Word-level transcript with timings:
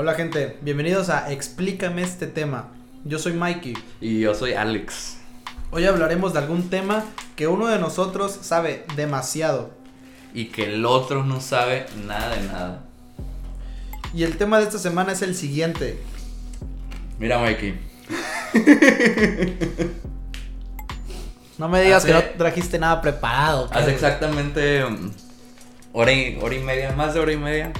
Hola 0.00 0.14
gente, 0.14 0.56
bienvenidos 0.62 1.10
a 1.10 1.30
Explícame 1.30 2.00
este 2.00 2.26
tema. 2.26 2.68
Yo 3.04 3.18
soy 3.18 3.34
Mikey. 3.34 3.74
Y 4.00 4.20
yo 4.20 4.34
soy 4.34 4.54
Alex. 4.54 5.18
Hoy 5.70 5.84
hablaremos 5.84 6.32
de 6.32 6.38
algún 6.38 6.70
tema 6.70 7.04
que 7.36 7.46
uno 7.46 7.66
de 7.66 7.78
nosotros 7.78 8.32
sabe 8.40 8.86
demasiado. 8.96 9.72
Y 10.32 10.46
que 10.46 10.72
el 10.72 10.86
otro 10.86 11.22
no 11.22 11.42
sabe 11.42 11.84
nada 12.06 12.34
de 12.34 12.46
nada. 12.46 12.84
Y 14.14 14.22
el 14.22 14.38
tema 14.38 14.56
de 14.56 14.64
esta 14.64 14.78
semana 14.78 15.12
es 15.12 15.20
el 15.20 15.34
siguiente. 15.34 16.02
Mira, 17.18 17.38
Mikey. 17.38 17.78
No 21.58 21.68
me 21.68 21.82
digas 21.82 22.04
Hace- 22.06 22.08
que 22.08 22.14
no 22.14 22.38
trajiste 22.38 22.78
nada 22.78 23.02
preparado. 23.02 23.68
Hace 23.70 23.90
exactamente 23.92 24.82
um, 24.82 25.10
hora 25.92 26.10
y, 26.10 26.38
hora 26.40 26.54
y 26.54 26.60
media, 26.60 26.92
más 26.92 27.12
de 27.12 27.20
hora 27.20 27.32
y 27.32 27.36
media. 27.36 27.74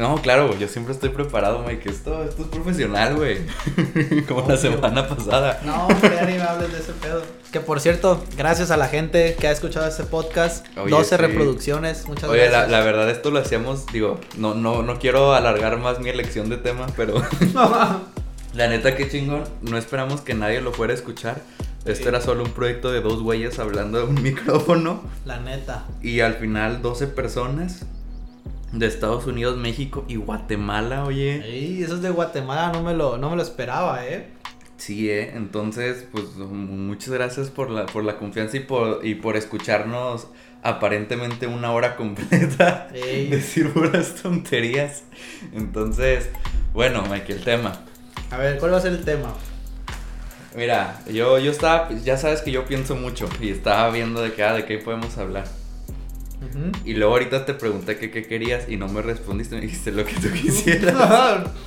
No, 0.00 0.16
claro, 0.22 0.56
yo 0.58 0.66
siempre 0.66 0.94
estoy 0.94 1.10
preparado, 1.10 1.62
Mike. 1.66 1.90
Esto, 1.90 2.24
esto 2.24 2.42
es 2.44 2.48
profesional, 2.48 3.16
güey. 3.16 3.38
Como 4.28 4.48
la 4.48 4.56
semana 4.56 5.06
pasada. 5.06 5.60
No, 5.64 5.88
ya 6.02 6.24
ni 6.24 6.32
me 6.34 6.42
hables 6.42 6.72
de 6.72 6.78
ese 6.78 6.92
pedo. 6.94 7.22
Que 7.52 7.60
por 7.60 7.80
cierto, 7.80 8.24
gracias 8.36 8.70
a 8.70 8.76
la 8.78 8.88
gente 8.88 9.36
que 9.38 9.46
ha 9.48 9.50
escuchado 9.50 9.86
este 9.86 10.04
podcast. 10.04 10.66
Oye, 10.78 10.90
12 10.90 11.04
sí. 11.10 11.16
reproducciones, 11.16 12.06
muchas 12.08 12.30
Oye, 12.30 12.44
la, 12.46 12.50
gracias. 12.50 12.70
la 12.70 12.80
verdad, 12.80 13.10
esto 13.10 13.30
lo 13.30 13.40
hacíamos, 13.40 13.86
digo, 13.92 14.18
no, 14.38 14.54
no, 14.54 14.82
no 14.82 14.98
quiero 14.98 15.34
alargar 15.34 15.76
más 15.78 16.00
mi 16.00 16.08
elección 16.08 16.48
de 16.48 16.56
tema, 16.56 16.86
pero 16.96 17.22
la 18.54 18.68
neta, 18.68 18.96
qué 18.96 19.08
chingón. 19.08 19.44
No 19.62 19.76
esperamos 19.76 20.22
que 20.22 20.32
nadie 20.34 20.60
lo 20.60 20.72
fuera 20.72 20.92
a 20.92 20.96
escuchar. 20.96 21.42
Esto 21.84 22.02
Sí. 22.04 22.08
era 22.08 22.20
solo 22.20 22.44
un 22.44 22.52
proyecto 22.52 22.90
de 22.90 23.00
dos 23.00 23.22
güeyes 23.22 23.58
hablando 23.58 23.98
de 23.98 24.04
un 24.04 24.14
micrófono. 24.22 25.02
la 25.24 25.38
neta. 25.40 25.84
Y 26.02 26.20
al 26.20 26.34
final 26.34 26.82
12 26.82 27.06
personas 27.06 27.84
de 28.72 28.86
Estados 28.86 29.26
Unidos, 29.26 29.56
México 29.56 30.04
y 30.08 30.16
Guatemala, 30.16 31.04
oye. 31.04 31.44
Ey, 31.44 31.82
eso 31.82 31.96
es 31.96 32.02
de 32.02 32.10
Guatemala, 32.10 32.72
no 32.72 32.82
me 32.82 32.94
lo, 32.94 33.18
no 33.18 33.30
me 33.30 33.36
lo 33.36 33.42
esperaba, 33.42 34.06
eh. 34.06 34.28
Sí, 34.76 35.10
eh. 35.10 35.32
Entonces, 35.34 36.06
pues 36.10 36.36
muchas 36.36 37.10
gracias 37.10 37.50
por 37.50 37.70
la, 37.70 37.86
por 37.86 38.04
la 38.04 38.16
confianza 38.16 38.56
y 38.56 38.60
por, 38.60 39.04
y 39.04 39.16
por 39.16 39.36
escucharnos 39.36 40.28
aparentemente 40.62 41.46
una 41.46 41.72
hora 41.72 41.96
completa. 41.96 42.88
Ey. 42.94 43.28
Decir 43.28 43.72
puras 43.72 44.14
tonterías. 44.14 45.02
Entonces, 45.52 46.28
bueno, 46.72 47.02
Mike, 47.10 47.32
el 47.32 47.44
tema. 47.44 47.72
A 48.30 48.38
ver, 48.38 48.58
¿cuál 48.58 48.72
va 48.72 48.78
a 48.78 48.80
ser 48.80 48.92
el 48.92 49.04
tema? 49.04 49.34
Mira, 50.56 51.00
yo, 51.12 51.38
yo 51.38 51.50
estaba, 51.50 51.90
ya 52.04 52.16
sabes 52.16 52.42
que 52.42 52.50
yo 52.50 52.64
pienso 52.64 52.96
mucho 52.96 53.28
y 53.40 53.50
estaba 53.50 53.90
viendo 53.90 54.20
de 54.20 54.32
qué, 54.32 54.42
de 54.42 54.64
qué 54.64 54.78
podemos 54.78 55.16
hablar. 55.16 55.44
Y 56.84 56.94
luego 56.94 57.12
ahorita 57.14 57.44
te 57.44 57.54
pregunté 57.54 57.98
que 57.98 58.10
qué 58.10 58.26
querías 58.26 58.68
y 58.68 58.76
no 58.76 58.88
me 58.88 59.02
respondiste, 59.02 59.54
me 59.56 59.60
dijiste 59.60 59.92
lo 59.92 60.04
que 60.04 60.14
tú 60.14 60.30
quisieras. 60.32 61.48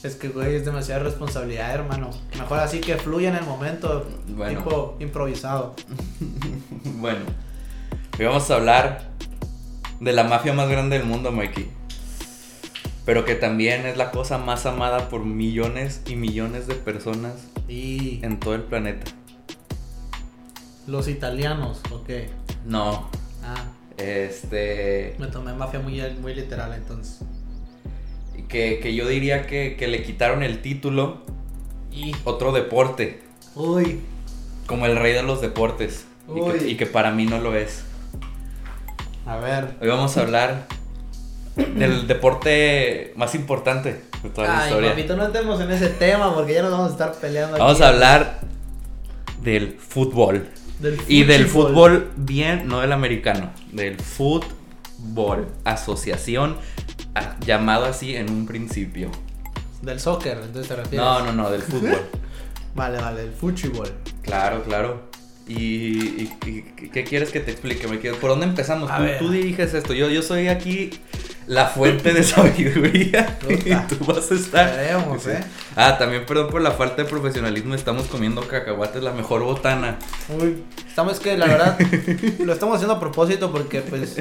Es 0.00 0.14
que, 0.14 0.28
güey, 0.28 0.54
es 0.54 0.64
demasiada 0.64 1.02
responsabilidad, 1.02 1.74
hermano. 1.74 2.10
Mejor 2.38 2.60
así 2.60 2.80
que 2.80 2.96
fluya 2.98 3.30
en 3.30 3.34
el 3.34 3.44
momento. 3.44 4.06
Bueno. 4.28 4.60
Tipo 4.60 4.96
improvisado. 5.00 5.74
bueno, 7.00 7.18
hoy 8.16 8.24
vamos 8.24 8.48
a 8.48 8.54
hablar 8.54 9.10
de 9.98 10.12
la 10.12 10.22
mafia 10.22 10.52
más 10.52 10.68
grande 10.68 10.98
del 10.98 11.04
mundo, 11.04 11.32
Mikey. 11.32 11.68
Pero 13.04 13.24
que 13.24 13.34
también 13.34 13.86
es 13.86 13.96
la 13.96 14.12
cosa 14.12 14.38
más 14.38 14.66
amada 14.66 15.08
por 15.08 15.24
millones 15.24 16.00
y 16.06 16.14
millones 16.14 16.68
de 16.68 16.76
personas 16.76 17.32
Y 17.66 18.24
en 18.24 18.38
todo 18.38 18.54
el 18.54 18.62
planeta. 18.62 19.10
los 20.86 21.08
italianos, 21.08 21.80
ok. 21.90 22.10
No, 22.66 23.10
Ah, 23.42 23.64
este. 23.98 25.14
me 25.18 25.26
tomé 25.28 25.52
mafia 25.52 25.80
muy, 25.80 26.00
muy 26.20 26.34
literal 26.34 26.72
entonces. 26.74 27.20
Que, 28.48 28.78
que 28.80 28.94
yo 28.94 29.06
diría 29.06 29.46
que, 29.46 29.76
que 29.76 29.88
le 29.88 30.02
quitaron 30.02 30.42
el 30.42 30.62
título 30.62 31.18
Y. 31.92 32.14
otro 32.24 32.52
deporte, 32.52 33.20
Uy. 33.54 34.00
como 34.66 34.86
el 34.86 34.96
rey 34.96 35.12
de 35.12 35.22
los 35.22 35.40
deportes. 35.40 36.06
Y 36.28 36.34
que, 36.34 36.40
Uy. 36.40 36.70
y 36.70 36.76
que 36.76 36.86
para 36.86 37.10
mí 37.10 37.26
no 37.26 37.38
lo 37.40 37.54
es. 37.56 37.84
A 39.26 39.36
ver. 39.36 39.74
Hoy 39.82 39.88
vamos 39.88 40.16
a 40.16 40.22
hablar 40.22 40.66
del 41.56 42.06
deporte 42.06 43.12
más 43.16 43.34
importante 43.34 44.00
de 44.22 44.30
toda 44.30 44.46
la 44.48 44.58
Ay, 44.62 44.68
historia. 44.68 44.90
papito, 44.90 45.16
no 45.16 45.26
entremos 45.26 45.60
en 45.60 45.70
ese 45.70 45.88
tema 45.88 46.32
porque 46.34 46.54
ya 46.54 46.62
nos 46.62 46.70
vamos 46.70 46.88
a 46.88 46.92
estar 46.92 47.12
peleando. 47.14 47.58
Vamos 47.58 47.74
aquí. 47.74 47.82
a 47.82 47.88
hablar 47.88 48.40
del 49.42 49.72
fútbol. 49.78 50.48
Del 50.80 50.98
Y 51.08 51.24
del 51.24 51.46
fútbol. 51.46 52.10
bien, 52.16 52.68
no 52.68 52.80
del 52.80 52.92
americano. 52.92 53.50
Del 53.72 53.96
fútbol. 53.98 55.48
Asociación, 55.64 56.56
ah, 57.14 57.36
llamado 57.44 57.84
así 57.86 58.14
en 58.16 58.30
un 58.30 58.46
principio. 58.46 59.10
Del 59.82 60.00
soccer, 60.00 60.38
entonces 60.44 60.68
te 60.68 60.76
refieres. 60.76 61.00
No, 61.00 61.24
no, 61.24 61.32
no, 61.32 61.50
del 61.50 61.62
fútbol. 61.70 61.98
Vale, 62.74 62.98
vale, 62.98 63.22
del 63.22 63.32
fútbol. 63.32 63.88
claro, 64.22 64.62
claro. 64.64 65.08
¿Y, 65.48 65.54
y- 65.54 66.32
y 66.46 66.62
qué 66.90 67.04
quieres 67.04 67.30
que 67.30 67.40
te 67.40 67.50
explique? 67.50 67.88
Me 67.88 67.98
quedo- 68.00 68.16
¿Por 68.16 68.30
dónde 68.30 68.44
empezamos? 68.46 68.90
A 68.90 68.98
Tú, 68.98 69.02
ver. 69.04 69.18
tú 69.18 69.30
diriges 69.30 69.72
esto. 69.72 69.94
Yo, 69.94 70.10
yo 70.10 70.20
soy 70.22 70.48
aquí 70.48 70.90
la 71.48 71.66
fuente 71.66 72.12
de 72.12 72.22
sabiduría. 72.22 73.38
y 73.48 73.74
tú 73.88 74.04
vas 74.04 74.30
a 74.30 74.34
estar. 74.34 74.76
Veremos, 74.76 75.26
eh. 75.26 75.42
Ah, 75.74 75.96
también 75.98 76.24
perdón 76.26 76.50
por 76.50 76.60
la 76.60 76.72
falta 76.72 77.02
de 77.02 77.08
profesionalismo. 77.08 77.74
Estamos 77.74 78.06
comiendo 78.06 78.46
cacahuates, 78.46 79.02
la 79.02 79.12
mejor 79.12 79.42
botana. 79.42 79.98
Uy, 80.28 80.62
estamos 80.86 81.18
que 81.20 81.36
la 81.36 81.46
verdad 81.46 81.78
lo 82.38 82.52
estamos 82.52 82.76
haciendo 82.76 82.94
a 82.94 83.00
propósito 83.00 83.50
porque 83.50 83.80
pues 83.80 84.16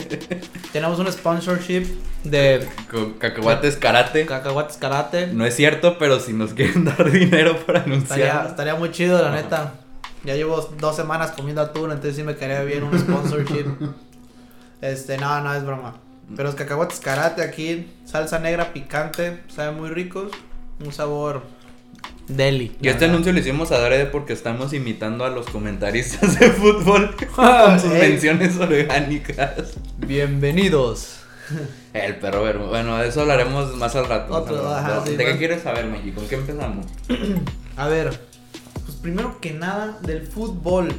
tenemos 0.72 0.98
un 1.00 1.12
sponsorship 1.12 1.86
de 2.24 2.68
Con 2.90 3.14
cacahuates 3.14 3.76
karate. 3.76 4.26
cacahuates 4.26 4.78
karate. 4.78 5.28
No 5.28 5.46
es 5.46 5.56
cierto, 5.56 5.98
pero 6.00 6.20
si 6.20 6.32
nos 6.34 6.54
quieren 6.54 6.86
dar 6.86 7.12
dinero 7.12 7.58
para 7.66 7.84
anunciar. 7.84 8.48
estaría 8.48 8.76
muy 8.76 8.92
chido, 8.92 9.22
la 9.22 9.28
Ajá. 9.28 9.36
neta. 9.36 9.74
Ya 10.24 10.36
llevo 10.36 10.62
dos 10.80 10.96
semanas 10.96 11.32
comiendo 11.32 11.62
atún, 11.62 11.92
entonces 11.92 12.16
sí 12.16 12.24
me 12.24 12.36
caería 12.36 12.62
bien 12.64 12.84
un 12.84 12.98
sponsorship. 12.98 13.66
Este, 14.80 15.18
no, 15.18 15.42
no, 15.42 15.56
es 15.56 15.66
broma. 15.66 15.96
Pero 16.36 16.44
los 16.50 16.56
cacahuates 16.56 17.00
karate 17.00 17.42
aquí, 17.42 17.88
salsa 18.06 18.40
negra 18.40 18.74
picante, 18.74 19.42
saben 19.48 19.78
muy 19.78 19.90
ricos. 19.90 20.32
Un 20.84 20.92
sabor 20.92 21.44
deli. 22.28 22.76
Y 22.82 22.90
este 22.90 23.06
anuncio 23.06 23.32
lo 23.32 23.40
hicimos 23.40 23.72
a 23.72 23.80
Darede 23.80 24.06
porque 24.06 24.34
estamos 24.34 24.74
imitando 24.74 25.26
a 25.26 25.30
los 25.30 25.48
comentaristas 25.48 26.40
de 26.40 26.52
fútbol 26.52 27.16
con 27.36 27.80
sus 27.80 27.92
ey. 27.92 28.12
menciones 28.12 28.58
orgánicas. 28.58 29.74
Bienvenidos. 29.98 31.20
El 31.94 32.18
perro 32.18 32.42
Bueno, 32.68 32.98
de 32.98 33.08
eso 33.08 33.22
hablaremos 33.22 33.76
más 33.78 33.96
al 33.96 34.08
rato. 34.08 34.34
Otro, 34.34 34.56
más 34.64 34.66
al 34.66 34.84
rato. 34.84 34.94
ajá, 35.00 35.06
sí, 35.08 35.16
¿De 35.16 35.26
qué 35.26 35.38
quieres 35.38 35.64
saber, 35.64 35.86
Maggie? 35.86 36.14
¿Con 36.14 36.28
qué 36.28 36.36
empezamos? 36.36 36.86
A 37.78 37.88
ver, 37.88 38.20
pues 38.86 38.98
primero 38.98 39.40
que 39.40 39.54
nada 39.54 39.98
del 40.02 40.28
fútbol. 40.28 40.94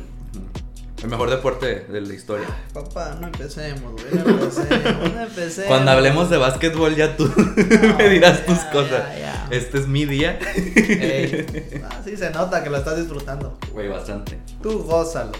El 1.02 1.08
mejor 1.08 1.30
deporte 1.30 1.86
de 1.88 2.00
la 2.00 2.12
historia. 2.12 2.46
Papá, 2.74 3.16
no 3.20 3.28
empecemos, 3.28 3.92
güey. 3.92 4.14
No 4.24 4.30
empecemos, 4.30 5.12
no 5.14 5.20
empecemos. 5.22 5.68
Cuando 5.68 5.90
hablemos 5.92 6.28
de 6.28 6.36
básquetbol 6.38 6.96
ya 6.96 7.16
tú 7.16 7.26
No, 7.36 7.96
me 7.98 8.08
dirás 8.08 8.40
ya, 8.40 8.46
tus 8.46 8.58
cosas. 8.64 9.04
ya. 9.18 9.46
Este 9.50 9.78
es 9.78 9.86
mi 9.86 10.04
día. 10.06 10.38
Ey, 10.56 11.80
ah, 11.88 12.00
sí 12.04 12.16
se 12.16 12.30
nota 12.30 12.64
que 12.64 12.70
lo 12.70 12.78
estás 12.78 12.96
disfrutando. 12.96 13.56
Güey, 13.72 13.88
bastante. 13.88 14.38
Tú 14.60 14.82
gózalo. 14.82 15.32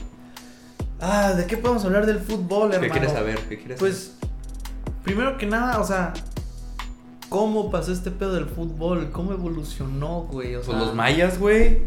Ah, 1.01 1.33
¿de 1.33 1.47
qué 1.47 1.57
podemos 1.57 1.85
hablar 1.85 2.07
del 2.07 2.21
fútbol, 2.21 2.73
hermano? 2.73 2.83
¿Qué 2.93 2.99
quieres 2.99 3.13
saber? 3.13 3.39
¿Qué 3.49 3.59
quieres 3.59 3.79
Pues, 3.81 4.13
primero 5.03 5.39
que 5.39 5.47
nada, 5.47 5.81
o 5.81 5.85
sea, 5.85 6.13
¿cómo 7.29 7.71
pasó 7.71 7.93
este 7.93 8.11
pedo 8.13 8.35
del 8.35 8.47
fútbol? 8.47 9.11
¿Cómo 9.11 9.33
evolucionó, 9.33 10.23
güey? 10.31 10.55
O 10.55 10.63
saber? 10.63 10.65
sea, 10.65 10.75
Pues 10.75 10.87
los 10.87 10.95
mayas, 10.95 11.39
güey. 11.39 11.83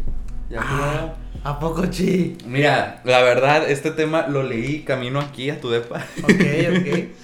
Ya 0.50 0.60
Ah, 0.62 1.14
¿A 1.44 1.60
poco 1.60 1.88
chi? 1.88 2.38
Mira, 2.46 3.02
la 3.04 3.22
verdad, 3.22 3.70
este 3.70 3.92
tema 3.92 4.28
lo 4.28 4.44
leí 4.44 4.84
camino 4.84 5.20
aquí 5.20 5.50
a 5.50 5.60
tu 5.60 5.70
depa. 5.70 6.06
Ok, 6.24 6.32
ok. 6.32 7.08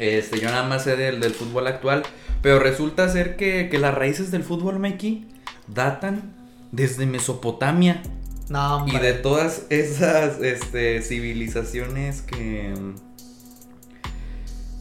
Este, 0.00 0.40
yo 0.40 0.48
nada 0.48 0.66
más 0.66 0.84
sé 0.84 0.96
del, 0.96 1.20
del 1.20 1.34
fútbol 1.34 1.66
actual. 1.66 2.04
Pero 2.40 2.58
resulta 2.58 3.06
ser 3.10 3.36
que, 3.36 3.68
que 3.70 3.78
las 3.78 3.94
raíces 3.94 4.30
del 4.30 4.42
fútbol, 4.42 4.78
Mikey, 4.78 5.28
datan 5.66 6.34
desde 6.72 7.04
Mesopotamia. 7.04 8.02
No, 8.48 8.86
Y 8.88 8.96
de 8.98 9.12
todas 9.12 9.66
esas 9.68 10.40
este, 10.40 11.02
civilizaciones 11.02 12.22
que, 12.22 12.72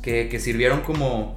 que, 0.01 0.29
que 0.29 0.39
sirvieron 0.39 0.81
como, 0.81 1.35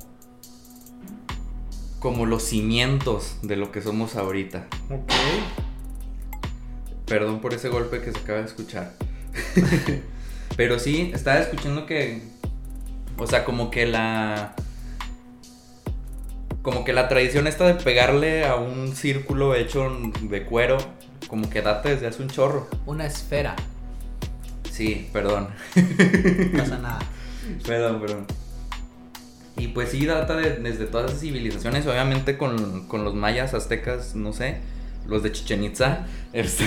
como 1.99 2.25
los 2.25 2.45
cimientos 2.45 3.39
de 3.43 3.57
lo 3.57 3.73
que 3.73 3.83
somos 3.83 4.15
ahorita. 4.15 4.69
Ok. 4.91 5.13
Perdón 7.13 7.41
por 7.43 7.53
ese 7.53 7.69
golpe 7.69 8.01
que 8.01 8.11
se 8.11 8.19
acaba 8.21 8.39
de 8.39 8.47
escuchar. 8.47 8.93
Pero 10.57 10.79
sí, 10.79 11.11
estaba 11.15 11.41
escuchando 11.41 11.85
que. 11.85 12.23
O 13.19 13.27
sea, 13.27 13.45
como 13.45 13.71
que 13.71 13.85
la. 13.85 14.55
Como 16.63 16.85
que 16.85 16.95
la 16.95 17.09
tradición 17.09 17.47
esta 17.47 17.67
de 17.67 17.75
pegarle 17.75 18.47
a 18.47 18.55
un 18.57 18.95
círculo 18.97 19.55
hecho 19.55 19.95
de 20.23 20.45
cuero. 20.45 20.79
Como 21.29 21.51
que 21.51 21.61
data 21.61 21.91
desde 21.91 22.07
hace 22.07 22.23
un 22.23 22.29
chorro. 22.31 22.67
Una 22.87 23.05
esfera. 23.05 23.57
Sí, 24.71 25.11
perdón. 25.13 25.49
No 26.53 26.59
pasa 26.59 26.79
nada. 26.79 26.99
Perdón, 27.67 28.01
perdón. 28.01 28.27
Y 29.59 29.69
pues 29.69 29.91
sí, 29.91 30.07
data 30.07 30.35
de- 30.35 30.57
desde 30.61 30.87
todas 30.87 31.11
esas 31.11 31.21
civilizaciones, 31.21 31.87
obviamente 31.87 32.39
con, 32.39 32.87
con 32.89 33.05
los 33.05 33.15
mayas, 33.15 33.53
aztecas, 33.53 34.15
no 34.15 34.33
sé, 34.33 34.61
los 35.07 35.23
de 35.23 35.33
Chichen 35.33 35.65
Itza, 35.65 36.07
este, 36.33 36.65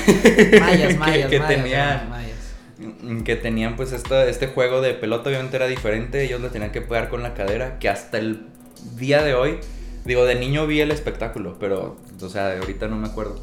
Mayas, 0.59 0.93
que- 0.93 0.99
mayas, 0.99 1.29
que, 1.29 1.39
mayas, 1.39 1.47
tenían, 1.47 2.09
mayas. 2.09 3.23
que 3.23 3.35
tenían 3.35 3.75
pues 3.75 3.91
esta- 3.91 4.25
este 4.27 4.47
juego 4.47 4.81
de 4.81 4.93
pelota, 4.93 5.29
obviamente 5.29 5.55
era 5.55 5.67
diferente, 5.67 6.23
ellos 6.23 6.41
le 6.41 6.49
tenían 6.49 6.71
que 6.71 6.81
pegar 6.81 7.09
con 7.09 7.23
la 7.23 7.33
cadera, 7.33 7.79
que 7.79 7.89
hasta 7.89 8.17
el 8.17 8.45
día 8.97 9.23
de 9.23 9.33
hoy, 9.33 9.59
digo, 10.03 10.25
de 10.25 10.35
niño 10.35 10.67
vi 10.67 10.81
el 10.81 10.91
espectáculo, 10.91 11.57
pero, 11.59 11.97
o 12.21 12.29
sea, 12.29 12.47
de 12.49 12.59
ahorita 12.59 12.87
no 12.87 12.95
me 12.97 13.07
acuerdo. 13.07 13.41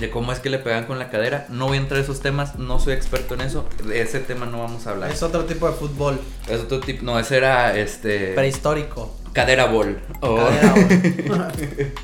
De 0.00 0.10
cómo 0.10 0.30
es 0.32 0.38
que 0.38 0.48
le 0.48 0.60
pegan 0.60 0.84
con 0.84 1.00
la 1.00 1.10
cadera. 1.10 1.46
No 1.48 1.66
voy 1.66 1.76
a 1.76 1.80
entrar 1.80 1.98
a 1.98 2.04
esos 2.04 2.20
temas, 2.20 2.54
no 2.56 2.78
soy 2.78 2.92
experto 2.92 3.34
en 3.34 3.40
eso. 3.40 3.68
De 3.84 4.00
ese 4.00 4.20
tema 4.20 4.46
no 4.46 4.60
vamos 4.60 4.86
a 4.86 4.90
hablar. 4.90 5.10
Es 5.10 5.24
otro 5.24 5.44
tipo 5.44 5.68
de 5.68 5.74
fútbol. 5.74 6.20
Es 6.48 6.60
otro 6.60 6.78
tipo. 6.78 7.02
No, 7.04 7.18
ese 7.18 7.36
era 7.38 7.76
este. 7.76 8.32
Prehistórico. 8.34 9.16
Cadera 9.32 9.64
ball. 9.66 9.98
O 10.20 10.36
Cadera 10.36 10.72
ball. 10.72 11.52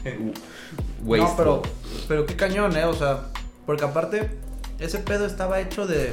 no, 1.05 1.35
pero, 1.37 1.63
pero 2.09 2.27
qué 2.27 2.37
cañón, 2.37 2.77
eh. 2.77 2.85
O 2.85 2.95
sea, 2.95 3.27
porque 3.67 3.85
aparte, 3.85 4.31
ese 4.79 4.99
pedo 4.99 5.27
estaba 5.27 5.61
hecho 5.61 5.87
de. 5.87 6.13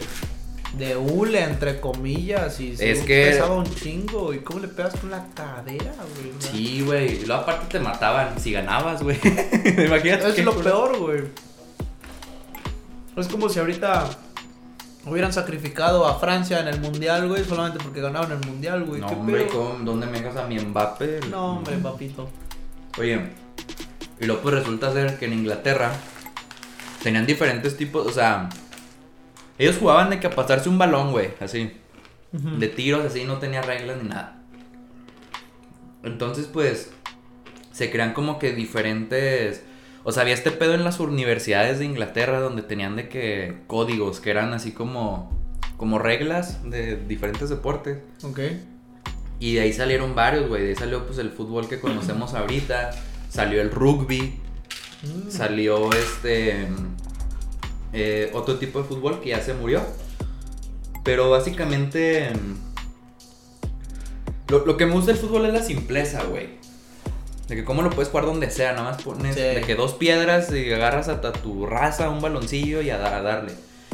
De 0.78 0.96
hule, 0.96 1.44
entre 1.44 1.82
comillas. 1.82 2.58
Y 2.62 2.72
Es 2.80 3.02
que- 3.02 3.26
pesaba 3.32 3.56
un 3.56 3.66
chingo. 3.76 4.34
¿Y 4.34 4.40
cómo 4.40 4.60
le 4.62 4.70
pegas 4.70 4.96
con 4.96 5.12
la 5.12 5.26
cadera, 5.34 5.92
güey? 6.16 6.32
Sí, 6.40 6.82
güey. 6.86 7.22
Y 7.22 7.26
luego 7.26 7.42
aparte 7.42 7.66
te 7.78 7.80
mataban 7.84 8.40
si 8.40 8.54
ganabas, 8.54 9.04
güey. 9.04 9.18
Imagínate. 9.86 10.30
Es 10.30 10.46
lo 10.46 10.56
peor, 10.56 10.98
güey. 10.98 11.24
Es 13.18 13.28
como 13.28 13.50
si 13.50 13.60
ahorita 13.60 14.10
hubieran 15.06 15.34
sacrificado 15.34 16.08
a 16.08 16.20
Francia 16.20 16.62
en 16.62 16.70
el 16.70 16.80
mundial, 16.80 17.28
güey, 17.28 17.44
solamente 17.44 17.84
porque 17.84 18.00
ganaron 18.00 18.32
el 18.32 18.48
mundial, 18.48 18.86
güey. 18.86 19.02
No, 19.02 19.08
¿Qué 19.08 19.14
hombre, 19.16 19.48
¿dónde 19.84 20.06
me 20.08 20.22
dejas 20.22 20.38
a 20.38 20.48
mi 20.48 20.58
Mbappé? 20.58 21.20
No, 21.30 21.58
hombre, 21.58 21.76
papito. 21.78 22.30
Oye, 22.98 23.20
y 24.22 24.26
luego 24.26 24.44
pues 24.44 24.54
resulta 24.54 24.94
ser 24.94 25.18
que 25.18 25.26
en 25.26 25.34
Inglaterra 25.34 25.92
tenían 27.02 27.26
diferentes 27.26 27.76
tipos, 27.76 28.06
o 28.06 28.12
sea, 28.12 28.50
ellos 29.58 29.78
jugaban 29.80 30.12
de 30.12 30.20
que 30.20 30.28
a 30.28 30.30
pasarse 30.30 30.70
un 30.70 30.78
balón, 30.78 31.12
güey, 31.12 31.32
así, 31.40 31.72
de 32.32 32.68
tiros, 32.68 33.04
así, 33.04 33.26
no 33.26 33.40
tenía 33.40 33.64
reglas 33.64 33.98
ni 34.02 34.10
nada. 34.10 34.44
Entonces, 36.04 36.46
pues, 36.46 36.92
se 37.72 37.90
crean 37.90 38.14
como 38.14 38.38
que 38.38 38.54
diferentes, 38.54 39.64
o 40.04 40.12
sea, 40.12 40.22
había 40.22 40.36
este 40.36 40.52
pedo 40.52 40.76
en 40.76 40.84
las 40.84 41.00
universidades 41.00 41.80
de 41.80 41.86
Inglaterra 41.86 42.40
donde 42.40 42.62
tenían 42.62 42.96
de 42.96 43.10
que 43.10 43.62
códigos, 43.66 44.20
que 44.20 44.30
eran 44.30 44.54
así 44.54 44.72
como, 44.72 45.36
como 45.78 45.98
reglas 45.98 46.70
de 46.70 46.96
diferentes 46.96 47.50
deportes. 47.50 47.98
Ok. 48.24 48.40
Y 49.40 49.56
de 49.56 49.62
ahí 49.62 49.74
salieron 49.74 50.14
varios, 50.14 50.48
güey. 50.48 50.62
De 50.62 50.70
ahí 50.70 50.76
salió 50.76 51.08
pues 51.08 51.18
el 51.18 51.32
fútbol 51.32 51.68
que 51.68 51.80
conocemos 51.80 52.36
ahorita. 52.36 52.92
Salió 53.32 53.62
el 53.62 53.72
rugby. 53.72 54.40
Mm. 55.04 55.30
Salió 55.32 55.90
este. 55.94 56.68
eh, 57.94 58.30
otro 58.34 58.58
tipo 58.58 58.80
de 58.82 58.86
fútbol 58.86 59.22
que 59.22 59.30
ya 59.30 59.42
se 59.42 59.54
murió. 59.54 59.82
Pero 61.04 61.30
básicamente. 61.30 62.30
Lo, 64.50 64.66
lo 64.66 64.76
que 64.78 64.86
me 64.86 64.94
gusta 64.94 65.12
del 65.14 65.22
fútbol 65.22 65.46
es 65.46 65.54
la 65.54 65.64
simpleza, 65.64 66.24
güey. 66.24 66.60
De 67.48 67.56
que 67.56 67.64
cómo 67.64 67.82
lo 67.82 67.90
puedes 67.90 68.10
jugar 68.10 68.26
donde 68.26 68.50
sea. 68.52 68.74
Nada 68.74 68.92
más 68.92 69.02
pones 69.02 69.36
Sí. 69.36 69.42
de 69.42 69.62
que 69.62 69.76
dos 69.76 69.94
piedras 69.94 70.52
y 70.54 70.72
agarras 70.74 71.08
a, 71.08 71.22
ta- 71.22 71.32
tu 71.32 71.66
raza, 71.66 72.10
un 72.10 72.22
baloncillo 72.22 72.82
y 72.82 72.90
a, 72.90 72.96
a 73.18 73.22
darle. 73.22 73.54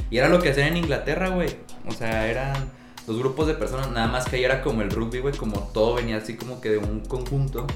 Y 0.09 0.17
era 0.17 0.29
lo 0.29 0.39
que 0.41 0.49
hacían 0.51 0.69
en 0.69 0.77
Inglaterra, 0.77 1.29
güey. 1.29 1.49
O 1.87 1.91
sea, 1.91 2.27
eran 2.27 2.71
los 3.07 3.17
grupos 3.19 3.47
de 3.47 3.53
personas. 3.53 3.91
Nada 3.91 4.07
más 4.07 4.25
que 4.25 4.37
ahí 4.37 4.43
era 4.43 4.61
como 4.63 4.81
el 4.81 4.89
rugby, 4.89 5.19
güey. 5.19 5.35
Como 5.35 5.59
todo 5.73 5.93
venía 5.95 6.17
así 6.17 6.35
como 6.35 6.59
que 6.59 6.69
de 6.71 6.77
un 6.79 7.01
conjunto. 7.01 7.67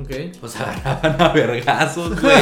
Ok. 0.00 0.10
Pues 0.40 0.56
agarraban 0.60 1.20
a 1.20 1.28
vergazos, 1.32 2.20
güey. 2.20 2.36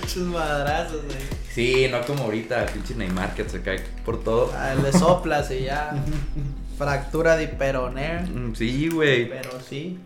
Muchos 0.00 0.16
madrazos, 0.18 1.04
güey. 1.04 1.18
Sí, 1.52 1.88
no 1.90 2.00
como 2.02 2.24
ahorita, 2.24 2.66
pinche 2.66 2.94
Neymar 2.94 3.34
que 3.34 3.48
se 3.48 3.62
cae 3.62 3.80
por 4.04 4.22
todo. 4.22 4.52
Ah, 4.54 4.74
le 4.74 4.92
soplas 4.92 5.50
y 5.50 5.64
ya. 5.64 5.92
Fractura 6.78 7.36
de 7.36 7.48
peroné. 7.48 8.20
Mm, 8.22 8.54
Sí, 8.54 8.88
güey. 8.88 9.28
Pero 9.28 9.50
sí. 9.60 9.98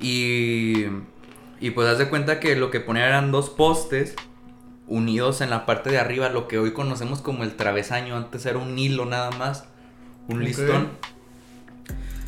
Y, 0.00 0.84
y 1.60 1.70
pues 1.74 1.88
haz 1.88 1.98
de 1.98 2.08
cuenta 2.08 2.40
que 2.40 2.56
lo 2.56 2.70
que 2.70 2.80
ponían 2.80 3.08
eran 3.08 3.32
dos 3.32 3.50
postes 3.50 4.14
unidos 4.86 5.40
en 5.40 5.50
la 5.50 5.66
parte 5.66 5.90
de 5.90 5.98
arriba, 5.98 6.28
lo 6.28 6.48
que 6.48 6.58
hoy 6.58 6.72
conocemos 6.72 7.20
como 7.20 7.42
el 7.42 7.54
travesaño. 7.56 8.16
Antes 8.16 8.46
era 8.46 8.58
un 8.58 8.78
hilo 8.78 9.06
nada 9.06 9.30
más, 9.32 9.64
un 10.28 10.44
listón. 10.44 10.90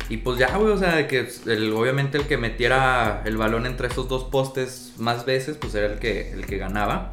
Y 0.09 0.17
pues 0.17 0.37
ya, 0.37 0.57
güey, 0.57 0.71
o 0.71 0.77
sea, 0.77 1.07
que 1.07 1.27
el, 1.45 1.73
obviamente 1.73 2.17
el 2.17 2.27
que 2.27 2.37
metiera 2.37 3.21
el 3.25 3.37
balón 3.37 3.65
entre 3.65 3.87
esos 3.87 4.07
dos 4.07 4.25
postes 4.25 4.93
más 4.97 5.25
veces, 5.25 5.57
pues 5.57 5.73
era 5.75 5.87
el 5.91 5.99
que, 5.99 6.31
el 6.31 6.45
que 6.45 6.57
ganaba. 6.57 7.09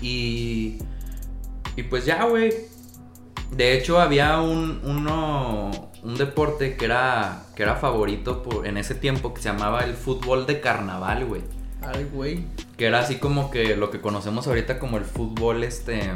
Y, 0.00 0.78
y 1.76 1.82
pues 1.84 2.04
ya, 2.04 2.24
güey. 2.24 2.52
De 3.50 3.76
hecho, 3.76 4.00
había 4.00 4.40
un, 4.40 4.80
uno, 4.84 5.90
un 6.02 6.16
deporte 6.16 6.76
que 6.76 6.86
era, 6.86 7.44
que 7.54 7.62
era 7.62 7.76
favorito 7.76 8.42
por, 8.42 8.66
en 8.66 8.76
ese 8.76 8.94
tiempo 8.94 9.34
que 9.34 9.42
se 9.42 9.50
llamaba 9.50 9.84
el 9.84 9.94
fútbol 9.94 10.46
de 10.46 10.60
carnaval, 10.60 11.26
güey. 11.26 11.42
Ay, 11.82 12.08
güey. 12.12 12.44
Que 12.76 12.86
era 12.86 13.00
así 13.00 13.16
como 13.16 13.50
que 13.50 13.76
lo 13.76 13.90
que 13.90 14.00
conocemos 14.00 14.46
ahorita 14.46 14.78
como 14.78 14.98
el 14.98 15.04
fútbol, 15.04 15.64
este. 15.64 16.10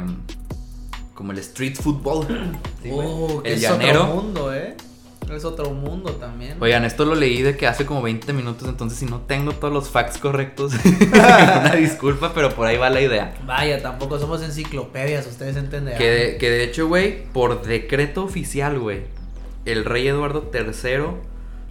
Como 1.17 1.31
el 1.31 1.39
street 1.39 1.75
football. 1.81 2.27
Sí. 2.83 2.91
Oh, 2.93 3.41
el 3.43 3.53
es 3.53 3.61
llanero. 3.61 4.03
otro 4.03 4.15
mundo, 4.21 4.53
eh. 4.53 4.77
Es 5.33 5.43
otro 5.43 5.71
mundo 5.71 6.11
también. 6.11 6.57
Oigan, 6.61 6.85
esto 6.85 7.05
lo 7.05 7.15
leí 7.15 7.41
de 7.41 7.57
que 7.57 7.65
hace 7.65 7.87
como 7.87 8.03
20 8.03 8.31
minutos, 8.33 8.69
entonces 8.69 8.99
si 8.99 9.05
no 9.05 9.21
tengo 9.21 9.51
todos 9.53 9.73
los 9.73 9.89
facts 9.89 10.19
correctos, 10.19 10.73
una 11.11 11.75
disculpa, 11.75 12.33
pero 12.35 12.51
por 12.51 12.67
ahí 12.67 12.77
va 12.77 12.91
la 12.91 13.01
idea. 13.01 13.35
Vaya, 13.47 13.81
tampoco 13.81 14.19
somos 14.19 14.43
enciclopedias, 14.43 15.25
ustedes 15.25 15.57
entenderán. 15.57 15.97
Que 15.97 16.09
de, 16.11 16.37
que 16.37 16.51
de 16.51 16.63
hecho, 16.63 16.87
güey, 16.87 17.25
por 17.33 17.63
decreto 17.63 18.23
oficial, 18.23 18.77
güey, 18.77 19.01
el 19.65 19.85
rey 19.85 20.07
Eduardo 20.07 20.51
III 20.53 21.07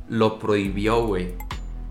lo 0.08 0.40
prohibió, 0.40 1.06
güey. 1.06 1.28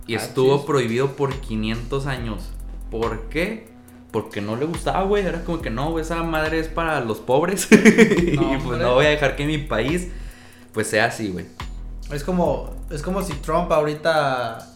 Y 0.07 0.15
Ah, 0.15 0.17
estuvo 0.17 0.65
prohibido 0.65 1.13
por 1.13 1.33
500 1.33 2.05
años. 2.05 2.49
¿Por 2.91 3.21
qué? 3.29 3.73
Porque 4.15 4.39
no 4.39 4.55
le 4.55 4.63
gustaba, 4.63 5.03
güey. 5.03 5.25
Era 5.25 5.43
como 5.43 5.61
que 5.61 5.69
no, 5.69 5.91
güey, 5.91 6.05
esa 6.05 6.23
madre 6.23 6.57
es 6.61 6.69
para 6.69 7.01
los 7.01 7.17
pobres. 7.17 7.67
y 7.71 8.37
pues 8.63 8.79
no 8.79 8.93
voy 8.93 9.07
a 9.07 9.09
dejar 9.09 9.35
que 9.35 9.45
mi 9.45 9.57
país, 9.57 10.07
pues 10.71 10.87
sea 10.87 11.03
así, 11.07 11.27
güey. 11.27 11.47
Es 12.13 12.23
como, 12.23 12.73
es 12.89 13.01
como 13.01 13.21
si 13.23 13.33
Trump 13.33 13.69
ahorita 13.73 14.69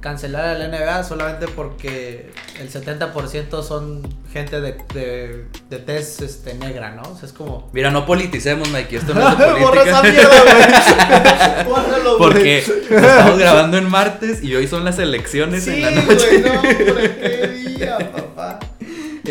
cancelara 0.00 0.54
la 0.54 0.68
NBA 0.68 1.02
solamente 1.04 1.48
porque 1.48 2.30
el 2.58 2.70
70% 2.72 3.62
son 3.62 4.02
gente 4.32 4.60
de, 4.60 4.78
de, 4.94 5.44
de 5.68 5.78
tez 5.80 6.22
este, 6.22 6.54
negra, 6.54 6.92
¿no? 6.92 7.02
O 7.02 7.16
sea, 7.16 7.26
es 7.26 7.32
como... 7.34 7.68
Mira, 7.74 7.90
no 7.90 8.06
politicemos, 8.06 8.70
Mikey. 8.70 8.98
Esto 8.98 9.12
no 9.12 9.28
es 9.28 9.36
de 9.36 9.52
Borra 9.60 9.82
esa 9.82 10.00
política. 10.00 10.28
mierda, 10.30 11.64
güey. 11.64 11.64
Bórralo, 11.68 12.16
güey. 12.18 12.32
Porque 12.32 12.58
estamos 12.58 13.38
grabando 13.38 13.76
en 13.76 13.90
martes 13.90 14.42
y 14.42 14.54
hoy 14.56 14.66
son 14.66 14.84
las 14.84 14.98
elecciones 14.98 15.64
Sí, 15.64 15.82
en 15.82 15.94
la 15.96 16.02
noche. 16.02 16.26
güey, 16.40 16.42
no, 16.42 16.60
hombre, 16.60 17.16
qué 17.20 17.48
día, 17.48 17.98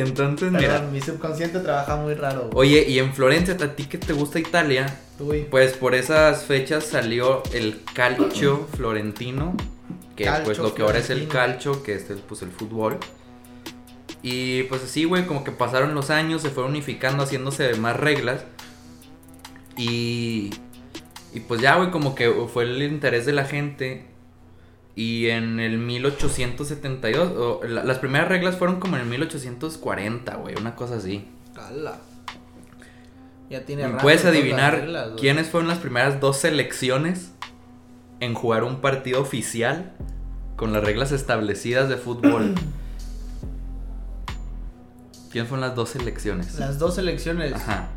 Entonces, 0.02 0.52
mira. 0.52 0.74
Perdón, 0.76 0.94
mi 0.94 1.02
subconsciente 1.02 1.60
trabaja 1.60 1.96
muy 1.96 2.14
raro. 2.14 2.50
güey. 2.52 2.70
Oye, 2.70 2.86
y 2.90 3.00
en 3.00 3.14
Florencia, 3.14 3.56
a 3.56 3.76
ti 3.76 3.86
que 3.86 3.98
te 3.98 4.14
gusta 4.14 4.40
Italia, 4.40 5.00
Uy, 5.20 5.48
pues 5.50 5.74
por 5.74 5.96
esas 5.96 6.44
fechas 6.46 6.86
salió 6.86 7.44
el 7.54 7.82
calcio 7.94 8.68
florentino, 8.76 9.56
que 10.16 10.26
Calcio 10.26 10.46
pues 10.46 10.58
lo 10.60 10.74
que 10.74 10.82
ahora 10.82 11.00
es 11.00 11.10
el 11.10 11.28
calcio, 11.28 11.84
que 11.84 11.94
es 11.96 12.10
el, 12.10 12.18
pues 12.20 12.42
el 12.42 12.52
fútbol. 12.52 12.98
Y 14.24 14.64
pues 14.64 14.84
así, 14.84 15.06
güey, 15.06 15.26
como 15.26 15.44
que 15.44 15.52
pasaron 15.52 15.94
los 15.94 16.10
años, 16.10 16.42
se 16.42 16.50
fueron 16.50 16.72
unificando, 16.72 17.24
haciéndose 17.24 17.76
más 17.76 17.96
reglas. 17.96 18.44
Y, 19.78 20.50
y 21.34 21.40
pues 21.42 21.62
ya, 21.62 21.76
güey, 21.76 21.92
como 21.92 22.16
que 22.16 22.30
fue 22.52 22.64
el 22.64 22.82
interés 22.82 23.26
de 23.26 23.34
la 23.34 23.46
gente. 23.46 24.06
Y 25.00 25.30
en 25.30 25.60
el 25.60 25.78
1872, 25.78 27.32
o 27.38 27.62
la- 27.64 27.84
las 27.84 28.00
primeras 28.00 28.30
reglas 28.30 28.58
fueron 28.58 28.80
como 28.80 28.96
en 28.96 29.04
el 29.04 29.08
1840, 29.08 30.36
güey, 30.38 30.56
una 30.60 30.76
cosa 30.76 30.96
así. 30.96 31.28
cala. 31.54 32.00
Ya 33.50 33.64
tiene 33.64 33.84
¿Me 33.84 33.90
rato 33.94 34.02
¿Puedes 34.02 34.26
adivinar 34.26 34.74
reglas, 34.76 35.10
quiénes 35.20 35.50
fueron 35.50 35.68
las 35.70 35.78
primeras 35.78 36.20
dos 36.20 36.38
selecciones 36.38 37.32
en 38.20 38.34
jugar 38.34 38.64
un 38.64 38.82
partido 38.82 39.22
oficial 39.22 39.94
con 40.56 40.74
las 40.74 40.84
reglas 40.84 41.12
establecidas 41.12 41.90
de 41.90 41.98
fútbol? 41.98 42.56
¿Quiénes 45.32 45.48
fueron 45.48 45.62
las 45.68 45.76
dos 45.76 45.90
selecciones? 45.90 46.58
Las 46.58 46.80
dos 46.80 46.96
selecciones. 46.96 47.54
Ajá. 47.54 47.90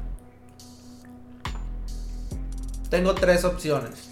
Tengo 2.90 3.14
tres 3.14 3.44
opciones. 3.44 4.09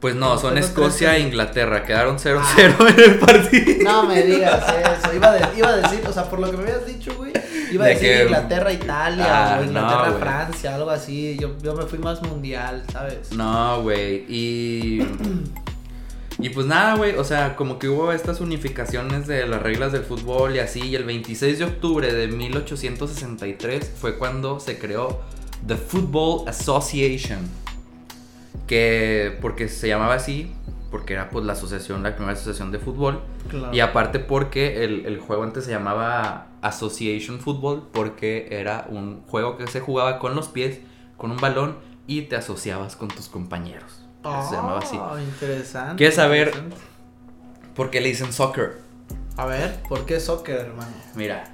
Pues 0.00 0.14
no, 0.14 0.38
son 0.38 0.58
Escocia 0.58 1.16
e 1.16 1.20
Inglaterra. 1.20 1.82
Quedaron 1.84 2.18
0-0 2.18 2.88
en 2.90 3.00
el 3.12 3.18
partido. 3.18 3.84
No 3.84 4.02
me 4.04 4.22
digas 4.22 4.62
eso. 5.02 5.14
Iba, 5.14 5.32
de- 5.32 5.58
iba 5.58 5.68
a 5.68 5.76
decir, 5.78 6.00
o 6.06 6.12
sea, 6.12 6.24
por 6.28 6.38
lo 6.38 6.50
que 6.50 6.56
me 6.58 6.64
habías 6.64 6.86
dicho, 6.86 7.14
güey, 7.16 7.32
Iba 7.72 7.84
a 7.86 7.88
De 7.88 7.94
decir 7.94 8.08
que- 8.10 8.22
Inglaterra, 8.24 8.72
Italia 8.72 9.26
Ah, 9.28 9.58
o 9.60 9.64
Inglaterra. 9.64 10.18
Francia, 10.20 10.74
algo 10.74 10.90
así. 10.90 11.36
Yo, 11.40 11.56
yo 11.62 11.74
me 11.74 11.84
fui 11.86 11.98
más 11.98 12.22
mundial, 12.22 12.84
¿sabes? 12.92 13.32
No, 13.32 13.82
güey. 13.82 14.24
Y. 14.28 15.00
Y 16.38 16.50
pues 16.50 16.66
nada, 16.66 16.94
güey. 16.96 17.16
O 17.16 17.24
sea, 17.24 17.56
como 17.56 17.78
que 17.78 17.88
hubo 17.88 18.12
estas 18.12 18.40
unificaciones 18.40 19.26
de 19.26 19.46
las 19.48 19.62
reglas 19.62 19.90
del 19.92 20.02
fútbol 20.04 20.54
y 20.54 20.58
así. 20.58 20.80
Y 20.82 20.94
el 20.94 21.04
26 21.04 21.58
de 21.58 21.64
octubre 21.64 22.12
de 22.12 22.28
1863 22.28 23.90
fue 23.98 24.18
cuando 24.18 24.60
se 24.60 24.78
creó 24.78 25.22
The 25.66 25.76
Football 25.76 26.46
Association. 26.48 27.38
Que. 28.66 29.36
Porque 29.40 29.68
se 29.68 29.88
llamaba 29.88 30.14
así. 30.14 30.54
Porque 30.90 31.14
era 31.14 31.30
pues 31.30 31.44
la 31.44 31.54
asociación, 31.54 32.02
la 32.02 32.14
primera 32.14 32.34
asociación 32.34 32.70
de 32.70 32.78
fútbol. 32.78 33.20
Claro. 33.48 33.74
Y 33.74 33.80
aparte 33.80 34.18
porque 34.18 34.84
el, 34.84 35.04
el 35.04 35.18
juego 35.18 35.42
antes 35.42 35.64
se 35.64 35.72
llamaba 35.72 36.46
Association 36.62 37.40
Football 37.40 37.88
porque 37.92 38.48
era 38.50 38.86
un 38.88 39.22
juego 39.22 39.56
que 39.56 39.66
se 39.66 39.80
jugaba 39.80 40.18
con 40.18 40.34
los 40.36 40.48
pies, 40.48 40.80
con 41.16 41.32
un 41.32 41.38
balón 41.38 41.76
y 42.06 42.22
te 42.22 42.36
asociabas 42.36 42.96
con 42.96 43.08
tus 43.08 43.28
compañeros. 43.28 44.06
Eso 44.20 44.48
se 44.48 44.56
llamaba 44.56 44.78
así. 44.78 44.96
Ah, 45.00 45.16
interesante. 45.20 45.96
¿Quieres 45.96 46.16
saber? 46.16 46.48
interesante. 46.48 46.76
¿Por 47.74 47.90
qué 47.90 48.00
le 48.00 48.08
dicen 48.08 48.32
soccer? 48.32 48.78
A 49.36 49.44
ver, 49.44 49.82
¿por 49.88 50.06
qué 50.06 50.18
soccer, 50.18 50.56
hermano? 50.56 50.90
Mira, 51.14 51.44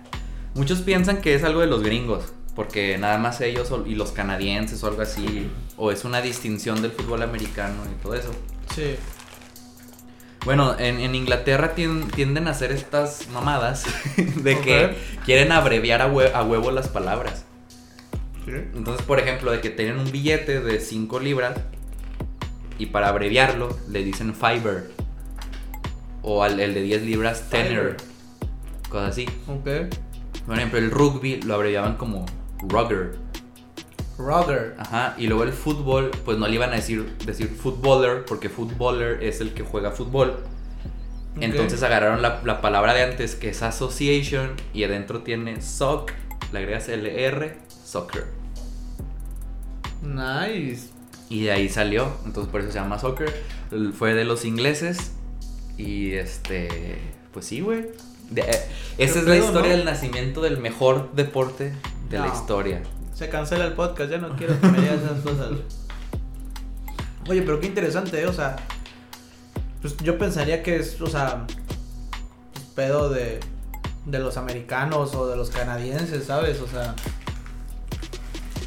muchos 0.54 0.81
piensan 0.81 1.21
que 1.21 1.35
es 1.35 1.42
algo 1.42 1.61
de 1.61 1.66
los 1.66 1.83
gringos, 1.83 2.33
porque 2.54 2.99
nada 2.99 3.18
más 3.18 3.40
ellos 3.40 3.73
y 3.87 3.94
los 3.94 4.12
canadienses 4.12 4.82
o 4.85 4.88
algo 4.88 5.02
así, 5.02 5.49
o 5.76 5.90
es 5.90 6.04
una 6.04 6.21
distinción 6.21 6.82
del 6.82 6.92
fútbol 6.92 7.23
americano 7.23 7.82
y 7.90 8.02
todo 8.02 8.14
eso. 8.14 8.30
Sí. 8.75 8.97
Bueno, 10.44 10.76
en, 10.78 10.99
en 10.99 11.14
Inglaterra 11.14 11.75
tien- 11.76 12.11
tienden 12.12 12.49
a 12.49 12.50
hacer 12.50 12.73
estas 12.73 13.28
mamadas 13.28 13.85
de 14.16 14.59
que 14.61 14.97
quieren 15.25 15.52
abreviar 15.52 16.02
a, 16.02 16.12
hue- 16.12 16.32
a 16.35 16.42
huevo 16.42 16.71
las 16.73 16.88
palabras. 16.88 17.44
Sí. 18.44 18.50
Entonces, 18.75 19.06
por 19.06 19.21
ejemplo, 19.21 19.52
de 19.52 19.61
que 19.61 19.71
tienen 19.71 19.99
un 19.99 20.11
billete 20.11 20.61
de 20.61 20.80
5 20.80 21.21
libras 21.21 21.56
y 22.76 22.87
para 22.87 23.09
abreviarlo 23.09 23.76
le 23.88 24.02
dicen 24.02 24.35
fiber. 24.35 24.90
O 26.23 26.42
al 26.42 26.59
el 26.61 26.75
de 26.75 26.82
10 26.82 27.02
libras, 27.02 27.49
tenor. 27.49 27.97
Cosas 28.88 29.11
así. 29.11 29.26
Ok. 29.47 29.68
Por 30.47 30.56
ejemplo, 30.56 30.78
el 30.80 30.90
rugby 30.90 31.40
lo 31.42 31.54
abreviaban 31.54 31.97
como 31.97 32.26
rugger. 32.62 33.19
Roger. 34.19 34.75
Ajá. 34.78 35.14
Y 35.19 35.26
luego 35.26 35.45
el 35.45 35.52
fútbol, 35.52 36.11
pues 36.25 36.38
no 36.38 36.47
le 36.47 36.54
iban 36.54 36.71
a 36.71 36.76
decir, 36.76 37.16
decir 37.25 37.49
footballer, 37.49 38.25
porque 38.25 38.49
footballer 38.49 39.23
es 39.23 39.40
el 39.40 39.52
que 39.52 39.62
juega 39.62 39.90
fútbol. 39.90 40.37
Entonces 41.40 41.83
agarraron 41.83 42.21
la, 42.21 42.42
la 42.45 42.61
palabra 42.61 42.92
de 42.92 43.02
antes 43.02 43.35
que 43.35 43.49
es 43.49 43.62
association 43.62 44.52
y 44.75 44.85
adentro 44.85 45.23
tiene 45.23 45.62
soc, 45.62 46.12
le 46.52 46.59
agregas 46.59 46.88
LR, 46.88 47.57
soccer. 47.85 48.26
Nice. 50.02 50.90
Y 51.31 51.45
de 51.45 51.52
ahí 51.52 51.69
salió, 51.71 52.12
entonces 52.26 52.52
por 52.52 52.61
eso 52.61 52.71
se 52.71 52.78
llama 52.78 52.99
soccer. 52.99 53.33
Fue 53.97 54.12
de 54.12 54.26
los 54.26 54.45
ingleses 54.45 55.12
y 55.78 56.12
este, 56.12 56.99
pues 57.33 57.47
sí, 57.47 57.61
güey. 57.61 57.87
De- 58.34 58.42
eh, 58.42 58.60
Esa 58.98 59.18
es 59.20 59.24
la 59.26 59.36
historia 59.36 59.70
no? 59.72 59.76
del 59.76 59.84
nacimiento 59.84 60.40
del 60.40 60.58
mejor 60.58 61.12
deporte 61.12 61.72
de 62.08 62.18
la 62.18 62.28
historia. 62.28 62.82
Se 63.14 63.28
cancela 63.28 63.64
el 63.66 63.72
podcast, 63.74 64.10
ya 64.10 64.18
no 64.18 64.34
quiero 64.36 64.60
que 64.60 64.66
me 64.68 64.80
digas 64.80 64.96
esas 65.02 65.20
cosas. 65.20 65.50
Oye, 67.28 67.42
pero 67.42 67.60
qué 67.60 67.66
interesante, 67.68 68.20
¿eh? 68.20 68.26
O 68.26 68.32
sea, 68.32 68.56
pues 69.80 69.96
yo 69.98 70.18
pensaría 70.18 70.62
que 70.62 70.76
es, 70.76 71.00
o 71.00 71.06
sea, 71.06 71.46
pues, 72.52 72.64
pedo 72.74 73.10
de, 73.10 73.38
de 74.06 74.18
los 74.18 74.36
americanos 74.36 75.14
o 75.14 75.26
de 75.28 75.36
los 75.36 75.50
canadienses, 75.50 76.24
¿sabes? 76.24 76.60
O 76.60 76.66
sea, 76.66 76.94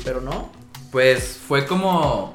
pero 0.04 0.22
no. 0.22 0.50
Pues 0.92 1.38
fue 1.46 1.66
como 1.66 2.35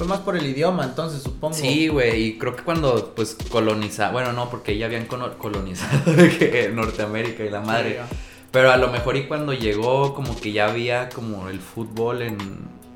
Fue 0.00 0.08
más 0.08 0.20
por 0.20 0.34
el 0.34 0.46
idioma, 0.46 0.84
entonces 0.84 1.22
supongo. 1.22 1.54
Sí, 1.54 1.88
güey, 1.88 2.22
y 2.22 2.38
creo 2.38 2.56
que 2.56 2.62
cuando 2.62 3.12
pues 3.14 3.36
colonizaron, 3.50 4.14
bueno, 4.14 4.32
no, 4.32 4.48
porque 4.48 4.78
ya 4.78 4.86
habían 4.86 5.04
colonizado 5.04 6.00
Norteamérica 6.72 7.44
y 7.44 7.50
la 7.50 7.60
madre. 7.60 8.00
Sí, 8.08 8.16
Pero 8.50 8.72
a 8.72 8.78
lo 8.78 8.88
mejor 8.88 9.18
y 9.18 9.28
cuando 9.28 9.52
llegó 9.52 10.14
como 10.14 10.40
que 10.40 10.52
ya 10.52 10.70
había 10.70 11.10
como 11.10 11.50
el 11.50 11.60
fútbol 11.60 12.22
en, 12.22 12.38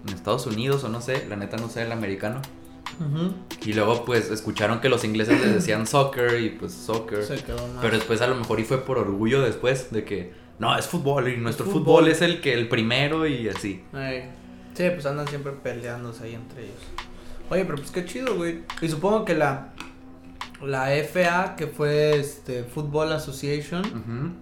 en 0.09 0.15
Estados 0.15 0.47
Unidos 0.47 0.83
o 0.85 0.89
no 0.89 1.03
sé, 1.03 1.27
la 1.29 1.37
neta 1.37 1.59
no 1.59 1.69
sé, 1.69 1.83
el 1.83 1.93
americano. 1.93 2.41
Ujú. 2.99 3.35
Y 3.67 3.75
luego 3.75 4.07
pues 4.07 4.31
escucharon 4.31 4.81
que 4.81 4.89
los 4.89 5.05
ingleses 5.05 5.39
les 5.43 5.53
decían 5.53 5.87
soccer 5.87 6.41
y 6.41 6.49
pues 6.49 6.73
soccer. 6.73 7.23
Se 7.23 7.37
quedó 7.37 7.69
más. 7.69 7.83
Pero 7.83 7.97
después 7.99 8.23
a 8.23 8.29
lo 8.29 8.35
mejor 8.35 8.61
y 8.61 8.65
fue 8.65 8.79
por 8.79 8.97
orgullo 8.97 9.43
después 9.43 9.91
de 9.91 10.05
que 10.07 10.33
no, 10.59 10.75
es 10.79 10.87
fútbol 10.87 11.29
y 11.29 11.37
nuestro 11.37 11.67
fútbol. 11.67 11.83
fútbol. 11.83 12.09
es 12.09 12.23
el 12.23 12.41
que 12.41 12.55
el 12.55 12.67
primero 12.67 13.27
y 13.27 13.47
así. 13.51 13.85
Ey. 13.93 14.43
Sí, 14.75 14.91
pues 14.91 15.07
andan 15.07 15.29
siempre 15.29 15.53
peleándose 15.53 16.25
ahí 16.25 16.35
entre 16.35 16.65
ellos. 16.65 16.81
Oye, 17.51 17.65
pero 17.65 17.77
pues 17.77 17.91
qué 17.91 18.05
chido, 18.05 18.37
güey. 18.37 18.63
Y 18.81 18.89
supongo 18.89 19.25
que 19.25 19.35
la 19.35 19.73
la 20.63 20.89
FA, 21.05 21.57
que 21.57 21.67
fue 21.67 22.19
este 22.19 22.65
Football 22.65 23.13
Association, 23.13 24.37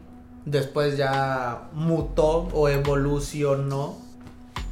después 0.44 0.96
ya 0.96 1.68
mutó 1.72 2.48
o 2.52 2.68
evolucionó 2.68 3.98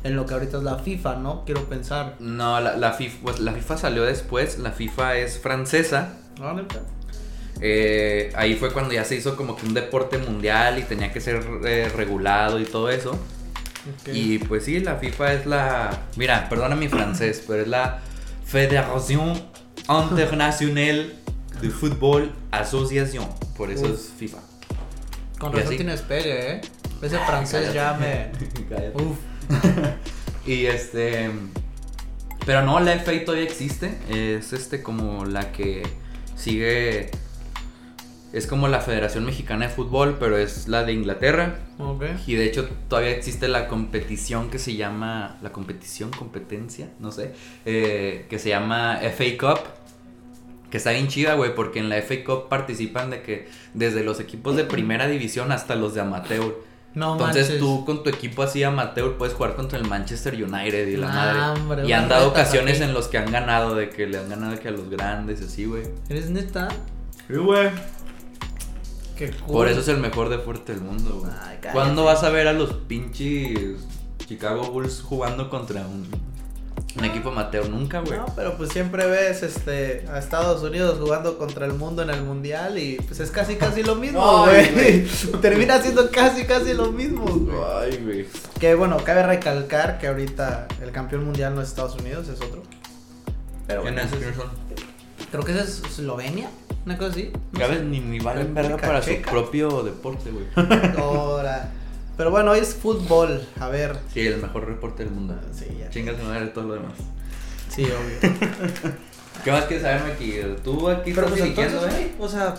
en 0.03 0.17
lo 0.17 0.27
que 0.27 0.35
ahorita 0.35 0.59
es 0.59 0.63
la 0.63 0.79
FIFA, 0.79 1.17
¿no? 1.17 1.45
Quiero 1.45 1.65
pensar. 1.65 2.17
No, 2.21 2.61
la, 2.61 2.77
la 2.77 2.93
FIFA, 2.93 3.19
pues, 3.23 3.41
la 3.41 3.53
FIFA 3.53 3.77
salió 3.77 4.03
después, 4.05 4.59
la 4.59 4.73
FIFA 4.73 5.17
es 5.17 5.39
francesa. 5.39 6.17
¿No, 6.39 6.55
neta? 6.55 6.81
Eh, 7.61 8.33
ahí 8.35 8.55
fue 8.55 8.73
cuando 8.73 8.95
ya 8.95 9.05
se 9.05 9.17
hizo 9.17 9.37
como 9.37 9.57
que 9.57 9.67
un 9.67 9.75
deporte 9.75 10.17
mundial 10.17 10.79
y 10.79 10.83
tenía 10.83 11.13
que 11.13 11.21
ser 11.21 11.45
eh, 11.65 11.91
regulado 11.95 12.59
y 12.59 12.65
todo 12.65 12.89
eso. 12.89 13.19
Y 14.13 14.39
pues 14.39 14.65
sí, 14.65 14.81
la 14.81 14.97
FIFA 14.97 15.33
es 15.33 15.47
la... 15.47 15.99
Mira, 16.17 16.49
perdona 16.49 16.77
mi 16.77 16.89
francés, 16.89 17.43
pero 17.47 17.63
es 17.63 17.69
la 17.69 18.01
Fédération 18.47 19.41
Internationale 19.89 21.15
de 21.61 21.71
Football 21.71 22.33
Association. 22.51 23.27
Por 23.57 23.71
eso 23.71 23.87
Uf. 23.87 23.91
es 23.93 24.13
FIFA. 24.17 24.39
Con 25.39 25.53
razón 25.53 25.77
tienes 25.77 26.03
pere, 26.03 26.53
¿eh? 26.53 26.61
Ese 27.03 27.19
francés 27.19 27.73
ya 27.73 27.95
me... 27.95 28.31
Uf. 28.95 29.17
Y 30.47 30.67
este. 30.67 31.31
Pero 32.47 32.63
no, 32.63 32.81
la 32.81 32.99
FA 32.99 33.13
todavía 33.25 33.47
existe. 33.47 33.99
Es 34.09 34.53
este 34.53 34.83
como 34.83 35.25
la 35.25 35.53
que 35.53 35.83
sigue. 36.37 37.11
Es 38.33 38.47
como 38.47 38.69
la 38.69 38.81
Federación 38.81 39.25
Mexicana 39.25 39.67
de 39.67 39.73
Fútbol, 39.73 40.17
pero 40.21 40.39
es 40.39 40.69
la 40.69 40.85
de 40.85 40.93
Inglaterra. 40.93 41.57
Ok. 41.79 42.05
Y 42.29 42.35
de 42.35 42.45
hecho 42.47 42.69
todavía 42.89 43.11
existe 43.11 43.49
la 43.49 43.67
competición 43.67 44.51
que 44.51 44.59
se 44.61 44.77
llama. 44.77 45.37
La 45.43 45.51
competición, 45.51 46.11
competencia, 46.11 46.89
no 47.01 47.11
sé. 47.11 47.33
eh, 47.67 48.27
que 48.31 48.39
se 48.39 48.51
llama 48.51 49.01
FA 49.03 49.25
Cup. 49.39 49.61
Que 50.71 50.77
está 50.77 50.93
bien 50.93 51.09
chida, 51.09 51.35
güey, 51.35 51.53
porque 51.57 51.81
en 51.81 51.89
la 51.89 51.97
FA 52.01 52.23
Cup 52.25 52.49
participan 52.49 53.11
de 53.11 53.23
que 53.23 53.49
desde 53.75 54.05
los 54.05 54.21
equipos 54.21 54.55
de 54.55 54.63
primera 54.63 55.09
división 55.09 55.51
hasta 55.51 55.75
los 55.75 55.95
de 55.95 56.03
amateur. 56.03 56.55
No 56.95 57.13
Entonces 57.15 57.43
manches. 57.49 57.59
tú 57.61 57.85
con 57.85 58.03
tu 58.05 58.11
equipo 58.11 58.43
así 58.45 58.63
amateur 58.63 59.17
puedes 59.17 59.35
jugar 59.35 59.55
contra 59.57 59.79
el 59.79 59.87
Manchester 59.89 60.35
United 60.35 60.87
y 60.89 60.97
la 60.97 61.09
Nah, 61.09 61.15
madre. 61.15 61.61
hombre, 61.61 61.87
y 61.89 61.93
han 61.93 62.09
dado 62.09 62.29
ocasiones 62.29 62.77
aquí. 62.77 62.85
en 62.85 62.95
los 62.95 63.09
que 63.09 63.19
han 63.19 63.31
ganado, 63.33 63.75
de 63.75 63.91
que 63.91 64.07
le 64.07 64.19
han 64.19 64.29
ganado 64.29 64.59
que 64.61 64.69
a 64.69 64.71
los 64.71 64.89
grandes, 64.91 65.41
así, 65.43 65.65
güey. 65.67 65.83
¿Eres 66.09 66.31
neta? 66.31 66.69
Sí, 67.29 67.35
güey. 67.37 67.71
Qué 69.21 69.31
cool. 69.33 69.53
Por 69.53 69.69
eso 69.69 69.81
es 69.81 69.89
el 69.89 69.99
mejor 69.99 70.31
deporte 70.31 70.73
del 70.73 70.81
mundo, 70.81 71.19
güey. 71.21 71.31
Ay. 71.43 71.59
¿Cuándo 71.75 72.05
vas 72.05 72.25
a 72.25 72.31
ver 72.31 72.49
a 72.49 72.55
los 72.55 72.73
pinches 72.73 73.87
Chicago 74.27 74.71
Bulls 74.71 75.03
jugando 75.03 75.51
contra 75.51 75.87
un, 75.87 76.07
un 76.97 77.05
equipo 77.05 77.29
amateur? 77.29 77.69
Nunca, 77.69 78.01
güey. 78.01 78.19
No, 78.19 78.25
pero 78.35 78.57
pues 78.57 78.71
siempre 78.71 79.07
ves 79.09 79.43
este 79.43 80.07
a 80.11 80.19
Estados 80.19 80.63
Unidos 80.63 80.99
jugando 80.99 81.37
contra 81.37 81.67
el 81.67 81.75
mundo 81.75 82.01
en 82.01 82.09
el 82.09 82.23
mundial 82.23 82.79
y 82.79 82.97
pues 82.97 83.21
es 83.21 83.31
casi 83.31 83.57
casi 83.57 83.83
lo 83.83 83.95
mismo, 83.95 84.47
güey. 84.47 85.05
Termina 85.43 85.83
siendo 85.83 86.11
casi 86.11 86.47
casi 86.47 86.73
lo 86.73 86.91
mismo, 86.91 87.27
güey. 87.27 87.59
Ay, 87.77 88.01
güey. 88.03 88.27
Que 88.59 88.75
bueno, 88.75 88.97
cabe 89.05 89.23
recalcar 89.23 89.99
que 89.99 90.09
ahorita 90.09 90.67
el 90.81 90.93
campeón 90.93 91.27
mundial 91.27 91.55
no 91.55 91.61
es 91.61 91.69
Estados 91.69 91.95
Unidos, 91.97 92.27
es 92.29 92.41
otro. 92.41 92.63
Pero 93.67 93.83
¿Quién 93.83 93.97
bueno, 93.97 94.09
es? 94.11 95.27
creo 95.31 95.45
que 95.45 95.53
es 95.53 95.83
Eslovenia, 95.85 96.49
una 96.87 96.97
cosa 96.99 97.11
así. 97.11 97.31
No 97.53 97.59
Ya 97.61 97.67
sé. 97.67 97.73
ves, 97.73 97.85
ni, 97.85 98.01
ni 98.01 98.19
valen 98.21 98.55
verga 98.55 98.77
para 98.77 99.01
Checa. 99.01 99.25
su 99.29 99.31
propio 99.37 99.83
deporte, 99.83 100.31
güey. 100.31 100.47
Ahora. 100.99 101.71
Pero 102.17 102.31
bueno, 102.31 102.51
hoy 102.51 102.59
es 102.59 102.75
fútbol, 102.75 103.47
a 103.59 103.69
ver. 103.69 103.99
Sí, 104.13 104.27
el 104.27 104.41
mejor 104.43 104.67
deporte 104.69 105.05
del 105.05 105.13
mundo. 105.13 105.39
Sí, 105.53 105.67
ya. 105.79 105.89
Chingas 105.91 106.19
de 106.19 106.25
madre 106.25 106.47
todo 106.49 106.65
lo 106.69 106.75
demás. 106.75 106.93
Sí, 107.69 107.85
obvio. 107.85 108.35
¿Qué 109.45 109.51
más 109.53 109.65
quieres 109.65 109.83
saberme 109.85 110.13
aquí? 110.13 110.35
Tú 110.63 110.89
aquí 110.91 111.13
Pero 111.15 111.29
estás 111.29 111.39
pues 111.41 111.59
entonces, 111.59 111.95
¿eh? 111.95 112.13
o 112.19 112.29
sea, 112.29 112.55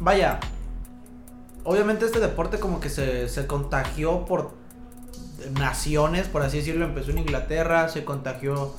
vaya, 0.00 0.40
obviamente 1.64 2.06
este 2.06 2.18
deporte 2.20 2.58
como 2.58 2.80
que 2.80 2.88
se, 2.88 3.28
se 3.28 3.46
contagió 3.46 4.24
por 4.24 4.52
naciones, 5.58 6.28
por 6.28 6.42
así 6.42 6.58
decirlo, 6.58 6.84
empezó 6.86 7.10
en 7.10 7.18
Inglaterra, 7.18 7.88
se 7.90 8.04
contagió 8.04 8.72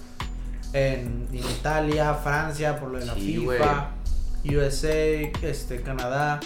en, 0.73 1.27
en 1.31 1.37
Italia, 1.39 2.13
Francia, 2.15 2.79
por 2.79 2.89
lo 2.89 2.99
de 2.99 3.05
la 3.05 3.13
Sí, 3.13 3.37
FIFA, 3.37 3.89
USA, 4.45 5.31
este, 5.41 5.81
Canadá, 5.81 6.39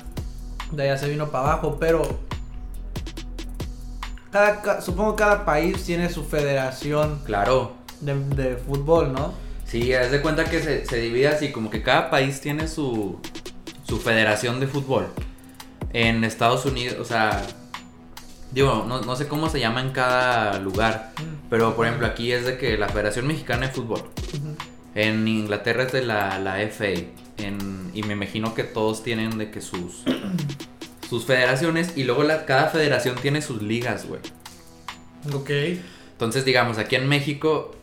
de 0.72 0.84
allá 0.84 0.98
se 0.98 1.10
vino 1.10 1.29
para 1.29 1.46
abajo, 1.53 1.77
pero 1.79 2.01
cada, 4.31 4.62
ca- 4.62 4.81
supongo 4.81 5.15
que 5.15 5.24
cada 5.24 5.46
país 5.46 5.84
tiene 5.84 6.10
su 6.10 6.24
federación 6.24 7.19
Claro. 7.25 7.74
de, 8.01 8.13
de 8.36 8.55
fútbol, 8.57 9.13
¿no? 9.13 9.34
Sí, 9.65 9.93
haz 9.93 10.12
de 10.12 10.22
cuenta 10.22 10.46
que 10.46 10.62
se, 10.62 10.86
se 10.86 10.98
divide 10.98 11.27
así, 11.29 11.51
como 11.51 11.69
que 11.69 11.81
cada 11.84 12.10
país 12.10 12.39
tiene 12.39 12.67
su, 12.67 13.19
su 13.88 13.98
federación 14.00 14.60
de 14.60 14.67
fútbol. 14.67 15.07
En 15.93 16.24
Estados 16.24 16.65
Unidos, 16.65 16.98
o 17.00 17.05
sea, 17.05 17.41
digo, 18.51 18.86
no, 18.88 19.01
no 19.01 19.16
sé 19.16 19.27
cómo 19.27 19.50
se 19.50 19.60
llama 19.60 19.82
en 19.82 19.92
cada 19.92 20.60
lugar, 20.60 21.12
pero 21.50 21.75
por 21.75 21.86
ejemplo 21.86 22.08
aquí 22.08 22.32
es 22.32 22.46
de 22.46 22.58
que 22.58 22.77
la 22.77 22.89
Federación 22.89 23.27
Mexicana 23.27 23.68
de 23.68 23.74
Fútbol. 23.74 24.01
En 24.96 25.27
Inglaterra 25.27 25.84
es 25.84 25.92
de 25.92 26.01
la, 26.04 26.39
la 26.39 26.58
FA. 26.70 26.86
En, 27.38 27.92
y 27.94 28.01
me 28.04 28.13
imagino 28.13 28.56
que 28.56 28.63
todos 28.63 29.04
tienen 29.04 29.38
de 29.38 29.51
que 29.51 29.62
sus, 29.62 30.04
sus 31.10 31.25
federaciones 31.25 31.94
y 31.96 32.04
luego 32.04 32.24
la, 32.24 32.46
cada 32.46 32.68
federación 32.70 33.16
tiene 33.16 33.42
sus 33.42 33.62
ligas, 33.62 34.08
güey. 34.08 34.22
Ok. 35.34 35.51
Entonces, 36.13 36.46
digamos, 36.46 36.80
aquí 36.80 36.96
en 36.96 37.08
México, 37.08 37.75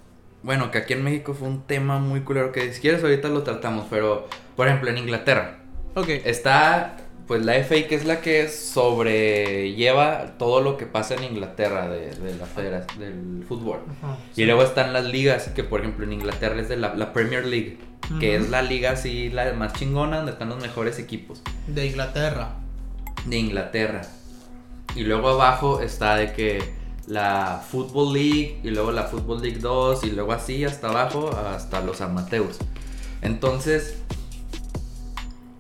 bueno, 0.43 0.71
que 0.73 0.79
aquí 0.79 0.93
en 0.95 1.05
México 1.05 1.35
fue 1.35 1.47
un 1.47 1.63
tema 1.63 1.99
muy 2.01 2.23
culero 2.23 2.51
que 2.51 2.73
si 2.73 2.81
quieres 2.81 3.03
ahorita 3.05 3.29
lo 3.29 3.45
tratamos, 3.45 3.87
pero 3.89 4.29
por 4.57 4.67
ejemplo 4.67 4.91
en 4.91 4.99
Inglaterra 4.99 5.59
Ok. 5.95 6.09
está 6.25 6.97
pues 7.27 7.45
la 7.45 7.55
FA 7.65 7.87
que 7.89 7.95
es 7.95 8.05
la 8.05 8.21
que 8.21 8.49
sobrelleva 8.49 10.37
todo 10.39 10.61
lo 10.61 10.77
que 10.77 10.87
pasa 10.87 11.15
en 11.15 11.25
Inglaterra 11.25 11.89
de, 11.89 12.11
de 12.15 12.35
la 12.37 12.47
federación 12.47 12.99
del 13.01 13.45
fútbol. 13.47 13.81
Ajá, 14.03 14.17
Y 14.37 14.45
luego 14.45 14.63
están 14.63 14.93
las 14.93 15.05
ligas, 15.05 15.49
que 15.49 15.65
por 15.65 15.81
ejemplo 15.81 16.05
en 16.05 16.13
Inglaterra 16.13 16.61
es 16.61 16.69
de 16.69 16.77
la, 16.77 16.95
la 16.95 17.13
Premier 17.13 17.45
League, 17.47 17.79
que 18.21 18.37
es 18.37 18.51
la 18.51 18.63
liga 18.63 18.93
así, 18.93 19.31
la 19.31 19.53
más 19.55 19.73
chingona, 19.75 20.19
donde 20.19 20.33
están 20.33 20.49
los 20.51 20.61
mejores 20.61 20.99
equipos 20.99 21.43
De 21.67 21.87
Inglaterra. 21.87 22.57
de 23.25 23.39
Inglaterra. 23.39 24.03
Y 24.95 25.05
luego 25.05 25.29
abajo 25.31 25.81
está 25.81 26.17
de 26.17 26.33
que 26.33 26.63
la 27.07 27.63
Football 27.71 28.13
League 28.15 28.61
y 28.63 28.71
luego 28.71 28.93
la 28.93 29.05
Football 29.05 29.43
League 29.43 29.59
2 29.59 30.05
y 30.05 30.11
luego 30.11 30.33
así 30.33 30.65
hasta 30.65 30.89
abajo 30.89 31.31
hasta 31.31 31.81
los 31.81 32.01
amateurs. 32.01 32.59
Entonces, 33.23 33.99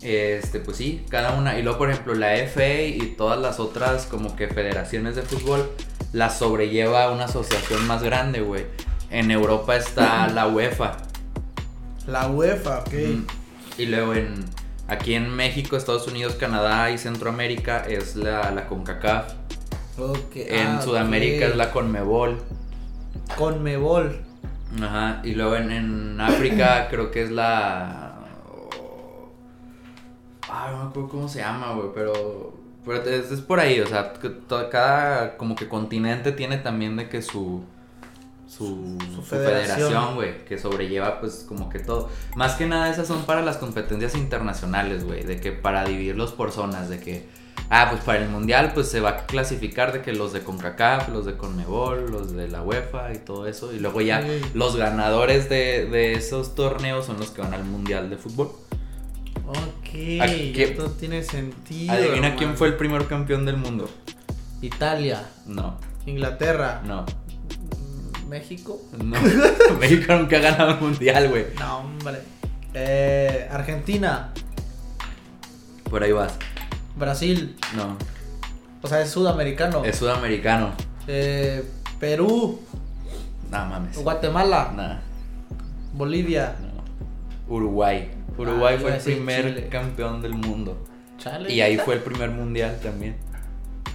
este, 0.04 0.60
pues 0.60 0.76
sí, 0.76 1.04
cada 1.08 1.32
una. 1.32 1.58
Y 1.58 1.62
luego, 1.62 1.78
por 1.78 1.90
ejemplo, 1.90 2.14
la 2.14 2.36
FA 2.46 2.82
y 2.82 3.14
todas 3.16 3.40
las 3.40 3.58
otras 3.58 4.06
como 4.06 4.36
que 4.36 4.48
federaciones 4.48 5.16
de 5.16 5.22
fútbol 5.22 5.70
las 6.12 6.38
sobrelleva 6.38 7.10
una 7.10 7.24
asociación 7.24 7.86
más 7.86 8.02
grande, 8.02 8.40
güey. 8.40 8.66
En 9.10 9.30
Europa 9.30 9.76
está 9.76 10.28
la 10.28 10.46
UEFA. 10.46 10.96
La 12.06 12.28
UEFA, 12.28 12.80
ok. 12.80 12.92
Mm, 12.92 13.26
Y 13.78 13.86
luego 13.86 14.14
en 14.14 14.44
aquí 14.86 15.14
en 15.14 15.30
México, 15.30 15.76
Estados 15.76 16.06
Unidos, 16.06 16.34
Canadá 16.34 16.90
y 16.90 16.98
Centroamérica 16.98 17.84
es 17.88 18.14
la, 18.14 18.50
la 18.50 18.66
CONCACAF. 18.66 19.32
Ok, 19.98 20.36
En 20.36 20.66
ah, 20.66 20.82
Sudamérica 20.82 21.46
es 21.46 21.56
la 21.56 21.70
CONMEBOL. 21.70 22.42
Conmebol. 23.36 24.20
Ajá. 24.82 25.20
Y 25.24 25.34
luego 25.34 25.56
en, 25.56 25.70
en 25.70 26.20
África 26.20 26.88
creo 26.90 27.10
que 27.10 27.22
es 27.22 27.30
la. 27.30 28.13
Ay, 30.56 30.72
no 30.72 30.84
me 30.84 30.88
acuerdo 30.90 31.08
cómo 31.08 31.28
se 31.28 31.40
llama, 31.40 31.72
güey, 31.72 31.88
pero. 31.94 32.52
Pero 32.84 33.02
es, 33.02 33.30
es 33.32 33.40
por 33.40 33.60
ahí, 33.60 33.80
o 33.80 33.86
sea, 33.86 34.12
que 34.12 34.30
cada 34.70 35.36
como 35.38 35.54
que 35.56 35.68
continente 35.68 36.32
tiene 36.32 36.58
también 36.58 36.96
de 36.96 37.08
que 37.08 37.22
su. 37.22 37.62
Su, 38.46 38.96
Su 39.10 39.16
su 39.16 39.22
federación. 39.22 39.76
federación, 39.78 40.14
güey, 40.14 40.44
que 40.44 40.58
sobrelleva 40.58 41.18
pues 41.18 41.44
como 41.48 41.68
que 41.70 41.78
todo. 41.80 42.08
Más 42.36 42.52
que 42.54 42.66
nada 42.66 42.88
esas 42.90 43.08
son 43.08 43.24
para 43.24 43.42
las 43.42 43.56
competencias 43.56 44.14
internacionales, 44.14 45.02
güey, 45.04 45.24
de 45.24 45.40
que 45.40 45.50
para 45.50 45.84
dividirlos 45.84 46.32
por 46.32 46.52
zonas, 46.52 46.88
de 46.88 47.00
que, 47.00 47.26
ah, 47.70 47.88
pues 47.90 48.02
para 48.04 48.18
el 48.22 48.28
mundial 48.28 48.70
pues 48.74 48.88
se 48.88 49.00
va 49.00 49.08
a 49.10 49.26
clasificar 49.26 49.92
de 49.92 50.02
que 50.02 50.12
los 50.12 50.32
de 50.32 50.42
CONCACAF, 50.42 51.08
los 51.08 51.24
de 51.24 51.36
CONMEBOL, 51.36 52.10
los 52.12 52.32
de 52.36 52.46
la 52.48 52.62
UEFA 52.62 53.14
y 53.14 53.18
todo 53.18 53.48
eso, 53.48 53.72
y 53.72 53.80
luego 53.80 54.00
ya 54.02 54.22
Sí. 54.22 54.40
los 54.54 54.76
ganadores 54.76 55.48
de, 55.48 55.86
de 55.86 56.12
esos 56.12 56.54
torneos 56.54 57.06
son 57.06 57.18
los 57.18 57.30
que 57.30 57.40
van 57.40 57.54
al 57.54 57.64
mundial 57.64 58.08
de 58.10 58.18
fútbol. 58.18 58.50
Ok. 59.46 60.20
¿A 60.20 60.26
qué- 60.26 60.64
Esto 60.70 60.90
tiene 60.92 61.22
sentido. 61.22 61.92
Adivina 61.92 62.34
quién 62.36 62.56
fue 62.56 62.68
el 62.68 62.76
primer 62.76 63.06
campeón 63.06 63.44
del 63.46 63.56
mundo. 63.56 63.88
Italia. 64.62 65.22
No, 65.46 65.78
Inglaterra. 66.06 66.80
no, 66.84 67.02
mm, 67.04 68.28
México. 68.28 68.80
no. 69.02 69.16
México 69.80 70.14
nunca 70.14 70.36
ha 70.36 70.40
ganado 70.40 70.70
el 70.72 70.80
mundial, 70.80 71.28
güey. 71.28 71.46
No, 71.58 71.78
hombre. 71.78 72.18
Eh, 72.72 73.48
Argentina. 73.50 74.32
Por 75.90 76.02
ahí 76.02 76.12
vas. 76.12 76.32
Brasil. 76.96 77.56
No, 77.76 77.96
O 78.82 78.88
sea, 78.88 79.00
es 79.02 79.10
sudamericano. 79.10 79.84
es 79.84 79.96
sudamericano. 79.96 80.72
Eh, 81.06 81.62
Perú. 82.00 82.60
No 83.50 83.66
mames. 83.66 83.98
Guatemala. 83.98 84.72
Nah, 84.74 84.98
Bolivia. 85.92 86.56
no. 86.60 87.54
Uruguay. 87.54 88.10
Uruguay 88.36 88.76
Ah, 88.78 88.80
fue 88.80 88.96
el 88.96 89.02
primer 89.02 89.44
Chile. 89.54 89.68
campeón 89.68 90.20
del 90.22 90.34
mundo. 90.34 90.84
Chale. 91.18 91.52
Y 91.52 91.60
ahí 91.60 91.72
¿neta? 91.72 91.84
fue 91.84 91.94
el 91.94 92.00
primer 92.00 92.30
mundial 92.30 92.78
también. 92.82 93.16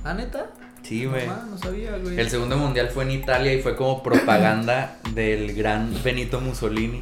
¿Ah, 0.03 0.13
neta? 0.13 0.47
Sí, 0.81 1.05
güey. 1.05 1.27
no 1.27 1.57
sabía, 1.57 1.97
güey. 1.97 2.17
El 2.19 2.29
segundo 2.29 2.57
mundial 2.57 2.89
fue 2.89 3.03
en 3.03 3.11
Italia 3.11 3.53
y 3.53 3.61
fue 3.61 3.75
como 3.75 4.01
propaganda 4.01 4.97
del 5.13 5.53
gran 5.53 5.93
Benito 6.03 6.39
Mussolini 6.39 7.01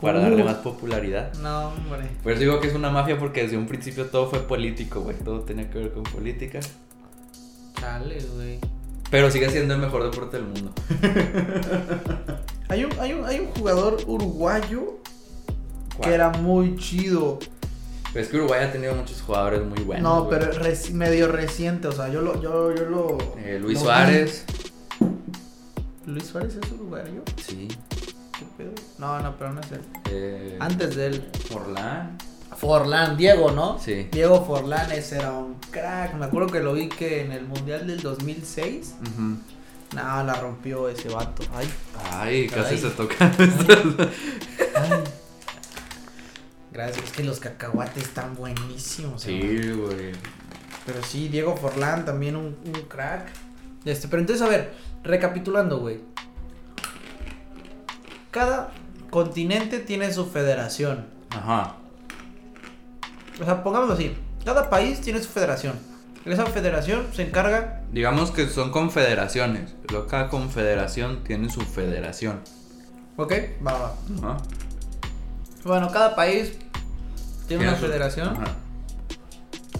para 0.00 0.18
Uh. 0.18 0.22
darle 0.22 0.42
más 0.42 0.56
popularidad. 0.56 1.32
No, 1.34 1.68
hombre. 1.68 2.08
Por 2.22 2.32
eso 2.32 2.40
digo 2.40 2.60
que 2.60 2.66
es 2.68 2.74
una 2.74 2.90
mafia 2.90 3.16
porque 3.18 3.42
desde 3.42 3.56
un 3.56 3.66
principio 3.66 4.06
todo 4.06 4.28
fue 4.28 4.40
político, 4.40 5.00
güey. 5.02 5.16
Todo 5.18 5.40
tenía 5.42 5.70
que 5.70 5.78
ver 5.78 5.92
con 5.92 6.02
política. 6.02 6.58
Chale, 7.78 8.18
güey. 8.34 8.58
Pero 9.10 9.30
sigue 9.30 9.48
siendo 9.50 9.74
el 9.74 9.80
mejor 9.80 10.02
deporte 10.04 10.38
del 10.38 10.46
mundo. 10.46 10.72
Hay 12.68 12.84
un, 12.84 12.92
hay, 13.00 13.12
un, 13.12 13.24
hay 13.26 13.38
un 13.40 13.48
jugador 13.48 13.98
uruguayo 14.06 14.98
¿Cuál? 15.96 16.08
que 16.08 16.14
era 16.14 16.30
muy 16.30 16.76
chido. 16.76 17.38
Pero 18.12 18.24
es 18.24 18.30
que 18.30 18.36
Uruguay 18.36 18.64
ha 18.64 18.70
tenido 18.72 18.94
muchos 18.94 19.22
jugadores 19.22 19.62
muy 19.64 19.82
buenos. 19.84 20.02
no, 20.02 20.24
güey. 20.24 20.38
pero 20.38 20.52
reci- 20.52 20.92
medio 20.92 21.28
reciente, 21.28 21.88
o 21.88 21.92
sea, 21.92 22.08
yo 22.08 22.20
lo, 22.20 22.40
yo, 22.42 22.74
yo 22.74 22.84
lo. 22.84 23.18
Eh, 23.38 23.58
Luis 23.60 23.78
lo 23.78 23.84
Suárez. 23.84 24.44
vi. 24.98 25.06
¿Luis 26.12 26.26
Suárez 26.26 26.56
es 26.62 26.72
uruguayo? 26.72 27.22
Sí. 27.46 27.68
¿Qué 28.38 28.44
pedo? 28.58 28.72
No, 28.98 29.18
no, 29.20 29.34
pero 29.38 29.52
no 29.52 29.60
es 29.60 29.72
él. 29.72 29.80
Eh, 30.10 30.56
Antes 30.60 30.96
de 30.96 31.06
él. 31.06 31.30
Forlán. 31.48 32.18
Forlán, 32.56 33.16
Diego, 33.16 33.50
¿no? 33.50 33.78
Sí. 33.78 34.08
Diego 34.12 34.44
Forlán, 34.44 34.92
ese 34.92 35.16
era 35.16 35.32
un 35.32 35.54
crack. 35.70 36.14
Me 36.14 36.26
acuerdo 36.26 36.48
que 36.48 36.60
lo 36.60 36.74
vi 36.74 36.88
que 36.88 37.22
en 37.22 37.32
el 37.32 37.46
Mundial 37.46 37.86
del 37.86 38.00
2006. 38.02 38.94
Ujú. 39.00 39.36
No, 39.96 40.22
la 40.24 40.34
rompió 40.34 40.88
ese 40.88 41.08
vato. 41.08 41.42
Ay, 41.54 41.68
Ay, 42.12 42.46
casi 42.48 42.74
Ay. 42.74 42.80
se 42.80 42.90
tocan. 42.90 43.32
ay. 44.74 45.02
Gracias, 46.72 47.04
es 47.04 47.12
que 47.12 47.22
los 47.22 47.38
cacahuates 47.38 48.04
están 48.04 48.34
buenísimos. 48.34 49.22
sí, 49.22 49.70
güey. 49.72 50.12
Pero 50.86 51.02
sí, 51.04 51.28
Diego 51.28 51.56
Forlán 51.56 52.04
también 52.04 52.34
un, 52.34 52.56
un 52.64 52.82
crack. 52.88 53.28
Este, 53.84 54.08
pero 54.08 54.20
entonces, 54.20 54.44
a 54.44 54.48
ver, 54.48 54.72
recapitulando, 55.04 55.78
güey. 55.78 56.00
Cada 58.30 58.72
continente 59.10 59.78
tiene 59.78 60.12
su 60.12 60.26
federación. 60.26 61.06
Ajá. 61.30 61.76
O 63.40 63.44
sea, 63.44 63.62
pongámoslo 63.62 63.94
así. 63.94 64.16
Cada 64.44 64.70
país 64.70 65.00
tiene 65.00 65.22
su 65.22 65.28
federación. 65.28 65.78
Esa 66.24 66.46
federación 66.46 67.06
se 67.12 67.22
encarga. 67.22 67.82
Digamos 67.92 68.30
que 68.30 68.46
son 68.48 68.70
confederaciones. 68.70 69.74
Cada 70.08 70.28
confederación 70.28 71.22
tiene 71.24 71.50
su 71.50 71.60
federación. 71.60 72.40
Ok, 73.16 73.32
va, 73.64 73.72
va. 73.72 73.94
Ajá. 74.18 74.36
Bueno, 75.64 75.90
cada 75.92 76.16
país 76.16 76.56
tiene 77.48 77.68
una 77.68 77.76
federación. 77.76 78.28
Ajá. 78.28 78.56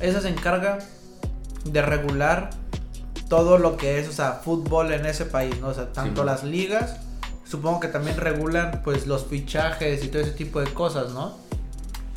Esa 0.01 0.21
se 0.21 0.29
encarga 0.29 0.79
de 1.65 1.83
regular 1.83 2.51
todo 3.29 3.59
lo 3.59 3.77
que 3.77 3.99
es, 3.99 4.09
o 4.09 4.13
sea, 4.13 4.41
fútbol 4.45 4.93
en 4.93 5.07
ese 5.07 5.25
país, 5.25 5.59
¿no? 5.61 5.69
O 5.69 5.75
sea, 5.75 5.93
tanto 5.93 6.23
Sí, 6.23 6.27
las 6.27 6.45
ligas, 6.45 6.97
supongo 7.45 7.81
que 7.81 7.89
también 7.89 8.17
regulan, 8.17 8.83
pues, 8.85 9.07
los 9.07 9.27
fichajes 9.27 10.05
y 10.05 10.09
todo 10.09 10.23
ese 10.23 10.33
tipo 10.33 10.61
de 10.61 10.73
cosas, 10.73 11.13
¿no? 11.13 11.37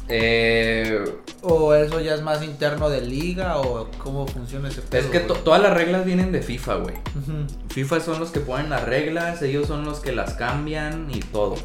Eh, 0.08 1.04
O 1.42 1.74
eso 1.74 2.00
ya 2.00 2.14
es 2.14 2.22
más 2.22 2.44
interno 2.44 2.90
de 2.90 3.02
liga 3.02 3.58
o 3.60 3.90
cómo 3.98 4.28
funciona 4.28 4.68
ese 4.70 4.82
pedo, 4.82 5.02
es 5.02 5.08
que 5.08 5.20
todas 5.20 5.62
las 5.62 5.74
reglas 5.74 6.06
vienen 6.06 6.32
de 6.32 6.42
FIFA, 6.42 6.76
güey. 6.76 6.96
Ujú. 6.96 7.48
FIFA 7.70 8.00
son 8.02 8.20
los 8.20 8.30
que 8.32 8.40
ponen 8.40 8.70
las 8.70 8.84
reglas, 8.84 9.42
ellos 9.42 9.68
son 9.68 9.86
los 9.86 10.00
que 10.00 10.12
las 10.12 10.34
cambian 10.34 11.08
y 11.12 11.20
todo. 11.20 11.56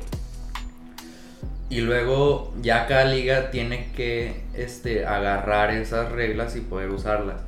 Y 1.71 1.81
luego 1.83 2.53
ya 2.61 2.87
cada 2.87 3.05
liga 3.05 3.51
tiene 3.51 3.91
que 3.97 4.43
este, 4.55 5.07
agarrar 5.07 5.71
esas 5.71 6.11
reglas 6.13 6.57
y 6.57 6.61
poder 6.61 6.91
usarlas. 6.91 7.41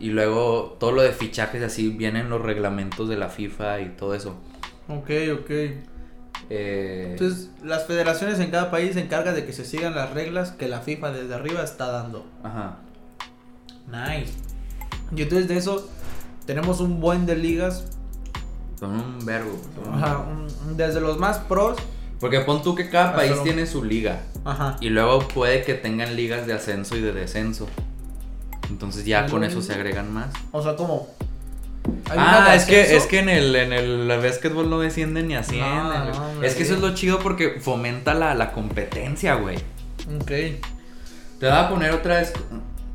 Y 0.00 0.10
luego 0.10 0.76
todo 0.78 0.92
lo 0.92 1.02
de 1.02 1.12
fichajes 1.12 1.62
así 1.62 1.88
vienen 1.90 2.28
los 2.28 2.42
reglamentos 2.42 3.08
de 3.08 3.16
la 3.16 3.28
FIFA 3.28 3.80
y 3.80 3.88
todo 3.90 4.14
eso. 4.14 4.36
Ok, 4.88 5.10
ok. 5.40 5.50
Eh, 6.50 7.08
Entonces, 7.12 7.50
las 7.64 7.86
federaciones 7.86 8.38
en 8.40 8.50
cada 8.50 8.70
país 8.70 8.94
se 8.94 9.00
encargan 9.00 9.34
de 9.34 9.44
que 9.44 9.52
se 9.52 9.64
sigan 9.64 9.94
las 9.94 10.10
reglas 10.12 10.52
que 10.52 10.66
la 10.68 10.80
FIFA 10.80 11.12
desde 11.12 11.34
arriba 11.34 11.62
está 11.62 11.86
dando. 11.90 12.26
ajá. 12.42 12.78
Nice. 13.86 14.32
Y 15.16 15.22
entonces 15.22 15.48
de 15.48 15.56
eso, 15.56 15.88
tenemos 16.46 16.80
un 16.80 17.00
buen 17.00 17.24
de 17.26 17.36
ligas. 17.36 17.86
Son 18.78 18.90
un 18.92 19.24
verbo. 19.24 19.58
Ajá, 19.92 20.18
un- 20.18 20.76
desde 20.76 21.00
los 21.00 21.18
más 21.18 21.38
pros. 21.38 21.78
Porque 22.20 22.40
pon 22.40 22.62
tú 22.62 22.74
que 22.74 22.88
cada 22.90 23.14
país 23.14 23.34
tiene 23.42 23.66
su 23.66 23.84
liga. 23.84 24.20
Ajá. 24.44 24.76
Y 24.80 24.88
luego 24.88 25.20
puede 25.28 25.62
que 25.62 25.74
tengan 25.74 26.16
ligas 26.16 26.46
de 26.46 26.52
ascenso 26.52 26.96
y 26.96 27.00
de 27.00 27.12
descenso. 27.12 27.68
Entonces 28.70 29.04
ya 29.04 29.24
¿Es 29.24 29.30
con 29.30 29.44
eso 29.44 29.62
se 29.62 29.72
agregan 29.72 30.12
más. 30.12 30.28
O 30.52 30.62
sea, 30.62 30.76
como. 30.76 31.08
Ah, 32.10 32.52
es 32.54 32.66
que, 32.66 32.96
es 32.96 33.06
que 33.06 33.20
en 33.20 33.28
el, 33.28 33.54
en 33.56 33.72
el 33.72 34.08
básquetbol 34.08 34.68
no 34.68 34.80
descienden 34.80 35.28
ni 35.28 35.36
ascienden. 35.36 35.72
No, 35.72 36.34
no, 36.34 36.42
es 36.42 36.54
que 36.54 36.64
eso 36.64 36.74
es 36.74 36.80
lo 36.80 36.94
chido 36.94 37.18
porque 37.18 37.60
fomenta 37.60 38.14
la, 38.14 38.34
la 38.34 38.52
competencia, 38.52 39.34
güey. 39.36 39.56
Ok. 40.20 40.26
Te 40.26 41.46
voy 41.46 41.50
a 41.50 41.68
poner 41.68 41.92
otra 41.92 42.18
vez. 42.18 42.32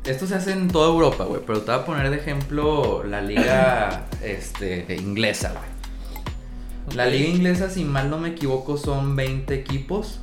Esto 0.04 0.26
se 0.26 0.34
hace 0.34 0.52
en 0.52 0.68
toda 0.68 0.88
Europa, 0.88 1.24
güey. 1.24 1.40
Pero 1.44 1.62
te 1.62 1.72
voy 1.72 1.80
a 1.80 1.84
poner 1.84 2.10
de 2.10 2.16
ejemplo 2.16 3.02
la 3.04 3.20
liga 3.22 4.04
este, 4.22 4.94
inglesa, 4.96 5.52
güey. 5.52 5.73
La 6.92 7.06
liga 7.06 7.28
inglesa, 7.28 7.70
si 7.70 7.84
mal 7.84 8.10
no 8.10 8.18
me 8.18 8.30
equivoco, 8.30 8.76
son 8.76 9.16
20 9.16 9.54
equipos. 9.54 10.20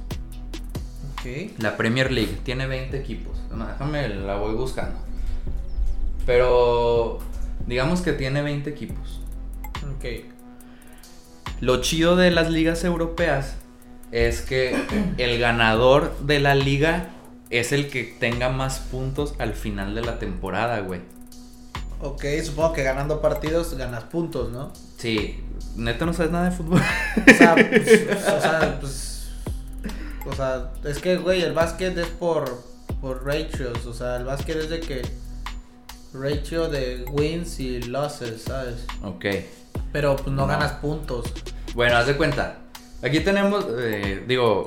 Ok. 1.13 1.59
La 1.59 1.77
Premier 1.77 2.11
League 2.11 2.37
tiene 2.43 2.67
20 2.67 2.97
equipos. 2.97 3.41
No, 3.51 3.67
déjame, 3.67 4.07
la 4.09 4.35
voy 4.35 4.55
buscando. 4.55 4.99
Pero 6.25 7.19
digamos 7.67 8.01
que 8.01 8.13
tiene 8.13 8.41
20 8.41 8.69
equipos. 8.69 9.21
Ok. 9.95 10.05
Lo 11.59 11.81
chido 11.81 12.15
de 12.15 12.31
las 12.31 12.49
ligas 12.49 12.83
europeas 12.83 13.55
es 14.11 14.41
que 14.41 14.75
el 15.17 15.39
ganador 15.39 16.17
de 16.19 16.39
la 16.39 16.55
liga 16.55 17.09
es 17.49 17.71
el 17.71 17.89
que 17.89 18.03
tenga 18.03 18.49
más 18.49 18.79
puntos 18.79 19.35
al 19.37 19.53
final 19.53 19.93
de 19.93 20.01
la 20.01 20.19
temporada, 20.19 20.79
güey. 20.79 21.01
Ok, 21.99 22.25
supongo 22.43 22.73
que 22.73 22.83
ganando 22.83 23.21
partidos 23.21 23.77
ganas 23.77 24.05
puntos, 24.05 24.51
¿no? 24.51 24.71
Sí, 24.97 25.39
neta 25.75 26.05
no 26.05 26.13
sabes 26.13 26.31
nada 26.31 26.49
de 26.49 26.55
fútbol. 26.55 26.81
O 26.81 27.33
sea, 27.33 27.55
pues, 27.69 28.07
o 28.27 28.41
sea, 28.41 28.77
pues, 28.79 29.29
o 30.25 30.33
sea, 30.35 30.71
es 30.85 30.99
que, 30.99 31.17
güey, 31.17 31.41
el 31.41 31.53
básquet 31.53 31.97
es 31.97 32.07
por, 32.07 32.63
por 33.01 33.25
ratios, 33.25 33.85
o 33.85 33.93
sea, 33.93 34.17
el 34.17 34.25
básquet 34.25 34.57
es 34.57 34.69
de 34.69 34.79
que 34.79 35.01
ratio 36.13 36.67
de 36.67 37.05
wins 37.09 37.59
y 37.59 37.81
losses, 37.83 38.43
¿sabes? 38.43 38.85
ok. 39.03 39.25
Pero 39.91 40.15
pues 40.15 40.27
no, 40.27 40.43
No. 40.43 40.47
ganas 40.47 40.73
puntos. 40.73 41.31
Bueno, 41.73 41.97
haz 41.97 42.07
de 42.07 42.15
cuenta. 42.15 42.57
Aquí 43.03 43.19
tenemos, 43.21 43.65
eh, 43.77 44.23
digo, 44.27 44.65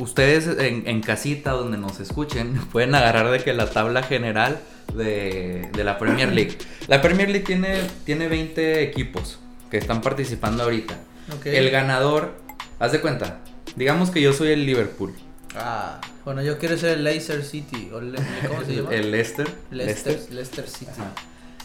ustedes 0.00 0.46
en, 0.58 0.86
en 0.86 1.00
casita 1.00 1.52
donde 1.52 1.78
nos 1.78 2.00
escuchen 2.00 2.54
pueden 2.72 2.94
agarrar 2.94 3.30
de 3.30 3.38
que 3.40 3.52
la 3.54 3.70
tabla 3.70 4.02
general 4.02 4.58
de, 4.94 5.70
de 5.72 5.84
la 5.84 5.98
Premier 5.98 6.32
League. 6.32 6.58
La 6.88 7.00
Premier 7.00 7.28
League 7.28 7.46
tiene, 7.46 7.80
tiene 8.04 8.28
20 8.28 8.82
equipos 8.82 9.38
que 9.70 9.78
están 9.78 10.00
participando 10.00 10.62
ahorita. 10.62 10.98
El 11.44 11.70
ganador, 11.70 12.34
haz 12.78 12.92
de 12.92 13.00
cuenta, 13.00 13.40
digamos 13.74 14.10
que 14.10 14.20
yo 14.20 14.32
soy 14.32 14.48
el 14.48 14.64
Liverpool. 14.66 15.12
Ah, 15.56 16.00
bueno, 16.24 16.42
yo 16.42 16.58
quiero 16.58 16.76
ser 16.76 16.98
el 16.98 17.04
Leicester 17.04 17.42
City, 17.42 17.90
o 17.92 18.00
Le- 18.00 18.18
¿cómo 18.46 18.62
se 18.64 18.76
llama? 18.76 18.90
El 18.94 19.10
Leicester. 19.10 19.48
Leicester, 19.70 20.20
Leicester 20.30 20.68
City. 20.68 20.90
Ajá. 20.92 21.12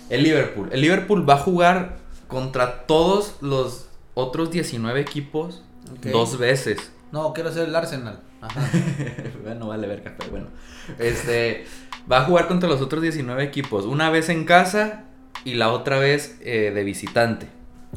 El 0.09 0.23
Liverpool. 0.23 0.69
El 0.71 0.81
Liverpool 0.81 1.29
va 1.29 1.33
a 1.35 1.37
jugar 1.39 1.97
contra 2.27 2.85
todos 2.87 3.35
los 3.41 3.87
otros 4.13 4.49
19 4.51 4.99
equipos 5.01 5.63
dos 6.03 6.37
veces. 6.37 6.91
No, 7.11 7.33
quiero 7.33 7.51
ser 7.51 7.67
el 7.67 7.75
Arsenal. 7.75 8.21
Ajá. 8.39 8.61
bueno, 9.43 9.67
vale 9.67 9.87
verga, 9.87 10.15
pero 10.17 10.31
bueno. 10.31 10.47
Este 10.99 11.65
va 12.09 12.21
a 12.21 12.25
jugar 12.25 12.47
contra 12.47 12.69
los 12.69 12.81
otros 12.81 13.01
19 13.01 13.43
equipos, 13.43 13.85
una 13.85 14.09
vez 14.09 14.29
en 14.29 14.45
casa 14.45 15.03
y 15.43 15.55
la 15.55 15.71
otra 15.71 15.99
vez 15.99 16.37
eh, 16.41 16.71
de 16.73 16.83
visitante. 16.83 17.47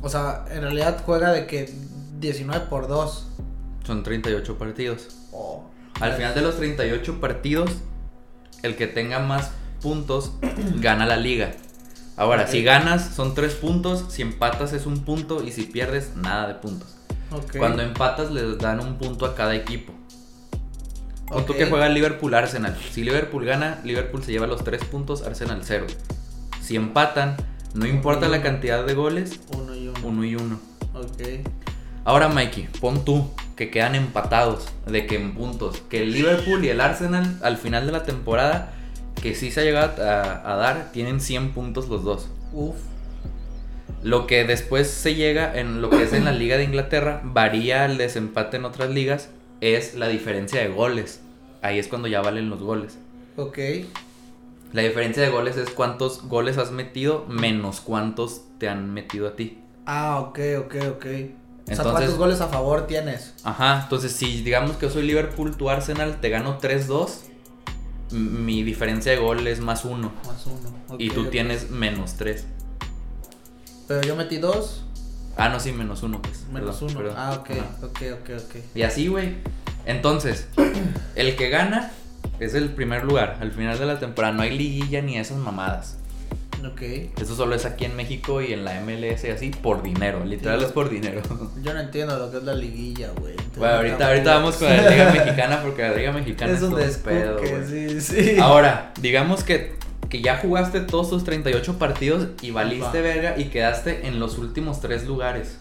O 0.03 0.09
sea, 0.09 0.45
en 0.51 0.63
realidad 0.63 1.03
juega 1.05 1.33
de 1.33 1.47
que 1.47 1.73
19 2.21 2.67
por 2.67 2.89
2. 2.89 3.27
Son 3.87 4.03
38 4.03 4.59
partidos. 4.59 5.09
Oh. 5.33 5.65
Al 6.01 6.15
final 6.15 6.35
de 6.35 6.41
los 6.43 6.57
38 6.57 7.21
partidos, 7.21 7.71
el 8.63 8.77
que 8.77 8.87
tenga 8.87 9.19
más 9.21 9.51
puntos 9.81 10.33
gana 10.81 11.07
la 11.07 11.17
liga. 11.17 11.53
Ahora, 12.17 12.43
Ok. 12.45 12.49
si 12.49 12.63
ganas 12.63 13.15
son 13.15 13.35
3 13.35 13.55
puntos, 13.55 14.05
si 14.09 14.23
empatas 14.23 14.73
es 14.73 14.87
un 14.87 15.05
punto 15.05 15.43
y 15.43 15.53
si 15.53 15.65
pierdes 15.65 16.15
nada 16.17 16.47
de 16.49 16.55
puntos. 16.55 16.97
Ok. 17.31 17.57
Cuando 17.59 17.83
empatas 17.83 18.31
les 18.31 18.59
dan 18.59 18.81
un 18.81 18.97
punto 18.99 19.27
a 19.27 19.35
cada 19.35 19.55
equipo. 19.55 19.93
Punto 21.27 21.53
Ok. 21.53 21.59
que 21.59 21.67
juega 21.67 21.89
Liverpool 21.89 22.35
Arsenal. 22.35 22.77
Si 22.93 23.03
Liverpool 23.03 23.45
gana, 23.45 23.81
Liverpool 23.85 24.23
se 24.23 24.33
lleva 24.33 24.47
los 24.47 24.63
3 24.63 24.85
puntos, 24.85 25.23
Arsenal 25.23 25.61
0. 25.65 25.87
Si 26.61 26.77
empatan, 26.77 27.37
no 27.75 27.87
importa 27.87 28.29
la 28.29 28.41
cantidad 28.41 28.87
de 28.87 28.95
goles, 28.95 29.41
Uno 29.57 29.75
y 29.75 29.89
uno. 29.89 29.99
1 30.03 30.25
y 30.25 30.37
1. 30.37 30.61
Ok. 30.95 31.49
Ahora, 32.05 32.29
Mikey, 32.29 32.69
pon 32.81 33.05
tú 33.05 33.31
que 33.57 33.71
quedan 33.71 33.95
empatados 33.95 34.69
de 34.87 35.07
que 35.07 35.17
en 35.17 35.35
puntos. 35.35 35.83
Que 35.89 36.03
el 36.03 36.13
Liverpool 36.13 36.65
y 36.65 36.69
el 36.69 36.81
Arsenal 36.81 37.39
al 37.43 37.57
final 37.57 37.87
de 37.87 37.93
la 37.93 38.05
temporada, 38.05 38.73
que 39.21 39.35
sí 39.35 39.51
se 39.51 39.61
ha 39.61 39.65
llegado 39.65 40.05
a, 40.05 40.53
a 40.53 40.57
dar, 40.57 40.93
tienen 40.93 41.21
100 41.21 41.53
puntos 41.53 41.89
los 41.89 42.05
dos. 42.05 42.29
Uf. 42.53 42.77
Lo 44.03 44.27
que 44.27 44.45
después 44.45 44.89
se 44.89 45.15
llega 45.15 45.59
en 45.59 45.81
lo 45.81 45.89
que 45.91 46.03
es 46.03 46.13
en 46.13 46.27
la 46.27 46.33
Liga 46.33 46.57
de 46.57 46.65
Inglaterra, 46.65 47.23
varía 47.25 47.87
el 47.87 47.97
desempate 47.97 48.59
en 48.59 48.67
otras 48.67 48.91
ligas, 48.91 49.31
es 49.61 49.95
la 49.95 50.09
diferencia 50.09 50.61
de 50.61 50.69
goles. 50.69 51.23
Ahí 51.63 51.79
es 51.79 51.89
cuando 51.89 52.07
ya 52.07 52.21
valen 52.21 52.51
los 52.51 52.61
goles. 52.63 52.99
Ok. 53.37 53.59
La 54.75 54.83
diferencia 54.83 55.23
de 55.23 55.31
goles 55.31 55.57
es 55.57 55.71
cuántos 55.71 56.25
goles 56.29 56.59
has 56.59 56.73
metido 56.73 57.25
menos 57.29 57.81
cuántos 57.81 58.43
te 58.59 58.69
han 58.69 58.93
metido 58.93 59.29
a 59.29 59.37
ti. 59.37 59.63
Ah, 59.87 60.19
ok, 60.21 60.39
ok, 60.65 60.75
ok. 60.91 61.05
o 61.05 61.07
sea, 61.07 61.77
Entonces- 61.77 61.93
¿cuántos 61.93 62.19
goles 62.19 62.41
a 62.41 62.49
favor 62.49 62.87
tienes? 62.89 63.35
Ajá, 63.45 63.83
entonces 63.85 64.11
si 64.13 64.43
digamos 64.43 64.77
que 64.77 64.87
yo 64.87 64.93
soy 64.93 65.05
Liverpool, 65.05 65.57
tu 65.57 65.71
Arsenal, 65.71 66.21
te 66.21 66.29
gano 66.29 66.59
3-2, 66.59 67.21
m- 68.11 68.19
mi 68.41 68.63
diferencia 68.65 69.13
de 69.13 69.19
gol 69.19 69.47
es 69.47 69.61
más 69.61 69.85
1 69.85 70.13
Más 70.27 70.45
uno. 70.47 70.71
ok, 70.89 70.97
y 71.01 71.09
tú 71.11 71.27
tienes 71.27 71.71
menos 71.71 72.15
3. 72.15 72.45
Pero 73.87 74.03
yo 74.03 74.17
metí 74.17 74.39
dos, 74.39 74.85
Ah, 75.37 75.49
no, 75.49 75.59
sí, 75.61 75.73
menos 75.73 76.03
1 76.03 76.21
pues. 76.21 76.47
menos 76.53 76.77
perdón, 76.77 76.91
uno. 76.91 76.99
perdón. 76.99 77.15
Ah, 77.19 77.33
ok, 77.41 77.51
Ajá. 77.53 77.87
ok, 77.87 78.03
ok, 78.21 78.31
ok. 78.45 78.57
Y 78.75 78.83
así, 78.83 79.07
güey. 79.09 79.37
Entonces, 79.87 80.49
el 81.17 81.37
que 81.37 81.49
gana 81.51 81.93
es 82.41 82.55
el 82.55 82.71
primer 82.71 83.05
lugar. 83.05 83.39
Al 83.41 83.53
final 83.53 83.79
de 83.79 83.87
la 83.87 83.99
temporada 83.99 84.35
no 84.35 84.43
hay 84.43 84.57
liguilla 84.57 85.03
ni 85.03 85.17
esas 85.19 85.39
mamadas. 85.39 85.99
Ok. 86.67 86.81
Eso 87.21 87.37
solo 87.37 87.55
es 87.55 87.67
aquí 87.67 87.85
en 87.85 87.95
México 87.95 88.41
y 88.41 88.55
en 88.55 88.65
la 88.65 88.81
MLS 88.81 89.25
y 89.25 89.29
así 89.29 89.51
por 89.51 89.83
dinero. 89.83 90.25
Literal 90.25 90.61
Sí. 90.61 90.67
es 90.67 90.73
por 90.73 90.89
dinero. 90.89 91.21
Yo 91.63 91.75
no 91.75 91.81
entiendo 91.81 92.19
lo 92.19 92.31
que 92.31 92.39
es 92.39 92.43
la 92.43 92.55
liguilla, 92.55 93.11
güey. 93.21 93.35
Bueno, 93.57 93.73
no 93.75 93.79
ahorita, 93.79 94.09
ahorita 94.09 94.35
vamos 94.37 94.57
con 94.57 94.69
la 94.69 94.89
Liga 94.91 95.13
Mexicana 95.25 95.61
porque 95.63 95.83
la 95.83 95.95
Liga 95.95 96.13
Mexicana 96.13 96.53
es, 96.53 96.59
Es 96.59 96.65
un 96.65 96.71
todo 96.71 96.83
un 96.83 96.95
pedo, 97.03 97.37
descuque, 97.37 97.65
güey. 97.67 98.01
sí, 98.01 98.01
sí. 98.01 98.37
Ahora, 98.41 98.93
digamos 99.01 99.45
que, 99.45 99.75
que 100.09 100.23
ya 100.23 100.39
jugaste 100.39 100.81
todos 100.81 101.11
tus 101.11 101.23
38 101.25 101.79
partidos 101.79 102.29
y 102.41 102.51
valiste 102.51 102.87
Va. 102.99 103.09
verga 103.09 103.35
y 103.39 103.45
quedaste 103.47 104.07
en 104.07 104.19
los 104.19 104.39
últimos 104.39 104.81
tres 104.81 105.05
lugares. 105.07 105.59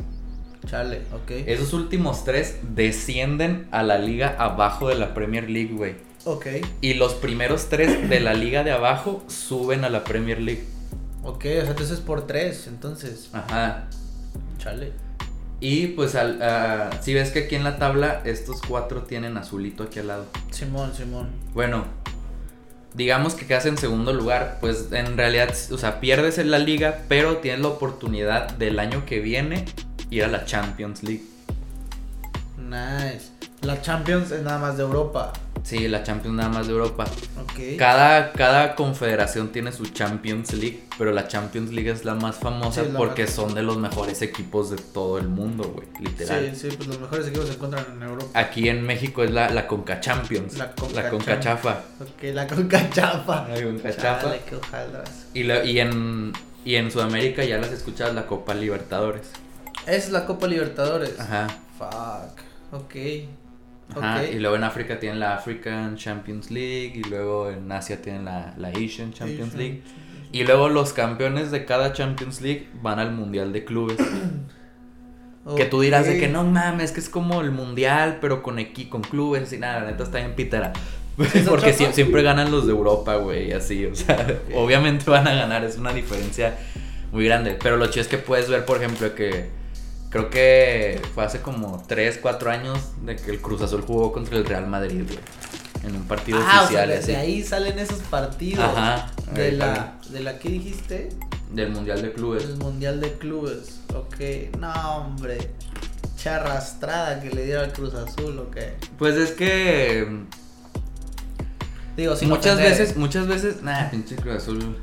Chale, 0.67 1.01
ok. 1.13 1.31
Esos 1.47 1.73
últimos 1.73 2.23
tres 2.23 2.59
descienden 2.73 3.67
a 3.71 3.83
la 3.83 3.97
liga 3.97 4.35
abajo 4.39 4.87
de 4.87 4.95
la 4.95 5.13
Premier 5.13 5.49
League, 5.49 5.73
güey. 5.73 5.95
Ok, 6.25 6.47
Y 6.81 6.93
los 6.93 7.13
primeros 7.15 7.67
tres 7.67 8.09
de 8.09 8.19
la 8.19 8.33
liga 8.33 8.63
de 8.63 8.71
abajo 8.71 9.23
suben 9.27 9.83
a 9.83 9.89
la 9.89 10.03
Premier 10.03 10.39
League. 10.39 10.63
ok, 11.23 11.35
o 11.37 11.41
sea, 11.41 11.69
entonces 11.71 11.99
por 11.99 12.27
tres, 12.27 12.67
entonces. 12.67 13.29
Ajá. 13.33 13.87
Chale. 14.57 14.93
Y 15.59 15.87
pues 15.87 16.15
al, 16.15 16.41
ah, 16.41 16.89
si 17.01 17.13
ves 17.13 17.31
que 17.31 17.39
aquí 17.39 17.55
en 17.55 17.63
la 17.63 17.77
tabla 17.77 18.21
estos 18.25 18.61
cuatro 18.61 19.03
tienen 19.03 19.37
azulito 19.37 19.83
aquí 19.83 19.99
al 19.99 20.07
lado. 20.07 20.25
Simón, 20.51 20.93
Simón. 20.93 21.29
Bueno, 21.53 21.85
digamos 22.93 23.35
que 23.35 23.45
quedas 23.45 23.65
en 23.65 23.77
segundo 23.77 24.13
lugar, 24.13 24.57
pues 24.61 24.89
en 24.91 25.17
realidad, 25.17 25.53
o 25.71 25.77
sea, 25.77 25.99
pierdes 25.99 26.37
en 26.37 26.51
la 26.51 26.59
liga, 26.59 27.03
pero 27.07 27.37
tienes 27.37 27.61
la 27.61 27.69
oportunidad 27.69 28.51
del 28.51 28.79
año 28.79 29.05
que 29.05 29.19
viene 29.19 29.65
ir 30.09 30.23
a 30.23 30.27
la 30.27 30.45
Champions 30.45 31.03
League. 31.03 31.23
Nice. 32.57 33.32
La 33.63 33.81
Champions 33.81 34.31
es 34.31 34.41
nada 34.43 34.57
más 34.59 34.77
de 34.77 34.83
Europa. 34.83 35.31
Sí, 35.63 35.87
la 35.87 36.03
Champions 36.03 36.35
nada 36.35 36.49
más 36.49 36.67
de 36.67 36.73
Europa. 36.73 37.05
Ok. 37.41 37.77
Cada, 37.79 38.33
cada 38.33 38.75
confederación 38.75 39.53
tiene 39.53 39.71
su 39.71 39.85
Champions 39.85 40.51
League, 40.53 40.83
pero 40.97 41.13
la 41.13 41.29
Champions 41.29 41.71
League 41.71 41.89
es 41.89 42.03
la 42.03 42.15
más 42.15 42.35
famosa 42.35 42.81
Sí, 42.81 42.87
es 42.87 42.93
la 42.93 42.99
porque 42.99 43.23
más- 43.23 43.31
son 43.31 43.55
de 43.55 43.63
los 43.63 43.77
mejores 43.77 44.21
equipos 44.21 44.69
de 44.71 44.75
todo 44.75 45.17
el 45.17 45.29
mundo, 45.29 45.63
güey, 45.73 45.87
literal. 46.01 46.51
Sí, 46.53 46.69
sí, 46.69 46.75
pues 46.75 46.89
los 46.89 46.99
mejores 46.99 47.27
equipos 47.27 47.47
se 47.47 47.53
encuentran 47.53 47.85
en 47.95 48.03
Europa. 48.03 48.25
Aquí 48.37 48.67
en 48.67 48.83
México 48.83 49.23
es 49.23 49.31
la, 49.31 49.49
la 49.51 49.65
Conca 49.67 50.01
Champions. 50.01 50.57
La 50.57 50.73
Conca 50.75 51.01
la 51.03 51.09
Conca 51.09 51.39
Chafa. 51.39 51.79
Ok, 52.01 52.23
la 52.33 52.45
Conca 52.47 52.89
Chafa. 52.89 53.47
La 53.47 53.63
Conca 53.63 53.95
Chafa. 53.95 54.21
Chale, 54.21 54.41
qué 54.49 54.55
hojaldras. 54.57 55.25
Y, 55.33 55.43
la- 55.43 55.63
y, 55.63 55.79
en, 55.79 56.33
y 56.65 56.75
en 56.75 56.91
Sudamérica 56.91 57.45
ya 57.45 57.57
las 57.57 57.71
escuchas 57.71 58.13
la 58.13 58.25
Copa 58.27 58.53
Libertadores. 58.53 59.29
Es 59.87 60.09
la 60.09 60.25
Copa 60.25 60.47
Libertadores. 60.47 61.17
Ajá. 61.17 61.47
Fuck. 61.77 62.41
Ok. 62.81 62.95
Ajá, 63.95 64.21
Ok. 64.21 64.29
y 64.33 64.39
luego 64.39 64.55
en 64.55 64.63
África 64.63 64.99
tienen 64.99 65.19
la 65.19 65.35
African 65.35 65.97
Champions 65.97 66.49
League 66.51 66.93
y 66.95 67.03
luego 67.03 67.49
en 67.49 67.71
Asia 67.71 68.01
tienen 68.01 68.25
la, 68.25 68.53
la 68.57 68.69
Asian 68.69 69.13
Champions 69.13 69.53
Asian 69.53 69.57
League. 69.57 69.81
Y 70.31 70.43
luego 70.45 70.67
los 70.67 70.93
campeones 70.93 71.51
de 71.51 71.65
cada 71.65 71.93
Champions 71.93 72.41
League 72.41 72.67
van 72.81 72.99
al 72.99 73.11
Mundial 73.11 73.53
de 73.53 73.65
Clubes. 73.65 73.97
Que 75.57 75.65
tú 75.65 75.81
dirás 75.81 76.05
de 76.05 76.19
que 76.19 76.29
no 76.29 76.45
mames, 76.45 76.93
que 76.93 77.01
es 77.01 77.09
como 77.09 77.41
el 77.41 77.51
mundial, 77.51 78.19
pero 78.21 78.41
con 78.41 78.63
con 78.89 79.01
clubes 79.01 79.51
y 79.51 79.57
nada, 79.57 79.81
la 79.81 79.91
neta 79.91 80.03
está 80.03 80.19
bien 80.19 80.35
pitera. 80.35 80.71
¿Eso 81.33 81.49
Porque 81.49 81.73
siempre 81.73 82.23
ganan 82.23 82.49
los 82.49 82.65
de 82.65 82.71
Europa, 82.71 83.17
güey, 83.17 83.51
así, 83.51 83.85
o 83.85 83.93
sea, 83.93 84.25
obviamente 84.55 85.09
van 85.11 85.27
a 85.27 85.33
ganar, 85.33 85.65
es 85.65 85.77
una 85.77 85.91
diferencia 85.93 86.55
muy 87.11 87.25
grande. 87.25 87.57
Pero 87.61 87.75
lo 87.75 87.87
chido 87.87 88.03
es 88.03 88.07
que 88.07 88.17
puedes 88.17 88.49
ver, 88.49 88.63
por 88.63 88.77
ejemplo, 88.77 89.13
que 89.15 89.49
creo 90.13 90.29
que 90.29 91.01
fue 91.13 91.25
hace 91.25 91.41
como 91.41 91.83
3, 91.87 92.19
4 92.21 92.51
años 92.51 92.79
de 93.03 93.15
que 93.17 93.31
el 93.31 93.41
Cruz 93.41 93.61
Azul 93.61 93.81
jugó 93.81 94.13
contra 94.13 94.37
el 94.37 94.45
Real 94.45 94.67
Madrid, 94.67 95.03
güey, 95.05 95.19
en 95.83 95.95
un 95.97 96.03
partido 96.03 96.39
Ah, 96.41 96.43
o 96.43 96.47
sea, 96.47 96.83
oficial. 96.83 96.87
de, 96.89 96.95
así, 96.97 97.11
de 97.11 97.17
ahí 97.17 97.43
salen 97.43 97.77
esos 97.79 97.99
partidos. 98.03 98.63
Ajá, 98.63 99.11
De 99.33 99.51
la, 99.51 99.97
de 100.09 100.19
la 100.21 100.37
que 100.39 100.47
dijiste, 100.49 101.09
Del 101.51 101.71
Mundial 101.71 102.01
de 102.01 102.13
Clubes. 102.13 102.43
el 102.45 102.55
Mundial 102.57 103.01
de 103.01 103.11
Clubes. 103.13 103.79
Ok, 103.93 104.55
no, 104.59 104.71
hombre. 104.97 105.51
Cha 106.15 106.37
arrastrada 106.37 107.19
que 107.19 107.29
le 107.31 107.43
dieron 107.45 107.65
al 107.65 107.73
Cruz 107.73 107.93
Azul, 107.95 108.39
ok. 108.39 108.57
Pues 108.97 109.15
es 109.15 109.31
que 109.31 110.07
Digo, 111.97 112.15
sin 112.15 112.29
muchas 112.29 112.53
ofender. 112.53 112.71
veces, 112.71 112.97
muchas 112.97 113.27
veces, 113.27 113.61
nah, 113.61 113.89
pinche 113.91 114.15
Cruz 114.15 114.35
Azul. 114.37 114.77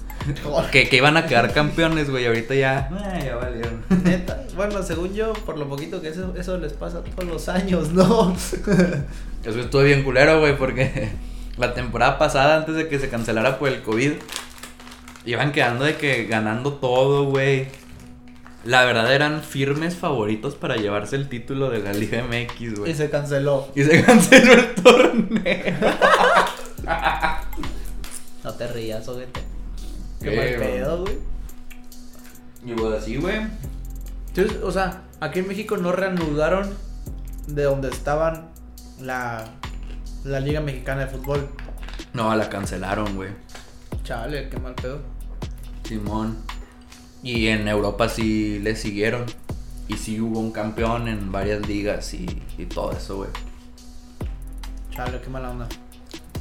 Que, 0.70 0.88
que 0.88 0.96
iban 0.96 1.16
a 1.16 1.26
quedar 1.26 1.52
campeones, 1.52 2.11
güey. 2.11 2.26
Ahorita 2.26 2.54
ya. 2.54 2.90
eh, 3.16 3.22
ya 3.26 3.37
valieron. 3.37 3.83
Neta. 4.04 4.44
Bueno, 4.54 4.83
según 4.83 5.14
yo, 5.14 5.33
por 5.33 5.56
lo 5.59 5.68
poquito 5.68 6.00
que 6.02 6.09
eso, 6.09 6.35
eso 6.37 6.59
les 6.59 6.72
pasa 6.74 7.02
todos 7.02 7.28
los 7.28 7.48
años, 7.48 7.90
¿no? 7.92 8.37
Eso 9.44 9.59
estuvo 9.59 9.83
bien 9.83 10.02
culero, 10.04 10.38
güey, 10.40 10.54
porque 10.59 11.12
la 11.56 11.72
temporada 11.72 12.18
pasada, 12.18 12.56
antes 12.59 12.74
de 12.74 12.88
que 12.88 12.98
se 12.98 13.09
cancelara 13.09 13.59
por 13.59 13.70
el 13.70 13.80
COVID, 13.80 14.12
iban 15.24 15.52
quedando 15.52 15.87
de 15.87 15.96
que 15.96 16.26
ganando 16.26 16.74
todo, 16.74 17.24
güey. 17.24 17.68
La 18.64 18.85
verdad 18.85 19.11
eran 19.14 19.42
firmes 19.42 19.96
favoritos 19.96 20.54
para 20.56 20.76
llevarse 20.76 21.16
el 21.16 21.30
título 21.30 21.70
de 21.70 21.78
la 21.78 21.94
Liga 21.94 22.22
MX, 22.22 22.61
y 22.61 22.68
güey. 22.74 22.94
se 22.94 23.09
canceló. 23.09 23.68
Y 23.74 23.83
se 23.85 24.02
canceló 24.04 24.52
el 24.52 24.74
torneo. 24.74 25.74
No 28.44 28.52
te 28.54 28.66
rías, 28.68 29.09
ojete. 29.09 29.40
Qué 30.20 30.37
mal 30.37 30.68
pedo, 30.68 31.02
güey. 31.02 31.18
Y 32.64 32.72
pues 32.74 33.02
así, 33.02 33.16
güey. 33.16 33.37
Entonces, 34.28 34.59
o 34.62 34.70
sea, 34.70 35.02
aquí 35.20 35.40
en 35.40 35.48
México 35.48 35.76
no 35.76 35.92
reanudaron 35.92 36.72
de 37.46 37.64
donde 37.64 37.88
estaban 37.88 38.50
la, 39.00 39.46
la 40.24 40.40
Liga 40.40 40.61
Mexicana 40.61 41.06
de 41.06 41.06
Fútbol. 41.06 41.48
No, 42.12 42.35
la 42.37 42.48
cancelaron, 42.48 43.16
güey. 43.16 43.30
Chale, 44.04 44.48
qué 44.48 44.59
mal 44.59 44.74
pedo. 44.74 45.00
Simón. 45.85 46.37
Y 47.22 47.48
en 47.48 47.66
Europa 47.68 48.09
sí 48.09 48.59
le 48.59 48.76
siguieron. 48.76 49.24
Y 49.88 49.96
sí 49.96 50.20
hubo 50.20 50.38
un 50.38 50.52
campeón 50.52 51.09
en 51.09 51.33
varias 51.33 51.66
ligas 51.66 52.14
y, 52.14 52.26
y 52.59 52.66
todo 52.66 52.92
eso, 52.92 53.16
güey. 53.16 53.30
Chale, 54.90 55.20
qué 55.20 55.28
mala 55.28 55.50
onda. 55.50 55.68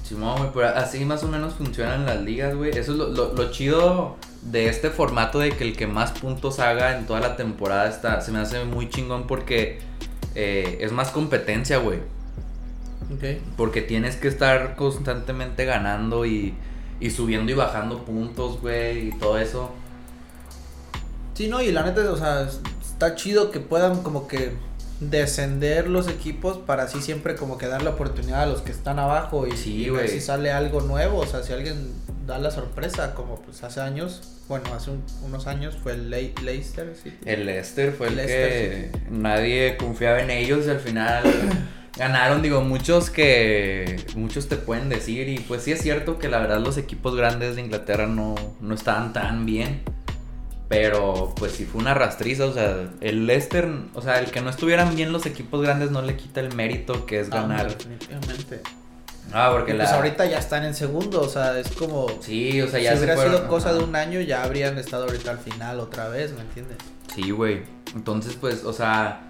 Simón, 0.10 0.38
güey, 0.40 0.50
pero 0.54 0.68
así 0.70 1.06
más 1.06 1.24
o 1.24 1.28
menos 1.28 1.54
funcionan 1.54 2.06
las 2.06 2.20
ligas, 2.22 2.56
güey. 2.56 2.72
Eso 2.72 2.92
es 2.94 2.98
lo, 2.98 3.10
lo- 3.10 3.34
lo 3.34 3.52
chido 3.52 4.16
de 4.42 4.68
este 4.68 4.90
formato 4.90 5.38
de 5.40 5.52
que 5.52 5.64
el 5.64 5.78
que 5.78 5.86
más 5.88 6.12
puntos 6.12 6.60
haga 6.60 6.98
en 6.98 7.06
toda 7.06 7.20
la 7.20 7.36
temporada 7.36 7.88
está, 7.88 8.20
se 8.22 8.32
me 8.32 8.40
hace 8.40 8.64
muy 8.66 8.90
chingón 8.90 9.28
porque 9.28 9.80
eh, 10.36 10.80
es 10.82 10.92
más 10.92 11.10
competencia, 11.12 11.78
güey. 11.78 12.00
Ok. 13.14 13.42
Porque 13.56 13.82
tienes 13.82 14.16
que 14.16 14.28
estar 14.28 14.76
constantemente 14.76 15.66
ganando 15.66 16.26
y, 16.26 16.54
y 17.00 17.10
subiendo 17.12 17.52
y 17.52 17.56
bajando 17.56 18.04
puntos, 18.06 18.60
güey, 18.62 19.10
y 19.10 19.12
todo 19.20 19.38
eso. 19.38 19.72
Sí, 21.34 21.48
no, 21.48 21.62
y 21.62 21.72
la 21.72 21.84
neta, 21.84 22.02
o 22.12 22.18
sea, 22.18 22.42
es- 22.44 22.60
está 22.82 23.16
chido 23.16 23.52
que 23.52 23.60
puedan 23.60 24.02
como 24.04 24.28
que 24.28 24.54
descender 25.00 25.88
los 25.90 26.08
equipos 26.08 26.58
para 26.58 26.84
así 26.84 27.02
siempre 27.02 27.36
como 27.36 27.58
que 27.58 27.68
dar 27.68 27.82
la 27.84 27.92
oportunidad 27.92 28.44
a 28.44 28.46
los 28.46 28.62
que 28.62 28.72
están 28.72 29.00
abajo 29.00 29.48
y, 29.48 29.56
Sí, 29.56 29.86
y 29.86 29.90
ver 29.90 30.10
si 30.10 30.20
sale 30.22 30.52
algo 30.52 30.82
nuevo, 30.82 31.20
o 31.20 31.26
sea, 31.26 31.42
si 31.44 31.54
alguien 31.54 31.94
da 32.28 32.38
la 32.38 32.52
sorpresa, 32.52 33.16
como 33.16 33.42
pues 33.42 33.64
hace 33.64 33.80
años, 33.82 34.22
bueno, 34.48 34.74
hace 34.74 34.92
un- 34.92 35.04
unos 35.24 35.48
años 35.48 35.78
fue 35.82 35.94
el 35.94 36.10
Le- 36.10 36.34
Leicester, 36.44 36.94
sí. 37.02 37.14
El 37.26 37.46
Leicester 37.46 37.94
fue 37.94 38.08
el 38.08 38.18
Leicester, 38.18 38.92
que 38.92 39.00
nadie 39.10 39.78
confiaba 39.78 40.22
en 40.22 40.30
ellos 40.32 40.66
y 40.68 40.70
al 40.70 40.80
final 40.80 41.24
ganaron, 41.98 42.42
digo, 42.42 42.62
muchos 42.62 43.10
que 43.10 43.98
muchos 44.16 44.48
te 44.48 44.58
pueden 44.58 44.90
decir 44.90 45.28
y 45.30 45.40
pues 45.40 45.64
sí 45.64 45.72
es 45.72 45.82
cierto 45.82 46.20
que 46.20 46.28
la 46.30 46.40
verdad 46.40 46.60
los 46.60 46.78
equipos 46.78 47.16
grandes 47.16 47.56
de 47.56 47.62
Inglaterra 47.62 48.06
no, 48.08 48.36
no 48.62 48.76
estaban 48.76 49.12
tan 49.14 49.46
bien, 49.46 49.82
pero 50.70 51.34
pues 51.36 51.52
sí 51.54 51.66
fue 51.66 51.82
una 51.82 51.94
rastriza, 51.96 52.46
o 52.46 52.54
sea, 52.54 52.88
el 53.02 53.26
Leicester, 53.26 53.68
o 53.96 54.02
sea, 54.02 54.20
el 54.20 54.32
que 54.32 54.40
no 54.40 54.50
estuvieran 54.50 54.96
bien 54.96 55.12
los 55.12 55.26
equipos 55.26 55.62
grandes 55.62 55.92
no 55.92 56.02
le 56.04 56.16
quita 56.16 56.40
el 56.40 56.54
mérito 56.56 57.06
que 57.06 57.20
es 57.20 57.28
Ah, 57.32 57.42
ganar. 57.42 57.68
definitivamente. 57.76 58.62
Ah, 59.34 59.50
porque 59.52 59.74
la... 59.74 59.84
pues 59.84 59.96
ahorita 59.96 60.26
ya 60.28 60.38
están 60.40 60.64
en 60.66 60.74
segundo, 60.74 61.22
o 61.22 61.28
sea, 61.30 61.58
es 61.60 61.70
como... 61.72 62.08
Sí, 62.22 62.62
o 62.62 62.68
sea, 62.68 62.80
ya 62.80 62.92
si 62.92 62.98
se 63.00 63.04
hubiera 63.04 63.16
fueron- 63.16 63.36
sido 63.38 63.48
cosa 63.48 63.74
de 63.74 63.84
un 63.84 63.96
año, 63.96 64.22
ya 64.22 64.44
habrían 64.44 64.78
estado 64.78 65.06
ahorita 65.06 65.32
al 65.32 65.40
final 65.40 65.80
otra 65.80 66.08
vez, 66.08 66.34
¿me 66.34 66.42
entiendes? 66.42 66.78
Sí, 67.14 67.32
güey. 67.32 67.64
Entonces, 67.96 68.38
pues, 68.40 68.64
o 68.64 68.72
sea, 68.74 69.29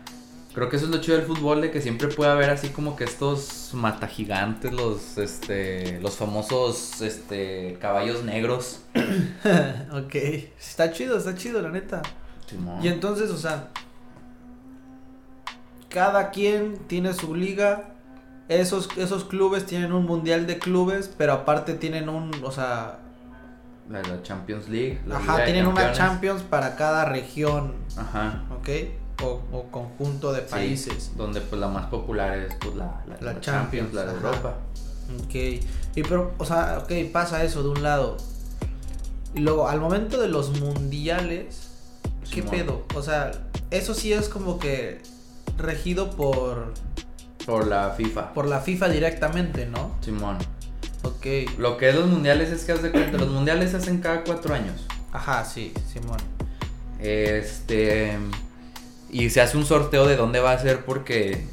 creo 0.53 0.69
que 0.69 0.75
eso 0.77 0.85
es 0.85 0.91
lo 0.91 0.99
chido 0.99 1.17
del 1.17 1.25
fútbol, 1.25 1.61
de 1.61 1.71
que 1.71 1.81
siempre 1.81 2.07
puede 2.07 2.31
haber 2.31 2.49
así 2.49 2.69
como 2.69 2.95
que 2.95 3.03
estos 3.03 3.71
matagigantes, 3.73 4.73
los, 4.73 5.17
este, 5.17 5.99
los 6.01 6.15
famosos, 6.15 7.01
este, 7.01 7.77
caballos 7.79 8.23
negros. 8.23 8.81
ok. 9.93 10.15
Está 10.59 10.91
chido, 10.91 11.17
está 11.17 11.35
chido, 11.35 11.61
la 11.61 11.69
neta. 11.69 12.01
Simón. 12.47 12.83
Y 12.83 12.87
entonces, 12.87 13.29
o 13.29 13.37
sea, 13.37 13.69
cada 15.89 16.31
quien 16.31 16.77
tiene 16.87 17.13
su 17.13 17.35
liga. 17.35 17.95
Esos, 18.47 18.89
esos 18.97 19.25
clubes 19.25 19.67
tienen 19.67 19.93
un 19.93 20.07
mundial 20.07 20.47
de 20.47 20.57
clubes, 20.57 21.13
pero 21.15 21.33
aparte 21.33 21.75
tienen 21.75 22.09
un, 22.09 22.31
o 22.43 22.51
sea, 22.51 22.97
La, 23.87 24.01
la 24.01 24.23
Champions 24.23 24.67
League. 24.67 24.99
la 25.05 25.17
ajá, 25.17 25.43
tienen 25.45 25.67
una. 25.67 25.91
Champions 25.91 26.41
para 26.41 26.75
cada 26.75 27.05
región, 27.05 27.75
Ajá. 27.95 28.43
¿ok? 28.49 28.69
O, 29.21 29.41
o 29.51 29.63
conjunto 29.71 30.31
de 30.31 30.41
Sí, 30.41 30.47
países. 30.49 31.11
donde, 31.17 31.41
pues, 31.41 31.59
la 31.59 31.67
más 31.67 31.87
popular 31.87 32.37
es, 32.37 32.53
pues, 32.55 32.75
la, 32.75 33.03
la, 33.07 33.17
La 33.21 33.33
la 33.33 33.41
Champions, 33.41 33.93
la 33.93 34.03
de 34.05 34.11
ajá. 34.11 34.17
Europa. 34.17 34.53
Ok. 35.25 35.35
Y 35.35 36.03
pero, 36.03 36.33
o 36.37 36.45
sea, 36.45 36.79
ok, 36.83 36.91
pasa 37.11 37.43
eso 37.43 37.63
de 37.63 37.69
un 37.69 37.83
lado. 37.83 38.17
Y 39.33 39.39
luego, 39.41 39.67
al 39.67 39.79
momento 39.81 40.19
de 40.21 40.27
los 40.27 40.59
mundiales, 40.59 41.69
¿qué 42.29 42.41
Simón. 42.41 42.49
pedo? 42.51 42.85
O 42.95 43.01
sea, 43.01 43.31
eso 43.71 43.93
sí 43.93 44.13
es 44.13 44.29
como 44.29 44.57
que 44.59 45.01
regido 45.57 46.11
por, 46.11 46.73
Por 47.45 47.67
la 47.67 47.91
FIFA. 47.91 48.33
por 48.33 48.47
la 48.47 48.59
FIFA 48.61 48.89
directamente, 48.89 49.65
¿no? 49.65 49.91
Simón. 50.01 50.37
Ok. 51.03 51.25
Lo 51.57 51.77
que 51.77 51.89
es 51.89 51.95
los 51.95 52.07
mundiales 52.07 52.49
es 52.51 52.63
que, 52.65 52.71
haz 52.71 52.81
de 52.81 52.91
cuenta, 52.91 53.17
los 53.17 53.29
mundiales 53.29 53.71
se 53.71 53.77
hacen 53.77 53.99
cada 53.99 54.23
cuatro 54.23 54.53
años. 54.53 54.85
Ajá, 55.11 55.43
sí, 55.43 55.73
Simón. 55.91 56.19
Este. 56.99 58.17
Y 59.11 59.29
se 59.29 59.41
hace 59.41 59.57
un 59.57 59.65
sorteo 59.65 60.05
de 60.07 60.15
dónde 60.15 60.39
va 60.39 60.51
a 60.51 60.59
ser 60.59 60.85
porque. 60.85 61.45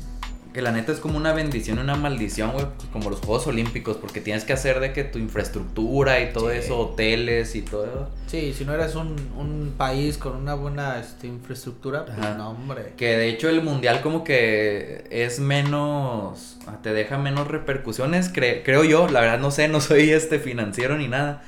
Que 0.53 0.63
la 0.63 0.73
neta 0.73 0.91
es 0.91 1.01
como 1.01 1.19
una 1.19 1.35
bendición 1.35 1.77
y 1.77 1.81
una 1.83 1.97
maldición, 1.97 2.53
güey. 2.53 2.65
pues, 2.79 2.89
como 2.91 3.11
los 3.11 3.21
Juegos 3.21 3.47
Olímpicos. 3.47 3.99
Porque 3.99 4.23
tienes 4.23 4.45
que 4.45 4.55
hacer 4.55 4.81
de 4.81 4.95
que 4.95 5.05
tu 5.05 5.19
infraestructura 5.19 6.19
y 6.23 6.33
todo 6.33 6.51
Sí. 6.51 6.57
eso, 6.57 6.79
hoteles 6.79 7.55
y 7.57 7.61
todo 7.61 7.85
eso. 7.85 8.09
Sí, 8.27 8.55
si 8.55 8.65
no 8.65 8.73
eres 8.73 8.95
un, 8.95 9.17
un 9.37 9.75
país 9.77 10.17
con 10.17 10.35
una 10.35 10.55
buena 10.55 10.99
este, 10.99 11.27
infraestructura, 11.27 12.07
pues 12.07 12.17
Ajá. 12.19 12.35
no, 12.39 12.53
hombre. 12.53 12.95
Que 12.97 13.19
de 13.19 13.29
hecho 13.29 13.51
el 13.51 13.61
mundial 13.63 14.01
como 14.01 14.25
que 14.25 15.05
es 15.11 15.41
menos. 15.41 16.57
Te 16.83 16.95
deja 16.95 17.19
menos 17.19 17.49
repercusiones, 17.49 18.33
cre- 18.33 18.63
creo 18.65 18.83
yo. 18.83 19.09
La 19.09 19.21
verdad 19.21 19.39
no 19.39 19.51
sé, 19.51 19.69
no 19.69 19.83
soy 19.83 20.11
este 20.11 20.39
financiero 20.39 20.97
ni 20.97 21.07
nada. 21.09 21.43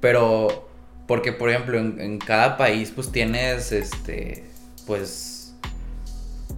Pero. 0.00 0.68
Porque, 1.08 1.32
por 1.32 1.50
ejemplo, 1.50 1.76
en, 1.76 2.00
en 2.00 2.18
cada 2.18 2.56
país, 2.56 2.92
pues 2.94 3.10
tienes 3.10 3.72
este. 3.72 4.44
Pues. 4.86 5.32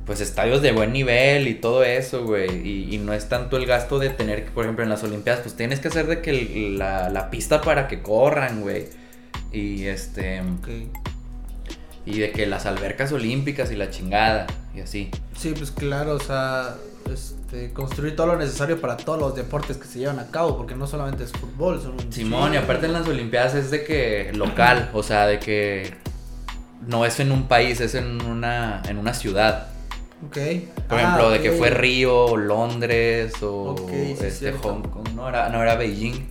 Pues 0.07 0.21
estadios 0.21 0.62
de 0.62 0.71
buen 0.71 0.92
nivel 0.92 1.49
y 1.49 1.55
todo 1.55 1.83
eso, 1.83 2.25
güey. 2.25 2.66
Y, 2.66 2.95
y 2.95 2.99
no 2.99 3.12
es 3.12 3.29
tanto 3.29 3.57
el 3.57 3.66
gasto 3.66 3.99
de 3.99 4.09
tener 4.11 4.45
que, 4.45 4.51
por 4.53 4.64
ejemplo, 4.64 4.85
en 4.85 4.88
las 4.90 5.03
Olimpiadas, 5.03 5.40
pues 5.42 5.57
tienes 5.57 5.81
que 5.81 5.88
hacer 5.88 6.07
de 6.07 6.23
que 6.23 6.31
el- 6.31 6.79
la, 6.79 7.11
la 7.11 7.29
pista 7.29 7.61
para 7.61 7.88
que 7.88 8.03
corran, 8.03 8.61
güey. 8.61 8.87
Y 9.53 9.87
este. 9.87 10.42
Y 12.05 12.21
de 12.21 12.31
que 12.31 12.47
las 12.47 12.66
albercas 12.66 13.11
olímpicas 13.12 13.73
y 13.73 13.77
la 13.77 13.90
chingada. 13.90 14.47
Y 14.77 14.81
así. 14.81 15.11
Sí, 15.37 15.53
pues 15.59 15.73
claro, 15.73 16.14
o 16.14 16.21
sea, 16.21 16.77
este, 17.12 17.73
construir 17.73 18.14
todo 18.14 18.29
lo 18.29 18.37
necesario 18.37 18.81
para 18.81 18.97
todos 18.97 19.19
los 19.19 19.35
deportes 19.35 19.77
que 19.77 19.88
se 19.88 19.99
llevan 19.99 20.21
a 20.21 20.29
cabo, 20.31 20.57
porque 20.57 20.77
no 20.77 20.87
solamente 20.87 21.25
es 21.25 21.33
fútbol, 21.33 21.81
son 21.81 21.92
un 21.95 22.12
Simón, 22.12 22.55
y 22.55 22.59
aparte 22.59 22.87
en 22.87 22.92
las 22.92 23.09
Olimpiadas 23.09 23.55
es 23.55 23.71
de 23.73 23.83
que 23.85 24.31
local, 24.35 24.90
o 24.92 25.03
sea, 25.03 25.27
de 25.27 25.40
que 25.40 25.95
no 26.87 27.05
es 27.05 27.19
en 27.19 27.33
un 27.33 27.49
país, 27.49 27.81
es 27.81 27.95
en 27.97 28.23
una, 28.23 28.83
en 28.88 28.99
una 28.99 29.12
ciudad. 29.14 29.69
Ok. 30.24 30.38
Por 30.88 30.98
Ah, 30.98 31.02
ejemplo, 31.02 31.31
de 31.31 31.40
que 31.40 31.52
fue 31.52 31.70
Río, 31.70 32.24
o 32.26 32.37
Londres, 32.37 33.42
o 33.42 33.70
Ok, 33.72 33.90
sí, 33.90 34.16
este. 34.26 34.52
Hong 34.52 34.83
Kong, 34.83 35.09
no 35.14 35.29
era, 35.29 35.48
no 35.50 35.62
era 35.62 35.76
Beijing, 35.76 36.26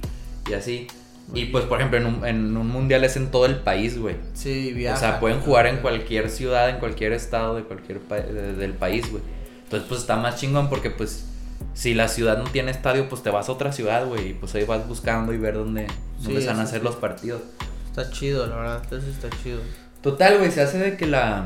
y 0.50 0.54
así. 0.54 0.88
Y 1.34 1.46
pues, 1.46 1.66
por 1.66 1.80
ejemplo, 1.80 1.98
en 2.00 2.06
un, 2.06 2.26
en 2.26 2.56
un 2.58 2.68
mundial 2.68 3.04
es 3.04 3.16
en 3.18 3.32
todo 3.32 3.46
el 3.46 3.58
país, 3.58 4.00
güey. 4.00 4.16
Sí, 4.34 4.72
O 4.74 4.76
viaja. 4.76 4.98
sea, 4.98 5.20
pueden 5.20 5.40
jugar 5.42 5.66
en 5.68 5.78
cualquier 5.78 6.30
ciudad, 6.30 6.70
en 6.70 6.78
cualquier 6.80 7.14
estado 7.14 7.56
de 7.56 7.64
cualquier 7.64 8.00
pa- 8.00 8.18
de- 8.20 8.54
del 8.54 8.74
país, 8.74 9.10
güey. 9.12 9.24
Entonces, 9.64 9.88
pues 9.90 10.02
está 10.02 10.18
más 10.18 10.36
chingón 10.40 10.70
porque, 10.70 10.92
pues, 10.92 11.26
si 11.74 11.94
la 11.96 12.08
ciudad 12.08 12.38
no 12.38 12.44
tiene 12.46 12.70
estadio, 12.72 13.10
pues 13.10 13.24
te 13.24 13.32
vas 13.32 13.50
a 13.50 13.52
otra 13.52 13.72
ciudad, 13.72 14.06
güey. 14.06 14.30
Y 14.30 14.34
pues 14.34 14.54
ahí 14.56 14.66
vas 14.66 14.88
buscando 14.88 15.34
y 15.34 15.38
ver 15.38 15.56
dónde, 15.56 15.88
dónde 16.22 16.42
Sí, 16.42 16.48
van 16.48 16.60
a 16.60 16.64
hacer 16.64 16.80
sí. 16.80 16.86
los 16.86 16.96
partidos. 16.96 17.42
Está 17.90 18.10
chido, 18.12 18.46
la 18.48 18.56
verdad. 18.56 18.84
Eso 18.86 18.98
está 19.10 19.30
chido. 19.44 19.60
Total, 20.02 20.38
güey, 20.38 20.52
se 20.52 20.62
hace 20.62 20.78
de 20.78 20.96
que 20.98 21.08
la. 21.08 21.44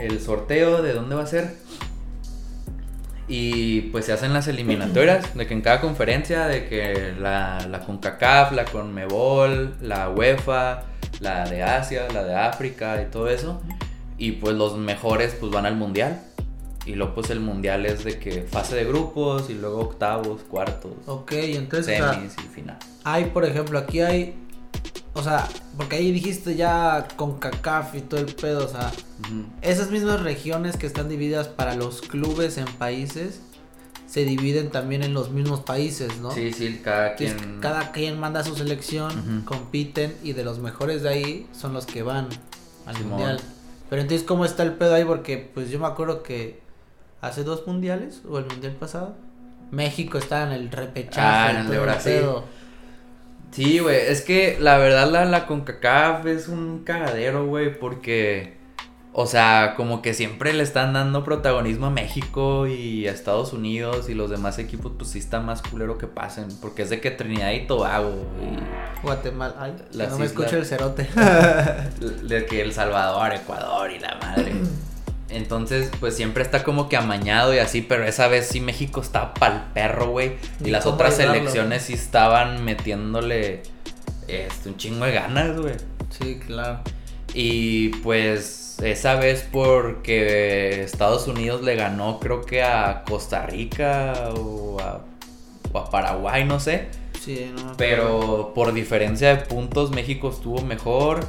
El 0.00 0.20
sorteo 0.20 0.82
de 0.82 0.92
dónde 0.92 1.14
va 1.14 1.22
a 1.22 1.26
ser. 1.26 1.54
Y 3.28 3.82
pues 3.92 4.06
se 4.06 4.12
hacen 4.12 4.32
las 4.32 4.48
eliminatorias, 4.48 5.34
de 5.36 5.46
que 5.46 5.54
en 5.54 5.60
cada 5.60 5.80
conferencia, 5.80 6.48
de 6.48 6.66
que 6.68 7.14
la, 7.20 7.64
la 7.70 7.80
CONCACAF, 7.80 8.52
la 8.52 8.64
CONMEBOL, 8.64 9.76
la 9.82 10.08
UEFA, 10.10 10.82
la 11.20 11.48
de 11.48 11.62
Asia, 11.62 12.08
la 12.12 12.24
de 12.24 12.34
África 12.34 13.00
y 13.00 13.10
todo 13.10 13.28
eso. 13.28 13.60
Y 14.18 14.32
pues 14.32 14.56
los 14.56 14.76
mejores 14.76 15.36
pues 15.38 15.52
van 15.52 15.64
al 15.64 15.76
mundial. 15.76 16.20
Y 16.86 16.94
luego 16.94 17.14
pues 17.14 17.30
el 17.30 17.38
mundial 17.40 17.86
es 17.86 18.02
de 18.02 18.18
que 18.18 18.42
fase 18.42 18.74
de 18.74 18.84
grupos 18.84 19.48
y 19.48 19.54
luego 19.54 19.80
octavos, 19.80 20.40
cuartos, 20.42 20.92
Ok, 21.06 21.32
entonces, 21.32 22.00
o 22.00 22.04
sea, 22.04 22.14
semis 22.14 22.34
y 22.38 22.48
final. 22.48 22.78
hay, 23.04 23.26
por 23.26 23.44
ejemplo, 23.44 23.78
aquí 23.78 24.00
hay. 24.00 24.34
O 25.12 25.22
sea, 25.22 25.48
porque 25.76 25.96
ahí 25.96 26.12
dijiste 26.12 26.54
ya 26.54 27.08
con 27.16 27.38
CACAF 27.38 27.94
y 27.96 28.00
todo 28.00 28.20
el 28.20 28.26
pedo, 28.34 28.64
o 28.64 28.68
sea. 28.68 28.92
Esas 29.60 29.90
mismas 29.90 30.20
regiones 30.20 30.76
que 30.76 30.86
están 30.86 31.08
divididas 31.08 31.48
para 31.48 31.74
los 31.74 32.00
clubes 32.00 32.58
en 32.58 32.66
países 32.66 33.40
se 34.06 34.24
dividen 34.24 34.70
también 34.70 35.02
en 35.02 35.12
los 35.14 35.30
mismos 35.30 35.60
países, 35.60 36.18
¿no? 36.18 36.30
Sí, 36.32 36.52
sí, 36.52 36.80
cada 36.82 37.10
Entonces, 37.12 37.36
quien. 37.36 37.60
cada 37.60 37.92
quien 37.92 38.18
manda 38.18 38.42
su 38.44 38.56
selección, 38.56 39.42
compiten 39.44 40.16
y 40.22 40.32
de 40.32 40.42
los 40.44 40.58
mejores 40.58 41.02
de 41.02 41.08
ahí 41.10 41.46
son 41.52 41.72
los 41.72 41.86
que 41.86 42.02
van 42.02 42.28
al 42.86 42.96
Simón. 42.96 43.10
mundial. 43.10 43.40
Pero 43.88 44.02
entonces, 44.02 44.26
¿cómo 44.26 44.44
está 44.44 44.62
el 44.62 44.72
pedo 44.74 44.94
ahí? 44.94 45.04
Porque 45.04 45.50
pues 45.52 45.70
yo 45.70 45.78
me 45.80 45.86
acuerdo 45.86 46.22
que 46.22 46.60
hace 47.20 47.44
dos 47.44 47.66
mundiales 47.66 48.22
o 48.28 48.38
el 48.38 48.46
mundial 48.46 48.74
pasado, 48.74 49.14
México 49.70 50.18
estaba 50.18 50.44
en 50.46 50.52
el 50.60 50.70
repechaje. 50.70 51.20
Ah, 51.20 51.50
en 51.52 51.56
el 51.58 51.68
de 51.68 51.78
Brasil. 51.78 52.22
Sí, 53.50 53.80
güey, 53.80 53.96
es 53.96 54.22
que 54.22 54.56
la 54.60 54.78
verdad 54.78 55.10
la, 55.10 55.24
la 55.24 55.46
CONCACAF 55.46 56.26
es 56.26 56.48
un 56.48 56.84
cagadero, 56.84 57.46
güey, 57.46 57.76
porque, 57.78 58.56
o 59.12 59.26
sea, 59.26 59.74
como 59.76 60.02
que 60.02 60.14
siempre 60.14 60.52
le 60.52 60.62
están 60.62 60.92
dando 60.92 61.24
protagonismo 61.24 61.86
a 61.86 61.90
México 61.90 62.68
y 62.68 63.08
a 63.08 63.10
Estados 63.10 63.52
Unidos 63.52 64.08
y 64.08 64.14
los 64.14 64.30
demás 64.30 64.58
equipos, 64.60 64.92
pues 64.96 65.10
sí 65.10 65.18
está 65.18 65.40
más 65.40 65.62
culero 65.62 65.98
que 65.98 66.06
pasen, 66.06 66.46
porque 66.60 66.82
es 66.82 66.90
de 66.90 67.00
que 67.00 67.10
Trinidad 67.10 67.50
y 67.52 67.66
Tobago 67.66 68.24
Guatemala, 69.02 69.54
ay, 69.58 69.72
no 69.72 69.98
me 69.98 70.04
islas. 70.04 70.20
escucha 70.20 70.56
el 70.56 70.64
cerote. 70.66 71.08
y 72.00 72.26
de 72.28 72.46
que 72.46 72.62
El 72.62 72.72
Salvador, 72.72 73.32
Ecuador 73.34 73.90
y 73.90 73.98
la 73.98 74.16
madre. 74.20 74.52
Entonces, 75.30 75.90
pues 76.00 76.16
siempre 76.16 76.42
está 76.42 76.64
como 76.64 76.88
que 76.88 76.96
amañado 76.96 77.54
y 77.54 77.58
así, 77.58 77.82
pero 77.82 78.04
esa 78.04 78.28
vez 78.28 78.48
sí 78.48 78.60
México 78.60 79.00
estaba 79.00 79.32
pa'l 79.34 79.62
perro, 79.72 80.10
güey. 80.10 80.32
Y 80.64 80.70
las 80.70 80.86
otras 80.86 81.14
selecciones 81.14 81.82
sí 81.82 81.94
estaban 81.94 82.64
metiéndole 82.64 83.62
este, 84.26 84.68
un 84.68 84.76
chingo 84.76 85.04
de 85.04 85.12
ganas, 85.12 85.58
güey. 85.58 85.74
sí, 86.10 86.40
claro. 86.44 86.80
Y 87.32 87.90
pues 88.02 88.76
esa 88.82 89.14
vez 89.14 89.46
porque 89.52 90.82
Estados 90.82 91.28
Unidos 91.28 91.62
le 91.62 91.76
ganó 91.76 92.18
creo 92.18 92.42
que 92.44 92.62
a 92.62 93.04
Costa 93.06 93.46
Rica 93.46 94.30
o 94.36 94.80
a, 94.80 95.00
o 95.72 95.78
a 95.78 95.90
Paraguay, 95.90 96.44
no 96.44 96.58
sé. 96.58 96.88
Sí, 97.20 97.52
no. 97.54 97.76
Pero 97.76 98.52
por 98.54 98.72
diferencia 98.72 99.36
de 99.36 99.44
puntos 99.44 99.90
México 99.90 100.30
estuvo 100.30 100.62
mejor 100.62 101.26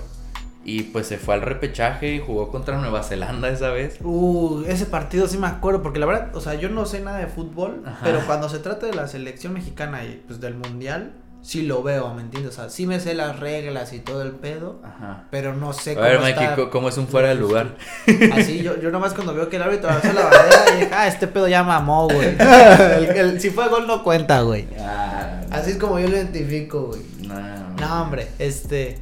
y 0.64 0.84
pues 0.84 1.08
se 1.08 1.18
fue 1.18 1.34
al 1.34 1.42
repechaje 1.42 2.14
y 2.14 2.20
jugó 2.20 2.50
contra 2.50 2.78
Nueva 2.78 3.04
Zelanda 3.04 3.50
esa 3.50 3.70
vez. 3.70 3.98
Uh, 4.04 4.64
ese 4.68 4.86
partido 4.86 5.28
sí 5.28 5.38
me 5.38 5.48
acuerdo, 5.48 5.82
porque 5.82 6.00
la 6.00 6.06
verdad, 6.06 6.36
o 6.36 6.42
sea, 6.42 6.54
yo 6.56 6.70
no 6.70 6.86
sé 6.86 7.00
nada 7.02 7.18
de 7.18 7.28
fútbol, 7.28 7.82
Ajá. 7.86 8.00
pero 8.04 8.20
cuando 8.28 8.48
se 8.50 8.60
trata 8.60 8.86
de 8.86 8.94
la 8.94 9.08
selección 9.08 9.54
mexicana 9.54 10.04
y 10.04 10.22
pues 10.28 10.40
del 10.40 10.56
mundial, 10.56 11.14
sí 11.42 11.64
lo 11.64 11.82
veo, 11.82 12.14
¿me 12.14 12.22
entiendes? 12.22 12.52
O 12.54 12.56
sea, 12.56 12.70
sí 12.70 12.86
me 12.86 13.00
sé 13.00 13.16
las 13.16 13.40
reglas 13.40 13.94
y 13.94 14.00
todo 14.00 14.22
el 14.22 14.34
pedo, 14.34 14.80
Ajá. 14.84 15.24
pero 15.32 15.56
no 15.56 15.74
sé 15.74 15.98
A 15.98 16.02
ver, 16.02 16.16
cómo 16.18 16.28
está- 16.28 16.50
Mikey, 16.52 16.70
¿cómo 16.70 16.90
es 16.90 16.98
un 17.00 17.08
fuera 17.08 17.30
de 17.30 17.36
lugar? 17.36 17.76
Así, 18.34 18.62
yo, 18.62 18.80
yo 18.80 18.92
nomás 18.92 19.16
cuando 19.16 19.34
veo 19.34 19.50
que 19.50 19.56
el 19.56 19.64
árbitro 19.64 19.90
hace 19.90 20.14
la 20.14 20.22
bandera, 20.26 20.66
dije, 20.76 20.90
ah, 20.94 21.08
este 21.08 21.26
pedo 21.28 21.48
ya 21.48 21.64
mamó, 21.64 22.06
güey. 22.08 22.36
El- 22.40 23.06
el- 23.18 23.42
si 23.42 23.50
fue 23.50 23.68
gol 23.70 23.88
no 23.88 24.04
cuenta, 24.04 24.42
güey. 24.42 24.68
Ah, 24.80 25.42
Así 25.50 25.72
es 25.72 25.78
como 25.78 25.98
yo 26.00 26.08
lo 26.08 26.16
identifico, 26.18 26.84
güey. 26.90 27.02
no, 27.28 27.36
No, 27.80 28.04
hombre, 28.04 28.28
este... 28.38 29.00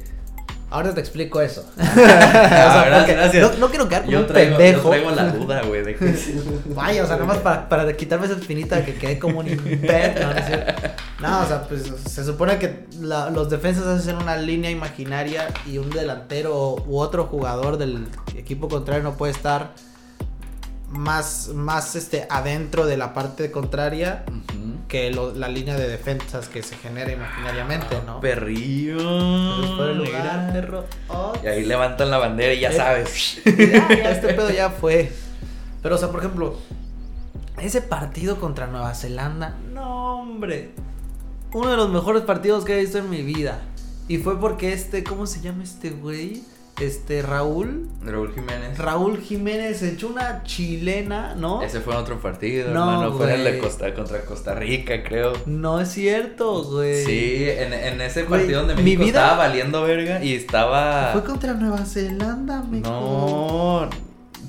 Ahora 0.70 0.94
te 0.94 1.00
explico 1.00 1.40
eso. 1.40 1.62
O 1.62 1.72
Ah, 1.80 1.92
sea, 1.94 2.84
gracias, 2.86 3.16
gracias. 3.16 3.52
No, 3.52 3.58
no 3.58 3.68
quiero 3.70 3.88
quedar 3.88 4.02
como 4.02 4.12
Yo 4.12 4.20
un 4.20 4.26
traigo, 4.28 4.50
yo 4.52 4.56
pendejo. 4.56 4.88
traigo 4.90 5.10
la 5.10 5.28
duda, 5.32 5.62
güey, 5.62 5.82
de 5.82 5.96
que 5.96 6.14
Vaya, 6.74 7.02
o 7.02 7.06
sea, 7.08 7.16
nomás 7.16 7.38
para, 7.38 7.68
para 7.68 7.96
quitarme 7.96 8.26
esa 8.26 8.36
espinita 8.36 8.84
que 8.84 8.94
quedé 8.94 9.18
como 9.18 9.40
un 9.40 9.48
imbécil. 9.48 9.84
No, 11.20 11.28
no, 11.28 11.40
o 11.42 11.46
sea, 11.46 11.62
pues 11.68 11.82
se 12.06 12.24
supone 12.24 12.58
que 12.58 12.86
la- 13.00 13.30
los 13.30 13.50
defensas 13.50 13.84
hacen 13.86 14.16
una 14.16 14.36
línea 14.36 14.70
imaginaria 14.70 15.48
y 15.66 15.78
un 15.78 15.90
delantero 15.90 16.76
u 16.86 16.98
otro 16.98 17.24
jugador 17.26 17.76
del 17.76 18.06
equipo 18.36 18.68
contrario 18.68 19.02
no 19.02 19.14
puede 19.16 19.32
estar 19.32 19.72
más, 20.88 21.48
más 21.54 21.94
este, 21.96 22.26
adentro 22.30 22.86
de 22.86 22.96
la 22.96 23.12
parte 23.14 23.50
contraria 23.50 24.24
Ujú. 24.28 24.69
Que 24.90 25.10
lo- 25.12 25.32
la 25.34 25.48
línea 25.48 25.76
de 25.76 25.88
defensas 25.88 26.48
que 26.48 26.62
se 26.62 26.76
genera 26.76 27.10
imaginariamente, 27.12 27.96
¿no? 28.04 28.20
Perrillo. 28.20 28.96
Por 29.76 29.88
el 29.90 29.98
lugar, 29.98 30.52
perro. 30.52 30.84
Oh, 31.08 31.32
Y 31.42 31.46
ahí 31.46 31.64
levantan 31.64 32.10
la 32.10 32.18
bandera 32.18 32.52
y 32.52 32.60
ya 32.60 32.70
Eh. 32.70 32.76
sabes. 32.76 33.40
ya, 33.44 33.54
ya, 33.88 34.10
este 34.10 34.34
pedo 34.34 34.50
ya 34.50 34.68
fue. 34.70 35.12
Pero, 35.82 35.94
o 35.94 35.98
sea, 35.98 36.08
por 36.08 36.20
ejemplo, 36.20 36.56
ese 37.62 37.80
partido 37.82 38.38
contra 38.40 38.66
Nueva 38.66 38.92
Zelanda, 38.94 39.56
no, 39.72 40.20
hombre. 40.20 40.70
Uno 41.52 41.70
de 41.70 41.76
los 41.76 41.88
mejores 41.88 42.22
partidos 42.22 42.64
que 42.64 42.76
he 42.76 42.80
visto 42.80 42.98
en 42.98 43.08
mi 43.10 43.22
vida. 43.22 43.60
Y 44.08 44.18
fue 44.18 44.40
porque 44.40 44.72
este, 44.72 45.04
¿cómo 45.04 45.26
se 45.26 45.40
llama 45.40 45.62
este 45.62 45.90
güey? 45.90 46.42
Este, 46.80 47.20
Raúl. 47.22 47.88
Raúl 48.02 48.32
Jiménez. 48.34 48.78
Raúl 48.78 49.18
Jiménez 49.20 49.82
echó 49.82 50.08
una 50.08 50.42
chilena, 50.44 51.34
¿no? 51.34 51.62
Ese 51.62 51.80
fue 51.80 51.92
en 51.94 52.00
otro 52.00 52.18
partido, 52.20 52.70
No, 52.72 52.90
hermano. 52.90 53.12
Fue 53.12 53.34
en 53.34 53.40
el 53.40 53.44
de. 53.44 53.58
Costa, 53.58 53.92
contra 53.94 54.22
Costa 54.24 54.54
Rica, 54.54 55.02
creo. 55.02 55.34
No 55.46 55.80
es 55.80 55.88
cierto, 55.90 56.64
güey. 56.64 57.04
Sí, 57.04 57.44
en, 57.48 57.72
en 57.74 58.00
ese 58.00 58.22
Güey, 58.24 58.40
partido 58.40 58.60
donde 58.60 58.76
mi 58.76 58.82
México 58.82 59.04
vida- 59.04 59.20
estaba 59.24 59.36
valiendo 59.46 59.82
verga 59.82 60.24
y 60.24 60.34
estaba. 60.34 61.10
Fue 61.12 61.22
contra 61.24 61.52
Nueva 61.52 61.84
Zelanda, 61.84 62.62
me 62.62 62.80
No, 62.80 63.90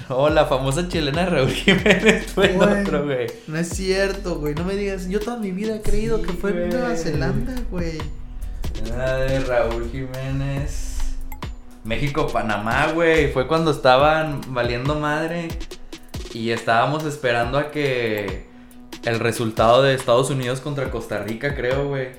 no, 0.10 0.30
la 0.30 0.46
famosa 0.46 0.88
chilena 0.88 1.26
de 1.26 1.30
Raúl 1.30 1.50
Jiménez 1.52 2.28
fue 2.28 2.52
en 2.52 2.58
Güey. 2.58 2.82
otro, 2.82 3.04
güey. 3.06 3.28
No 3.48 3.58
es 3.58 3.67
cierto, 3.70 4.39
güey. 4.39 4.56
No 4.56 4.63
me 4.63 4.76
digas. 4.76 5.08
Yo 5.10 5.20
toda 5.20 5.38
mi 5.38 5.52
vida 5.52 5.76
he 5.76 5.82
creído 5.82 6.17
Sí, 6.20 6.24
que 6.24 6.34
fue 6.34 6.52
en 6.52 6.70
Nueva. 6.70 6.96
Zelanda, 6.96 7.56
güey. 7.70 7.98
Era 8.86 9.15
de 9.17 9.39
Raúl 9.41 9.89
Jiménez. 9.91 10.90
México-Panamá, 11.84 12.88
güey. 12.94 13.32
Fue 13.32 13.48
cuando 13.48 13.72
estaban 13.72 14.41
valiendo 14.50 14.96
madre. 14.96 15.48
Y 16.34 16.52
estábamos 16.52 17.04
esperando 17.06 17.58
a 17.58 17.72
que. 17.72 18.50
El 19.04 19.20
resultado 19.20 19.82
de 19.82 19.96
Estados 19.96 20.30
Unidos 20.30 20.62
contra 20.62 20.91
Costa 20.91 21.17
Rica, 21.24 21.56
creo, 21.56 21.88
güey. 21.88 22.10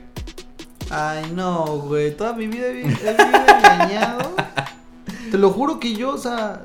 Ay, 0.90 1.30
no, 1.34 1.64
güey. 1.78 2.10
Toda 2.16 2.32
mi 2.32 2.48
vida 2.48 2.66
he 2.66 2.72
vi- 2.72 2.80
he 2.82 2.86
vivido 2.86 3.56
engañado. 3.56 4.34
Te 5.30 5.38
lo 5.38 5.50
juro 5.50 5.78
que 5.78 5.94
yo, 5.94 6.10
o 6.10 6.18
sea, 6.18 6.62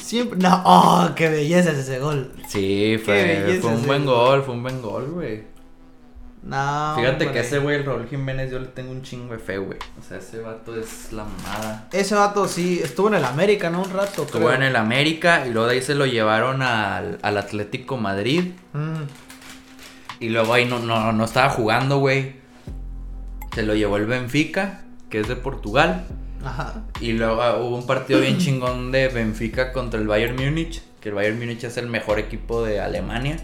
siempre. 0.00 0.38
No, 0.38 0.62
oh, 0.64 1.08
qué 1.16 1.28
belleza 1.30 1.70
es 1.72 1.78
ese 1.78 1.98
gol. 1.98 2.32
Sí, 2.48 3.00
fue, 3.02 3.58
fue 3.62 3.70
un 3.72 3.86
buen 3.86 4.04
gol. 4.04 4.14
gol, 4.14 4.42
fue 4.44 4.54
un 4.54 4.62
buen 4.62 4.82
gol, 4.82 5.10
güey. 5.10 5.44
No. 6.46 6.94
Fíjate 6.94 7.24
hombre. 7.26 7.32
que 7.32 7.40
ese 7.40 7.58
güey, 7.58 7.76
el 7.76 7.84
Raúl 7.84 8.06
Jiménez, 8.08 8.52
yo 8.52 8.60
le 8.60 8.68
tengo 8.68 8.92
un 8.92 9.02
chingo 9.02 9.32
de 9.32 9.40
fe, 9.40 9.58
güey. 9.58 9.78
O 9.98 10.02
sea, 10.08 10.18
ese 10.18 10.38
vato 10.38 10.78
es 10.78 11.12
la 11.12 11.24
mamada. 11.24 11.88
Ese 11.92 12.14
vato 12.14 12.46
sí 12.46 12.80
estuvo 12.82 13.08
en 13.08 13.14
el 13.14 13.24
América, 13.24 13.68
¿no? 13.68 13.82
Un 13.82 13.90
rato, 13.90 14.22
Estuvo 14.22 14.46
creo. 14.46 14.52
en 14.54 14.62
el 14.62 14.76
América 14.76 15.44
y 15.44 15.50
luego 15.52 15.66
de 15.66 15.74
ahí 15.74 15.82
se 15.82 15.96
lo 15.96 16.06
llevaron 16.06 16.62
al, 16.62 17.18
al 17.22 17.36
Atlético 17.38 17.96
Madrid. 17.96 18.52
Mm. 18.74 19.02
Y 20.20 20.28
luego 20.28 20.54
ahí 20.54 20.66
no, 20.66 20.78
no, 20.78 21.12
no 21.12 21.24
estaba 21.24 21.50
jugando, 21.50 21.98
güey. 21.98 22.36
Se 23.54 23.64
lo 23.64 23.74
llevó 23.74 23.96
el 23.96 24.06
Benfica, 24.06 24.82
que 25.10 25.20
es 25.20 25.28
de 25.28 25.34
Portugal. 25.34 26.04
Ajá. 26.44 26.84
Y 27.00 27.12
luego 27.14 27.42
ah, 27.42 27.56
hubo 27.56 27.76
un 27.76 27.86
partido 27.86 28.20
bien 28.20 28.38
chingón 28.38 28.92
de 28.92 29.08
Benfica 29.08 29.72
contra 29.72 29.98
el 29.98 30.06
Bayern 30.06 30.36
Múnich. 30.36 30.80
Que 31.00 31.08
el 31.08 31.16
Bayern 31.16 31.38
Múnich 31.40 31.64
es 31.64 31.76
el 31.76 31.88
mejor 31.88 32.20
equipo 32.20 32.64
de 32.64 32.80
Alemania. 32.80 33.36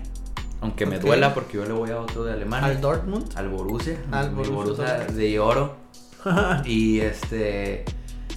Aunque 0.63 0.87
me 0.87 0.99
duela 0.99 1.35
porque 1.35 1.59
yo 1.59 1.65
le 1.65 1.73
voy 1.73 1.91
a 1.91 2.01
otro 2.01 2.25
de 2.25 2.33
Alemania. 2.33 2.69
Al 2.69 2.81
Dortmund. 2.81 3.27
Al 3.35 3.49
Borussia. 3.49 3.97
Al 4.13 4.31
Borussia 4.31 4.55
Borussia 4.55 4.95
de 5.13 5.39
oro. 5.41 5.77
Y 6.65 7.01
este. 7.01 7.85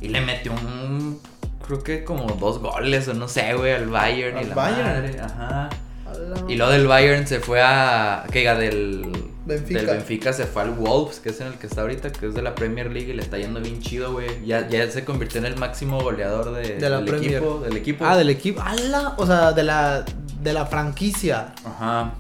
Y 0.01 0.09
le 0.09 0.21
metió 0.21 0.51
un. 0.53 1.19
Creo 1.65 1.84
que 1.84 2.03
como 2.03 2.26
dos 2.34 2.59
goles 2.59 3.07
o 3.07 3.13
no 3.13 3.28
sé, 3.28 3.53
güey, 3.53 3.73
al 3.73 3.88
Bayern. 3.88 4.38
y 4.38 4.41
¿Al 4.41 4.49
la 4.49 4.55
Bayern? 4.55 4.84
madre, 4.84 5.19
Ajá. 5.19 5.69
Y 6.47 6.55
luego 6.55 6.71
del 6.71 6.88
Bayern 6.88 7.28
se 7.28 7.39
fue 7.39 7.61
a. 7.61 8.26
Que 8.32 8.39
diga, 8.39 8.55
del. 8.55 9.05
Benfica. 9.45 9.80
Del 9.80 9.88
Benfica 9.88 10.34
se 10.34 10.45
fue 10.45 10.63
al 10.63 10.71
Wolves, 10.71 11.19
que 11.19 11.30
es 11.30 11.39
en 11.41 11.47
el 11.47 11.53
que 11.53 11.67
está 11.67 11.82
ahorita, 11.82 12.11
que 12.11 12.26
es 12.26 12.34
de 12.34 12.41
la 12.41 12.55
Premier 12.55 12.91
League 12.91 13.11
y 13.11 13.13
le 13.13 13.21
está 13.21 13.38
yendo 13.38 13.59
bien 13.61 13.80
chido, 13.80 14.11
güey. 14.13 14.43
Ya, 14.43 14.67
ya 14.67 14.89
se 14.89 15.05
convirtió 15.05 15.39
en 15.39 15.45
el 15.45 15.57
máximo 15.57 16.01
goleador 16.01 16.51
de, 16.53 16.78
De 16.78 16.89
la 16.89 17.01
del, 17.01 17.13
equipo, 17.13 17.59
del 17.59 17.78
equipo. 17.78 18.03
Ah, 18.05 18.17
del 18.17 18.30
equipo. 18.32 18.61
¡Hala! 18.63 19.13
O 19.17 19.26
sea, 19.28 19.51
de 19.51 19.61
la, 19.63 20.03
de 20.46 20.54
la 20.54 20.66
franquicia. 20.68 21.54
Ajá. 21.66 22.14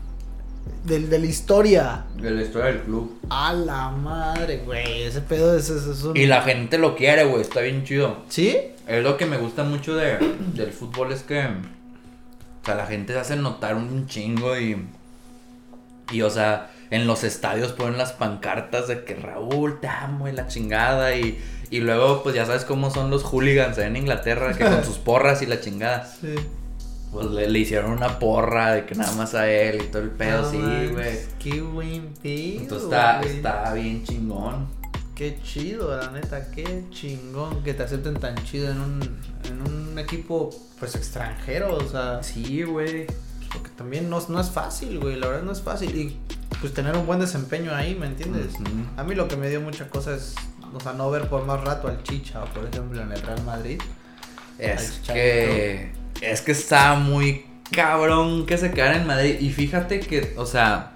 Del, 0.83 1.09
de 1.09 1.19
la 1.19 1.25
historia. 1.27 2.05
De 2.15 2.31
la 2.31 2.41
historia 2.41 2.67
del 2.67 2.81
club. 2.81 3.19
A 3.29 3.53
la 3.53 3.91
madre, 3.91 4.63
güey. 4.65 5.03
Ese 5.03 5.21
pedo 5.21 5.55
es, 5.55 5.69
es, 5.69 5.85
es 5.85 6.03
un. 6.03 6.17
Y 6.17 6.25
la 6.25 6.41
gente 6.41 6.79
lo 6.79 6.95
quiere, 6.95 7.23
güey. 7.23 7.41
Está 7.41 7.61
bien 7.61 7.83
chido. 7.83 8.23
¿Sí? 8.27 8.57
Es 8.87 9.03
lo 9.03 9.15
que 9.15 9.27
me 9.27 9.37
gusta 9.37 9.63
mucho 9.63 9.95
de, 9.95 10.17
del 10.53 10.71
fútbol 10.71 11.11
es 11.11 11.21
que. 11.21 11.45
O 11.45 12.65
sea, 12.65 12.73
la 12.73 12.87
gente 12.87 13.13
se 13.13 13.19
hace 13.19 13.35
notar 13.35 13.75
un 13.75 14.07
chingo 14.07 14.57
y. 14.57 14.87
Y, 16.11 16.21
o 16.23 16.29
sea, 16.31 16.71
en 16.89 17.05
los 17.05 17.23
estadios 17.23 17.71
ponen 17.73 17.97
las 17.97 18.13
pancartas 18.13 18.87
de 18.87 19.03
que 19.03 19.15
Raúl, 19.15 19.79
te 19.79 19.87
amo 19.87 20.27
y 20.27 20.31
la 20.31 20.47
chingada. 20.47 21.15
Y, 21.15 21.39
y 21.69 21.79
luego, 21.79 22.23
pues 22.23 22.33
ya 22.33 22.47
sabes 22.47 22.65
cómo 22.65 22.89
son 22.89 23.11
los 23.11 23.23
hooligans 23.23 23.77
en 23.77 23.95
Inglaterra, 23.95 24.53
que 24.53 24.63
con 24.63 24.83
sus 24.83 24.97
porras 24.97 25.43
y 25.43 25.45
la 25.45 25.61
chingada. 25.61 26.05
Sí. 26.05 26.35
Pues 27.15 27.31
le, 27.31 27.49
le 27.49 27.59
hicieron 27.59 27.91
una 27.91 28.19
porra 28.19 28.73
de 28.73 28.85
que 28.85 28.93
nada 28.95 29.11
más 29.13 29.33
a 29.35 29.49
él 29.49 29.81
y 29.83 29.87
todo 29.87 30.01
el 30.01 30.11
pedo, 30.11 30.41
No 30.41 30.51
sí, 30.51 30.57
güey. 30.91 31.17
Qué 31.39 31.61
buen 31.61 32.13
pedo. 32.21 32.61
Entonces 32.61 32.83
está, 32.85 33.21
está 33.21 33.73
bien 33.73 34.03
chingón. 34.03 34.67
Qué 35.15 35.39
chido, 35.41 35.95
la 35.95 36.11
neta, 36.11 36.51
qué 36.51 36.83
chingón 36.91 37.63
que 37.63 37.73
te 37.73 37.83
acepten 37.83 38.15
tan 38.15 38.35
chido 38.43 38.69
en 38.69 38.81
un, 38.81 39.01
en 39.45 39.61
un 39.61 39.97
equipo, 39.97 40.49
pues 40.77 40.93
extranjero, 40.95 41.77
o 41.77 41.87
sea, 41.87 42.21
Sí, 42.21 42.63
güey. 42.63 43.07
porque 43.53 43.69
también 43.77 44.09
no, 44.09 44.19
no 44.27 44.41
es 44.41 44.49
fácil, 44.49 44.99
güey, 44.99 45.15
la 45.15 45.27
verdad 45.27 45.43
no 45.43 45.53
es 45.53 45.61
fácil. 45.61 45.95
Y 45.95 46.17
pues 46.59 46.73
tener 46.73 46.97
un 46.97 47.05
buen 47.05 47.19
desempeño 47.21 47.73
ahí, 47.73 47.95
¿me 47.95 48.07
entiendes? 48.07 48.55
A 48.97 49.03
mí 49.05 49.15
lo 49.15 49.29
que 49.29 49.37
me 49.37 49.49
dio 49.49 49.61
mucha 49.61 49.87
cosa 49.89 50.13
es, 50.15 50.35
o 50.73 50.79
sea, 50.81 50.91
no 50.91 51.09
ver 51.09 51.29
por 51.29 51.45
más 51.45 51.63
rato 51.63 51.87
al 51.87 52.03
Chicha, 52.03 52.43
o 52.43 52.47
por 52.47 52.65
ejemplo 52.65 53.01
en 53.01 53.11
el 53.13 53.21
Real 53.21 53.41
Madrid. 53.45 53.79
Es 54.59 54.99
que. 55.07 55.91
Es 56.21 56.41
que 56.41 56.51
está 56.53 56.95
muy 56.95 57.45
cabrón 57.71 58.45
que 58.45 58.57
se 58.57 58.71
quedara 58.71 58.95
en 58.97 59.07
Madrid. 59.07 59.37
Y 59.39 59.49
fíjate 59.51 59.99
que, 59.99 60.33
o 60.37 60.45
sea. 60.45 60.91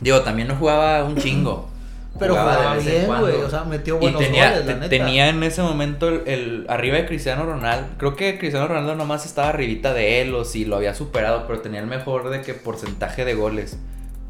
Digo, 0.00 0.20
también 0.22 0.48
no 0.48 0.56
jugaba 0.56 1.04
un 1.04 1.16
chingo. 1.16 1.70
Pero 2.18 2.34
jugaba 2.34 2.76
bien, 2.76 3.06
güey, 3.06 3.36
o 3.42 3.50
sea, 3.50 3.64
metió 3.64 3.96
Y 3.96 3.98
buenos 3.98 4.20
tenía, 4.20 4.50
goles, 4.50 4.66
la 4.66 4.74
neta. 4.74 4.88
tenía 4.88 5.28
en 5.30 5.42
ese 5.42 5.62
momento 5.62 6.08
el, 6.08 6.22
el- 6.28 6.66
arriba 6.68 6.96
de 6.96 7.06
Cristiano 7.06 7.44
Ronaldo. 7.44 7.88
Creo 7.98 8.14
que 8.14 8.38
Cristiano 8.38 8.68
Ronaldo 8.68 8.94
nomás 8.94 9.26
estaba 9.26 9.48
arribita 9.48 9.92
de 9.94 10.20
él 10.22 10.32
o 10.34 10.44
si 10.44 10.64
lo 10.64 10.76
había 10.76 10.94
superado, 10.94 11.44
pero 11.48 11.60
tenía 11.60 11.80
el 11.80 11.88
mejor 11.88 12.30
de 12.30 12.40
que 12.42 12.54
porcentaje 12.54 13.24
de 13.24 13.34
goles 13.34 13.78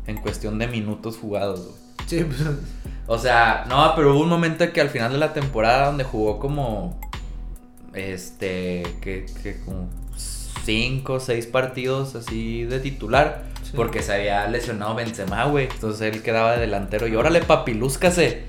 en 0.06 0.16
cuestión 0.16 0.58
de 0.58 0.66
minutos 0.66 1.18
jugados, 1.18 1.60
güey. 1.66 1.76
Sí, 2.06 2.24
pues, 2.24 2.40
O 3.06 3.18
sea, 3.18 3.66
no, 3.68 3.92
pero 3.96 4.14
hubo 4.14 4.22
un 4.22 4.30
momento 4.30 4.70
que 4.72 4.80
al 4.80 4.88
final 4.88 5.12
de 5.12 5.18
la 5.18 5.34
temporada 5.34 5.86
donde 5.86 6.04
jugó 6.04 6.38
como. 6.38 6.98
Este. 7.92 8.82
Que, 9.02 9.26
que 9.42 9.60
como. 9.64 9.88
Cinco 10.64 11.20
seis 11.20 11.46
partidos 11.46 12.14
así 12.14 12.64
de 12.64 12.80
titular. 12.80 13.44
Sí. 13.62 13.72
Porque 13.76 14.02
se 14.02 14.14
había 14.14 14.46
lesionado 14.48 14.94
Benzema, 14.94 15.44
güey. 15.46 15.68
Entonces 15.70 16.14
él 16.14 16.22
quedaba 16.22 16.52
de 16.52 16.60
delantero. 16.60 17.06
Y 17.06 17.16
órale, 17.16 17.40
papi, 17.42 17.74
lúzcase. 17.74 18.44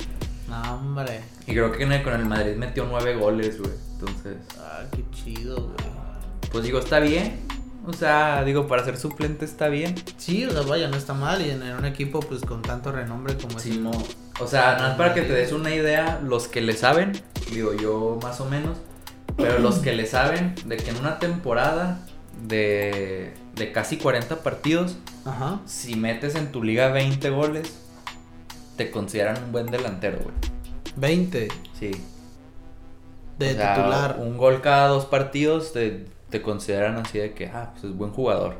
no, 0.49 0.75
hombre. 0.75 1.21
Y 1.47 1.51
creo 1.53 1.71
que 1.71 1.83
el- 1.83 2.03
con 2.03 2.13
el 2.13 2.25
Madrid 2.25 2.55
metió 2.55 2.85
nueve 2.89 3.15
goles, 3.15 3.59
güey. 3.59 3.71
Entonces, 3.93 4.37
Ah, 4.59 4.81
qué 4.91 5.03
chido, 5.13 5.55
güey. 5.61 5.75
pues 6.51 6.63
digo, 6.63 6.79
está 6.79 6.99
bien. 6.99 7.41
O 7.87 7.93
sea, 7.93 8.43
digo, 8.43 8.67
para 8.67 8.83
ser 8.83 8.97
suplente 8.97 9.45
está 9.45 9.67
bien. 9.67 9.93
Sí, 10.17 10.43
o 10.45 10.51
sea, 10.51 10.61
vaya, 10.61 10.87
no 10.87 10.97
está 10.97 11.13
mal. 11.13 11.45
Y 11.45 11.51
en, 11.51 11.61
un 11.61 11.85
equipo, 11.85 12.19
pues, 12.19 12.41
con 12.41 12.61
tanto 12.63 12.91
renombre 12.91 13.35
como 13.37 13.59
Sí, 13.59 13.77
es. 13.77 13.95
O 14.39 14.47
sea, 14.47 14.73
nada 14.75 14.87
más 14.89 14.97
para 14.97 15.13
que 15.13 15.21
te 15.21 15.33
des 15.33 15.51
una 15.51 15.73
idea, 15.73 16.19
los 16.23 16.47
que 16.47 16.61
le 16.61 16.73
saben, 16.73 17.11
digo 17.51 17.73
yo 17.73 18.17
más 18.23 18.41
o 18.41 18.45
menos, 18.45 18.77
pero 19.37 19.59
los 19.59 19.79
que 19.79 19.93
le 19.93 20.05
saben 20.05 20.55
de 20.65 20.77
que 20.77 20.89
en 20.91 20.97
una 20.97 21.19
temporada 21.19 21.99
de, 22.47 23.33
de 23.55 23.71
casi 23.71 23.97
40 23.97 24.37
partidos, 24.43 24.97
Ajá. 25.25 25.59
si 25.65 25.95
metes 25.95 26.35
en 26.35 26.51
tu 26.51 26.63
liga 26.63 26.89
20 26.89 27.29
goles, 27.29 27.75
te 28.77 28.91
consideran 28.91 29.43
un 29.43 29.51
buen 29.51 29.67
delantero, 29.67 30.19
güey. 30.19 30.35
20 30.97 31.47
Sí. 31.79 31.91
de 33.39 33.51
O 33.51 33.53
sea, 33.55 33.75
titular. 33.75 34.17
Un 34.19 34.37
gol 34.37 34.61
cada 34.61 34.87
dos 34.87 35.05
partidos 35.05 35.73
te, 35.73 36.05
te 36.29 36.41
consideran 36.41 36.97
así 36.97 37.17
de 37.19 37.33
que, 37.33 37.47
ah, 37.47 37.71
pues 37.73 37.85
es 37.85 37.95
buen 37.97 38.11
jugador. 38.11 38.57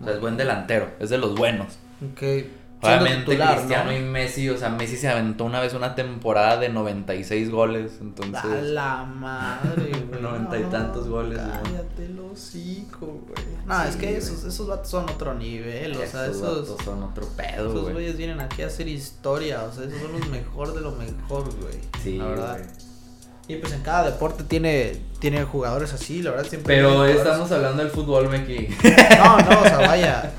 O 0.00 0.04
sea, 0.04 0.14
es 0.14 0.20
buen 0.20 0.36
delantero, 0.36 0.88
es 1.00 1.10
de 1.10 1.18
los 1.18 1.34
buenos. 1.34 1.78
Ok. 2.12 2.46
Obviamente 2.84 3.24
titular, 3.32 3.56
Cristiano 3.56 3.90
¿no? 3.90 3.96
y 3.96 4.00
Messi, 4.00 4.48
o 4.50 4.56
sea, 4.58 4.68
Messi 4.70 4.96
se 4.96 5.08
aventó 5.08 5.44
una 5.44 5.60
vez 5.60 5.74
una 5.74 5.94
temporada 5.94 6.58
de 6.58 6.68
96 6.68 7.50
goles, 7.50 7.92
A 7.98 8.02
entonces... 8.02 8.62
la 8.64 9.04
madre, 9.04 9.90
güey. 10.08 10.22
Noventa 10.22 10.58
y 10.58 10.62
tantos 10.64 11.08
goles. 11.08 11.38
Cállate 11.38 12.06
el 12.06 12.18
hocico, 12.20 13.06
güey. 13.06 13.46
No, 13.66 13.82
es 13.84 13.94
Sí, 13.94 13.98
que 14.00 14.06
güey. 14.06 14.18
esos, 14.18 14.44
esos 14.44 14.66
vatos 14.66 14.90
son 14.90 15.04
otro 15.10 15.34
nivel. 15.34 15.92
O 15.92 16.06
sea, 16.06 16.26
esos 16.26 16.36
esos. 16.36 16.68
vatos 16.68 16.84
son 16.84 17.02
otro 17.02 17.26
pedo, 17.36 17.68
Esos 17.68 17.80
güey. 17.82 17.92
güeyes 17.94 18.16
vienen 18.16 18.40
aquí 18.40 18.62
a 18.62 18.66
hacer 18.66 18.88
historia. 18.88 19.62
O 19.64 19.72
sea, 19.72 19.84
esos 19.84 20.00
son 20.00 20.12
los 20.12 20.28
mejor 20.28 20.74
de 20.74 20.80
lo 20.80 20.92
mejor, 20.92 21.44
güey. 21.60 21.78
Sí, 22.02 22.18
la 22.18 22.26
verdad. 22.26 22.58
güey. 22.58 22.70
Y 23.46 23.56
pues 23.56 23.74
en 23.74 23.82
cada 23.82 24.04
deporte 24.10 24.42
tiene, 24.44 24.96
tiene 25.18 25.44
jugadores 25.44 25.92
así, 25.92 26.22
la 26.22 26.30
verdad 26.30 26.46
siempre. 26.48 26.76
Pero 26.76 27.04
estamos 27.04 27.52
hablando 27.52 27.82
del 27.82 27.92
fútbol, 27.92 28.30
Meki. 28.30 28.68
No, 29.18 29.38
no, 29.38 29.60
o 29.60 29.64
sea, 29.64 29.78
vaya. 29.86 30.32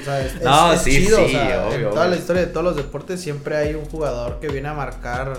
O 0.00 0.04
sea, 0.04 0.20
es, 0.24 0.42
No, 0.42 0.72
es- 0.72 0.78
es 0.80 0.84
sí, 0.84 0.90
chido, 1.06 1.18
sí, 1.18 1.24
o 1.24 1.28
sea, 1.28 1.66
obvio, 1.66 1.76
en 1.76 1.82
toda 1.90 2.00
obvio. 2.02 2.10
la 2.10 2.16
historia 2.16 2.42
de 2.42 2.48
todos 2.48 2.64
los 2.64 2.76
deportes 2.76 3.20
siempre 3.20 3.56
hay 3.56 3.74
un 3.74 3.84
jugador 3.86 4.38
que 4.40 4.48
viene 4.48 4.68
a 4.68 4.74
marcar, 4.74 5.32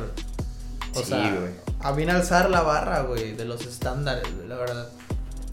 o 0.94 1.00
Sí, 1.00 1.06
sea, 1.06 1.36
güey. 1.36 1.52
a 1.82 1.92
viene 1.92 2.12
a 2.12 2.16
alzar 2.16 2.50
la 2.50 2.62
barra, 2.62 3.02
güey, 3.04 3.34
de 3.34 3.46
los 3.46 3.66
estándares, 3.66 4.24
güey, 4.36 4.48
la 4.48 4.56
verdad. 4.58 4.88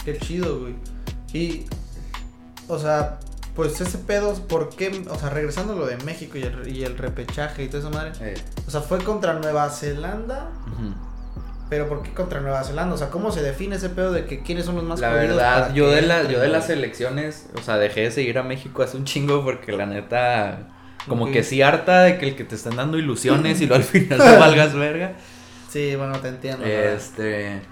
Qué 0.05 0.17
chido, 0.19 0.61
güey. 0.61 0.75
Y, 1.33 1.67
o 2.69 2.79
sea, 2.79 3.19
pues 3.55 3.81
ese 3.81 3.99
pedo, 3.99 4.35
¿por 4.47 4.71
qué? 4.71 5.05
O 5.11 5.19
sea, 5.19 5.31
regresando 5.31 5.73
a 5.75 5.77
lo 5.77 5.87
de 5.87 5.97
México 5.99 6.39
y 6.39 6.43
el, 6.43 6.69
y 6.69 6.85
el 6.85 6.97
repechaje 6.97 7.65
y 7.65 7.69
toda 7.69 7.81
esa 7.81 7.91
madre. 7.91 8.13
Eh, 8.21 8.35
O 8.67 8.71
sea, 8.71 8.81
fue 8.81 8.99
contra 9.05 9.35
Nueva 9.35 9.69
Zelanda, 9.71 10.51
ujú. 10.67 10.95
Pero 11.69 11.89
¿por 11.89 12.03
qué 12.03 12.13
contra 12.13 12.41
Nueva 12.41 12.63
Zelanda? 12.63 12.95
O 12.95 12.99
sea, 12.99 13.11
¿cómo 13.11 13.33
se 13.33 13.43
define 13.43 13.77
ese 13.77 13.89
pedo 13.89 14.13
de 14.13 14.25
que 14.25 14.43
quiénes 14.43 14.65
son 14.65 14.77
los 14.77 14.85
más 14.85 15.01
La 15.01 15.11
verdad, 15.11 15.75
yo 15.75 15.91
de, 15.91 16.03
la, 16.03 16.23
yo 16.25 16.41
de 16.41 16.49
las 16.49 16.71
elecciones, 16.71 17.49
o 17.55 17.63
sea, 17.63 17.77
dejé 17.77 18.03
de 18.03 18.11
seguir 18.13 18.39
a 18.39 18.43
México 18.43 18.83
hace 18.83 18.97
un 18.97 19.05
chingo 19.05 19.45
porque 19.45 19.73
la 19.73 19.87
neta, 19.87 20.69
como 21.09 21.31
que 21.31 21.43
sí 21.43 21.63
harta 21.63 22.03
de 22.03 22.19
que 22.19 22.29
el 22.29 22.37
que 22.37 22.45
te 22.45 22.55
estén 22.55 22.77
dando 22.77 22.99
ilusiones 22.99 23.61
y 23.61 23.67
lo 23.67 23.75
al 23.75 23.85
final 23.85 24.19
te 24.19 24.37
valgas 24.37 24.75
verga. 24.75 25.15
Sí, 25.69 25.97
bueno, 25.97 26.19
te 26.21 26.29
entiendo. 26.29 26.65
verdad. 26.65 26.95
Este. 26.95 27.63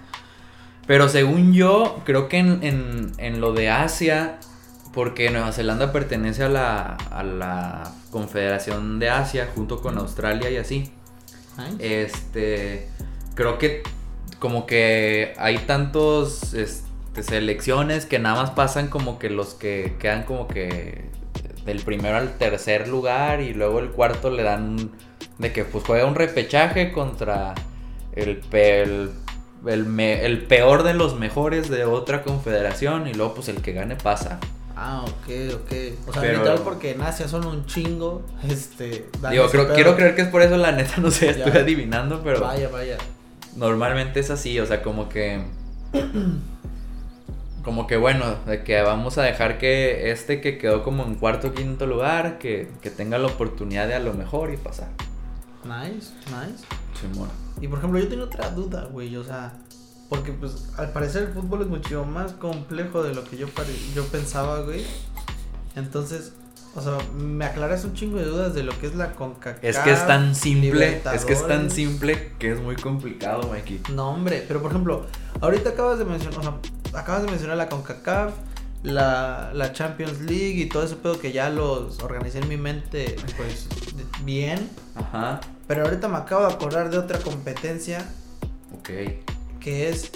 Pero 0.86 1.08
según 1.08 1.54
yo, 1.54 2.02
creo 2.04 2.28
que 2.28 2.38
en, 2.38 2.62
en, 2.62 3.12
en 3.18 3.40
lo 3.40 3.52
de 3.52 3.70
Asia, 3.70 4.38
porque 4.92 5.30
Nueva 5.30 5.52
Zelanda 5.52 5.92
pertenece 5.92 6.42
a 6.42 6.48
la, 6.48 6.96
a 7.10 7.22
la 7.22 7.92
Confederación 8.10 8.98
de 8.98 9.08
Asia 9.08 9.48
junto 9.54 9.80
con 9.80 9.98
Australia 9.98 10.50
y 10.50 10.56
así. 10.56 10.92
Nice. 11.56 12.02
Este. 12.02 12.88
Creo 13.34 13.58
que 13.58 13.82
como 14.38 14.66
que 14.66 15.32
hay 15.38 15.58
tantos 15.58 16.54
este, 16.54 17.22
selecciones 17.22 18.06
que 18.06 18.18
nada 18.18 18.36
más 18.42 18.50
pasan 18.50 18.88
como 18.88 19.18
que 19.18 19.30
los 19.30 19.54
que 19.54 19.96
quedan 19.98 20.24
como 20.24 20.46
que 20.48 21.04
del 21.64 21.80
primero 21.82 22.16
al 22.16 22.36
tercer 22.36 22.88
lugar 22.88 23.40
y 23.40 23.54
luego 23.54 23.78
el 23.80 23.90
cuarto 23.90 24.30
le 24.30 24.42
dan 24.42 24.90
de 25.38 25.52
que 25.52 25.64
pues 25.64 25.84
juega 25.84 26.04
un 26.04 26.14
repechaje 26.14 26.92
contra 26.92 27.54
el, 28.12 28.40
el, 28.52 29.10
el 29.66 29.84
me- 29.86 30.24
el 30.26 30.42
peor 30.46 30.82
de 30.82 30.92
los 30.94 31.18
mejores 31.18 31.70
de 31.70 31.84
otra 31.86 32.22
confederación 32.22 33.06
y 33.08 33.14
luego 33.14 33.34
pues 33.34 33.48
el 33.48 33.62
que 33.62 33.72
gane 33.72 33.96
pasa. 33.96 34.38
Ah, 34.76 35.04
ok, 35.06 35.54
ok. 35.54 35.72
O 36.08 36.12
sea, 36.12 36.20
Pero- 36.22 36.38
literal 36.40 36.60
porque 36.64 36.90
en 36.90 37.00
Asia 37.00 37.28
son 37.28 37.46
un 37.46 37.64
chingo. 37.64 38.22
Este. 38.48 39.06
Digo, 39.30 39.48
creo, 39.48 39.72
quiero 39.72 39.94
creer 39.96 40.14
que 40.16 40.22
es 40.22 40.28
por 40.28 40.42
eso 40.42 40.56
la 40.56 40.72
neta, 40.72 40.96
no 40.98 41.10
sé, 41.10 41.26
Ya. 41.38 41.44
estoy 41.44 41.62
adivinando, 41.62 42.20
pero 42.22 42.40
Vaya, 42.40 42.68
vaya. 42.68 42.98
Normalmente 43.56 44.20
es 44.20 44.30
así, 44.30 44.58
o 44.60 44.66
sea, 44.66 44.82
como 44.82 45.08
que... 45.08 45.42
Como 47.62 47.86
que 47.86 47.96
bueno, 47.96 48.34
de 48.44 48.62
que 48.62 48.82
vamos 48.82 49.16
a 49.16 49.22
dejar 49.22 49.56
que 49.56 50.10
este 50.10 50.42
que 50.42 50.58
quedó 50.58 50.82
como 50.82 51.02
en 51.04 51.14
cuarto 51.14 51.48
o 51.48 51.52
quinto 51.54 51.86
lugar, 51.86 52.38
que, 52.38 52.70
que 52.82 52.90
tenga 52.90 53.16
la 53.16 53.28
oportunidad 53.28 53.88
de 53.88 53.94
a 53.94 54.00
lo 54.00 54.12
mejor 54.12 54.52
y 54.52 54.58
pasar. 54.58 54.88
Nice, 55.64 56.12
nice. 56.26 56.64
Simón. 57.00 57.30
Y 57.62 57.68
por 57.68 57.78
ejemplo, 57.78 57.98
yo 57.98 58.08
tengo 58.08 58.24
otra 58.24 58.50
duda, 58.50 58.88
güey. 58.92 59.16
O 59.16 59.24
sea, 59.24 59.54
porque 60.10 60.32
pues 60.32 60.74
al 60.76 60.92
parecer 60.92 61.22
el 61.22 61.28
fútbol 61.28 61.62
es 61.62 61.68
mucho 61.68 62.04
más 62.04 62.32
complejo 62.32 63.02
de 63.02 63.14
lo 63.14 63.24
que 63.24 63.38
yo, 63.38 63.46
yo 63.94 64.04
pensaba, 64.08 64.60
güey. 64.60 64.84
Entonces, 65.74 66.34
o 66.76 66.80
sea, 66.80 66.98
me 67.16 67.44
aclaras 67.44 67.84
un 67.84 67.94
chingo 67.94 68.18
de 68.18 68.24
dudas 68.24 68.54
de 68.54 68.62
lo 68.64 68.78
que 68.78 68.86
es 68.86 68.94
la 68.94 69.12
CONCACAF. 69.12 69.62
Es 69.62 69.78
que 69.78 69.92
es 69.92 70.06
tan 70.06 70.34
simple, 70.34 71.02
es 71.14 71.24
que 71.24 71.32
es 71.32 71.46
tan 71.46 71.70
simple 71.70 72.32
que 72.38 72.52
es 72.52 72.60
muy 72.60 72.76
complicado, 72.76 73.48
Mikey. 73.48 73.82
No, 73.92 74.10
hombre, 74.10 74.44
pero 74.46 74.60
por 74.60 74.70
ejemplo, 74.72 75.06
ahorita 75.40 75.70
acabas 75.70 75.98
de 75.98 76.04
mencionar, 76.04 76.38
o 76.38 76.42
sea, 76.42 77.00
acabas 77.00 77.22
de 77.22 77.28
mencionar 77.28 77.56
la 77.56 77.68
CONCACAF, 77.68 78.32
la, 78.82 79.50
la 79.54 79.72
Champions 79.72 80.20
League 80.20 80.60
y 80.60 80.68
todo 80.68 80.82
ese 80.84 80.96
pedo 80.96 81.18
que 81.20 81.32
ya 81.32 81.48
los 81.48 82.00
organicé 82.00 82.38
en 82.40 82.48
mi 82.48 82.56
mente, 82.56 83.16
pues, 83.36 83.68
bien. 84.24 84.68
Ajá. 84.94 85.40
Pero 85.66 85.84
ahorita 85.84 86.08
me 86.08 86.18
acabo 86.18 86.46
de 86.46 86.52
acordar 86.52 86.90
de 86.90 86.98
otra 86.98 87.18
competencia 87.20 88.04
Ok. 88.78 88.90
que 89.60 89.88
es 89.88 90.10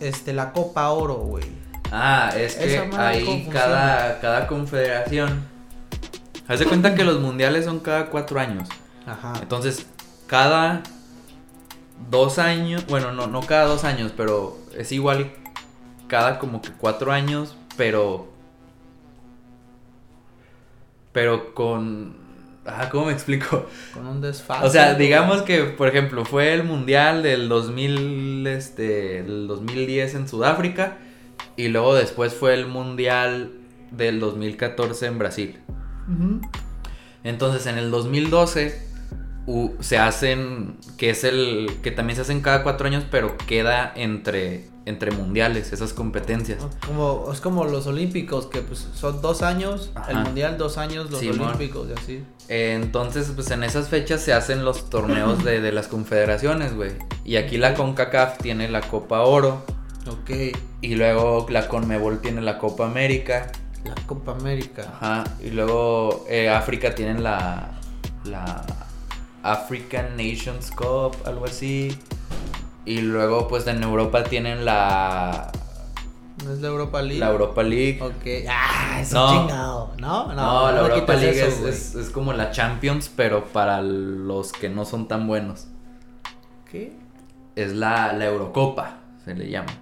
este 0.00 0.32
la 0.32 0.52
Copa 0.52 0.88
Oro, 0.90 1.14
güey. 1.14 1.44
Ah, 1.90 2.30
es 2.36 2.54
que 2.56 2.74
Esa 2.74 2.84
madre, 2.84 3.24
¿cómo 3.24 3.36
ahí 3.36 3.48
cada, 3.50 4.20
cada 4.20 4.46
confederación. 4.46 5.47
Haz 6.48 6.60
de 6.60 6.64
cuenta 6.64 6.94
que 6.94 7.04
los 7.04 7.20
mundiales 7.20 7.66
son 7.66 7.80
cada 7.80 8.06
cuatro 8.06 8.40
años. 8.40 8.68
Ajá. 9.06 9.34
Entonces, 9.42 9.86
cada 10.26 10.82
dos 12.10 12.38
años, 12.38 12.86
bueno, 12.86 13.12
no, 13.12 13.26
no 13.26 13.40
cada 13.42 13.66
dos 13.66 13.84
años, 13.84 14.12
pero 14.16 14.56
es 14.74 14.90
igual 14.92 15.30
cada 16.06 16.38
como 16.38 16.62
que 16.62 16.70
cuatro 16.72 17.12
años, 17.12 17.56
pero. 17.76 18.28
Pero 21.12 21.54
con. 21.54 22.16
Ah, 22.64 22.88
¿cómo 22.90 23.06
me 23.06 23.12
explico? 23.12 23.66
Con 23.94 24.06
un 24.06 24.20
desfase. 24.20 24.66
O 24.66 24.70
sea, 24.70 24.94
digamos 24.94 25.42
que, 25.42 25.64
por 25.64 25.88
ejemplo, 25.88 26.24
fue 26.24 26.52
el 26.52 26.64
mundial 26.64 27.22
del 27.22 27.48
2000, 27.48 28.46
este, 28.46 29.18
el 29.20 29.46
2010 29.48 30.14
en 30.14 30.28
Sudáfrica 30.28 30.98
y 31.56 31.68
luego 31.68 31.94
después 31.94 32.34
fue 32.34 32.54
el 32.54 32.66
mundial 32.66 33.52
del 33.90 34.20
2014 34.20 35.06
en 35.06 35.18
Brasil. 35.18 35.58
Entonces, 37.24 37.66
en 37.66 37.78
el 37.78 37.90
2012 37.90 38.86
u- 39.46 39.72
se 39.80 39.98
hacen, 39.98 40.76
que 40.96 41.10
es 41.10 41.24
el, 41.24 41.78
que 41.82 41.90
también 41.90 42.16
se 42.16 42.22
hacen 42.22 42.40
cada 42.40 42.62
cuatro 42.62 42.86
años, 42.86 43.04
pero 43.10 43.36
queda 43.46 43.92
entre, 43.96 44.68
entre 44.86 45.10
mundiales, 45.10 45.72
esas 45.72 45.92
competencias. 45.92 46.64
Como, 46.86 47.28
es 47.32 47.40
como 47.40 47.64
los 47.64 47.86
olímpicos, 47.86 48.46
que 48.46 48.60
pues 48.62 48.88
son 48.94 49.20
dos 49.20 49.42
años, 49.42 49.90
el 50.08 50.16
mundial 50.24 50.58
dos 50.58 50.78
años, 50.78 51.10
los 51.10 51.20
olímpicos 51.46 51.88
y 51.90 52.00
así. 52.00 52.24
Eh, 52.48 52.78
Entonces, 52.80 53.30
pues 53.34 53.50
en 53.50 53.62
esas 53.64 53.88
fechas 53.88 54.22
se 54.22 54.32
hacen 54.32 54.64
los 54.64 54.88
torneos 54.90 55.44
de, 55.44 55.60
de 55.60 55.72
las 55.72 55.88
confederaciones, 55.88 56.74
güey. 56.74 56.92
Y 57.24 57.36
aquí 57.36 57.58
la 57.58 57.74
CONCACAF 57.74 58.38
tiene 58.38 58.68
la 58.70 58.80
Copa 58.80 59.20
Oro. 59.22 59.62
Ok, 60.08 60.30
Y 60.80 60.94
luego 60.94 61.46
la 61.50 61.68
CONMEBOL 61.68 62.20
tiene 62.20 62.40
la 62.40 62.58
Copa 62.58 62.86
América. 62.86 63.50
La 63.88 63.94
Copa 64.06 64.32
América. 64.32 64.82
Ajá. 65.00 65.24
Y 65.42 65.50
luego 65.50 66.24
eh, 66.28 66.48
África 66.50 66.94
tienen 66.94 67.22
la. 67.22 67.70
La. 68.24 68.64
African 69.42 70.16
Nations 70.16 70.70
Cup, 70.70 71.16
algo 71.24 71.44
así. 71.46 71.96
Y 72.84 73.00
luego, 73.02 73.48
pues 73.48 73.66
en 73.66 73.82
Europa 73.82 74.24
tienen 74.24 74.64
la. 74.64 75.50
¿No 76.44 76.52
es 76.52 76.60
la 76.60 76.68
Europa 76.68 77.02
League? 77.02 77.18
La 77.18 77.30
Europa 77.30 77.62
League. 77.62 77.98
Ok. 78.02 78.48
Ah, 78.48 78.98
es 79.00 79.12
No. 79.12 79.28
chingado. 79.28 79.92
¿No? 79.98 80.32
No, 80.34 80.70
la 80.72 80.82
me 80.82 80.88
Europa 80.88 81.14
League 81.14 81.40
eso, 81.46 81.68
es, 81.68 81.94
es- 81.94 81.94
es 81.96 82.10
como 82.10 82.32
la 82.32 82.50
Champions, 82.52 83.10
pero 83.14 83.44
para 83.46 83.80
los 83.82 84.52
que 84.52 84.68
no 84.68 84.84
son 84.84 85.08
tan 85.08 85.26
buenos. 85.26 85.66
¿Qué? 86.70 86.92
Es 87.56 87.72
la, 87.72 88.12
la 88.12 88.26
Eurocopa, 88.26 88.98
se 89.24 89.34
le 89.34 89.50
llama. 89.50 89.72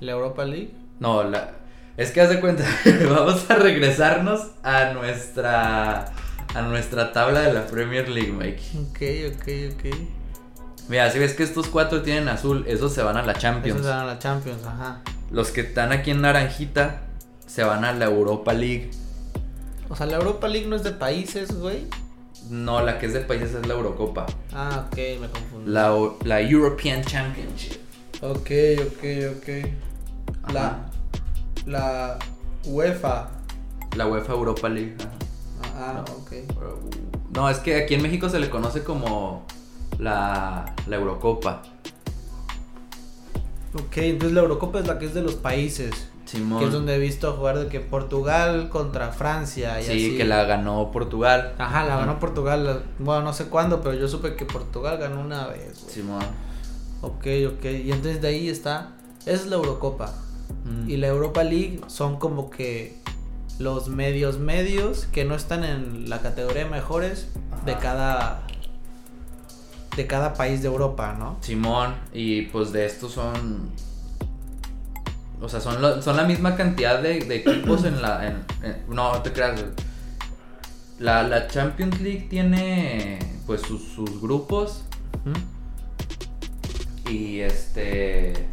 ¿La 0.00 0.12
Europa 0.12 0.44
League? 0.44 0.72
No, 1.00 1.22
la. 1.24 1.52
Es 1.96 2.10
que 2.10 2.20
haz 2.20 2.30
de 2.30 2.40
cuenta, 2.40 2.64
vamos 3.10 3.50
a 3.50 3.56
regresarnos 3.56 4.48
a 4.62 4.92
nuestra. 4.92 6.12
A 6.54 6.60
nuestra 6.60 7.14
tabla 7.14 7.40
de 7.40 7.52
la 7.54 7.66
Premier 7.66 8.10
League, 8.10 8.30
Mike. 8.30 8.62
Ok, 8.74 9.34
ok, 9.34 9.48
ok. 9.72 10.08
Mira, 10.88 11.10
si 11.10 11.18
ves 11.18 11.32
que 11.32 11.42
estos 11.44 11.68
cuatro 11.68 12.02
tienen 12.02 12.28
azul, 12.28 12.64
esos 12.68 12.92
se 12.92 13.02
van 13.02 13.16
a 13.16 13.22
la 13.22 13.32
Champions. 13.32 13.80
Esos 13.80 13.90
eran 13.90 14.06
la 14.06 14.18
Champions, 14.18 14.62
ajá. 14.66 15.00
Los 15.30 15.50
que 15.50 15.62
están 15.62 15.92
aquí 15.92 16.10
en 16.10 16.20
naranjita 16.20 17.04
se 17.46 17.64
van 17.64 17.86
a 17.86 17.92
la 17.94 18.04
Europa 18.04 18.52
League. 18.52 18.90
O 19.88 19.96
sea, 19.96 20.04
la 20.04 20.16
Europa 20.16 20.46
League 20.46 20.66
no 20.66 20.76
es 20.76 20.82
de 20.82 20.92
países, 20.92 21.54
güey. 21.54 21.86
No, 22.50 22.82
la 22.82 22.98
que 22.98 23.06
es 23.06 23.14
de 23.14 23.20
países 23.20 23.54
es 23.54 23.66
la 23.66 23.72
Eurocopa. 23.72 24.26
Ah, 24.52 24.86
ok, 24.88 24.96
me 25.22 25.28
confundí. 25.28 25.70
La, 25.70 25.96
la 26.24 26.40
European 26.42 27.02
Championship. 27.02 27.80
Ok, 28.20 28.50
ok, 28.88 29.04
ok. 29.38 29.48
Ajá. 30.42 30.52
la 30.52 30.91
UEFA. 32.64 33.28
La 33.96 34.06
UEFA 34.06 34.32
Europa 34.32 34.68
League. 34.68 34.96
ajá. 35.00 35.10
Ah, 35.76 36.04
No. 36.06 36.12
ok. 36.14 36.32
No, 37.34 37.48
es 37.48 37.58
que 37.58 37.76
aquí 37.82 37.94
en 37.94 38.02
México 38.02 38.28
se 38.28 38.38
le 38.38 38.50
conoce 38.50 38.84
como 38.84 39.46
la, 39.98 40.74
la 40.86 40.96
Eurocopa. 40.96 41.62
Ok, 43.74 43.96
entonces 43.98 44.34
la 44.34 44.42
Eurocopa 44.42 44.80
es 44.80 44.86
la 44.86 44.98
que 44.98 45.06
es 45.06 45.14
de 45.14 45.22
los 45.22 45.34
países. 45.34 46.08
Simón. 46.26 46.60
Que 46.60 46.66
es 46.66 46.72
donde 46.72 46.94
he 46.94 46.98
visto 46.98 47.32
jugar 47.34 47.58
de 47.58 47.68
que 47.68 47.80
Portugal 47.80 48.68
contra 48.70 49.12
Francia 49.12 49.80
y 49.80 49.84
sí, 49.84 49.90
así. 49.90 50.16
que 50.16 50.24
la 50.24 50.44
ganó 50.44 50.90
Portugal. 50.90 51.54
Ajá, 51.58 51.84
la 51.84 51.96
ganó. 51.96 52.18
Portugal. 52.18 52.64
la- 52.64 52.82
Bueno, 52.98 53.22
no 53.22 53.32
sé 53.32 53.46
cuándo, 53.46 53.80
pero 53.82 53.94
yo 53.94 54.08
supe 54.08 54.34
que 54.36 54.44
Portugal 54.44 54.98
ganó 54.98 55.20
una 55.20 55.46
vez. 55.48 55.80
güey. 55.82 55.94
Simón. 55.94 56.22
Ok, 57.00 57.26
ok. 57.48 57.64
Y 57.64 57.92
entonces 57.92 58.20
de 58.22 58.28
ahí 58.28 58.48
está. 58.48 58.92
Esa 59.26 59.32
es 59.42 59.46
la 59.46 59.56
Eurocopa. 59.56 60.12
Mm. 60.64 60.90
Y 60.90 60.96
la 60.96 61.08
Europa 61.08 61.42
League 61.44 61.80
son 61.86 62.18
como 62.18 62.50
que 62.50 62.96
los 63.58 63.88
medios 63.88 64.38
medios 64.38 65.06
que 65.06 65.24
no 65.24 65.34
están 65.34 65.62
en 65.64 66.08
la 66.08 66.20
categoría 66.20 66.64
de 66.64 66.70
mejores 66.70 67.28
de 67.66 67.76
cada 67.76 68.42
de 69.96 70.06
cada 70.06 70.32
país 70.34 70.62
de 70.62 70.68
Europa, 70.68 71.14
¿no? 71.18 71.36
Simón, 71.42 71.94
y 72.14 72.42
pues 72.42 72.72
de 72.72 72.86
estos 72.86 73.12
son. 73.12 73.70
O 75.40 75.48
sea, 75.48 75.60
son, 75.60 75.82
lo- 75.82 76.00
son 76.00 76.16
la 76.16 76.22
misma 76.24 76.56
cantidad 76.56 77.02
de, 77.02 77.20
de 77.20 77.36
equipos 77.36 77.84
en 77.84 78.00
la. 78.00 78.26
en- 78.28 78.44
en- 78.62 78.76
no, 78.88 79.12
no 79.12 79.22
te 79.22 79.32
creas. 79.32 79.60
La, 80.98 81.22
la 81.24 81.46
Champions 81.48 82.00
League 82.00 82.26
tiene 82.30 83.18
pues 83.44 83.60
sus, 83.62 83.82
sus 83.82 84.20
grupos 84.20 84.84
y 87.10 87.40
este. 87.40 88.46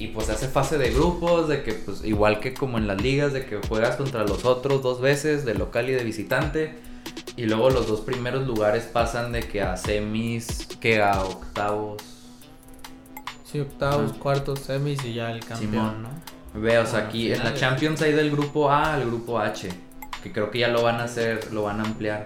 Y 0.00 0.08
pues 0.08 0.30
hace 0.30 0.48
fase 0.48 0.78
de 0.78 0.90
grupos, 0.90 1.46
de 1.46 1.62
que 1.62 1.74
pues 1.74 2.02
igual 2.04 2.40
que 2.40 2.54
como 2.54 2.78
en 2.78 2.86
las 2.86 3.00
ligas, 3.02 3.34
de 3.34 3.44
que 3.44 3.60
juegas 3.68 3.96
contra 3.96 4.24
los 4.24 4.46
otros 4.46 4.82
dos 4.82 5.00
veces, 5.02 5.44
de 5.44 5.54
local 5.54 5.90
y 5.90 5.92
de 5.92 6.02
visitante. 6.02 6.78
Y 7.36 7.44
luego 7.44 7.68
los 7.68 7.86
dos 7.86 8.00
primeros 8.00 8.46
lugares 8.46 8.84
pasan 8.84 9.30
de 9.30 9.42
que 9.42 9.60
a 9.60 9.76
semis, 9.76 10.66
que 10.80 11.02
a 11.02 11.22
octavos. 11.22 12.02
Sí, 13.44 13.60
octavos, 13.60 14.12
Ajá. 14.12 14.20
cuartos, 14.20 14.60
semis 14.60 15.04
y 15.04 15.12
ya 15.14 15.32
el 15.32 15.40
campeón, 15.40 15.70
Simón. 15.70 16.02
¿no? 16.02 16.60
Ve, 16.60 16.78
o 16.78 16.86
sea, 16.86 16.92
Bueno, 16.94 17.08
aquí 17.08 17.32
en 17.32 17.44
la. 17.44 17.54
Champions 17.54 18.00
hay 18.00 18.12
del 18.12 18.30
grupo 18.30 18.70
A 18.70 18.94
al 18.94 19.04
grupo 19.04 19.38
H. 19.38 19.68
Que 20.22 20.32
creo 20.32 20.50
que 20.50 20.60
ya 20.60 20.68
lo 20.68 20.82
van 20.82 20.96
a 20.96 21.04
hacer, 21.04 21.52
lo 21.52 21.62
van 21.64 21.78
a 21.80 21.82
ampliar. 21.82 22.24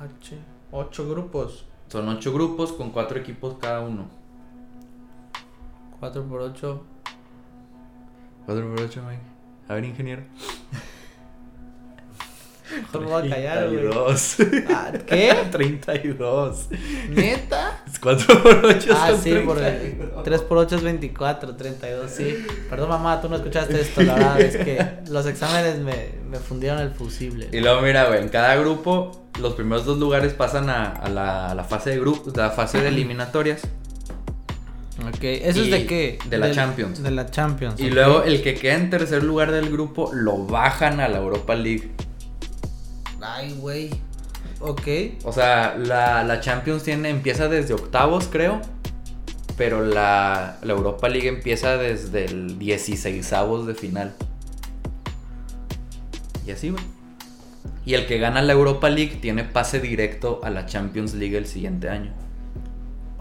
H, 0.00 0.38
ocho 0.72 1.08
grupos, 1.08 1.66
Son 1.88 2.08
ocho 2.08 2.32
grupos 2.32 2.72
con 2.72 2.90
cuatro 2.90 3.18
equipos 3.18 3.56
cada 3.60 3.80
uno. 3.80 4.23
4 6.04 6.28
por 6.28 6.42
8. 6.42 6.82
Cuatro 8.44 8.68
por 8.68 8.84
ocho, 8.84 9.02
Mike. 9.08 9.22
A 9.68 9.74
ver, 9.74 9.86
ingeniero. 9.86 10.22
Me 12.92 12.98
voy 12.98 13.26
a 13.26 13.30
callar, 13.34 13.70
güey. 13.70 13.88
32. 13.88 14.36
Ah, 14.68 14.92
¿Qué? 15.06 15.34
32. 15.50 16.68
¿Neta? 17.08 17.82
Es 17.86 17.98
4 17.98 18.42
por 18.42 18.66
8 18.66 18.94
Ah, 18.94 19.08
son 19.12 19.22
sí, 19.22 19.34
por 19.46 19.56
32. 19.56 20.24
3 20.24 20.42
por 20.42 20.58
8 20.58 20.76
es 20.76 20.82
24, 20.82 21.56
32, 21.56 22.10
sí. 22.10 22.46
Perdón, 22.68 22.90
mamá, 22.90 23.22
tú 23.22 23.30
no 23.30 23.36
escuchaste 23.36 23.80
esto, 23.80 24.02
la 24.02 24.14
verdad 24.14 24.40
es 24.42 24.58
que 24.58 24.86
los 25.10 25.24
exámenes 25.24 25.78
me, 25.78 26.16
me 26.28 26.36
fundieron 26.36 26.80
el 26.80 26.90
fusible. 26.90 27.48
Y 27.50 27.60
luego 27.60 27.80
mira, 27.80 28.08
güey, 28.08 28.20
en 28.20 28.28
cada 28.28 28.56
grupo 28.56 29.30
los 29.40 29.54
primeros 29.54 29.86
dos 29.86 29.98
lugares 29.98 30.34
pasan 30.34 30.68
a, 30.68 30.90
a 30.90 31.08
la, 31.08 31.50
a 31.50 31.54
la 31.54 31.64
fase 31.64 31.88
de 31.90 32.00
grupos, 32.00 32.36
la 32.36 32.50
fase 32.50 32.82
de 32.82 32.88
eliminatorias. 32.88 33.62
Ok, 35.00 35.22
¿eso 35.24 35.62
es 35.62 35.70
de 35.70 35.86
qué? 35.86 36.18
de 36.28 36.38
la 36.38 36.46
Del- 36.46 36.54
Champions. 36.54 37.02
De 37.02 37.10
la 37.10 37.28
Champions. 37.30 37.80
Y 37.80 37.88
ok. 37.88 37.92
luego 37.94 38.22
el 38.22 38.42
que 38.42 38.54
queda 38.54 38.74
en 38.74 38.90
tercer 38.90 39.24
lugar 39.24 39.50
del 39.50 39.70
grupo 39.70 40.10
lo 40.14 40.46
bajan 40.46 41.00
a 41.00 41.08
la 41.08 41.18
Europa 41.18 41.54
League. 41.56 41.90
Ay, 43.20 43.54
güey. 43.58 43.90
Ok. 44.60 44.86
O 45.24 45.32
sea, 45.32 45.76
la, 45.76 46.22
la 46.22 46.40
Champions 46.40 46.84
tiene, 46.84 47.10
empieza 47.10 47.48
desde 47.48 47.74
octavos, 47.74 48.28
creo. 48.30 48.60
Pero 49.56 49.84
la, 49.84 50.58
la 50.62 50.72
Europa 50.72 51.08
League 51.08 51.28
empieza 51.28 51.76
desde 51.76 52.24
el 52.26 52.58
16 52.58 53.30
de 53.66 53.74
final. 53.74 54.14
Y 56.46 56.50
así, 56.52 56.70
güey. 56.70 56.82
Y 57.86 57.94
el 57.94 58.06
que 58.06 58.18
gana 58.18 58.42
la 58.42 58.52
Europa 58.52 58.88
League 58.90 59.18
tiene 59.20 59.44
pase 59.44 59.80
directo 59.80 60.40
a 60.44 60.50
la 60.50 60.66
Champions 60.66 61.14
League 61.14 61.36
el 61.36 61.46
siguiente 61.46 61.88
año. 61.88 62.12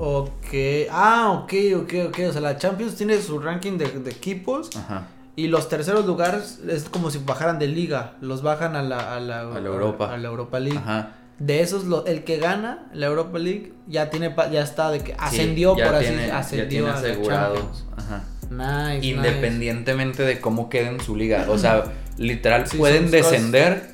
Ok. 0.06 0.54
Ah, 0.92 1.32
ok, 1.44 1.54
ok, 1.84 1.94
ok. 2.10 2.20
O 2.30 2.32
sea, 2.34 2.42
la 2.42 2.58
Champions 2.58 2.96
tiene 2.96 3.22
su 3.22 3.40
ranking 3.40 3.78
de, 3.78 3.86
de 3.88 4.12
equipos. 4.12 4.76
Ajá. 4.76 5.08
Y 5.38 5.48
los 5.48 5.70
terceros 5.70 6.06
lugares 6.06 6.60
es 6.68 6.84
como 6.90 7.10
si 7.10 7.20
bajaran 7.20 7.58
de 7.58 7.68
liga. 7.68 8.16
Los 8.20 8.42
bajan 8.44 8.76
a 8.76 8.84
la, 8.84 9.16
a 9.16 9.20
la, 9.22 9.40
A 9.42 9.60
la 9.62 9.68
Europa. 9.70 10.14
A 10.14 10.18
la 10.18 10.28
Europa 10.28 10.60
League. 10.60 10.78
Ajá. 10.78 11.14
De 11.40 11.62
esos, 11.62 11.86
lo- 11.86 12.06
el 12.06 12.24
que 12.26 12.38
gana 12.38 12.86
la 12.94 13.06
Europa 13.08 13.40
League 13.40 13.74
ya 13.88 14.10
tiene 14.10 14.36
ya 14.52 14.62
está 14.62 14.92
de 14.92 15.00
que 15.00 15.16
ascendió 15.18 15.74
Sí, 15.74 15.80
ya 15.80 15.86
por 15.88 15.96
así 15.96 16.06
tiene- 16.08 16.28
ya 16.28 16.38
ascendió 16.40 16.68
tiene 16.68 16.88
a 16.90 16.92
la 16.92 16.98
asegurado. 17.00 17.56
Champions. 17.56 17.86
Ajá. 17.98 18.24
Nice, 18.52 18.96
nice. 18.98 19.08
Independientemente 19.08 20.24
de 20.24 20.40
cómo 20.42 20.70
quede 20.70 20.90
en 20.90 21.00
su 21.00 21.16
liga. 21.16 21.46
O 21.50 21.58
sea, 21.58 21.86
literal 22.18 22.68
Sí, 22.68 22.78
pueden 22.78 23.10
son 23.10 23.20
cosas- 23.20 23.32
descender 23.32 23.92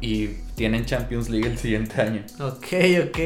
y 0.00 0.28
tienen 0.54 0.84
Champions 0.84 1.28
League 1.30 1.48
el 1.48 1.58
siguiente 1.58 2.00
año. 2.00 2.22
Ok, 2.38 2.66
ok. 3.08 3.18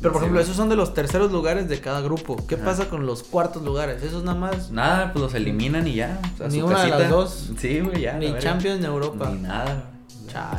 Pero 0.00 0.12
por 0.12 0.22
ejemplo, 0.22 0.40
esos 0.40 0.56
son 0.56 0.68
de 0.68 0.76
los 0.76 0.94
terceros 0.94 1.32
lugares 1.32 1.68
de 1.68 1.80
cada 1.80 2.00
grupo. 2.00 2.36
¿Qué 2.46 2.56
pasa 2.56 2.88
con 2.88 3.06
los 3.06 3.22
cuartos 3.22 3.62
lugares? 3.62 4.02
Esos 4.02 4.24
nada 4.24 4.38
más. 4.38 4.70
Nada, 4.70 5.12
pues 5.12 5.22
los 5.22 5.34
eliminan 5.34 5.86
y 5.86 5.94
ya. 5.94 6.20
ni 6.50 6.60
una 6.60 6.82
de 6.82 6.90
las 6.90 7.10
dos. 7.10 7.50
Sí, 7.58 7.80
güey, 7.80 8.02
ya. 8.02 8.14
Ni 8.14 8.36
Champions 8.38 8.80
ni 8.80 8.86
Europa. 8.86 9.30
Ni 9.30 9.40
nada. 9.40 9.90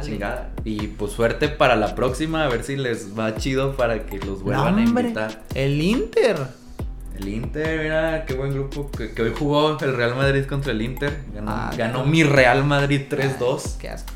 Chingada. 0.01 0.49
Y 0.63 0.87
pues 0.87 1.11
suerte 1.11 1.49
para 1.49 1.75
la 1.75 1.95
próxima, 1.95 2.43
a 2.43 2.47
ver 2.47 2.63
si 2.63 2.75
les 2.75 3.17
va 3.17 3.35
chido 3.35 3.75
para 3.75 4.05
que 4.05 4.17
los 4.19 4.41
vuelvan 4.41 4.79
a 4.79 4.81
invitar. 4.81 5.43
El 5.53 5.81
Inter. 5.81 6.37
El 7.19 7.27
Inter, 7.27 7.83
mira, 7.83 8.25
qué 8.25 8.33
buen 8.33 8.53
grupo. 8.53 8.89
Que, 8.91 9.21
hoy 9.21 9.33
jugó 9.37 9.77
el 9.79 9.95
Real 9.95 10.15
Madrid 10.15 10.45
contra 10.45 10.71
el 10.71 10.81
Inter. 10.81 11.17
Ganó, 11.33 12.01
ah, 12.01 12.03
mi 12.05 12.23
Real 12.23 12.63
Madrid 12.63 13.01
3-2. 13.09 13.77
Qué 13.77 13.89
asco. 13.89 14.13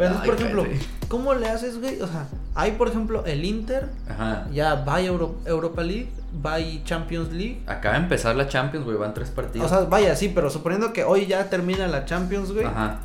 Pero, 0.00 0.22
por 0.22 0.34
ejemplo, 0.34 0.64
¿cómo 1.08 1.34
le 1.34 1.46
haces, 1.46 1.78
güey? 1.78 2.00
O 2.00 2.06
sea, 2.06 2.26
hay, 2.54 2.72
por 2.72 2.88
ejemplo, 2.88 3.22
el 3.26 3.44
Inter. 3.44 3.90
Ajá. 4.08 4.46
Ya 4.50 4.76
va 4.76 5.02
Europa 5.02 5.82
League, 5.82 6.10
va 6.34 6.56
Champions 6.84 7.30
League. 7.30 7.62
Acaba 7.66 7.96
de 7.96 8.04
empezar 8.04 8.34
la 8.34 8.48
Champions, 8.48 8.86
güey, 8.86 8.96
van 8.96 9.12
tres 9.12 9.28
partidos. 9.28 9.70
O 9.70 9.74
sea, 9.74 9.84
vaya, 9.86 10.16
sí, 10.16 10.32
pero 10.34 10.48
suponiendo 10.48 10.94
que 10.94 11.04
hoy 11.04 11.26
ya 11.26 11.50
termina 11.50 11.86
la 11.86 12.06
Champions, 12.06 12.50
güey. 12.52 12.64
Ajá. 12.64 13.00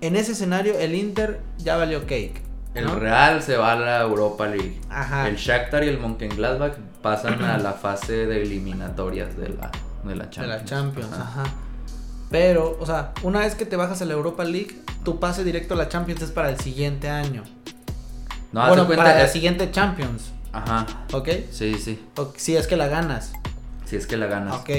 En 0.00 0.16
ese 0.16 0.32
escenario, 0.32 0.78
el 0.78 0.94
Inter 0.94 1.40
ya 1.58 1.76
valió 1.76 2.00
cake. 2.06 2.40
El 2.72 2.90
Real 2.90 3.42
se 3.42 3.58
va 3.58 3.72
a 3.72 3.76
la 3.76 4.00
Europa 4.00 4.46
League. 4.46 4.80
Ajá. 4.88 5.28
El 5.28 5.36
Shakhtar 5.36 5.84
y 5.84 5.88
el 5.88 5.98
Mönchengladbach 5.98 6.78
pasan 7.02 7.44
a 7.44 7.58
la 7.58 7.72
fase 7.82 8.24
de 8.24 8.40
eliminatorias 8.40 9.36
de 9.36 9.50
la, 9.50 9.70
de 10.04 10.16
la 10.16 10.30
Champions. 10.30 10.36
De 10.36 10.46
la 10.46 10.64
Champions, 10.64 11.12
ajá. 11.12 11.42
Pero, 12.30 12.76
o 12.80 12.86
sea, 12.86 13.12
una 13.22 13.40
vez 13.40 13.54
que 13.54 13.66
te 13.66 13.76
bajas 13.76 14.00
a 14.02 14.04
la 14.04 14.14
Europa 14.14 14.44
League, 14.44 14.80
tu 15.04 15.18
pase 15.18 15.44
directo 15.44 15.74
a 15.74 15.76
la 15.76 15.88
Champions 15.88 16.22
es 16.22 16.30
para 16.30 16.50
el 16.50 16.58
siguiente 16.60 17.08
año. 17.08 17.42
No, 18.52 18.66
bueno, 18.68 18.88
para 18.88 19.18
la 19.18 19.28
siguiente 19.28 19.70
Champions. 19.70 20.32
Ajá. 20.52 20.86
¿Ok? 21.12 21.28
Sí, 21.50 21.74
sí. 21.78 21.98
si 22.36 22.56
es 22.56 22.66
que 22.66 22.76
la 22.76 22.88
ganas. 22.88 23.32
Si 23.84 23.96
es 23.96 24.06
que 24.06 24.16
la 24.16 24.26
ganas. 24.26 24.54
Ok. 24.60 24.70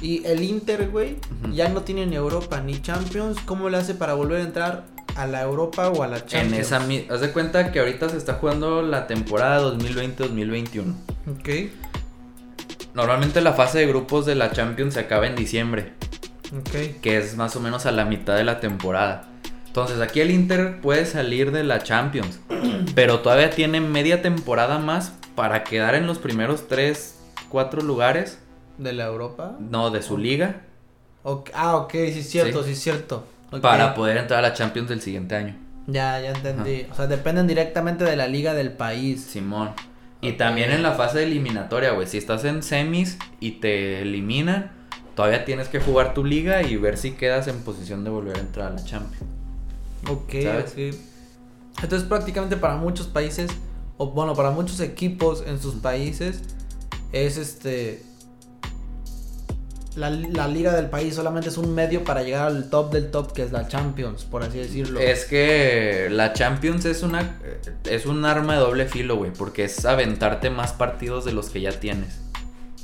Y 0.00 0.24
el 0.26 0.42
Inter, 0.42 0.90
güey, 0.90 1.16
ya 1.52 1.68
no 1.68 1.82
tiene 1.82 2.06
ni 2.06 2.16
Europa 2.16 2.60
ni 2.60 2.80
Champions. 2.80 3.38
¿Cómo 3.44 3.68
le 3.68 3.78
hace 3.78 3.94
para 3.94 4.14
volver 4.14 4.40
a 4.40 4.44
entrar 4.44 4.84
a 5.16 5.26
la 5.26 5.42
Europa 5.42 5.88
o 5.88 6.02
a 6.02 6.06
la 6.06 6.24
Champions? 6.24 6.52
En 6.52 6.60
esa 6.60 7.14
haz 7.14 7.20
de 7.20 7.32
cuenta 7.32 7.72
que 7.72 7.80
ahorita 7.80 8.08
se 8.08 8.16
está 8.16 8.34
jugando 8.34 8.82
la 8.82 9.06
temporada 9.06 9.60
2020-2021. 9.76 10.94
Ok. 11.32 11.48
Normalmente 12.94 13.40
la 13.40 13.52
fase 13.54 13.78
de 13.78 13.86
grupos 13.86 14.24
de 14.24 14.34
la 14.34 14.52
Champions 14.52 14.94
se 14.94 15.00
acaba 15.00 15.26
en 15.26 15.36
diciembre. 15.36 15.94
Que 17.02 17.18
es 17.18 17.36
más 17.36 17.56
o 17.56 17.60
menos 17.60 17.86
a 17.86 17.92
la 17.92 18.04
mitad 18.04 18.36
de 18.36 18.44
la 18.44 18.60
temporada. 18.60 19.28
Entonces 19.66 20.00
aquí 20.00 20.20
el 20.20 20.30
Inter 20.30 20.80
puede 20.80 21.06
salir 21.06 21.52
de 21.52 21.62
la 21.62 21.82
Champions. 21.82 22.40
pero 22.94 23.20
todavía 23.20 23.50
tiene 23.50 23.80
media 23.80 24.22
temporada 24.22 24.78
más 24.78 25.12
para 25.34 25.64
quedar 25.64 25.94
en 25.94 26.06
los 26.06 26.18
primeros 26.18 26.68
3, 26.68 27.18
4 27.48 27.82
lugares. 27.82 28.40
¿De 28.76 28.92
la 28.92 29.06
Europa? 29.06 29.56
No, 29.58 29.90
de 29.90 30.02
su 30.02 30.18
liga. 30.18 30.62
ah, 31.54 31.76
ok, 31.76 31.92
sí 31.92 32.18
es 32.20 32.30
cierto, 32.30 32.62
sí, 32.62 32.72
es 32.72 32.80
cierto. 32.80 33.24
Para 33.62 33.94
poder 33.94 34.16
entrar 34.16 34.40
a 34.44 34.48
la 34.48 34.54
Champions 34.54 34.88
del 34.88 35.00
siguiente 35.00 35.36
año. 35.36 35.56
Ya, 35.86 36.20
ya 36.20 36.32
entendí. 36.32 36.86
O 36.90 36.94
sea, 36.94 37.06
dependen 37.06 37.46
directamente 37.46 38.04
de 38.04 38.14
la 38.14 38.28
liga 38.28 38.52
del 38.52 38.72
país. 38.72 39.22
Simón. 39.22 39.70
Y 40.20 40.32
también 40.32 40.70
en 40.70 40.82
la 40.82 40.92
fase 40.92 41.22
eliminatoria, 41.22 41.92
güey. 41.92 42.06
Si 42.06 42.18
estás 42.18 42.44
en 42.44 42.62
semis 42.62 43.18
y 43.40 43.52
te 43.52 44.02
eliminan, 44.02 44.72
todavía 45.18 45.44
tienes 45.44 45.66
que 45.66 45.80
jugar 45.80 46.14
tu 46.14 46.24
liga 46.24 46.62
y 46.62 46.76
ver 46.76 46.96
si 46.96 47.10
quedas 47.10 47.48
en 47.48 47.58
posición 47.62 48.04
de 48.04 48.10
volver 48.10 48.36
a 48.36 48.38
entrar 48.38 48.68
a 48.68 48.74
la 48.76 48.84
Champions. 48.84 49.28
Ok, 50.08 50.32
¿sabes? 50.44 50.96
Entonces 51.82 52.08
prácticamente 52.08 52.56
para 52.56 52.76
muchos 52.76 53.08
países, 53.08 53.50
o 53.96 54.12
bueno, 54.12 54.36
para 54.36 54.52
muchos 54.52 54.78
equipos 54.78 55.42
en 55.44 55.60
sus 55.60 55.74
países, 55.74 56.42
es 57.10 57.36
este 57.36 58.00
la, 59.96 60.08
liga 60.46 60.72
del 60.76 60.88
país 60.88 61.16
solamente 61.16 61.48
es 61.48 61.58
un 61.58 61.74
medio 61.74 62.04
para 62.04 62.22
llegar 62.22 62.46
al 62.46 62.70
top 62.70 62.92
del 62.92 63.10
top, 63.10 63.32
que 63.32 63.42
es 63.42 63.50
la 63.50 63.66
Champions, 63.66 64.22
por 64.22 64.44
así 64.44 64.58
decirlo. 64.58 65.00
Es 65.00 65.24
que 65.24 66.06
la 66.12 66.32
Champions 66.32 66.84
es 66.84 67.02
una 67.02 67.40
es 67.90 68.06
un 68.06 68.24
arma 68.24 68.54
de 68.54 68.60
doble 68.60 68.86
filo, 68.86 69.16
güey, 69.16 69.32
porque 69.32 69.64
es 69.64 69.84
aventarte 69.84 70.48
más 70.50 70.74
partidos 70.74 71.24
de 71.24 71.32
los 71.32 71.50
que 71.50 71.60
ya 71.60 71.72
tienes. 71.72 72.20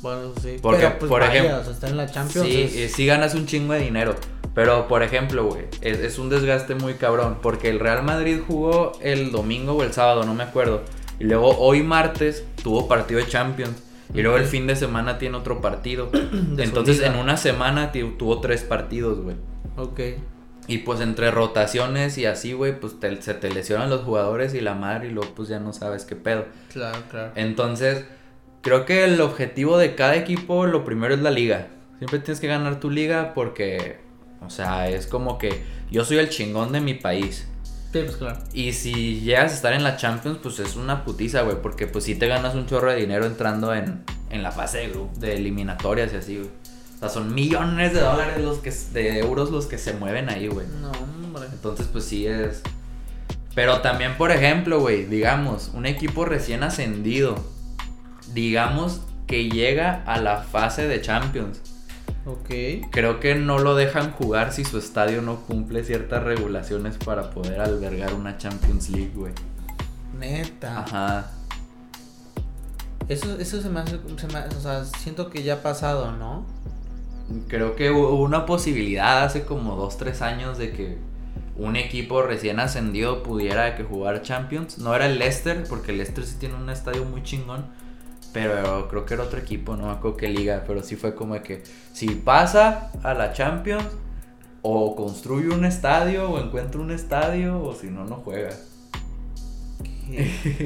Bueno, 0.04 0.34
sí. 0.42 0.58
Porque, 0.60 0.86
pues, 0.98 1.08
por 1.08 1.22
ejemplo, 1.22 1.62
en 1.88 1.96
la 1.96 2.06
Champions. 2.06 2.46
Sí, 2.46 2.88
sí 2.90 3.06
ganas 3.06 3.34
un 3.34 3.46
chingo 3.46 3.72
de 3.72 3.80
dinero. 3.80 4.14
Pero, 4.54 4.86
por 4.86 5.02
ejemplo, 5.02 5.46
güey, 5.46 5.62
es, 5.80 5.98
es, 5.98 6.18
un 6.18 6.28
desgaste 6.28 6.74
muy 6.74 6.94
cabrón. 6.94 7.38
Porque 7.40 7.70
el 7.70 7.80
Real 7.80 8.02
Madrid 8.02 8.38
jugó 8.46 8.92
el 9.00 9.32
domingo 9.32 9.72
o 9.72 9.82
el 9.82 9.94
sábado, 9.94 10.24
no 10.24 10.34
me 10.34 10.42
acuerdo. 10.42 10.82
Y 11.18 11.24
luego 11.24 11.56
hoy 11.58 11.82
martes 11.82 12.44
tuvo 12.62 12.86
partido 12.86 13.18
de 13.18 13.26
Champions. 13.28 13.82
Y 14.12 14.20
luego 14.20 14.36
el 14.36 14.44
fin 14.44 14.66
de 14.66 14.76
semana 14.76 15.16
tiene 15.16 15.38
otro 15.38 15.62
partido. 15.62 16.10
Entonces 16.58 17.00
en 17.00 17.16
una 17.16 17.38
semana 17.38 17.90
tuvo 17.90 18.42
tres 18.42 18.62
partidos, 18.62 19.20
güey. 19.20 19.36
Ok. 19.78 20.00
Y 20.66 20.78
pues 20.78 21.00
entre 21.00 21.30
rotaciones 21.30 22.18
y 22.18 22.26
así, 22.26 22.52
güey, 22.52 22.78
pues 22.78 22.94
se 23.20 23.34
te 23.34 23.50
lesionan 23.50 23.88
los 23.88 24.02
jugadores 24.02 24.52
y 24.52 24.60
la 24.60 24.74
madre 24.74 25.08
y 25.08 25.10
luego 25.12 25.34
pues 25.34 25.48
ya 25.48 25.60
no 25.60 25.72
sabes 25.72 26.04
qué 26.04 26.14
pedo. 26.14 26.44
Claro, 26.70 26.98
claro. 27.10 27.32
Entonces, 27.36 28.04
creo 28.64 28.86
que 28.86 29.04
el 29.04 29.20
objetivo 29.20 29.78
de 29.78 29.94
cada 29.94 30.16
equipo, 30.16 30.66
lo 30.66 30.84
primero 30.84 31.14
es 31.14 31.20
la 31.20 31.30
liga. 31.30 31.68
Siempre 31.98 32.18
tienes 32.18 32.40
que 32.40 32.48
ganar 32.48 32.80
tu 32.80 32.90
liga 32.90 33.34
porque, 33.34 33.98
o 34.44 34.50
sea, 34.50 34.88
es 34.88 35.06
como 35.06 35.38
que 35.38 35.62
yo 35.90 36.04
soy 36.04 36.16
el 36.16 36.30
chingón 36.30 36.72
de 36.72 36.80
mi 36.80 36.94
país. 36.94 37.46
Pues, 37.92 38.18
y 38.52 38.72
si 38.72 39.20
llegas 39.20 39.52
a 39.52 39.54
estar 39.54 39.72
en 39.72 39.84
la 39.84 39.96
Champions, 39.96 40.38
pues 40.42 40.58
es 40.58 40.74
una 40.74 41.04
putiza, 41.04 41.42
güey. 41.42 41.62
Porque 41.62 41.86
pues 41.86 42.04
si 42.04 42.16
te 42.16 42.26
ganas 42.26 42.56
un 42.56 42.66
chorro 42.66 42.90
de 42.90 42.96
dinero 42.96 43.26
entrando 43.26 43.72
en, 43.72 44.02
en 44.30 44.42
la 44.42 44.50
fase 44.50 44.78
de, 44.78 45.06
de 45.20 45.36
eliminatorias 45.36 46.12
y 46.12 46.16
así, 46.16 46.36
güey. 46.38 46.48
O 46.96 46.98
sea, 46.98 47.08
son 47.10 47.32
millones 47.32 47.92
de 47.92 48.00
dólares 48.00 48.42
los 48.42 48.58
que 48.58 48.72
de 48.92 49.18
euros 49.20 49.50
los 49.50 49.66
que 49.66 49.78
se 49.78 49.92
mueven 49.92 50.28
ahí, 50.28 50.48
güey. 50.48 50.66
No, 50.80 50.90
hombre. 50.90 51.44
Entonces, 51.52 51.86
pues 51.86 52.04
sí 52.04 52.26
es. 52.26 52.62
Pero 53.54 53.80
también, 53.82 54.16
por 54.16 54.32
ejemplo, 54.32 54.80
güey, 54.80 55.04
digamos, 55.04 55.70
un 55.74 55.86
equipo 55.86 56.24
recién 56.24 56.64
ascendido. 56.64 57.53
Digamos 58.34 59.00
que 59.26 59.48
llega 59.48 60.02
a 60.04 60.20
la 60.20 60.42
fase 60.42 60.86
de 60.86 61.00
Champions 61.00 61.62
Ok. 62.26 62.88
Creo 62.90 63.20
que 63.20 63.34
no 63.34 63.58
lo 63.58 63.74
dejan 63.74 64.10
jugar 64.12 64.52
si 64.52 64.64
su 64.64 64.78
estadio 64.78 65.20
no 65.20 65.40
cumple 65.42 65.84
ciertas 65.84 66.22
regulaciones 66.22 66.96
para 66.96 67.30
poder 67.30 67.60
albergar 67.60 68.14
una 68.14 68.38
Champions 68.38 68.88
League, 68.88 69.12
güey. 69.14 69.32
Neta. 70.18 70.80
Ajá. 70.80 71.30
Eso, 73.08 73.38
eso 73.38 73.60
se, 73.60 73.68
me 73.68 73.80
hace, 73.80 74.00
se 74.16 74.26
me 74.28 74.38
O 74.56 74.60
sea, 74.60 74.84
siento 74.84 75.28
que 75.28 75.42
ya 75.42 75.54
ha 75.54 75.62
pasado, 75.62 76.12
¿no? 76.12 76.46
Creo 77.48 77.76
que 77.76 77.90
hubo 77.90 78.22
una 78.22 78.46
posibilidad 78.46 79.24
hace 79.24 79.44
como 79.44 79.76
2, 79.76 79.98
3 79.98 80.22
años 80.22 80.56
de 80.56 80.72
que 80.72 80.98
un 81.56 81.76
equipo 81.76 82.22
recién 82.22 82.58
ascendido 82.58 83.22
pudiera 83.22 83.76
que 83.76 83.84
jugar 83.84 84.22
Champions. 84.22 84.78
No 84.78 84.94
era 84.94 85.06
el 85.06 85.18
Leicester, 85.18 85.64
porque 85.68 85.90
el 85.90 85.98
Leicester 85.98 86.24
sí 86.24 86.36
tiene 86.38 86.54
un 86.54 86.70
estadio 86.70 87.04
muy 87.04 87.22
chingón 87.22 87.66
pero 88.34 88.88
creo 88.88 89.06
que 89.06 89.14
era 89.14 89.22
otro 89.22 89.38
equipo, 89.38 89.76
no 89.76 89.86
me 89.86 89.92
acuerdo 89.92 90.16
qué 90.16 90.28
liga, 90.28 90.64
pero 90.66 90.82
sí 90.82 90.96
fue 90.96 91.14
como 91.14 91.40
que 91.40 91.62
si 91.92 92.08
pasa 92.08 92.90
a 93.04 93.14
la 93.14 93.32
Champions, 93.32 93.86
o 94.60 94.96
construye 94.96 95.48
un 95.50 95.64
estadio, 95.64 96.28
o 96.28 96.40
encuentra 96.40 96.80
un 96.80 96.90
estadio, 96.90 97.62
o 97.62 97.74
si 97.74 97.86
no, 97.86 98.04
no 98.04 98.16
juega. 98.16 98.50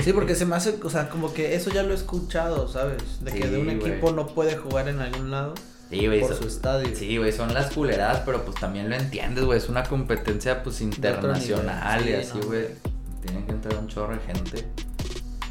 Sí, 0.03 0.13
porque 0.13 0.35
se 0.35 0.47
me 0.47 0.57
hace, 0.57 0.81
o 0.83 0.91
sea, 0.91 1.09
como 1.11 1.33
que 1.33 1.55
eso 1.55 1.71
ya 1.71 1.85
lo 1.85 1.93
he 1.93 1.95
escuchado, 1.95 2.67
¿sabes? 2.67 3.23
De 3.23 3.31
que 3.31 3.47
de 3.47 3.59
un 3.59 3.71
equipo 3.71 4.11
no 4.11 4.27
puede 4.27 4.57
jugar 4.57 4.89
en 4.89 4.99
algún 4.99 5.31
lado. 5.31 5.55
Sí, 5.91 6.07
güey. 6.07 6.21
Por 6.21 6.35
su 6.35 6.49
estadio. 6.49 6.89
Sí, 6.97 7.19
güey, 7.19 7.31
son 7.31 7.55
las 7.55 7.73
culeradas, 7.73 8.23
pero 8.27 8.45
pues 8.45 8.59
también 8.59 8.91
lo 8.91 8.97
entiendes, 8.97 9.45
güey. 9.45 9.59
Es 9.59 9.69
una 9.69 9.85
competencia, 9.85 10.65
pues, 10.65 10.81
internacional 10.81 12.09
y 12.09 12.15
así, 12.15 12.41
güey. 12.41 12.67
Tienen 13.25 13.47
que 13.47 13.53
entrar 13.53 13.79
un 13.79 13.87
chorro 13.87 14.15
de 14.15 14.21
gente. 14.21 14.65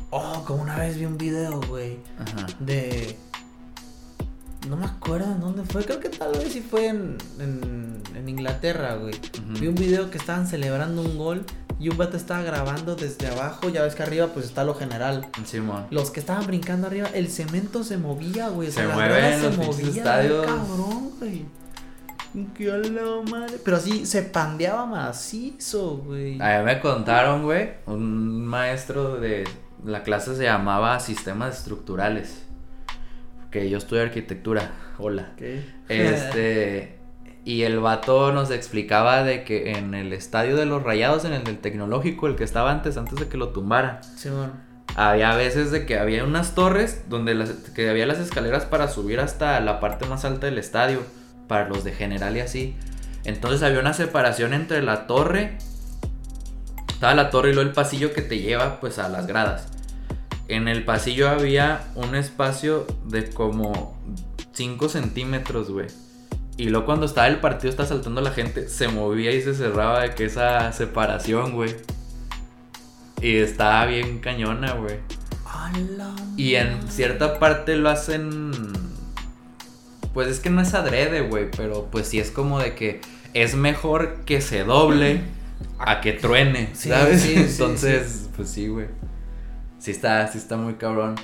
Oh, 0.09 0.43
como 0.45 0.63
una 0.63 0.77
vez 0.77 0.97
vi 0.97 1.05
un 1.05 1.17
video, 1.17 1.59
güey. 1.67 1.99
De. 2.59 3.17
No 4.69 4.77
me 4.77 4.85
acuerdo 4.85 5.31
en 5.31 5.39
dónde 5.39 5.63
fue. 5.63 5.83
Creo 5.83 5.99
que 5.99 6.09
tal 6.09 6.31
vez 6.31 6.51
sí 6.53 6.61
fue 6.61 6.87
en, 6.87 7.17
en, 7.39 8.29
Inglaterra, 8.29 8.95
güey. 8.95 9.15
Vi 9.59 9.67
un 9.67 9.75
video 9.75 10.09
que 10.09 10.17
estaban 10.17 10.47
celebrando 10.47 11.01
un 11.01 11.17
gol 11.17 11.45
y 11.79 11.89
un 11.89 11.97
vato 11.97 12.17
estaba 12.17 12.41
grabando 12.41 12.95
desde 12.95 13.27
abajo. 13.27 13.69
Ya 13.69 13.83
ves 13.83 13.95
que 13.95 14.03
arriba 14.03 14.27
pues 14.27 14.45
está 14.45 14.63
lo 14.63 14.75
general. 14.75 15.27
Sí, 15.45 15.59
Los 15.91 16.11
que 16.11 16.19
estaban 16.19 16.45
brincando 16.47 16.87
arriba, 16.87 17.09
el 17.13 17.29
cemento 17.29 17.83
se 17.83 17.97
movía, 17.97 18.49
güey. 18.49 18.71
Se, 18.71 18.87
mueve 18.87 19.39
se 19.39 19.49
movía. 19.49 19.87
Estadios. 19.89 20.45
Cabrón, 20.45 21.11
güey. 21.19 21.45
Qué 22.55 22.65
la 22.65 23.31
madre. 23.31 23.57
Pero 23.63 23.79
sí, 23.79 24.05
se 24.05 24.21
pandeaba 24.21 24.85
macizo, 24.85 25.97
güey. 25.97 26.41
A 26.41 26.59
mí 26.59 26.65
me 26.65 26.79
contaron, 26.79 27.43
güey, 27.43 27.71
un 27.85 28.45
maestro 28.45 29.19
de 29.19 29.45
la 29.85 30.03
clase 30.03 30.35
se 30.35 30.43
llamaba 30.43 30.99
Sistemas 30.99 31.59
Estructurales. 31.59 32.43
Que 33.51 33.69
yo 33.69 33.77
estudio 33.77 34.03
arquitectura. 34.03 34.71
Hola. 34.97 35.31
Este. 35.87 36.97
Y 37.45 37.63
el 37.63 37.79
vato 37.79 38.33
nos 38.33 38.51
explicaba 38.51 39.23
de 39.23 39.45
que 39.45 39.71
en 39.71 39.93
el 39.93 40.11
estadio 40.11 40.57
de 40.57 40.65
los 40.65 40.83
Rayados, 40.83 41.23
en 41.23 41.31
el 41.31 41.45
del 41.45 41.59
tecnológico, 41.59 42.27
el 42.27 42.35
que 42.35 42.43
estaba 42.43 42.71
antes, 42.71 42.97
antes 42.97 43.17
de 43.17 43.29
que 43.29 43.37
lo 43.37 43.49
tumbara, 43.49 44.01
Sí, 44.03 44.27
bueno. 44.29 44.51
había 44.97 45.33
veces 45.33 45.71
de 45.71 45.85
que 45.85 45.97
había 45.97 46.25
unas 46.25 46.55
torres 46.55 47.05
donde 47.07 47.35
las, 47.35 47.51
que 47.51 47.89
había 47.89 48.05
las 48.05 48.19
escaleras 48.19 48.65
para 48.65 48.89
subir 48.89 49.21
hasta 49.21 49.57
la 49.61 49.79
parte 49.79 50.05
más 50.07 50.25
alta 50.25 50.47
del 50.47 50.57
estadio, 50.57 50.99
para 51.47 51.69
los 51.69 51.85
de 51.85 51.93
general 51.93 52.35
y 52.35 52.41
así. 52.41 52.75
Entonces 53.23 53.63
había 53.63 53.79
una 53.79 53.93
separación 53.93 54.53
entre 54.53 54.81
la 54.81 55.07
torre, 55.07 55.57
estaba 56.97 57.13
la 57.13 57.29
torre 57.29 57.51
y 57.51 57.53
luego 57.53 57.69
el 57.69 57.75
pasillo 57.75 58.11
que 58.11 58.23
te 58.23 58.39
lleva 58.39 58.79
pues 58.79 58.97
a 58.97 59.07
las 59.07 59.27
gradas. 59.27 59.67
En 60.47 60.67
el 60.67 60.83
pasillo 60.83 61.29
había 61.29 61.83
un 61.93 62.15
espacio 62.15 62.87
de 63.05 63.29
como 63.29 63.95
5 64.53 64.89
centímetros, 64.89 65.69
güey. 65.69 65.85
Y 66.57 66.69
luego 66.69 66.87
cuando 66.87 67.05
estaba 67.05 67.27
el 67.27 67.39
partido, 67.39 67.69
estaba 67.69 67.87
saltando 67.87 68.19
la 68.21 68.31
gente, 68.31 68.67
se 68.67 68.87
movía 68.87 69.31
y 69.31 69.43
se 69.43 69.53
cerraba 69.53 70.01
de 70.01 70.15
que 70.15 70.25
esa 70.25 70.73
separación, 70.73 71.53
güey. 71.53 71.75
Y 73.21 73.35
estaba 73.35 73.85
bien 73.85 74.17
cañona, 74.17 74.73
güey. 74.73 74.95
Y 76.35 76.55
en 76.55 76.81
cierta 76.89 77.37
parte 77.37 77.75
lo 77.75 77.89
hacen. 77.89 78.73
Pues 80.15 80.29
es 80.29 80.39
que 80.39 80.49
no 80.49 80.61
es 80.61 80.73
adrede, 80.73 81.21
güey. 81.21 81.51
Pero 81.55 81.89
pues 81.91 82.07
sí 82.07 82.19
es 82.19 82.31
como 82.31 82.57
de 82.57 82.73
que 82.73 83.01
es 83.35 83.53
mejor 83.53 84.21
que 84.25 84.41
se 84.41 84.63
doble 84.63 85.36
a 85.79 86.01
que 86.01 86.13
truene, 86.13 86.69
Sí, 86.73 86.89
¿sabes? 86.89 87.21
sí, 87.21 87.33
sí, 87.35 87.39
Entonces, 87.51 88.29
pues 88.35 88.49
sí, 88.49 88.67
güey. 88.67 88.87
Sí 89.79 89.91
está, 89.91 90.27
sí 90.27 90.37
está 90.37 90.57
muy 90.57 90.73
cabrón. 90.75 91.15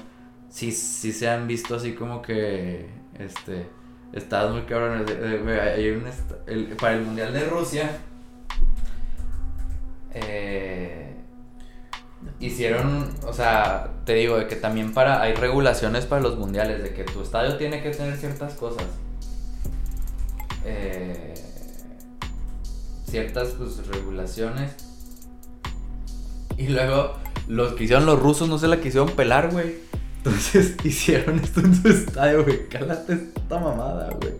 Sí, 0.50 0.72
sí 0.72 1.12
se 1.12 1.28
han 1.30 1.48
visto 1.48 1.76
así 1.76 1.94
como 1.94 2.22
que. 2.22 2.88
Este. 3.18 3.68
Estados 4.14 4.52
muy 4.54 4.62
de- 5.08 5.16
de- 5.16 5.38
güey, 5.40 5.60
hay 5.60 5.90
un 5.90 6.04
el- 6.46 6.76
para 6.78 6.94
el 6.94 7.02
Mundial 7.02 7.34
de 7.34 7.46
Rusia. 7.46 7.90
Eh, 10.14 11.16
hicieron, 12.40 13.10
o 13.26 13.34
sea, 13.34 13.90
te 14.06 14.14
digo, 14.14 14.38
de 14.38 14.48
que 14.48 14.56
también 14.56 14.94
para, 14.94 15.22
hay 15.22 15.34
regulaciones 15.34 16.06
para 16.06 16.22
los 16.22 16.38
mundiales, 16.38 16.84
de 16.84 16.94
que 16.94 17.04
tu 17.04 17.22
estadio 17.24 17.58
tiene 17.58 17.82
que 17.82 17.90
tener 17.90 18.16
ciertas 18.18 18.54
cosas. 18.54 18.86
Eh, 20.66 21.34
ciertas 23.14 23.50
pues 23.50 23.86
regulaciones. 23.86 24.72
Y 26.58 26.70
luego 26.70 27.16
los 27.48 27.74
que 27.74 27.84
hicieron 27.84 28.08
los 28.08 28.20
rusos 28.20 28.50
no 28.50 28.58
se 28.58 28.68
la 28.68 28.82
quisieron 28.82 29.12
pelar, 29.12 29.52
güey. 29.52 29.76
Entonces 30.18 30.78
hicieron 30.84 31.38
esto 31.38 31.60
en 31.60 31.76
su 31.76 31.90
estadio, 31.90 32.44
güey. 32.44 32.68
Cálate 32.68 33.14
esta 33.14 33.60
mamada, 33.60 34.10
güey. 34.20 34.34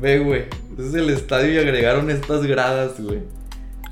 Ve, 0.00 0.20
güey. 0.20 0.44
Entonces 0.70 0.94
el 0.94 1.10
estadio 1.10 1.52
y 1.52 1.58
agregaron 1.58 2.10
estas 2.10 2.46
gradas, 2.46 2.98
güey. 2.98 3.20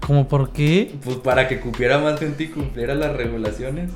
¿Cómo 0.07 0.29
por 0.29 0.51
qué? 0.55 0.95
Pues 1.05 1.17
para 1.17 1.47
que 1.47 1.61
cupiera 1.61 1.99
más 1.99 2.19
gente 2.19 2.45
y 2.45 2.49
cumpliera 2.49 2.95
las 2.95 3.15
regulaciones. 3.15 3.91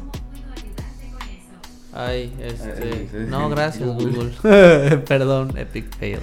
Ay, 1.95 2.31
Ay, 2.39 2.47
este. 2.47 3.09
sí. 3.11 3.17
No, 3.27 3.49
gracias, 3.49 3.89
Google. 3.95 4.33
Google. 4.43 4.99
Perdón, 5.09 5.57
Epic 5.57 5.97
Fail. 5.97 6.21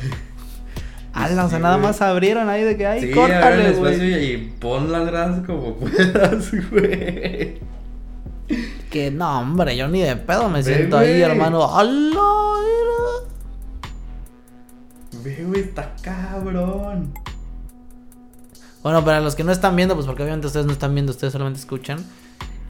Ala, 1.14 1.46
o 1.46 1.50
sea, 1.50 1.60
nada 1.60 1.78
más 1.78 2.02
abrieron 2.02 2.50
ahí 2.50 2.64
de 2.64 2.78
que, 2.78 2.86
ay, 2.86 3.02
sí, 3.02 3.12
córtale, 3.12 3.36
agarra 3.36 3.56
el 3.56 3.66
espacio 3.74 3.98
güey. 3.98 4.34
y, 4.34 4.38
pon 4.60 4.92
las 4.92 5.06
gradas 5.08 5.46
como 5.46 5.74
puedas, 5.76 6.52
güey. 6.70 7.60
Que 8.90 9.12
no, 9.12 9.40
hombre, 9.40 9.76
yo 9.76 9.88
ni 9.88 10.02
de 10.02 10.16
pedo 10.16 10.50
me 10.50 10.64
siento 10.64 10.98
ahí, 10.98 11.22
hermano. 11.22 11.64
¡Hala! 11.64 11.92
mira! 11.92 13.30
Ve, 15.24 15.44
güey, 15.46 15.62
está 15.62 15.94
cabrón. 16.02 17.14
Bueno, 18.82 19.04
para 19.04 19.20
los 19.20 19.36
que 19.36 19.44
no 19.44 19.52
están 19.52 19.76
viendo, 19.76 19.96
pues 19.96 20.08
porque 20.08 20.24
obviamente 20.24 20.48
ustedes 20.48 20.66
no 20.66 20.72
están 20.72 20.94
viendo, 20.94 21.12
ustedes 21.12 21.34
solamente 21.34 21.60
escuchan. 21.60 22.00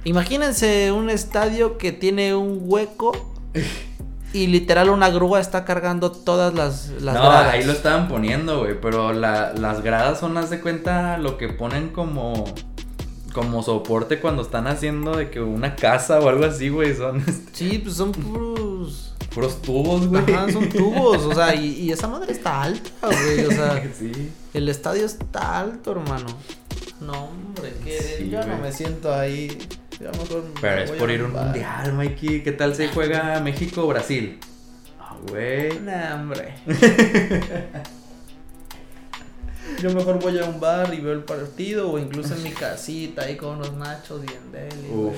Imagínense 0.06 0.92
un 0.92 1.10
estadio 1.10 1.78
que 1.78 1.92
tiene 1.92 2.34
un 2.34 2.62
hueco 2.64 3.12
y 4.34 4.48
literal 4.48 4.90
una 4.90 5.10
grúa 5.10 5.40
está 5.40 5.66
cargando 5.66 6.12
todas 6.12 6.54
las, 6.54 6.90
las 7.02 7.16
no, 7.16 7.22
gradas. 7.24 7.54
ahí 7.54 7.64
lo 7.64 7.72
estaban 7.74 8.08
poniendo, 8.08 8.60
güey. 8.60 8.80
Pero 8.80 9.12
la- 9.14 9.54
las 9.54 9.82
gradas 9.84 10.20
son, 10.20 10.38
haz 10.38 10.50
de 10.50 10.60
cuenta, 10.62 11.18
lo 11.18 11.38
que 11.38 11.50
ponen 11.50 11.90
como. 11.90 12.46
Como 13.34 13.62
soporte 13.62 14.20
cuando 14.20 14.42
están 14.42 14.66
haciendo 14.66 15.16
de 15.16 15.30
que 15.30 15.40
una 15.40 15.76
casa 15.76 16.20
o 16.20 16.28
algo 16.30 16.46
así, 16.46 16.70
güey. 16.70 16.96
Son 16.96 17.24
Sí, 17.54 17.78
pues 17.84 17.96
son 17.96 18.12
puros. 18.12 19.14
puros 19.34 19.62
tubos, 19.62 20.08
güey. 20.08 20.24
Ajá, 20.34 20.52
son 20.52 20.68
tubos, 20.68 21.24
o 21.26 21.34
sea, 21.36 21.54
y, 21.54 21.68
y 21.82 21.92
esa 21.92 22.08
madre 22.08 22.32
está 22.34 22.64
alta, 22.64 22.90
güey, 23.04 23.46
o 23.46 23.52
sea, 23.52 23.84
sí. 23.98 24.32
el 24.56 24.68
estadio 24.68 25.06
está 25.06 25.60
alto, 25.60 25.92
hermano. 25.92 26.26
No, 27.02 27.26
hombre, 27.26 27.72
que 27.84 28.02
Sí, 28.18 28.30
yo 28.30 28.44
no 28.46 28.58
me 28.58 28.72
siento 28.72 29.14
ahí. 29.14 29.56
Pero 30.62 30.82
es 30.82 30.92
por 30.92 31.12
ir 31.12 31.22
a 31.22 31.26
un 31.26 31.34
mundial, 31.34 31.94
Mikey. 31.94 32.42
¿Qué 32.44 32.54
tal 32.54 32.74
se 32.74 32.88
juega 32.88 33.40
México 33.42 33.84
o 33.84 33.88
Brasil? 33.88 34.40
Ah, 35.00 35.18
güey. 35.28 35.78
Nah, 35.80 36.16
hombre. 36.16 36.56
Yo 39.82 39.94
mejor 39.94 40.20
voy 40.20 40.38
a 40.40 40.46
un 40.46 40.60
bar 40.60 40.94
y 40.94 41.00
veo 41.00 41.14
el 41.14 41.24
partido 41.24 41.92
o 41.92 42.00
incluso 42.00 42.36
en 42.36 42.44
mi 42.44 42.52
casita 42.60 43.24
ahí 43.24 43.36
con 43.36 43.58
unos 43.58 43.74
nachos 43.74 44.22
y 44.24 44.32
en 44.34 44.52
deli. 44.52 44.90
Uf. 44.90 45.16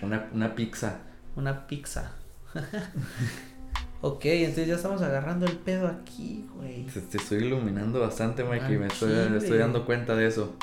Una, 0.00 0.28
una 0.32 0.54
pizza. 0.54 0.98
Una 1.36 1.66
pizza. 1.66 2.12
ok, 4.00 4.24
entonces 4.24 4.68
ya 4.68 4.74
estamos 4.74 5.00
agarrando 5.02 5.46
el 5.46 5.56
pedo 5.56 5.86
aquí, 5.86 6.46
güey. 6.54 6.86
Te, 6.86 7.00
te 7.00 7.18
estoy 7.18 7.44
iluminando 7.44 8.00
bastante, 8.00 8.44
Mikey. 8.44 8.78
Me 8.78 8.86
estoy, 8.88 9.58
dando 9.58 9.84
cuenta 9.84 10.14
de 10.16 10.26
eso. 10.26 10.56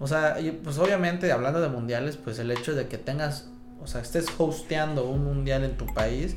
O 0.00 0.06
sea, 0.06 0.40
y, 0.40 0.50
pues 0.50 0.78
obviamente 0.78 1.30
hablando 1.32 1.60
de 1.60 1.68
mundiales, 1.68 2.16
pues 2.16 2.38
el 2.38 2.50
hecho 2.50 2.74
de 2.74 2.88
que 2.88 2.98
tengas, 2.98 3.48
o 3.82 3.86
sea, 3.86 4.00
estés 4.00 4.26
hosteando 4.38 5.04
un 5.04 5.24
mundial 5.24 5.64
en 5.64 5.76
tu 5.76 5.86
país, 5.86 6.36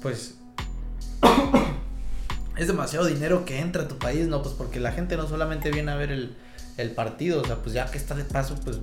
pues 0.00 0.38
es 2.56 2.66
demasiado 2.66 3.06
dinero 3.06 3.44
que 3.44 3.60
entra 3.60 3.84
a 3.84 3.88
tu 3.88 3.98
país, 3.98 4.26
¿no? 4.26 4.42
Pues 4.42 4.54
porque 4.54 4.80
la 4.80 4.92
gente 4.92 5.16
no 5.16 5.28
solamente 5.28 5.70
viene 5.70 5.92
a 5.92 5.96
ver 5.96 6.10
el, 6.10 6.36
el 6.76 6.90
partido, 6.90 7.42
o 7.42 7.44
sea, 7.44 7.56
pues 7.56 7.74
ya 7.74 7.86
que 7.86 7.98
está 7.98 8.14
de 8.14 8.24
paso, 8.24 8.56
pues 8.64 8.80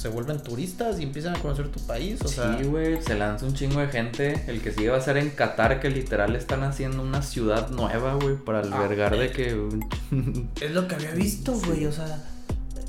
se 0.00 0.08
vuelven 0.08 0.42
turistas 0.42 0.98
y 0.98 1.02
empiezan 1.02 1.36
a 1.36 1.38
conocer 1.40 1.68
tu 1.68 1.78
país, 1.80 2.22
o 2.22 2.28
sea, 2.28 2.56
sí, 2.56 2.64
güey, 2.64 3.02
se 3.02 3.14
lanza 3.16 3.44
un 3.44 3.52
chingo 3.52 3.80
de 3.80 3.88
gente. 3.88 4.42
El 4.46 4.62
que 4.62 4.72
sigue 4.72 4.88
va 4.88 4.96
a 4.96 5.02
ser 5.02 5.18
en 5.18 5.28
Qatar, 5.28 5.78
que 5.78 5.90
literal 5.90 6.34
están 6.36 6.62
haciendo 6.62 7.02
una 7.02 7.20
ciudad 7.20 7.68
nueva, 7.68 8.14
güey, 8.14 8.34
para 8.36 8.60
albergar 8.60 9.18
de 9.18 9.30
que. 9.30 9.68
es 10.62 10.70
lo 10.70 10.88
que 10.88 10.94
había 10.94 11.12
visto, 11.12 11.52
güey, 11.52 11.84
o 11.84 11.92
sea, 11.92 12.24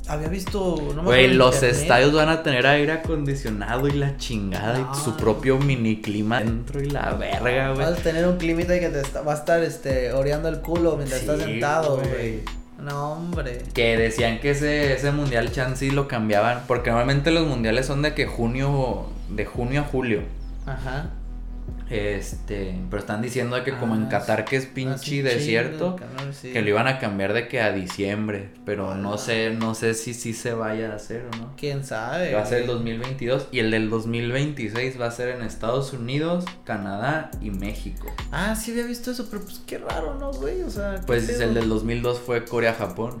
había 0.08 0.28
visto, 0.28 0.92
no 0.94 1.02
Güey, 1.04 1.32
los 1.34 1.54
internet. 1.54 1.80
estadios 1.82 2.12
van 2.12 2.28
a 2.28 2.42
tener 2.42 2.66
aire 2.66 2.92
acondicionado 2.92 3.86
y 3.88 3.92
la 3.92 4.16
chingada 4.16 4.78
No. 4.78 4.92
y 4.92 4.96
su 5.04 5.16
propio 5.16 5.58
mini 5.58 6.00
clima 6.00 6.40
dentro 6.40 6.82
y 6.82 6.90
la 6.90 7.14
verga, 7.14 7.72
güey. 7.72 7.86
Vas 7.86 7.98
a 7.98 8.02
tener 8.02 8.26
un 8.26 8.36
climita 8.36 8.78
que 8.80 8.88
te 8.88 9.00
está- 9.00 9.22
va 9.22 9.32
a 9.32 9.36
estar 9.36 9.62
este, 9.62 10.12
oreando 10.12 10.48
el 10.48 10.60
culo 10.60 10.96
mientras 10.96 11.20
Sí, 11.20 11.26
estás 11.28 11.44
sentado, 11.44 11.98
güey. 11.98 12.40
No, 12.78 13.12
hombre. 13.12 13.62
Que 13.74 13.96
decían 13.96 14.40
que 14.40 14.50
ese, 14.50 14.92
ese 14.94 15.12
mundial 15.12 15.52
chance 15.52 15.86
lo 15.92 16.08
cambiaban. 16.08 16.64
Porque 16.66 16.90
normalmente 16.90 17.30
los 17.30 17.46
mundiales 17.46 17.86
son 17.86 18.02
de 18.02 18.12
que 18.12 18.26
junio. 18.26 19.06
De 19.28 19.44
junio 19.44 19.82
a 19.82 19.84
julio. 19.84 20.22
Ajá. 20.66 21.10
Este. 21.92 22.74
Pero 22.88 23.00
están 23.00 23.20
diciendo 23.20 23.62
que 23.64 23.76
como 23.76 23.94
en 23.94 24.04
Ah, 24.04 24.08
Qatar 24.08 24.44
que 24.46 24.56
es 24.56 24.64
pinche 24.66 24.98
chido, 24.98 25.28
desierto. 25.28 25.96
sí. 26.32 26.50
Que 26.52 26.62
lo 26.62 26.68
iban 26.70 26.86
a 26.86 26.98
cambiar 26.98 27.34
de 27.34 27.48
que 27.48 27.60
a 27.60 27.70
diciembre. 27.72 28.50
Pero 28.64 28.94
no 28.94 29.18
sé, 29.18 29.50
no 29.50 29.74
sé 29.74 29.92
si 29.94 30.14
sí 30.14 30.32
se 30.32 30.54
vaya 30.54 30.92
a 30.92 30.96
hacer 30.96 31.26
o 31.32 31.36
no. 31.36 31.52
¿Quién 31.56 31.84
sabe? 31.84 32.32
Va 32.34 32.40
a 32.42 32.46
ser 32.46 32.60
el 32.62 32.64
güey? 32.66 32.76
2022 32.78 33.48
y 33.52 33.58
el 33.58 33.70
del 33.70 33.90
2026 33.90 34.98
va 35.00 35.06
a 35.06 35.10
ser 35.10 35.28
en 35.36 35.42
Estados 35.42 35.92
Unidos, 35.92 36.44
Canadá 36.64 37.30
y 37.42 37.50
México. 37.50 38.06
Ah, 38.30 38.56
sí 38.56 38.70
había 38.70 38.86
visto 38.86 39.10
eso, 39.10 39.26
pero 39.30 39.42
pues 39.42 39.60
qué 39.66 39.76
raro, 39.78 40.14
¿no, 40.18 40.32
güey? 40.32 40.62
O 40.62 40.70
sea, 40.70 40.94
¿qué 40.96 41.06
Pues 41.06 41.24
pedo? 41.26 41.42
el 41.42 41.54
del 41.54 41.68
2002 41.68 42.20
fue 42.20 42.44
Corea-Japón. 42.44 43.20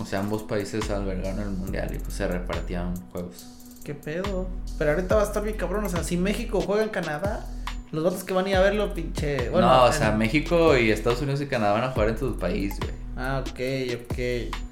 O 0.00 0.06
sea, 0.06 0.20
ambos 0.20 0.44
países 0.44 0.88
albergaron 0.90 1.40
el 1.40 1.50
mundial 1.50 1.92
y 1.92 1.98
pues 1.98 2.14
se 2.14 2.28
repartían 2.28 2.94
juegos. 3.10 3.46
¿Qué 3.84 3.94
pedo? 3.94 4.48
Pero 4.78 4.90
ahorita 4.92 5.14
va 5.16 5.22
a 5.22 5.24
estar 5.24 5.42
bien 5.42 5.56
cabrón, 5.56 5.84
o 5.84 5.88
sea, 5.88 6.02
si 6.04 6.16
México 6.16 6.60
juega 6.60 6.82
en 6.82 6.90
Canadá, 6.90 7.46
los 7.90 8.04
vatos 8.04 8.22
que 8.24 8.34
van 8.34 8.46
a 8.46 8.50
ir 8.50 8.56
a 8.56 8.60
verlo, 8.60 8.92
pinche... 8.92 9.48
Bueno, 9.48 9.66
no, 9.66 9.84
o 9.84 9.86
en- 9.88 9.92
sea, 9.94 10.12
México 10.12 10.76
y 10.76 10.90
Estados 10.90 11.22
Unidos 11.22 11.40
y 11.40 11.46
Canadá 11.46 11.72
van 11.72 11.84
a 11.84 11.90
jugar 11.90 12.10
en 12.10 12.18
su 12.18 12.36
país, 12.38 12.78
güey. 12.78 12.92
Ah, 13.16 13.42
ok, 13.44 13.60
ok. 14.04 14.18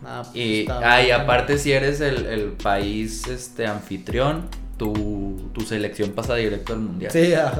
Ah, 0.04 0.22
pues 0.24 0.36
Y, 0.36 0.66
ah, 0.70 1.02
y 1.02 1.10
aparte 1.10 1.58
si 1.58 1.72
eres 1.72 2.00
el, 2.00 2.26
el 2.26 2.52
país 2.52 3.26
este 3.26 3.66
anfitrión, 3.66 4.48
tu, 4.76 5.50
tu 5.54 5.62
selección 5.62 6.10
pasa 6.10 6.34
directo 6.36 6.74
al 6.74 6.80
mundial. 6.80 7.10
Sí, 7.10 7.32
ah, 7.36 7.52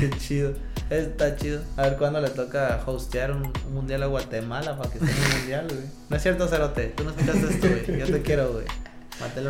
qué 0.00 0.10
chido. 0.18 0.52
Está 0.90 1.36
chido. 1.36 1.62
A 1.76 1.82
ver 1.82 1.96
cuándo 1.96 2.20
le 2.20 2.28
toca 2.30 2.82
hostear 2.84 3.30
un, 3.30 3.44
un 3.68 3.74
mundial 3.74 4.02
a 4.02 4.06
Guatemala 4.06 4.76
para 4.76 4.90
que 4.90 4.98
esté 4.98 5.10
en 5.10 5.24
un 5.32 5.38
mundial, 5.38 5.66
güey. 5.68 5.80
No 6.10 6.16
es 6.16 6.22
cierto, 6.22 6.48
Cerote. 6.48 6.86
Tú 6.96 7.04
no 7.04 7.10
escuchaste 7.10 7.46
esto, 7.54 7.68
güey. 7.86 8.00
Yo 8.00 8.06
te 8.06 8.22
quiero, 8.22 8.52
güey. 8.54 8.64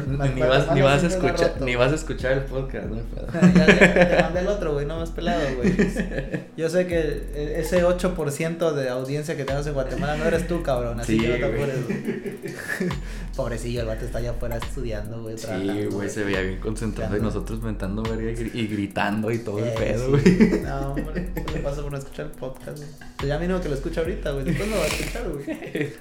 Ni, 0.07 0.17
Mat- 0.17 0.35
ni 0.35 0.41
vas, 0.43 0.75
ni, 0.75 0.81
vas 0.83 0.99
a 0.99 1.03
lo 1.03 1.09
escuchar, 1.09 1.53
roto. 1.53 1.65
ni 1.65 1.77
vas 1.77 1.93
a 1.93 1.95
escuchar 1.95 2.33
el 2.33 2.41
podcast, 2.41 2.87
¿no? 2.87 2.97
ya, 3.55 3.67
ya, 3.67 4.09
te 4.17 4.23
mandé 4.23 4.41
el 4.41 4.49
otro, 4.49 4.73
güey, 4.73 4.87
no 4.87 4.99
más 4.99 5.11
pelado, 5.11 5.41
güey. 5.57 5.75
Yo 6.57 6.69
sé 6.69 6.87
que 6.87 7.55
ese 7.59 7.85
8% 7.85 8.73
de 8.73 8.89
audiencia 8.89 9.37
que 9.37 9.45
tenemos 9.45 9.67
en 9.67 9.75
Guatemala 9.75 10.17
no 10.17 10.25
eres 10.25 10.47
tú, 10.49 10.63
cabrón. 10.63 10.99
Así 11.01 11.17
Sí, 11.17 11.21
que 11.21 11.29
no 11.29 11.37
te 11.37 11.45
apures, 11.45 11.87
güey. 11.87 12.01
Pobrecillo, 13.37 13.81
el 13.83 13.87
vato 13.87 14.05
está 14.05 14.19
allá 14.19 14.31
afuera 14.33 14.57
estudiando, 14.57 15.23
güey. 15.23 15.39
Sí, 15.39 15.47
güey, 15.91 16.09
se 16.11 16.25
veía 16.25 16.41
bien 16.41 16.59
concentrado 16.61 17.17
y 17.17 17.21
nosotros 17.21 17.63
mentando 17.63 18.03
verga 18.03 18.31
y, 18.31 18.35
gri- 18.35 18.51
y 18.55 18.67
gritando 18.67 19.31
y 19.31 19.39
todo 19.39 19.59
el 19.61 19.67
Eh, 19.69 19.75
pedo, 19.79 20.19
sí. 20.19 20.37
güey. 20.37 20.61
No, 20.63 20.93
hombre, 20.93 21.31
¿qué 21.35 21.53
le 21.55 21.61
pasa 21.61 21.81
por 21.83 21.93
no 21.93 21.99
escuchar 21.99 22.27
el 22.27 22.33
podcast, 22.33 22.77
güey? 22.79 22.89
Pues 23.17 23.29
ya 23.29 23.39
mínimo 23.39 23.61
que 23.61 23.69
lo 23.69 23.75
escucha 23.77 24.01
ahorita, 24.01 24.33
güey. 24.33 24.45
Después 24.45 24.69
no 24.69 24.77
va 24.77 24.83
a 24.83 24.87
escuchar, 24.87 25.23
güey. 25.29 25.93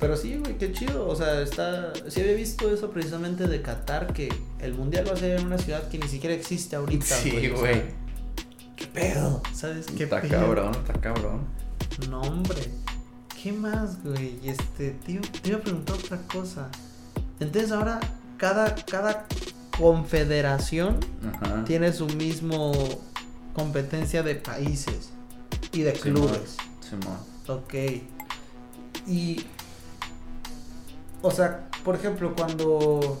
Pero 0.00 0.16
sí, 0.16 0.36
güey, 0.36 0.58
qué 0.58 0.72
chido. 0.72 1.06
O 1.08 1.14
sea, 1.16 1.40
está. 1.40 1.92
Sí 2.08 2.20
había 2.20 2.34
visto 2.34 2.72
eso 2.72 2.90
precisamente 2.90 3.46
de 3.46 3.62
Qatar, 3.62 4.12
que 4.12 4.28
el 4.60 4.74
mundial 4.74 5.06
va 5.08 5.12
a 5.12 5.16
ser 5.16 5.38
en 5.38 5.46
una 5.46 5.58
ciudad 5.58 5.88
que 5.88 5.98
ni 5.98 6.08
siquiera 6.08 6.34
existe 6.34 6.76
ahorita, 6.76 7.04
Sí, 7.16 7.30
güey. 7.30 7.50
o 7.50 7.56
sea, 7.56 7.70
güey. 7.72 7.82
¿Qué 8.76 8.86
pedo? 8.88 9.42
¿Sabes 9.54 9.86
qué 9.86 10.04
Está 10.04 10.20
pedo? 10.20 10.40
cabrón, 10.40 10.74
está 10.74 10.92
cabrón. 10.94 11.40
No, 12.10 12.20
hombre. 12.22 12.60
¿Qué 13.40 13.52
más, 13.52 14.02
güey? 14.02 14.38
Y 14.42 14.48
Este, 14.48 14.90
tío, 15.06 15.20
te 15.42 15.50
iba 15.50 15.58
a 15.58 15.62
preguntar 15.62 15.96
otra 15.96 16.18
cosa. 16.26 16.68
Entonces 17.40 17.70
ahora 17.72 18.00
cada, 18.36 18.74
cada 18.74 19.26
confederación 19.78 20.98
Ajá. 21.42 21.64
tiene 21.64 21.92
su 21.92 22.06
mismo 22.06 22.72
competencia 23.54 24.22
de 24.22 24.34
países 24.34 25.10
y 25.72 25.82
de 25.82 25.94
Simón, 25.94 26.22
clubes. 26.28 26.56
Simón. 26.80 27.18
Ok. 27.46 27.74
Y. 29.06 29.44
O 31.24 31.30
sea, 31.30 31.70
por 31.82 31.94
ejemplo, 31.94 32.34
cuando. 32.36 33.18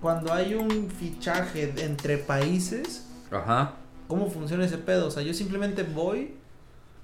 Cuando 0.00 0.32
hay 0.32 0.54
un 0.54 0.88
fichaje 0.88 1.74
entre 1.78 2.18
países, 2.18 3.04
Ajá. 3.32 3.72
¿cómo 4.06 4.30
funciona 4.30 4.64
ese 4.64 4.78
pedo? 4.78 5.08
O 5.08 5.10
sea, 5.10 5.24
yo 5.24 5.34
simplemente 5.34 5.82
voy 5.82 6.34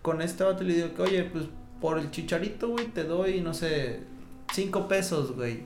con 0.01 0.23
este 0.23 0.45
vato 0.45 0.63
y 0.63 0.69
le 0.69 0.75
digo 0.75 0.95
que, 0.95 1.03
oye, 1.03 1.25
pues 1.25 1.47
por 1.81 1.99
el 1.99 2.13
chicharito, 2.13 2.69
güey, 2.69 2.87
te 2.87 3.03
doy, 3.03 3.41
no 3.41 3.53
sé, 3.53 4.05
cinco 4.53 4.87
pesos, 4.87 5.35
güey. 5.35 5.65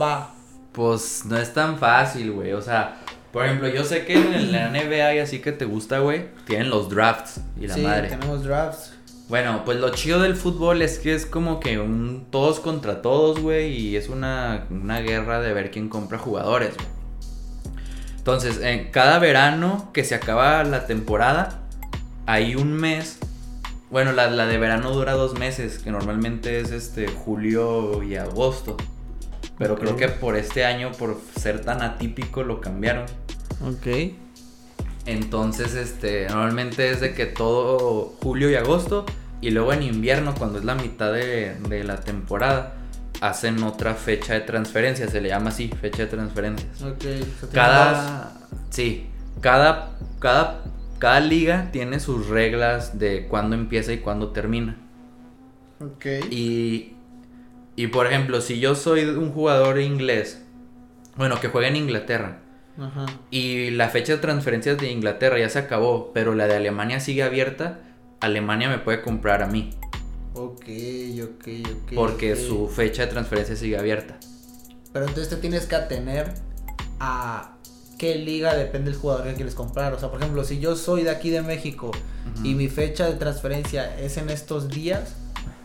Va. 0.00 0.32
Pues 0.70 1.24
no 1.24 1.36
es 1.36 1.52
tan 1.52 1.76
fácil, 1.76 2.30
güey. 2.30 2.52
O 2.52 2.62
sea, 2.62 3.00
por 3.32 3.44
ejemplo, 3.44 3.66
yo 3.66 3.82
sé 3.82 4.04
que 4.06 4.14
en 4.14 4.52
la 4.52 4.70
NBA 4.70 5.14
y 5.14 5.18
así 5.18 5.40
que 5.40 5.50
te 5.50 5.64
gusta, 5.64 5.98
güey, 5.98 6.28
tienen 6.46 6.70
los 6.70 6.88
drafts 6.88 7.40
y 7.60 7.66
la 7.66 7.74
sí, 7.74 7.80
madre. 7.80 8.08
tenemos 8.10 8.44
drafts. 8.44 8.92
Bueno, 9.28 9.62
pues 9.66 9.78
lo 9.78 9.90
chido 9.90 10.20
del 10.20 10.36
fútbol 10.36 10.80
es 10.80 10.98
que 10.98 11.14
es 11.14 11.26
como 11.26 11.60
que 11.60 11.78
un 11.78 12.26
todos 12.30 12.60
contra 12.60 13.02
todos, 13.02 13.40
güey, 13.40 13.72
y 13.72 13.96
es 13.96 14.08
una, 14.08 14.66
una 14.70 15.00
guerra 15.00 15.40
de 15.40 15.52
ver 15.52 15.70
quién 15.70 15.90
compra 15.90 16.18
jugadores, 16.18 16.74
güey. 16.74 16.88
Entonces, 18.16 18.60
en 18.62 18.90
cada 18.90 19.18
verano 19.18 19.90
que 19.92 20.04
se 20.04 20.14
acaba 20.14 20.64
la 20.64 20.86
temporada, 20.86 21.60
hay 22.26 22.54
un 22.56 22.72
mes. 22.72 23.18
Bueno, 23.90 24.12
la, 24.12 24.30
la 24.30 24.46
de 24.46 24.58
verano 24.58 24.90
dura 24.90 25.12
dos 25.12 25.38
meses, 25.38 25.78
que 25.78 25.90
normalmente 25.90 26.60
es 26.60 26.70
este 26.70 27.08
julio 27.08 28.02
y 28.02 28.16
agosto. 28.16 28.76
Pero 29.58 29.76
creo 29.76 29.96
que 29.96 30.08
por 30.08 30.36
este 30.36 30.64
año, 30.64 30.92
por 30.92 31.20
ser 31.38 31.62
tan 31.62 31.82
atípico, 31.82 32.44
lo 32.44 32.60
cambiaron. 32.60 33.06
Ok. 33.62 34.12
Entonces, 35.08 35.74
este, 35.74 36.28
normalmente 36.28 36.90
es 36.90 37.00
de 37.00 37.14
que 37.14 37.24
todo 37.24 38.14
julio 38.20 38.50
y 38.50 38.56
agosto, 38.56 39.06
y 39.40 39.50
luego 39.52 39.72
en 39.72 39.82
invierno, 39.82 40.34
cuando 40.34 40.58
es 40.58 40.66
la 40.66 40.74
mitad 40.74 41.10
de, 41.14 41.54
de 41.66 41.82
la 41.82 42.00
temporada, 42.00 42.74
hacen 43.22 43.62
otra 43.62 43.94
fecha 43.94 44.34
de 44.34 44.40
transferencia, 44.40 45.08
se 45.08 45.22
le 45.22 45.30
llama 45.30 45.48
así, 45.48 45.68
fecha 45.80 46.02
de 46.02 46.08
transferencias. 46.08 46.82
Ok. 46.82 46.98
o 46.98 47.00
sea, 47.00 47.08
tiene 47.08 47.20
dos. 47.20 47.52
Cada, 47.54 48.32
sí, 48.68 49.06
cada, 49.40 49.96
cada, 50.18 50.62
cada 50.98 51.20
liga 51.20 51.70
tiene 51.72 52.00
sus 52.00 52.28
reglas 52.28 52.98
de 52.98 53.28
cuándo 53.28 53.56
empieza 53.56 53.94
y 53.94 54.00
cuándo 54.00 54.32
termina. 54.32 54.76
Ok. 55.80 56.04
Y, 56.30 56.92
y 57.76 57.86
por 57.86 58.06
ejemplo, 58.08 58.42
si 58.42 58.60
yo 58.60 58.74
soy 58.74 59.04
un 59.04 59.32
jugador 59.32 59.80
inglés, 59.80 60.42
bueno, 61.16 61.40
que 61.40 61.48
juega 61.48 61.68
en 61.68 61.76
Inglaterra, 61.76 62.40
Ajá. 62.78 63.06
y 63.30 63.70
la 63.70 63.88
fecha 63.88 64.12
de 64.12 64.18
transferencias 64.18 64.78
de 64.78 64.90
Inglaterra 64.92 65.38
ya 65.38 65.48
se 65.48 65.58
acabó, 65.58 66.12
pero 66.14 66.34
la 66.34 66.46
de 66.46 66.54
Alemania 66.56 67.00
sigue 67.00 67.22
abierta. 67.22 67.80
Alemania 68.20 68.68
me 68.68 68.78
puede 68.78 69.00
comprar 69.02 69.42
a 69.42 69.46
mí, 69.46 69.70
Ok, 70.34 70.64
ok, 71.22 71.48
ok. 71.84 71.92
porque 71.94 72.36
su 72.36 72.68
fecha 72.68 73.02
de 73.02 73.08
transferencia 73.08 73.56
sigue 73.56 73.76
abierta. 73.78 74.18
Pero 74.92 75.06
entonces 75.06 75.28
te 75.28 75.36
tienes 75.36 75.66
que 75.66 75.76
atener 75.76 76.32
a 77.00 77.54
qué 77.98 78.14
liga 78.16 78.54
depende 78.54 78.90
el 78.90 78.96
jugador 78.96 79.24
que 79.26 79.34
quieres 79.34 79.54
comprar. 79.54 79.92
O 79.94 79.98
sea, 79.98 80.10
por 80.10 80.20
ejemplo, 80.20 80.44
si 80.44 80.58
yo 80.60 80.76
soy 80.76 81.02
de 81.02 81.10
aquí 81.10 81.30
de 81.30 81.42
México 81.42 81.90
y 82.44 82.54
mi 82.54 82.68
fecha 82.68 83.06
de 83.06 83.14
transferencia 83.14 83.98
es 83.98 84.16
en 84.16 84.30
estos 84.30 84.68
días, 84.68 85.14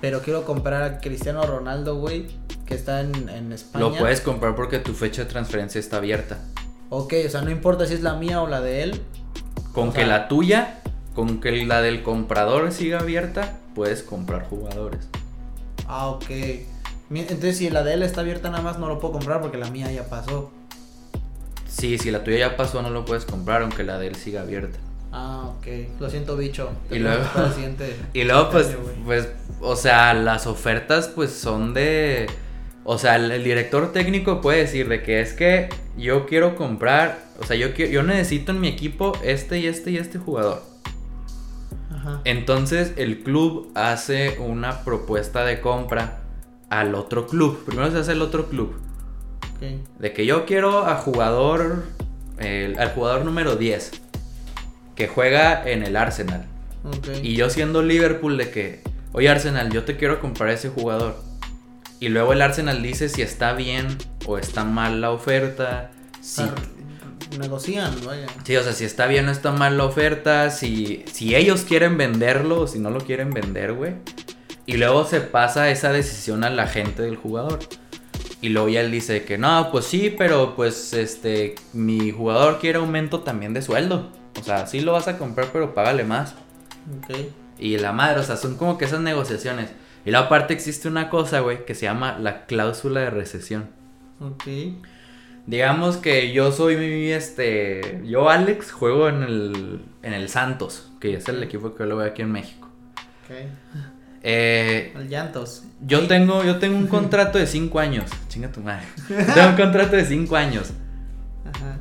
pero 0.01 0.21
quiero 0.21 0.43
comprar 0.45 0.81
a 0.83 0.99
Cristiano 0.99 1.43
Ronaldo, 1.45 1.95
güey, 1.97 2.27
que 2.65 2.73
está 2.75 3.01
en, 3.01 3.29
en 3.29 3.51
España. 3.53 3.85
Lo 3.85 3.95
puedes 3.95 4.21
comprar 4.21 4.55
porque 4.55 4.79
tu 4.79 4.93
fecha 4.93 5.23
de 5.23 5.29
transferencia 5.29 5.79
está 5.79 5.97
abierta. 5.97 6.39
Ok, 6.89 7.13
o 7.25 7.29
sea, 7.29 7.41
no 7.41 7.49
importa 7.51 7.85
si 7.87 7.93
es 7.95 8.01
la 8.01 8.13
mía 8.15 8.41
o 8.41 8.47
la 8.47 8.61
de 8.61 8.83
él. 8.83 9.01
Con 9.73 9.89
O 9.89 9.93
que 9.93 9.99
sea- 10.01 10.07
la 10.07 10.27
tuya, 10.27 10.79
con 11.15 11.39
que 11.41 11.65
la 11.65 11.81
del 11.81 12.03
comprador 12.03 12.71
siga 12.71 12.99
abierta, 12.99 13.57
puedes 13.75 14.03
comprar 14.03 14.47
jugadores. 14.47 15.07
Ah, 15.87 16.07
ok. 16.07 16.25
Entonces, 17.11 17.57
si 17.57 17.69
la 17.69 17.83
de 17.83 17.93
él 17.95 18.03
está 18.03 18.21
abierta 18.21 18.49
nada 18.49 18.63
más, 18.63 18.79
no 18.79 18.87
lo 18.87 18.99
puedo 18.99 19.13
comprar 19.13 19.41
porque 19.41 19.57
la 19.57 19.69
mía 19.69 19.91
ya 19.91 20.05
pasó. 20.09 20.51
Sí, 21.67 21.97
si 21.97 22.11
la 22.11 22.23
tuya 22.23 22.37
ya 22.37 22.57
pasó, 22.57 22.81
no 22.81 22.89
lo 22.89 23.03
puedes 23.05 23.25
comprar, 23.25 23.61
aunque 23.63 23.83
la 23.83 23.97
de 23.99 24.07
él 24.07 24.15
siga 24.15 24.41
abierta. 24.41 24.77
Ah, 25.11 25.45
ok. 25.57 25.67
Lo 25.99 26.09
siento, 26.09 26.35
bicho. 26.37 26.69
Y 26.89 26.99
luego- 26.99 27.23
Y 28.13 28.23
luego, 28.23 28.49
pues, 28.49 28.75
pues, 29.05 29.27
o 29.61 29.75
sea, 29.75 30.13
las 30.13 30.47
ofertas, 30.47 31.07
pues, 31.07 31.31
son 31.31 31.73
de... 31.73 32.27
O 32.85 32.97
sea, 32.97 33.15
el, 33.15 33.31
el 33.31 33.43
director 33.43 33.91
técnico 33.93 34.41
puede 34.41 34.59
decir 34.59 34.89
de 34.89 35.01
que 35.03 35.21
es 35.21 35.33
que 35.33 35.69
yo 35.97 36.25
quiero 36.25 36.55
comprar, 36.55 37.19
o 37.39 37.45
sea, 37.45 37.55
yo, 37.55 37.73
quiero, 37.73 37.91
yo 37.91 38.03
necesito 38.03 38.51
en 38.51 38.59
mi 38.59 38.67
equipo 38.67 39.13
este 39.23 39.59
y 39.59 39.67
este 39.67 39.91
y 39.91 39.97
este 39.97 40.19
jugador. 40.19 40.61
Ajá. 41.95 42.21
Entonces, 42.25 42.93
el 42.97 43.19
club 43.23 43.71
hace 43.75 44.37
una 44.39 44.83
propuesta 44.83 45.45
de 45.45 45.61
compra 45.61 46.19
al 46.69 46.95
otro 46.95 47.27
club. 47.27 47.63
Primero 47.65 47.91
se 47.91 47.99
hace 47.99 48.11
el 48.13 48.21
otro 48.21 48.47
club. 48.49 48.73
De 49.99 50.11
que 50.11 50.25
yo 50.25 50.45
quiero 50.45 50.85
a 50.87 50.95
jugador, 50.95 51.83
el- 52.37 52.77
al 52.77 52.89
jugador 52.93 53.23
número 53.23 53.55
10, 53.55 53.91
que 54.95 55.07
juega 55.07 55.63
en 55.69 55.83
el 55.83 55.95
Arsenal. 55.95 56.45
Ok. 56.83 57.07
Y 57.23 57.35
yo 57.37 57.49
siendo 57.49 57.81
Liverpool 57.81 58.37
de 58.37 58.49
que, 58.51 58.81
oye 59.13 59.29
Arsenal, 59.29 59.71
yo 59.71 59.85
te 59.85 59.95
quiero 59.95 60.19
comprar 60.19 60.49
ese 60.49 60.67
jugador. 60.69 61.15
Y 62.03 62.09
luego 62.09 62.33
el 62.33 62.41
Arsenal 62.41 62.83
dice 62.83 63.07
si 63.07 63.21
está 63.21 63.53
bien 63.53 63.97
o 64.25 64.37
está 64.37 64.65
mal 64.65 64.99
la 64.99 65.11
oferta. 65.11 65.89
Si, 66.19 66.43
negocian, 67.39 67.95
vaya. 68.05 68.27
sí, 68.43 68.57
o 68.57 68.61
sea, 68.61 68.73
si 68.73 68.83
está 68.83 69.07
bien 69.07 69.29
o 69.29 69.31
está 69.31 69.53
mal 69.53 69.77
la 69.77 69.85
oferta. 69.85 70.49
Si, 70.49 71.05
si 71.09 71.33
ellos 71.33 71.61
quieren 71.61 71.97
venderlo 71.97 72.59
o 72.59 72.67
si 72.67 72.79
no 72.79 72.89
lo 72.89 72.99
quieren 72.99 73.29
vender, 73.29 73.71
güey. 73.71 73.93
Y 74.65 74.75
luego 74.75 75.05
se 75.05 75.21
pasa 75.21 75.69
esa 75.69 75.93
decisión 75.93 76.43
a 76.43 76.49
la 76.49 76.67
gente 76.67 77.03
del 77.03 77.15
jugador. 77.15 77.59
Y 78.41 78.49
luego 78.49 78.67
ya 78.67 78.81
él 78.81 78.91
dice 78.91 79.23
que 79.23 79.37
no, 79.37 79.69
pues 79.71 79.85
sí, 79.85 80.13
pero 80.17 80.57
pues 80.57 80.91
este, 80.91 81.55
mi 81.71 82.11
jugador 82.11 82.59
quiere 82.59 82.79
aumento 82.79 83.21
también 83.21 83.53
de 83.53 83.61
sueldo. 83.61 84.11
O 84.37 84.43
sea, 84.43 84.67
sí 84.67 84.81
lo 84.81 84.91
vas 84.91 85.07
a 85.07 85.17
comprar, 85.17 85.53
pero 85.53 85.73
págale 85.73 86.03
más. 86.03 86.35
Ok. 86.97 87.15
Y 87.59 87.77
la 87.77 87.93
madre, 87.93 88.19
o 88.19 88.23
sea, 88.23 88.35
son 88.35 88.57
como 88.57 88.77
que 88.77 88.83
esas 88.83 88.99
negociaciones. 88.99 89.69
Y 90.05 90.11
luego 90.11 90.25
aparte 90.25 90.53
existe 90.53 90.87
una 90.87 91.09
cosa, 91.09 91.39
güey, 91.39 91.65
que 91.65 91.75
se 91.75 91.85
llama 91.85 92.17
la 92.19 92.45
cláusula 92.45 93.01
de 93.01 93.09
recesión. 93.09 93.69
Ok. 94.19 94.43
Digamos 95.45 95.97
que 95.97 96.31
yo 96.31 96.51
soy 96.51 96.77
mi, 96.77 97.11
este, 97.11 98.01
yo 98.05 98.29
Alex 98.29 98.71
juego 98.71 99.09
en 99.09 99.23
el, 99.23 99.81
en 100.01 100.13
el 100.13 100.29
Santos, 100.29 100.91
que 100.99 101.15
es 101.15 101.27
el 101.27 101.41
equipo 101.43 101.73
que 101.75 101.83
yo 101.83 101.85
lo 101.87 101.97
veo 101.97 102.07
aquí 102.07 102.21
en 102.21 102.31
México. 102.31 102.69
Ok. 103.25 103.35
Eh, 104.25 104.93
El 104.95 105.09
llantos. 105.09 105.63
yo 105.85 106.07
tengo, 106.07 106.45
yo 106.45 106.57
tengo 106.57 106.77
un 106.77 106.87
contrato 106.87 107.37
de 107.37 107.45
5 107.47 107.79
años. 107.79 108.09
Chinga 108.29 108.49
tu 108.51 108.61
madre. 108.61 108.85
Tengo 109.07 109.49
un 109.49 109.55
contrato 109.55 109.97
de 109.97 110.05
5 110.05 110.35
años. 110.37 110.71
Ajá. 111.45 111.77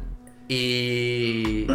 Y, 0.49 1.67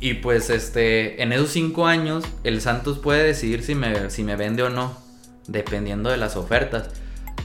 y 0.00 0.14
pues 0.14 0.50
este, 0.50 1.22
en 1.22 1.32
esos 1.32 1.50
cinco 1.50 1.86
años, 1.86 2.24
el 2.44 2.60
Santos 2.60 2.98
puede 2.98 3.22
decidir 3.22 3.62
si 3.62 3.74
me, 3.74 4.10
si 4.10 4.24
me 4.24 4.36
vende 4.36 4.62
o 4.62 4.68
no, 4.68 4.94
dependiendo 5.48 6.10
de 6.10 6.16
las 6.16 6.36
ofertas. 6.36 6.90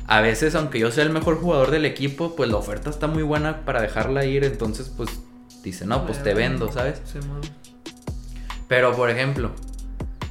A 0.06 0.22
veces, 0.22 0.54
aunque 0.54 0.80
yo 0.80 0.92
sea 0.92 1.04
el 1.04 1.10
mejor 1.10 1.40
jugador 1.40 1.72
del 1.72 1.86
equipo, 1.86 2.36
pues 2.36 2.50
la 2.50 2.58
oferta 2.58 2.90
está 2.90 3.08
muy 3.08 3.24
buena 3.24 3.66
para 3.66 3.82
dejarla 3.82 4.26
ir, 4.26 4.44
entonces 4.44 4.92
pues 4.96 5.10
dice, 5.64 5.86
no, 5.86 6.06
pues 6.06 6.22
te 6.22 6.34
vendo, 6.34 6.72
¿sabes? 6.72 7.02
Pero 8.68 8.96
por 8.96 9.10
ejemplo, 9.10 9.52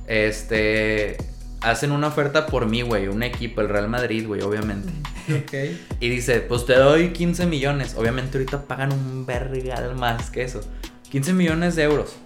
este, 0.06 1.16
hacen 1.62 1.92
una 1.92 2.08
oferta 2.08 2.46
por 2.46 2.66
mí, 2.66 2.82
güey, 2.82 3.08
un 3.08 3.22
equipo, 3.22 3.60
el 3.60 3.68
Real 3.68 3.88
Madrid, 3.88 4.26
güey, 4.26 4.42
obviamente. 4.42 4.92
Ok. 5.22 5.54
Y 6.00 6.08
dice, 6.08 6.40
pues 6.40 6.66
te 6.66 6.74
doy 6.74 7.10
15 7.12 7.46
millones. 7.46 7.94
Obviamente 7.96 8.38
ahorita 8.38 8.62
pagan 8.62 8.92
un 8.92 9.24
vergal 9.24 9.94
más 9.94 10.30
que 10.30 10.42
eso. 10.42 10.62
15 11.10 11.32
millones 11.32 11.76
de 11.76 11.84
euros. 11.84 12.16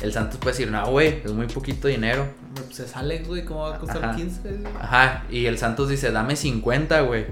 El 0.00 0.12
Santos 0.12 0.38
puede 0.38 0.56
decir, 0.56 0.72
no, 0.72 0.84
güey, 0.90 1.22
es 1.24 1.30
muy 1.30 1.46
poquito 1.46 1.86
dinero. 1.86 2.26
Pues 2.54 2.76
se 2.76 2.86
sale, 2.88 3.22
güey, 3.26 3.44
¿cómo 3.44 3.60
va 3.60 3.76
a 3.76 3.78
costar 3.78 4.04
Ajá. 4.04 4.16
15? 4.16 4.40
güey? 4.42 4.72
Ajá, 4.80 5.24
y 5.30 5.46
el 5.46 5.58
Santos 5.58 5.88
dice, 5.88 6.10
dame 6.12 6.36
50, 6.36 7.00
güey. 7.02 7.26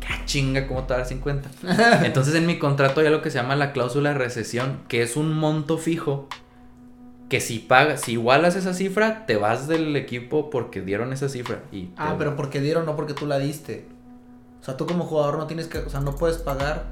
¿Qué 0.00 0.14
chinga, 0.24 0.66
¿cómo 0.66 0.84
te 0.84 0.90
va 0.94 0.96
a 0.96 0.98
dar 1.00 1.08
50? 1.08 1.50
Entonces 2.04 2.34
en 2.34 2.46
mi 2.46 2.58
contrato 2.58 3.00
hay 3.00 3.10
lo 3.10 3.20
que 3.22 3.30
se 3.30 3.38
llama 3.38 3.56
la 3.56 3.72
cláusula 3.72 4.10
de 4.12 4.18
recesión, 4.18 4.80
que 4.88 5.02
es 5.02 5.16
un 5.16 5.32
monto 5.34 5.76
fijo. 5.78 6.28
Que 7.28 7.40
si 7.40 7.60
pagas, 7.60 8.00
si 8.00 8.12
igualas 8.12 8.56
esa 8.56 8.74
cifra, 8.74 9.24
te 9.26 9.36
vas 9.36 9.68
del 9.68 9.94
equipo 9.94 10.50
porque 10.50 10.80
dieron 10.80 11.12
esa 11.12 11.28
cifra. 11.28 11.60
Y 11.70 11.84
te- 11.86 11.92
Ah, 11.96 12.16
pero 12.18 12.34
porque 12.34 12.60
dieron, 12.60 12.86
no 12.86 12.96
porque 12.96 13.14
tú 13.14 13.26
la 13.26 13.38
diste. 13.38 13.86
O 14.60 14.64
sea, 14.64 14.76
tú 14.76 14.84
como 14.86 15.04
jugador 15.04 15.38
no 15.38 15.46
tienes 15.46 15.68
que, 15.68 15.78
o 15.78 15.88
sea, 15.88 16.00
no 16.00 16.16
puedes 16.16 16.38
pagar 16.38 16.86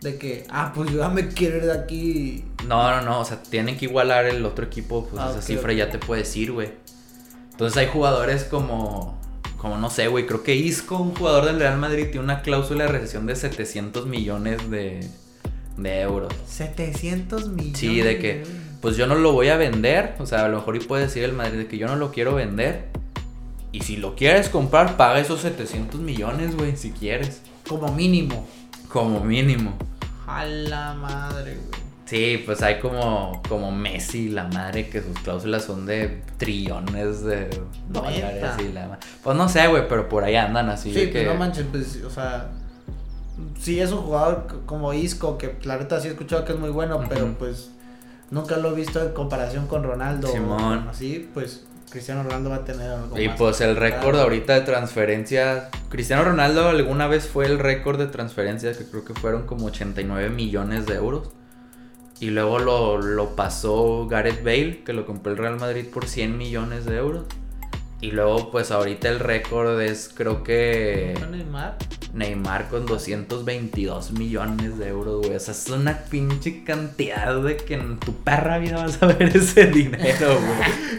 de 0.00 0.18
que, 0.18 0.44
ah, 0.50 0.72
pues 0.74 0.90
yo 0.90 0.98
ya 0.98 1.08
me 1.08 1.28
quiero 1.28 1.58
ir 1.58 1.66
de 1.66 1.72
aquí. 1.72 2.44
No, 2.66 2.90
no, 2.90 3.02
no, 3.02 3.20
o 3.20 3.24
sea, 3.24 3.40
tienen 3.42 3.78
que 3.78 3.84
igualar 3.84 4.24
el 4.26 4.44
otro 4.44 4.64
equipo, 4.66 5.06
pues 5.06 5.22
Ah, 5.22 5.30
esa 5.30 5.40
cifra 5.42 5.70
ok. 5.72 5.78
ya 5.78 5.90
te 5.90 5.98
puedes 5.98 6.34
ir, 6.36 6.50
güey. 6.52 6.72
Entonces 7.56 7.78
hay 7.78 7.86
jugadores 7.86 8.44
como, 8.44 9.18
como 9.56 9.78
no 9.78 9.88
sé, 9.88 10.08
güey, 10.08 10.26
creo 10.26 10.42
que 10.42 10.54
Isco, 10.54 10.98
un 10.98 11.14
jugador 11.14 11.46
del 11.46 11.58
Real 11.58 11.78
Madrid, 11.78 12.08
tiene 12.10 12.20
una 12.20 12.42
cláusula 12.42 12.84
de 12.84 12.92
recesión 12.92 13.24
de 13.24 13.34
700 13.34 14.04
millones 14.04 14.70
de, 14.70 15.08
de 15.78 16.00
euros. 16.02 16.34
700 16.46 17.48
millones. 17.48 17.78
Sí, 17.78 18.02
de 18.02 18.18
que, 18.18 18.44
pues 18.82 18.98
yo 18.98 19.06
no 19.06 19.14
lo 19.14 19.32
voy 19.32 19.48
a 19.48 19.56
vender, 19.56 20.16
o 20.18 20.26
sea, 20.26 20.44
a 20.44 20.48
lo 20.48 20.58
mejor 20.58 20.76
y 20.76 20.80
puede 20.80 21.04
decir 21.04 21.24
el 21.24 21.32
Madrid 21.32 21.56
de 21.60 21.66
que 21.66 21.78
yo 21.78 21.86
no 21.86 21.96
lo 21.96 22.12
quiero 22.12 22.34
vender. 22.34 22.88
Y 23.72 23.80
si 23.80 23.96
lo 23.96 24.16
quieres 24.16 24.50
comprar, 24.50 24.98
paga 24.98 25.18
esos 25.18 25.40
700 25.40 25.98
millones, 25.98 26.54
güey, 26.58 26.76
si 26.76 26.90
quieres. 26.90 27.40
Como 27.66 27.90
mínimo. 27.90 28.46
Como 28.90 29.20
mínimo. 29.20 29.78
A 30.26 30.44
la 30.44 30.92
madre, 30.92 31.54
güey. 31.54 31.85
Sí, 32.06 32.42
pues 32.46 32.62
hay 32.62 32.78
como, 32.78 33.42
como 33.48 33.72
Messi, 33.72 34.28
la 34.28 34.44
madre, 34.44 34.88
que 34.88 35.02
sus 35.02 35.18
cláusulas 35.18 35.64
son 35.64 35.86
de 35.86 36.22
trillones 36.36 37.24
de 37.24 37.50
dólares 37.88 38.54
y 38.60 38.72
la 38.72 38.98
Pues 39.24 39.36
no 39.36 39.48
sé, 39.48 39.66
güey, 39.66 39.88
pero 39.88 40.08
por 40.08 40.22
ahí 40.22 40.36
andan 40.36 40.68
así 40.68 40.92
Sí, 40.92 41.00
de 41.00 41.06
pues 41.08 41.24
que... 41.24 41.28
no 41.28 41.34
manches, 41.34 41.66
pues, 41.70 42.02
o 42.04 42.10
sea. 42.10 42.48
Sí, 43.60 43.80
es 43.80 43.90
un 43.90 44.02
jugador 44.02 44.62
como 44.66 44.94
Isco, 44.94 45.36
que 45.36 45.56
la 45.64 45.76
neta 45.76 46.00
sí 46.00 46.06
he 46.08 46.12
escuchado 46.12 46.44
que 46.44 46.52
es 46.52 46.58
muy 46.58 46.70
bueno, 46.70 47.04
pero 47.08 47.34
pues 47.38 47.70
nunca 48.30 48.56
lo 48.56 48.70
he 48.70 48.74
visto 48.74 49.02
en 49.02 49.12
comparación 49.12 49.66
con 49.66 49.82
Ronaldo. 49.82 50.28
Simón. 50.28 50.86
Así, 50.88 51.28
pues 51.34 51.66
Cristiano 51.90 52.22
Ronaldo 52.22 52.50
va 52.50 52.56
a 52.56 52.64
tener 52.64 52.90
algo 52.90 53.18
Y 53.18 53.28
más 53.28 53.36
pues 53.36 53.60
el 53.60 53.76
récord 53.76 54.18
ahorita 54.18 54.54
de 54.54 54.60
transferencias. 54.62 55.64
Cristiano 55.88 56.24
Ronaldo 56.24 56.68
alguna 56.68 57.08
vez 57.08 57.26
fue 57.26 57.46
el 57.46 57.58
récord 57.58 57.98
de 57.98 58.06
transferencias 58.06 58.76
que 58.76 58.84
creo 58.84 59.04
que 59.04 59.14
fueron 59.14 59.46
como 59.46 59.66
89 59.66 60.30
millones 60.30 60.86
de 60.86 60.94
euros. 60.94 61.30
Y 62.20 62.30
luego 62.30 62.58
lo, 62.58 62.98
lo 62.98 63.36
pasó 63.36 64.06
Gareth 64.08 64.42
Bale, 64.42 64.82
que 64.84 64.92
lo 64.92 65.04
compró 65.04 65.32
el 65.32 65.38
Real 65.38 65.58
Madrid 65.58 65.84
por 65.92 66.06
100 66.08 66.38
millones 66.38 66.86
de 66.86 66.96
euros. 66.96 67.24
Y 68.00 68.10
luego 68.10 68.50
pues 68.50 68.70
ahorita 68.70 69.08
el 69.08 69.20
récord 69.20 69.80
es 69.80 70.10
creo 70.14 70.42
que 70.44 71.14
¿Fue 71.18 71.28
Neymar? 71.28 71.78
Neymar 72.12 72.68
con 72.68 72.84
222 72.86 74.12
millones 74.12 74.78
de 74.78 74.88
euros, 74.88 75.22
güey. 75.26 75.36
O 75.36 75.40
sea, 75.40 75.52
es 75.52 75.68
una 75.68 75.98
pinche 76.04 76.62
cantidad 76.64 77.40
de 77.42 77.56
que 77.56 77.74
en 77.74 77.98
tu 77.98 78.12
perra 78.14 78.58
vida 78.58 78.76
vas 78.76 79.02
a 79.02 79.06
ver 79.06 79.34
ese 79.36 79.66
dinero, 79.66 80.38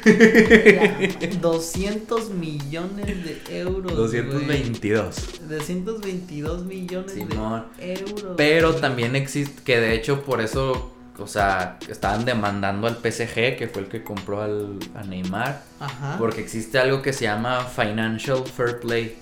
güey. 0.05 1.29
200 1.41 2.29
millones 2.31 3.05
de 3.47 3.59
euros. 3.59 3.93
güey. 3.93 4.21
222. 4.23 5.41
222 5.49 6.65
millones 6.65 7.11
Simón. 7.13 7.65
de 7.77 7.93
euros. 7.93 8.33
Pero 8.37 8.69
güey. 8.71 8.81
también 8.81 9.15
existe, 9.15 9.63
que 9.63 9.79
de 9.79 9.93
hecho 9.95 10.23
por 10.23 10.41
eso, 10.41 10.93
o 11.19 11.27
sea, 11.27 11.77
estaban 11.89 12.25
demandando 12.25 12.87
al 12.87 12.95
PSG, 12.97 13.57
que 13.57 13.69
fue 13.71 13.83
el 13.83 13.87
que 13.87 14.03
compró 14.03 14.41
al, 14.41 14.77
a 14.95 15.03
Neymar, 15.03 15.61
Ajá. 15.79 16.15
porque 16.17 16.41
existe 16.41 16.79
algo 16.79 17.01
que 17.01 17.13
se 17.13 17.25
llama 17.25 17.65
Financial 17.65 18.43
Fair 18.45 18.79
Play, 18.79 19.17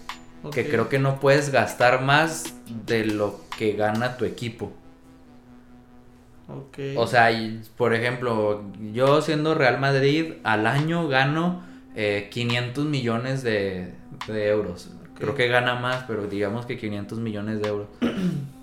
que 0.51 0.69
creo 0.69 0.89
que 0.89 0.99
no 0.99 1.19
puedes 1.19 1.51
gastar 1.51 2.01
más 2.01 2.55
de 2.85 3.05
lo 3.05 3.41
que 3.57 3.73
gana 3.73 4.17
tu 4.17 4.25
equipo. 4.25 4.71
O 6.95 7.07
sea, 7.07 7.29
por 7.75 7.93
ejemplo, 7.95 8.63
yo 8.93 9.21
siendo 9.21 9.55
Real 9.55 9.79
Madrid, 9.79 10.33
al 10.43 10.67
año 10.67 11.07
gano 11.07 11.63
eh, 11.95 12.29
500 12.31 12.85
millones 12.85 13.41
de, 13.41 13.93
de 14.27 14.47
euros. 14.49 14.91
Creo 15.17 15.33
que 15.33 15.47
gana 15.47 15.75
más, 15.75 16.03
pero 16.07 16.27
digamos 16.27 16.65
que 16.65 16.77
500 16.77 17.19
millones 17.19 17.61
de 17.61 17.67
euros. 17.67 17.87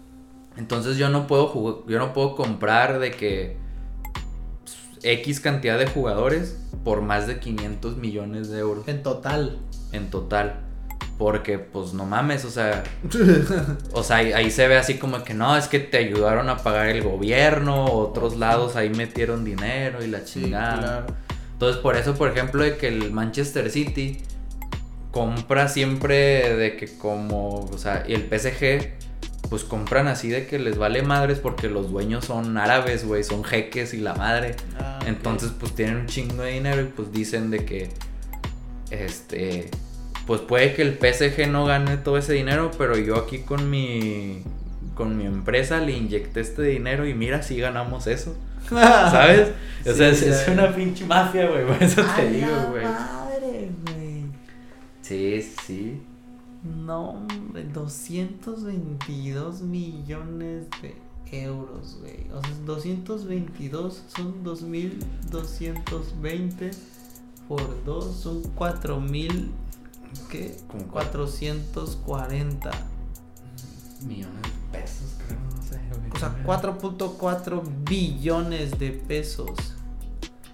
Entonces 0.57 0.97
yo 0.97 1.09
no 1.09 1.27
puedo 1.27 1.47
jugar, 1.49 1.77
yo 1.89 1.99
no 1.99 2.13
puedo 2.13 2.37
comprar 2.37 2.99
de 2.99 3.11
que 3.13 3.57
X 5.03 5.41
cantidad 5.41 5.79
de 5.79 5.87
jugadores 5.87 6.59
por 6.85 7.01
más 7.03 7.27
de 7.27 7.39
500 7.41 7.97
millones 7.97 8.51
de 8.51 8.59
euros 8.61 8.87
En 8.89 9.03
total. 9.03 9.59
en 9.93 10.11
total. 10.11 10.61
Porque, 11.19 11.59
pues, 11.59 11.93
no 11.95 12.05
mames, 12.05 12.45
o 12.45 12.51
sea, 12.51 12.83
o 13.93 14.03
sea, 14.03 14.17
ahí, 14.17 14.33
ahí 14.33 14.51
se 14.51 14.67
ve 14.67 14.77
así 14.77 14.95
como 14.99 15.23
que 15.23 15.35
no, 15.35 15.57
es 15.57 15.69
que 15.69 15.79
te 15.79 15.99
ayudaron 15.99 16.49
a 16.49 16.57
pagar 16.59 16.89
el 16.89 17.03
gobierno, 17.03 17.85
otros 17.85 18.37
lados 18.37 18.75
ahí 18.77 18.91
metieron 18.91 19.45
dinero 19.45 20.03
y 20.03 20.09
la 20.09 20.27
Sí, 20.27 20.43
chingada. 20.43 20.79
claro. 21.05 21.07
Entonces, 21.53 21.81
por 21.81 21.97
eso, 21.97 22.15
por 22.15 22.29
ejemplo, 22.31 22.65
de 22.65 22.77
que 22.77 22.89
el 22.89 23.13
Manchester 23.13 23.71
City 23.71 24.19
compra 25.13 25.69
siempre 25.69 26.57
de 26.57 26.77
que 26.77 26.97
como, 26.99 27.51
o 27.73 27.79
sea, 27.79 28.05
y 28.09 28.15
el 28.15 28.23
PSG, 28.29 28.95
pues 29.53 29.65
compran 29.65 30.09
así 30.09 30.31
de 30.31 30.47
que 30.47 30.59
les 30.59 30.79
vale 30.79 31.03
madres 31.03 31.39
porque 31.39 31.69
los 31.69 31.91
dueños 31.91 32.25
son 32.25 32.57
árabes, 32.57 33.05
güey, 33.07 33.23
son 33.23 33.45
jeques 33.45 33.93
y 33.93 33.99
la 33.99 34.15
madre. 34.15 34.57
Ah. 34.81 34.99
Entonces, 35.07 35.51
pues 35.61 35.75
tienen 35.75 35.97
un 35.99 36.07
chingo 36.07 36.43
de 36.43 36.53
dinero 36.53 36.81
y 36.81 36.87
pues 36.87 37.13
dicen 37.13 37.51
de 37.51 37.67
que, 37.67 37.91
este, 38.91 39.69
pues 40.27 40.41
puede 40.41 40.73
que 40.73 40.81
el 40.81 40.95
PSG 40.99 41.49
no 41.51 41.67
gane 41.67 41.99
todo 41.99 42.17
ese 42.17 42.33
dinero, 42.33 42.71
pero 42.79 42.97
yo 42.97 43.17
aquí 43.17 43.41
con 43.41 43.69
mi, 43.69 44.43
con 44.95 45.19
mi 45.19 45.27
empresa 45.27 45.81
le 45.81 45.93
inyecté 45.93 46.41
este 46.41 46.63
dinero 46.63 47.07
y 47.07 47.13
mira 47.13 47.43
si 47.43 47.59
ganamos 47.59 48.07
eso, 48.07 48.35
¿sabes? 48.71 49.51
O 49.85 49.91
Sí, 49.91 49.95
sea, 49.99 50.09
es, 50.09 50.49
una 50.49 50.75
pinche 50.75 51.05
mafia, 51.05 51.47
güey, 51.51 51.67
por 51.67 51.83
eso 51.83 52.03
te 52.17 52.31
digo, 52.31 52.69
güey. 52.71 52.85
madre, 52.85 53.69
güey. 53.85 54.23
Sí, 55.03 55.43
sí. 55.67 56.01
No, 56.63 57.11
hombre, 57.11 57.65
222 57.65 59.63
millones 59.63 60.69
de 60.81 60.95
euros, 61.33 61.99
güey. 62.01 62.31
O 62.33 62.41
sea, 62.41 62.55
222 62.65 64.05
son 64.15 64.45
2220 64.45 66.71
por 67.49 67.85
2 67.85 68.17
son 68.17 68.43
4000 68.55 69.51
¿qué? 70.31 70.57
Como 70.69 70.87
440. 70.89 72.71
Millones 74.07 74.43
de 74.43 74.79
pesos, 74.79 75.17
creo, 75.27 75.39
no 75.39 75.63
sé, 75.63 75.81
güey. 75.97 76.11
O 76.13 76.19
sea, 76.19 76.35
4.4 76.45 77.63
billones 77.89 78.79
de 78.79 78.91
pesos. 78.91 79.51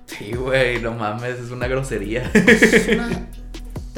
Sí, 0.06 0.32
güey, 0.32 0.80
no 0.82 0.92
mames, 0.92 1.38
es 1.38 1.50
una 1.50 1.66
grosería. 1.66 2.30
Es 2.34 2.88
una 2.88 3.28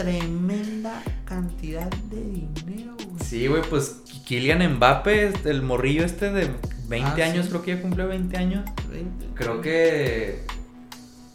tremenda 0.02 1.02
cantidad 1.24 1.90
de 2.10 2.20
dinero, 2.22 2.94
güey. 2.96 3.24
Sí, 3.24 3.46
güey, 3.46 3.62
pues 3.68 4.02
Kylian 4.26 4.76
Mbappé, 4.76 5.28
este, 5.28 5.50
el 5.50 5.62
morrillo 5.62 6.04
este 6.04 6.30
de 6.30 6.50
20 6.88 7.22
Ah, 7.22 7.26
años, 7.26 7.44
sí. 7.46 7.50
creo 7.50 7.62
que 7.62 7.76
ya 7.76 7.82
cumplió 7.82 8.08
20 8.08 8.36
años. 8.36 8.64
20. 8.90 9.26
Creo 9.34 9.60
que 9.60 10.42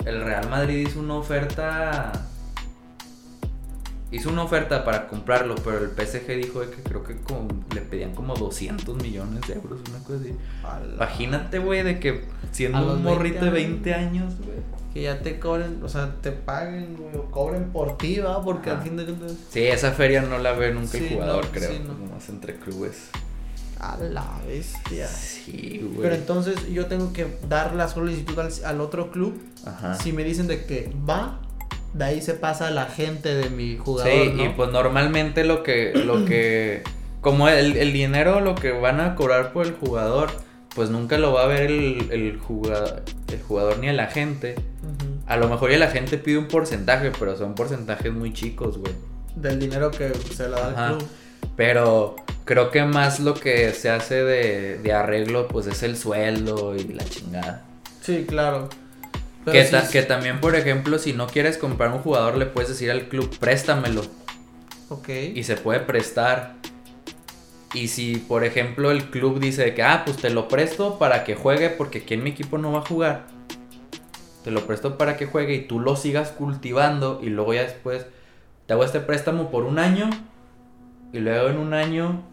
el 0.05 0.23
Real 0.23 0.49
Madrid 0.49 0.87
hizo 0.87 0.99
una 0.99 1.15
oferta. 1.15 2.11
Hizo 4.11 4.29
una 4.29 4.43
oferta 4.43 4.85
para 4.85 5.07
comprarlo, 5.07 5.55
pero 5.55 5.79
el 5.79 5.89
PSG 5.89 6.35
dijo 6.37 6.61
de 6.61 6.69
que 6.69 6.81
creo 6.83 7.03
que 7.03 7.17
como- 7.17 7.47
le 7.73 7.81
pedían 7.81 8.13
como 8.13 8.35
200 8.35 8.95
millones 9.01 9.41
de 9.47 9.55
euros, 9.55 9.79
una 9.89 9.99
cosa 9.99 10.19
así. 10.21 10.33
Imagínate, 10.95 11.59
güey, 11.59 11.83
de 11.83 11.99
que 11.99 12.23
siendo 12.51 12.93
un 12.93 13.03
morrito 13.03 13.39
20 13.41 13.45
de 13.45 13.51
20 13.51 13.93
años, 13.93 14.33
güey. 14.37 14.57
Que 14.93 15.01
ya 15.01 15.19
te 15.21 15.39
cobren, 15.39 15.83
o 15.83 15.89
sea, 15.89 16.15
te 16.21 16.31
paguen, 16.31 16.95
güey, 16.95 17.15
o 17.17 17.29
cobren 17.29 17.65
por 17.71 17.97
ti, 17.97 18.19
¿va? 18.19 18.41
Porque 18.43 18.69
Ajá. 18.69 18.79
al 18.79 18.85
fin 18.87 18.95
de 18.95 19.03
cuentas. 19.05 19.33
Sí, 19.49 19.63
esa 19.63 19.91
feria 19.91 20.21
no 20.21 20.37
la 20.37 20.53
ve 20.53 20.73
nunca 20.73 20.97
el 20.97 21.03
Sí, 21.03 21.13
jugador, 21.13 21.43
no, 21.45 21.51
creo. 21.51 21.69
sí, 21.71 21.79
no. 21.85 21.93
Nomás 21.95 22.29
entre 22.29 22.55
clubes. 22.55 23.09
A 23.79 23.97
la 23.97 24.25
bestia. 24.47 25.05
Sí, 25.07 25.81
güey. 25.83 26.01
Pero 26.01 26.15
entonces 26.15 26.69
yo 26.69 26.85
tengo 26.85 27.11
que 27.11 27.27
dar 27.49 27.75
la 27.75 27.89
solicitud 27.89 28.39
al, 28.39 28.49
al 28.63 28.79
otro 28.79 29.11
club. 29.11 29.37
Ajá. 29.65 29.95
Si 29.95 30.13
me 30.13 30.23
dicen 30.23 30.47
de 30.47 30.65
que 30.65 30.93
va, 31.07 31.41
de 31.95 32.03
ahí 32.03 32.21
se 32.21 32.33
pasa 32.33 32.71
la 32.71 32.87
gente 32.87 33.33
de 33.33 33.49
mi 33.49 33.77
jugador. 33.77 34.11
Sí, 34.11 34.33
¿no? 34.35 34.43
y 34.43 34.49
pues 34.49 34.69
normalmente 34.69 35.45
lo 35.45 35.63
que, 35.63 35.93
lo 35.93 36.25
que, 36.27 36.83
como 37.21 37.47
el, 37.47 37.77
el 37.77 37.93
dinero, 37.93 38.41
lo 38.41 38.53
que 38.55 38.71
van 38.71 38.99
a 38.99 39.15
cobrar 39.15 39.53
por 39.53 39.65
el 39.65 39.73
jugador, 39.73 40.29
pues 40.75 40.89
nunca 40.89 41.17
lo 41.17 41.31
va 41.31 41.43
a 41.43 41.47
ver 41.47 41.71
el, 41.71 42.09
el, 42.11 42.37
jugador, 42.37 43.01
el 43.31 43.41
jugador 43.41 43.79
ni 43.79 43.87
el 43.87 43.99
agente. 44.01 44.55
Ujú. 44.83 45.21
A 45.25 45.37
lo 45.37 45.47
mejor 45.47 45.71
el 45.71 45.81
agente 45.83 46.17
pide 46.17 46.37
un 46.37 46.49
porcentaje, 46.49 47.13
pero 47.17 47.37
son 47.37 47.55
porcentajes 47.55 48.11
muy 48.11 48.33
chicos, 48.33 48.77
güey. 48.77 48.93
Del 49.37 49.57
dinero 49.57 49.89
que 49.89 50.13
se 50.13 50.49
le 50.49 50.51
da 50.51 50.69
Ajá. 50.71 50.87
al 50.87 50.97
club. 50.97 51.09
Pero 51.55 52.17
creo 52.43 52.71
que 52.71 52.83
más 52.83 53.21
lo 53.21 53.35
que 53.35 53.71
se 53.71 53.89
hace 53.89 54.21
de, 54.21 54.79
de 54.79 54.93
arreglo, 54.93 55.47
pues 55.47 55.67
es 55.67 55.81
el 55.83 55.95
sueldo 55.95 56.75
y 56.75 56.83
la 56.89 57.05
chingada. 57.05 57.63
Sí, 58.01 58.25
claro. 58.27 58.67
Que, 59.51 59.65
sí 59.65 59.71
ta- 59.71 59.79
es- 59.81 59.89
que 59.89 60.01
también, 60.03 60.39
por 60.41 60.55
ejemplo, 60.55 60.97
si 60.99 61.13
no 61.13 61.27
quieres 61.27 61.57
comprar 61.57 61.91
un 61.91 61.99
jugador, 61.99 62.37
le 62.37 62.45
puedes 62.45 62.69
decir 62.69 62.89
al 62.91 63.07
club, 63.07 63.29
préstamelo. 63.37 64.01
Ok. 64.89 65.09
Y 65.33 65.43
se 65.43 65.55
puede 65.57 65.79
prestar. 65.81 66.53
Y 67.73 67.89
si, 67.89 68.17
por 68.17 68.43
ejemplo, 68.43 68.89
el 68.91 69.09
club 69.09 69.39
dice 69.39 69.73
que, 69.73 69.83
ah, 69.83 70.03
pues 70.05 70.17
te 70.17 70.29
lo 70.29 70.47
presto 70.47 70.97
para 70.97 71.23
que 71.23 71.35
juegue 71.35 71.69
porque 71.69 71.99
aquí 71.99 72.13
en 72.13 72.23
mi 72.23 72.29
equipo 72.31 72.57
no 72.57 72.71
va 72.71 72.79
a 72.79 72.85
jugar. 72.85 73.27
Te 74.43 74.51
lo 74.51 74.65
presto 74.65 74.97
para 74.97 75.17
que 75.17 75.25
juegue 75.25 75.55
y 75.55 75.61
tú 75.67 75.79
lo 75.79 75.95
sigas 75.95 76.29
cultivando 76.29 77.19
y 77.21 77.27
luego 77.29 77.53
ya 77.53 77.63
después 77.63 78.05
te 78.67 78.73
hago 78.73 78.83
este 78.85 78.99
préstamo 78.99 79.49
por 79.51 79.63
un 79.65 79.79
año 79.79 80.09
y 81.11 81.19
luego 81.19 81.49
en 81.49 81.57
un 81.57 81.73
año 81.73 82.23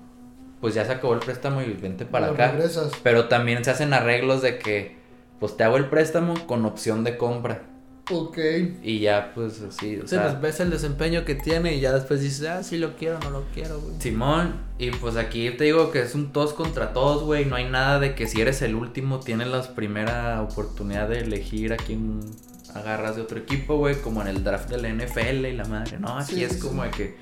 pues 0.61 0.75
ya 0.75 0.85
se 0.85 0.93
acabó 0.93 1.15
el 1.15 1.21
préstamo 1.21 1.61
y 1.63 1.73
vente 1.73 2.05
para 2.05 2.29
acá. 2.29 2.53
regresas. 2.53 2.93
Pero 3.03 3.27
también 3.29 3.65
se 3.65 3.71
hacen 3.71 3.95
arreglos 3.95 4.43
de 4.43 4.59
que 4.59 4.97
pues 5.43 5.57
te 5.57 5.65
hago 5.65 5.77
el 5.77 5.89
préstamo 5.91 6.47
con 6.47 6.65
opción 6.65 7.03
de 7.03 7.17
compra 7.19 7.65
Ok. 8.11 8.39
y 8.83 9.01
ya 9.01 9.33
pues 9.35 9.61
así, 9.63 9.97
o 9.97 10.03
Sí, 10.03 10.09
sea, 10.09 10.23
pues 10.29 10.41
ves 10.41 10.61
el 10.61 10.71
desempeño 10.71 11.25
que 11.25 11.35
tiene 11.35 11.75
y 11.75 11.81
ya 11.81 11.93
después 11.93 12.21
dices, 12.21 12.47
ah, 12.49 12.63
sí 12.63 12.79
lo 12.79 12.95
quiero, 12.97 13.19
no 13.19 13.31
lo 13.31 13.43
quiero, 13.53 13.81
güey. 13.81 13.95
Simón, 14.01 14.55
y 14.79 14.91
pues 14.93 15.17
aquí 15.17 15.51
te 15.51 15.65
digo 15.65 15.91
que 15.91 16.03
es 16.03 16.15
un 16.15 16.33
todos 16.33 16.53
contra 16.53 16.93
todos, 16.93 17.25
güey. 17.25 17.45
No 17.45 17.57
hay 17.57 17.69
nada 17.69 17.99
de 17.99 18.15
que 18.15 18.29
si 18.29 18.41
eres 18.41 18.63
el 18.63 18.77
último 18.77 19.19
tienes 19.19 19.49
la 19.49 19.63
primera 19.75 20.41
oportunidad 20.43 21.09
de 21.09 21.19
elegir 21.21 21.73
a 21.73 21.77
quién 21.77 22.21
agarras 22.75 23.17
de 23.17 23.23
otro 23.23 23.39
equipo, 23.39 23.77
güey. 23.79 23.97
Como 24.01 24.21
en 24.23 24.29
el 24.29 24.45
draft 24.45 24.71
de 24.71 24.79
la 24.81 24.89
NFL 24.89 25.47
y 25.47 25.57
la 25.57 25.65
madre. 25.65 25.99
No, 25.99 26.19
aquí 26.19 26.35
Sí, 26.37 26.45
es 26.45 26.53
sí, 26.55 26.59
como 26.61 26.83
sí. 26.85 26.89
de 26.91 26.97
que, 26.97 27.17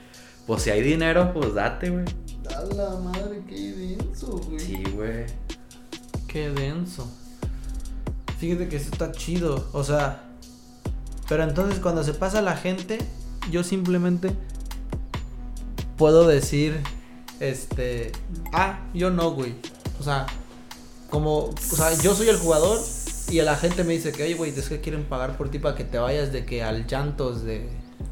pues 0.47 0.63
si 0.63 0.71
hay 0.71 0.83
dinero, 0.83 1.33
pues 1.33 1.55
date, 1.55 1.91
güey. 1.91 2.05
A 2.57 2.63
la 2.75 2.91
madre, 2.99 3.43
qué 3.49 3.73
denso, 3.73 4.39
güey. 4.39 4.59
Sí, 4.61 4.83
güey. 4.95 5.27
Qué 6.27 6.51
denso. 6.51 7.11
Fíjate 8.41 8.69
que 8.69 8.77
esto 8.77 8.91
está 8.93 9.13
chido, 9.13 9.69
o 9.73 9.85
sea. 9.85 10.23
Pero 11.29 11.45
entonces 11.45 11.79
cuando 11.79 12.03
se 12.03 12.15
pasa 12.15 12.41
la 12.43 12.57
gente, 12.57 12.99
yo 13.51 13.63
simplemente 13.63 14.31
puedo 15.97 16.27
decir, 16.27 16.81
este, 17.39 18.11
ah, 18.53 18.81
yo 18.95 19.11
no, 19.11 19.31
güey. 19.33 19.55
O 20.01 20.03
sea, 20.03 20.27
como, 21.11 21.51
o 21.51 21.55
sea, 21.59 21.93
yo 22.03 22.15
soy 22.15 22.29
el 22.31 22.37
jugador 22.39 22.81
y 23.29 23.41
la 23.43 23.55
gente 23.57 23.85
me 23.85 23.93
dice 23.93 24.11
que, 24.11 24.23
oye, 24.25 24.35
güey, 24.35 24.51
es 24.59 24.69
que 24.69 24.81
quieren 24.81 25.05
pagar 25.05 25.37
por 25.37 25.51
ti 25.51 25.59
para 25.59 25.77
que 25.77 25.85
te 25.85 25.99
vayas 25.99 26.33
de 26.33 26.45
que 26.47 26.63
al 26.65 26.87
llantos 26.87 27.45
de, 27.45 27.69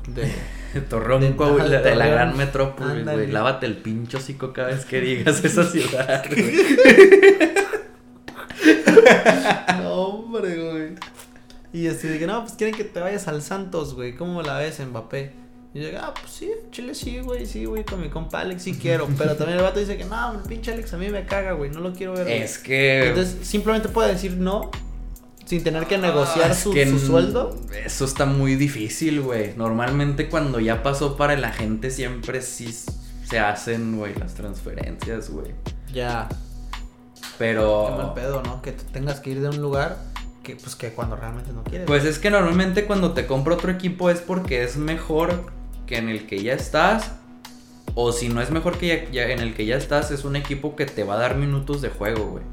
de 0.09 0.81
Torreón, 0.91 1.22
De- 1.22 1.35
Coahuila, 1.35 1.81
de, 1.81 1.97
la 1.97 2.07
gran 2.07 2.37
metrópolis, 2.37 3.05
güey. 3.05 3.26
Lávate 3.29 3.64
el 3.66 3.79
pincho 3.79 4.18
hocico 4.18 4.53
cada 4.53 4.68
vez 4.68 4.85
que 4.85 5.01
digas 5.01 5.43
esa 5.43 5.64
ciudad, 5.70 6.24
güey. 6.29 6.53
No, 9.81 9.97
hombre, 10.29 10.70
güey. 10.70 10.95
Y 11.72 11.87
así 11.87 12.09
de 12.09 12.18
que, 12.18 12.26
no, 12.26 12.43
pues 12.43 12.55
quieren 12.55 12.74
que 12.74 12.85
te 12.85 13.01
vayas 13.01 13.29
al 13.29 13.43
Santos, 13.43 13.95
güey. 13.95 14.14
¿Cómo 14.14 14.43
la 14.43 14.59
ves, 14.59 14.81
Mbappé? 14.81 15.33
Y 15.74 15.81
yo, 15.81 15.89
ah, 16.01 16.14
pues 16.18 16.33
sí, 16.33 16.51
chile 16.70 16.95
sí, 16.95 17.18
güey, 17.20 17.45
sí, 17.45 17.66
güey, 17.66 17.85
con 17.85 18.01
mi 18.01 18.09
compa 18.09 18.41
Alex 18.41 18.62
sí 18.62 18.79
quiero. 18.81 19.07
Pero 19.18 19.37
también 19.37 19.59
el 19.59 19.64
vato 19.64 19.79
dice 19.79 19.99
que, 19.99 20.05
no, 20.05 20.33
el 20.33 20.41
pinche 20.49 20.72
Alex 20.72 20.95
a 20.95 20.97
mí 20.97 21.09
me 21.11 21.26
caga, 21.26 21.53
güey, 21.53 21.70
no 21.70 21.81
lo 21.81 21.93
quiero 21.93 22.14
ver. 22.14 22.24
güey". 22.24 22.43
Es 22.43 22.59
que... 22.59 23.09
Entonces, 23.09 23.47
simplemente 23.47 23.89
puede 23.91 24.12
decir 24.12 24.33
no, 24.39 24.70
sin 25.45 25.62
tener 25.62 25.87
que 25.87 25.99
negociar 25.99 26.53
Ah, 26.53 26.55
su, 26.55 26.72
que 26.72 26.89
su 26.89 26.99
sueldo. 26.99 27.55
Eso 27.85 28.07
está 28.07 28.24
muy 28.24 28.57
difícil, 28.57 29.20
güey. 29.20 29.55
Normalmente 29.57 30.31
cuando 30.31 30.59
ya 30.59 30.83
pasó 30.83 31.16
para 31.18 31.35
el 31.35 31.45
agente 31.45 31.91
siempre 31.91 32.41
sí 32.41 32.74
se 33.24 33.39
hacen, 33.39 33.99
güey, 33.99 34.14
las 34.14 34.35
transferencias, 34.35 35.29
güey. 35.29 35.53
Ya, 35.93 36.29
Pero... 37.37 37.89
qué 37.91 38.03
mal 38.03 38.14
pedo, 38.14 38.43
¿no? 38.43 38.62
Que 38.62 38.72
tú 38.72 38.85
tengas 38.91 39.20
que 39.20 39.31
ir 39.31 39.41
de 39.43 39.49
un 39.51 39.61
lugar 39.61 39.99
que, 40.49 40.57
pues, 40.57 40.74
que 40.74 40.90
cuando 40.92 41.14
realmente 41.14 41.53
no 41.53 41.62
quieres. 41.62 41.86
Pues 41.86 42.05
es 42.05 42.18
que 42.18 42.30
normalmente 42.30 42.86
cuando 42.86 43.12
te 43.12 43.26
compra 43.26 43.55
otro 43.55 43.70
equipo 43.70 44.09
es 44.09 44.20
porque 44.20 44.62
es 44.62 44.78
mejor 44.78 45.53
que 45.86 45.99
en 45.99 46.09
el 46.09 46.26
que 46.26 46.42
ya 46.42 46.55
estás. 46.55 47.12
O 47.94 48.12
si 48.12 48.28
no 48.28 48.40
es 48.40 48.51
mejor 48.51 48.78
que 48.78 48.86
ya, 48.86 49.11
ya 49.11 49.32
en 49.32 49.40
el 49.40 49.55
que 49.55 49.66
ya 49.66 49.76
estás, 49.76 50.11
es 50.11 50.24
un 50.24 50.36
equipo 50.36 50.74
que 50.74 50.86
te 50.86 51.05
va 51.05 51.14
a 51.14 51.18
dar 51.18 51.36
minutos 51.36 51.82
de 51.82 51.90
juego, 51.90 52.26
güey. 52.26 52.44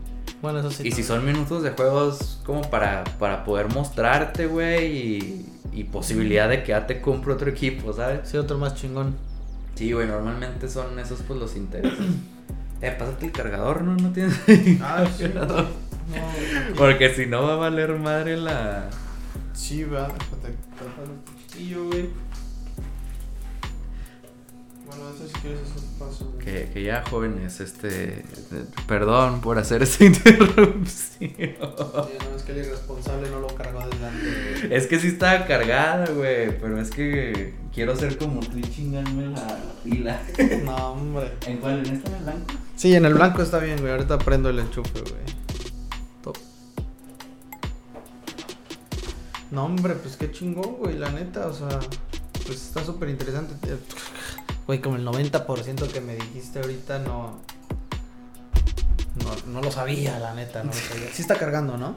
bueno, 0.41 0.59
eso 0.59 0.71
sí. 0.71 0.87
Y 0.87 0.91
si 0.91 1.03
son 1.03 1.25
minutos 1.25 1.63
de 1.63 1.71
juegos 1.71 2.41
como 2.45 2.61
para, 2.69 3.03
para 3.19 3.43
poder 3.45 3.69
mostrarte, 3.69 4.47
güey, 4.47 4.85
y, 4.97 5.45
y 5.71 5.83
posibilidad 5.85 6.49
de 6.49 6.63
que 6.63 6.69
ya 6.69 6.87
te 6.87 6.99
compre 6.99 7.31
otro 7.33 7.49
equipo, 7.49 7.93
¿sabes? 7.93 8.27
Sí, 8.27 8.37
otro 8.37 8.57
más 8.57 8.75
chingón. 8.75 9.15
Sí, 9.75 9.91
güey, 9.93 10.07
normalmente 10.07 10.67
son 10.67 10.97
esos 10.99 11.21
pues 11.21 11.39
los 11.39 11.55
intereses. 11.55 11.99
eh, 12.81 12.95
pásate 12.97 13.27
el 13.27 13.31
cargador, 13.31 13.83
¿no? 13.83 13.95
No 13.95 14.11
tienes 14.11 14.37
Ah, 14.81 15.05
sí. 15.17 15.25
No, 16.07 16.75
Porque 16.75 17.13
si 17.13 17.25
no 17.25 17.43
va 17.43 17.53
a 17.53 17.57
valer 17.57 17.93
madre 17.93 18.37
la... 18.37 18.89
Sí, 19.53 19.83
va, 19.83 20.07
déjate 20.07 20.55
tapar 20.77 21.05
un 21.09 21.19
poquitillo, 21.23 21.85
güey. 21.87 22.09
Bueno, 24.85 25.03
eso 25.09 25.27
si 25.27 25.33
quieres 25.41 25.61
hacer 25.61 25.81
paso. 25.97 26.31
güey. 26.33 26.45
Que, 26.45 26.69
que 26.71 26.83
ya 26.83 27.03
jóvenes, 27.09 27.59
este... 27.59 28.19
eh, 28.19 28.65
Perdón 28.87 29.41
por 29.41 29.57
hacer 29.57 29.81
esta 29.83 30.05
interrupción. 30.05 30.85
Sí, 30.85 31.33
no, 31.59 32.35
es 32.35 32.43
que 32.43 32.51
el 32.51 32.57
irresponsable 32.59 33.29
no 33.31 33.39
lo 33.39 33.47
cargó 33.47 33.79
adelante, 33.79 34.59
güey. 34.61 34.73
Es 34.73 34.85
que 34.87 34.99
sí 34.99 35.07
estaba 35.07 35.45
cargada, 35.47 36.05
güey, 36.11 36.55
pero 36.59 36.79
es 36.79 36.91
que 36.91 37.55
quiero 37.73 37.95
ser 37.95 38.17
como 38.17 38.41
tú 38.41 38.57
y 38.57 38.61
chingarme 38.61 39.27
la 39.29 39.57
pila. 39.83 40.21
No, 40.63 40.75
hombre. 40.91 41.31
¿En 41.47 41.57
cuál? 41.57 41.79
¿En 41.85 41.95
esta 41.95 42.09
en 42.09 42.15
el 42.17 42.23
blanco? 42.23 42.53
Sí, 42.75 42.93
en 42.95 43.05
el 43.05 43.13
blanco 43.15 43.41
está 43.41 43.57
bien, 43.59 43.79
güey. 43.79 43.91
Ahorita 43.91 44.17
prendo 44.19 44.49
el 44.49 44.59
enchufe, 44.59 44.99
güey. 45.01 45.35
No, 49.55 49.67
hombre, 49.67 49.93
pues 49.93 50.17
qué 50.17 50.29
chingón, 50.29 50.75
güey, 50.79 50.97
la 50.97 51.09
neta. 51.09 51.47
O 51.47 51.53
sea, 51.53 51.79
pues 52.45 52.61
está 52.61 52.83
súper 52.83 53.09
interesante. 53.09 53.55
Güey, 54.67 54.81
como 54.81 54.95
el 54.95 55.05
90% 55.05 55.91
que 55.91 56.01
me 56.01 56.15
dijiste 56.15 56.59
ahorita 56.59 56.97
no, 56.97 57.39
no. 59.23 59.51
No 59.53 59.61
lo 59.61 59.69
sabía, 59.69 60.17
la 60.17 60.33
neta, 60.33 60.63
no 60.63 60.71
lo 60.71 60.77
sabía. 60.77 61.07
Sí 61.13 61.21
está 61.21 61.37
cargando, 61.37 61.77
¿no? 61.77 61.95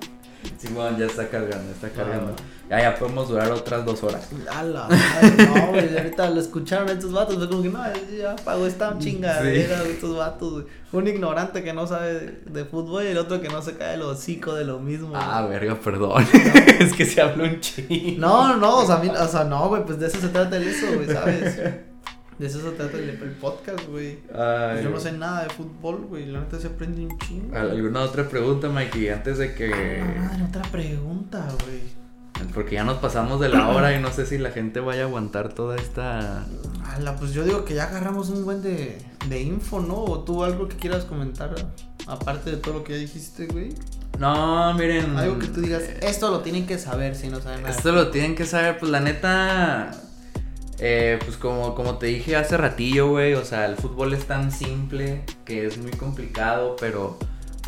Sí, 0.59 0.69
bueno, 0.69 0.99
ya 0.99 1.07
está 1.07 1.31
cargando, 1.31 1.73
está 1.73 1.89
cargando. 1.89 2.35
Ah. 2.39 2.58
Ya, 2.69 2.83
ya 2.83 2.95
podemos 2.97 3.29
durar 3.29 3.51
otras 3.51 3.85
dos 3.87 4.03
horas. 4.03 4.29
A 4.55 4.63
la 4.63 4.89
madre, 4.89 5.47
no, 5.47 5.67
güey. 5.69 5.97
Ahorita 5.97 6.29
lo 6.31 6.41
escucharon 6.41 6.89
estos 6.91 7.13
vatos. 7.13 7.37
Fue 7.37 7.49
como 7.49 7.63
que 7.63 7.71
no, 7.71 7.81
ya 8.19 8.37
pagó 8.37 8.67
esta 8.67 8.99
chingadera, 8.99 9.83
estos 9.85 10.17
vatos, 10.17 10.53
güey. 10.53 10.65
Un 10.93 11.07
ignorante 11.09 11.63
que 11.63 11.73
no 11.73 11.87
sabe 11.87 12.41
de, 12.45 12.65
fútbol 12.65 13.05
y 13.05 13.09
el 13.09 13.19
otro 13.19 13.41
que 13.41 13.49
no 13.49 13.63
se 13.63 13.77
cae 13.77 13.95
el 13.95 14.03
hocico 14.03 14.55
de 14.55 14.65
lo 14.65 14.79
mismo. 14.81 15.13
Ah, 15.15 15.41
güey. 15.47 15.53
verga, 15.59 15.75
perdón. 15.81 16.27
es 16.81 16.93
que 16.93 17.05
se 17.07 17.21
habló 17.23 17.45
un 17.45 17.61
chingo. 17.61 18.19
No, 18.21 18.57
no, 18.57 18.79
o 18.79 18.87
sea, 18.87 18.97
a 18.97 18.99
mí- 19.03 19.09
o 19.09 19.29
sea, 19.29 19.45
no, 19.45 19.69
güey, 19.69 19.85
pues 19.85 19.99
de 19.99 20.07
eso 20.07 20.21
se 20.21 20.29
trata 20.29 20.57
el 20.57 20.69
eso, 20.69 20.87
güey, 20.95 21.07
¿sabes? 21.07 21.57
De 22.39 22.47
eso 22.47 22.61
se 22.61 22.71
trata 22.71 22.97
el, 22.99 23.09
el 23.11 23.31
podcast, 23.41 23.85
güey. 23.89 24.19
Ay, 24.33 24.85
Yo 24.85 24.91
no 24.91 25.01
sé 25.01 25.11
nada 25.13 25.43
de 25.45 25.51
fútbol, 25.51 26.07
güey. 26.09 26.27
La 26.27 26.41
neta 26.41 26.59
se 26.59 26.69
aprende 26.69 27.05
un 27.05 27.19
chingo. 27.19 27.57
¿Alguna 27.57 28.03
otra 28.03 28.29
pregunta, 28.29 28.69
Mikey? 28.69 29.09
Antes 29.09 29.39
de 29.39 29.47
Ah, 29.47 29.55
que. 29.57 30.05
madre, 30.17 30.45
otra 30.49 30.63
pregunta, 30.71 31.49
güey. 31.65 31.98
Porque 32.55 32.75
ya 32.77 32.85
nos 32.85 32.99
pasamos 32.99 33.41
de 33.41 33.49
la 33.49 33.69
hora 33.75 33.95
y 33.97 34.01
no 34.01 34.13
sé 34.13 34.27
si 34.27 34.39
la 34.39 34.51
gente 34.51 34.81
vaya 34.81 35.03
a 35.03 35.07
aguantar 35.07 35.53
toda 35.53 35.77
esta. 35.77 36.45
Ala, 36.95 37.17
pues 37.17 37.33
yo 37.33 37.45
digo 37.45 37.65
que 37.65 37.75
ya 37.75 37.85
agarramos 37.85 38.31
un 38.31 38.45
buen 38.45 38.63
de, 38.63 38.99
de 39.29 39.41
info, 39.43 39.81
¿no? 39.81 39.97
O 40.05 40.21
tú 40.25 40.45
algo 40.45 40.69
que 40.69 40.77
quieras 40.77 41.05
comentar, 41.05 41.55
aparte 42.07 42.51
de 42.51 42.57
todo 42.57 42.75
lo 42.75 42.85
que 42.85 42.95
ya 42.95 42.99
dijiste, 42.99 43.47
güey. 43.47 43.75
No, 44.19 44.75
miren. 44.75 45.17
Algo 45.17 45.39
que 45.39 45.47
tú 45.47 45.61
digas, 45.61 45.83
esto 46.01 46.31
lo 46.31 46.41
tienen 46.41 46.67
que 46.67 46.79
saber 46.79 47.15
si 47.15 47.29
no 47.29 47.41
saben 47.41 47.63
nada. 47.63 47.75
Esto 47.75 47.93
lo 47.93 48.09
tienen 48.11 48.35
que 48.35 48.47
saber, 48.47 48.79
pues 48.79 48.91
la 48.91 49.01
neta. 49.01 49.93
eh, 50.81 51.19
pues 51.25 51.37
como, 51.37 51.75
como 51.75 51.99
te 51.99 52.07
dije 52.07 52.35
hace 52.37 52.57
ratillo, 52.57 53.09
güey. 53.11 53.35
O 53.35 53.45
sea, 53.45 53.67
el 53.67 53.77
fútbol 53.77 54.13
es 54.15 54.25
tan 54.27 54.51
simple 54.51 55.25
que 55.45 55.67
es 55.67 55.79
muy 55.79 55.93
complicado, 55.93 56.77
pero. 56.81 57.19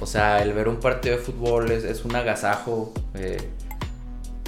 O 0.01 0.07
sea, 0.07 0.43
el 0.43 0.55
ver 0.55 0.67
un 0.69 0.81
partido 0.81 1.17
de 1.19 1.23
fútbol 1.23 1.71
es, 1.71 1.85
es 1.85 2.05
un 2.05 2.17
agasajo. 2.17 2.93
eh, 3.15 3.51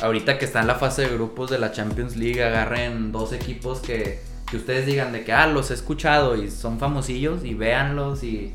ahorita 0.03 0.39
que 0.39 0.45
está 0.45 0.61
en 0.61 0.67
la 0.67 0.75
fase 0.75 1.03
de 1.03 1.15
grupos 1.15 1.51
de 1.51 1.59
la 1.59 1.73
Champions 1.73 2.17
League, 2.17 2.43
agarren 2.43 3.13
dos 3.13 3.33
equipos 3.33 3.81
que, 3.81 4.21
que 4.51 4.57
ustedes 4.57 4.85
digan 4.85 5.13
de 5.13 5.25
que, 5.25 5.33
ah, 5.33 5.47
los 5.47 5.71
he 5.71 5.75
escuchado 5.75 6.37
y 6.37 6.51
son 6.51 6.79
famosillos 6.79 7.45
y 7.45 7.55
véanlos 7.55 8.25
y 8.25 8.53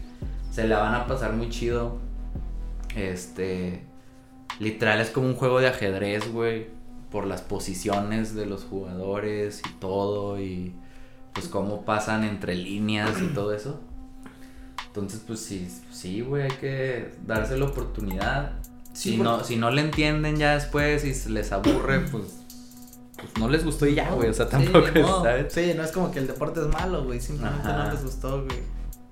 se 0.52 0.68
la 0.68 0.80
van 0.80 0.94
a 0.94 1.07
pasar 1.07 1.34
muy 1.34 1.49
chido. 1.49 1.99
Este. 2.95 3.84
Literal 4.60 4.99
es 4.99 5.11
como 5.11 5.28
un 5.28 5.36
juego 5.36 5.60
de 5.60 5.68
ajedrez, 5.68 6.32
güey. 6.32 6.68
Por 7.11 7.28
las 7.28 7.41
posiciones 7.41 8.36
de 8.36 8.45
los 8.45 8.64
jugadores 8.64 9.61
y 9.65 9.69
todo. 9.80 10.41
Y 10.41 10.74
pues 11.34 11.48
cómo 11.48 11.86
pasan 11.86 12.24
entre 12.24 12.56
líneas 12.56 13.22
y 13.22 13.28
todo 13.28 13.53
eso. 13.53 13.80
Entonces, 14.88 15.22
pues 15.26 15.40
sí, 15.41 15.68
sí, 15.91 16.22
güey, 16.22 16.44
hay 16.44 16.57
que 16.57 17.11
darse 17.26 17.56
la 17.56 17.65
oportunidad. 17.65 18.53
Sí, 18.98 19.11
si, 19.11 19.18
porque- 19.18 19.24
no, 19.24 19.44
si 19.44 19.56
no 19.57 19.69
le 19.69 19.82
entienden 19.82 20.38
ya 20.38 20.53
después 20.56 21.06
y 21.06 21.14
se 21.14 21.30
les 21.30 21.52
aburre, 21.52 21.99
pues, 22.11 22.24
pues 23.15 23.28
no 23.40 23.48
les 23.49 23.64
gustó 23.64 23.86
y 23.86 23.95
ya, 23.95 24.10
güey. 24.11 24.30
O 24.30 24.34
sea, 24.34 24.45
Sí, 24.45 24.52
tampoco, 24.52 24.88
modo. 25.02 25.24
¿sabes? 25.24 25.53
Sí, 25.53 25.74
no 25.76 25.84
es 25.84 25.91
como 25.91 26.11
que 26.11 26.19
el 26.19 26.28
deporte 26.28 26.61
es 26.61 26.68
malo, 26.68 27.03
güey. 27.03 27.22
Simplemente 27.22 27.68
Ajá. 27.68 27.84
no 27.86 27.91
les 27.94 28.03
gustó, 28.03 28.44
güey. 28.45 28.60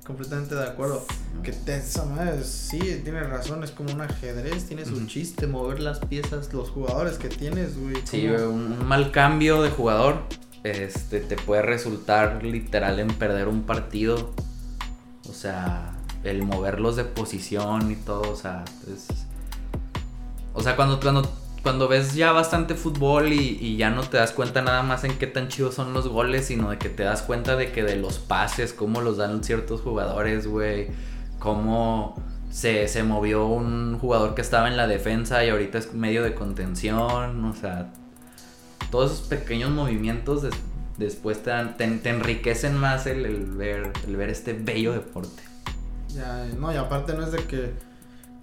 Completamente 0.06 0.54
de 0.54 0.64
acuerdo. 0.64 1.04
Que 1.42 1.52
te, 1.52 1.78
esa 1.78 2.06
madre, 2.06 2.44
sí, 2.44 2.80
tienes 3.04 3.28
razón. 3.28 3.64
Es 3.64 3.72
como 3.72 3.92
un 3.92 4.02
ajedrez. 4.02 4.66
Tiene 4.66 4.86
su 4.86 5.06
chiste, 5.08 5.48
mover 5.48 5.80
las 5.80 6.00
piezas, 6.00 6.54
los 6.54 6.70
jugadores 6.70 7.18
que 7.18 7.30
tienes, 7.30 7.76
güey. 7.80 7.96
Sí, 8.06 8.28
güey, 8.28 8.44
un, 8.44 8.72
un 8.80 8.86
mal 8.88 9.12
cambio 9.12 9.62
de 9.64 9.72
jugador 9.72 10.18
este, 10.64 11.20
te 11.22 11.36
puede 11.38 11.62
resultar 11.64 12.44
literal 12.44 13.00
en 13.00 13.08
perder 13.08 13.48
un 13.48 13.64
partido. 13.64 14.32
O 15.28 15.34
sea, 15.34 15.96
el 16.24 16.44
moverlos 16.44 16.96
de 16.96 17.04
posición 17.06 17.90
y 17.92 17.96
todo, 17.96 18.32
o 18.32 18.36
sea, 18.36 18.64
es... 18.94 19.08
O 20.56 20.64
sea, 20.64 20.76
cuando, 20.76 21.00
cuando, 21.00 21.30
cuando 21.62 21.88
ves 21.88 22.16
ya 22.16 22.32
bastante 22.32 22.76
fútbol 22.76 23.34
y, 23.34 23.58
y 23.62 23.78
ya 23.78 23.90
no 23.92 24.02
te 24.04 24.18
das 24.18 24.32
cuenta 24.32 24.62
nada 24.62 24.82
más 24.84 25.04
en 25.04 25.18
qué 25.18 25.28
tan 25.28 25.50
chidos 25.50 25.76
son 25.76 25.94
los 25.94 26.08
goles, 26.08 26.46
sino 26.48 26.70
de 26.72 26.78
que 26.78 26.90
te 26.90 27.04
das 27.04 27.22
cuenta 27.22 27.56
de 27.56 27.72
que 27.72 27.84
de 27.84 27.98
los 27.98 28.20
pases, 28.20 28.74
cómo 28.74 29.02
los 29.02 29.18
dan 29.18 29.44
ciertos 29.44 29.82
jugadores, 29.82 30.48
güey, 30.48 30.88
cómo 31.40 32.16
se, 32.50 32.88
se 32.88 33.04
movió 33.04 33.46
un 33.48 34.00
jugador 34.00 34.34
que 34.34 34.42
estaba 34.42 34.68
en 34.70 34.78
la 34.78 34.88
defensa 34.88 35.44
y 35.44 35.50
ahorita 35.50 35.78
es 35.78 35.94
medio 35.94 36.24
de 36.24 36.34
contención, 36.36 37.44
o 37.46 37.54
sea, 37.54 37.92
todos 38.92 39.12
esos 39.12 39.28
pequeños 39.28 39.72
movimientos 39.72 40.44
des- 40.44 40.54
después 40.98 41.44
te, 41.44 41.50
dan- 41.50 41.76
te, 41.78 41.88
te 41.98 42.10
enriquecen 42.10 42.78
más 42.78 43.08
el, 43.08 43.26
el 43.26 43.46
ver, 43.52 43.92
el 44.08 44.16
ver 44.16 44.30
este 44.30 44.54
bello 44.54 44.94
deporte. 44.94 45.44
Ya, 46.14 46.46
no, 46.58 46.72
y 46.74 46.78
aparte 46.78 47.14
no 47.14 47.24
es 47.26 47.32
de 47.34 47.40
que 47.46 47.72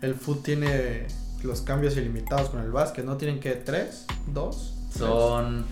el 0.02 0.14
fútbol 0.14 0.42
tiene 0.42 1.06
los 1.42 1.60
cambios 1.62 1.96
ilimitados 1.96 2.50
con 2.50 2.60
el 2.60 2.70
básquet, 2.70 3.04
¿no? 3.04 3.16
Tienen 3.16 3.40
que 3.40 3.52
tres, 3.52 4.06
dos. 4.26 4.74
tres? 4.92 4.98
Son, 4.98 5.64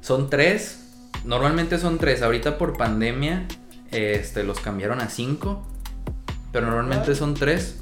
son 0.00 0.30
tres, 0.30 0.80
normalmente 1.24 1.78
son 1.78 1.98
tres, 1.98 2.22
ahorita 2.22 2.56
por 2.58 2.76
pandemia 2.76 3.46
este, 3.90 4.42
los 4.44 4.60
cambiaron 4.60 5.00
a 5.00 5.08
cinco, 5.08 5.66
pero 6.52 6.66
normalmente 6.66 7.12
Ah. 7.12 7.16
son 7.16 7.34
tres. 7.34 7.76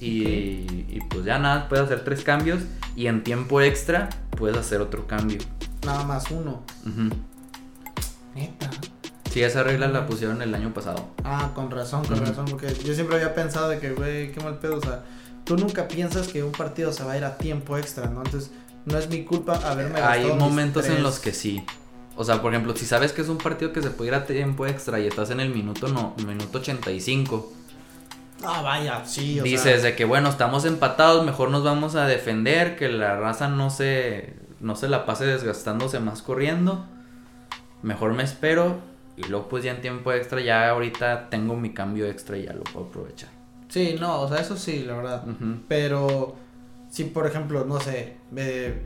Y, 0.00 0.86
y 0.88 0.98
pues 1.08 1.24
ya 1.24 1.38
nada, 1.38 1.68
puedes 1.68 1.86
hacer 1.86 2.04
tres 2.04 2.22
cambios 2.24 2.60
y 2.96 3.06
en 3.06 3.22
tiempo 3.24 3.60
extra 3.62 4.10
puedes 4.36 4.56
hacer 4.56 4.80
otro 4.80 5.06
cambio. 5.06 5.38
Nada 5.86 6.04
más 6.04 6.30
uno. 6.30 6.62
Ujú. 6.84 7.14
Neta. 8.34 8.70
Sí, 9.30 9.42
esa 9.42 9.62
regla 9.62 9.88
la 9.88 10.06
pusieron 10.06 10.42
el 10.42 10.54
año 10.54 10.74
pasado. 10.74 11.08
Ah, 11.24 11.52
con 11.54 11.70
razón, 11.70 12.04
con 12.04 12.18
razón, 12.24 12.44
porque 12.50 12.72
yo 12.84 12.94
siempre 12.94 13.16
había 13.16 13.34
pensado 13.34 13.68
de 13.68 13.78
que, 13.78 13.92
güey, 13.92 14.30
qué 14.32 14.40
mal 14.40 14.58
pedo, 14.58 14.76
o 14.76 14.80
sea, 14.80 15.02
tú 15.44 15.56
nunca 15.56 15.88
piensas 15.88 16.28
que 16.28 16.42
un 16.42 16.52
partido 16.52 16.92
se 16.92 17.04
va 17.04 17.12
a 17.12 17.18
ir 17.18 17.24
a 17.24 17.36
tiempo 17.36 17.76
extra, 17.76 18.06
¿no? 18.06 18.22
Entonces, 18.24 18.50
no 18.84 18.98
es 18.98 19.08
mi 19.08 19.24
culpa 19.24 19.60
haberme 19.64 20.00
Hay 20.00 20.26
momentos 20.32 20.86
en 20.86 21.02
los 21.02 21.18
que 21.18 21.32
sí. 21.32 21.64
O 22.16 22.24
sea, 22.24 22.40
por 22.40 22.52
ejemplo, 22.52 22.76
si 22.76 22.86
sabes 22.86 23.12
que 23.12 23.22
es 23.22 23.28
un 23.28 23.38
partido 23.38 23.72
que 23.72 23.82
se 23.82 23.90
puede 23.90 24.08
ir 24.10 24.14
a 24.14 24.24
tiempo 24.24 24.66
extra 24.66 25.00
y 25.00 25.06
estás 25.06 25.30
en 25.30 25.40
el 25.40 25.50
minuto 25.50 25.88
no, 25.88 26.14
minuto 26.24 26.58
85, 26.58 27.52
Ah, 28.46 28.60
vaya, 28.62 29.04
sí, 29.06 29.40
o 29.40 29.42
dices 29.42 29.80
sea, 29.80 29.90
de 29.90 29.96
que 29.96 30.04
bueno, 30.04 30.28
estamos 30.28 30.66
empatados, 30.66 31.24
mejor 31.24 31.50
nos 31.50 31.64
vamos 31.64 31.94
a 31.94 32.06
defender, 32.06 32.76
que 32.76 32.88
la 32.90 33.16
raza 33.16 33.48
no 33.48 33.70
se 33.70 34.34
no 34.60 34.76
se 34.76 34.88
la 34.88 35.06
pase 35.06 35.24
desgastándose 35.24 35.98
más 36.00 36.22
corriendo. 36.22 36.84
Mejor 37.82 38.12
me 38.12 38.22
espero 38.22 38.80
y 39.16 39.24
luego 39.24 39.48
pues 39.48 39.64
ya 39.64 39.72
en 39.72 39.80
tiempo 39.80 40.12
extra 40.12 40.40
ya 40.40 40.68
ahorita 40.68 41.30
tengo 41.30 41.56
mi 41.56 41.72
cambio 41.72 42.06
extra 42.06 42.36
y 42.36 42.44
ya 42.44 42.52
lo 42.52 42.64
puedo 42.64 42.86
aprovechar. 42.86 43.30
Sí, 43.74 43.96
no, 44.00 44.20
o 44.22 44.28
sea, 44.28 44.38
eso 44.40 44.56
sí, 44.56 44.84
la 44.86 44.94
verdad. 44.94 45.24
Pero 45.68 46.34
si 46.90 47.04
por 47.04 47.26
ejemplo, 47.26 47.64
no 47.64 47.80
sé, 47.80 48.14
eh, 48.36 48.80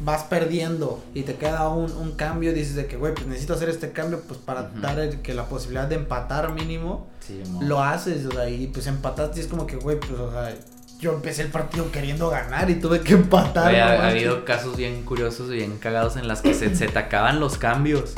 vas 0.00 0.24
perdiendo 0.24 1.02
y 1.14 1.22
te 1.22 1.34
queda 1.36 1.68
un, 1.70 1.90
un 1.92 2.12
cambio, 2.12 2.52
dices 2.52 2.74
de 2.76 2.86
que, 2.86 2.96
güey, 2.98 3.14
pues 3.14 3.26
necesito 3.26 3.54
hacer 3.54 3.70
este 3.70 3.92
cambio 3.92 4.20
pues 4.28 4.38
para 4.38 4.64
dar 4.82 4.98
el- 5.00 5.22
que 5.22 5.32
la 5.32 5.46
posibilidad 5.46 5.88
de 5.88 5.94
empatar 5.94 6.52
mínimo, 6.52 7.06
Sí, 7.26 7.42
lo 7.62 7.82
haces, 7.82 8.24
o 8.26 8.30
sea, 8.30 8.48
y 8.48 8.66
pues 8.68 8.86
empataste 8.86 9.40
y 9.40 9.42
es 9.42 9.48
como 9.48 9.66
que, 9.66 9.76
güey, 9.76 9.98
pues, 9.98 10.12
o 10.12 10.30
sea, 10.30 10.54
yo 11.00 11.12
empecé 11.14 11.42
el 11.42 11.48
partido 11.48 11.90
queriendo 11.90 12.30
ganar 12.30 12.68
y 12.70 12.74
tuve 12.76 13.00
que 13.00 13.14
empatar. 13.14 13.72
No 13.72 13.78
ha, 13.78 13.92
ha 14.04 14.08
habido 14.10 14.44
casos 14.44 14.76
bien 14.76 15.02
curiosos 15.04 15.50
y 15.50 15.54
bien 15.54 15.78
cagados 15.78 16.16
en 16.16 16.28
las 16.28 16.40
que 16.42 16.54
se, 16.54 16.76
se 16.76 16.86
te 16.88 16.98
acaban 16.98 17.40
los 17.40 17.58
cambios. 17.58 18.12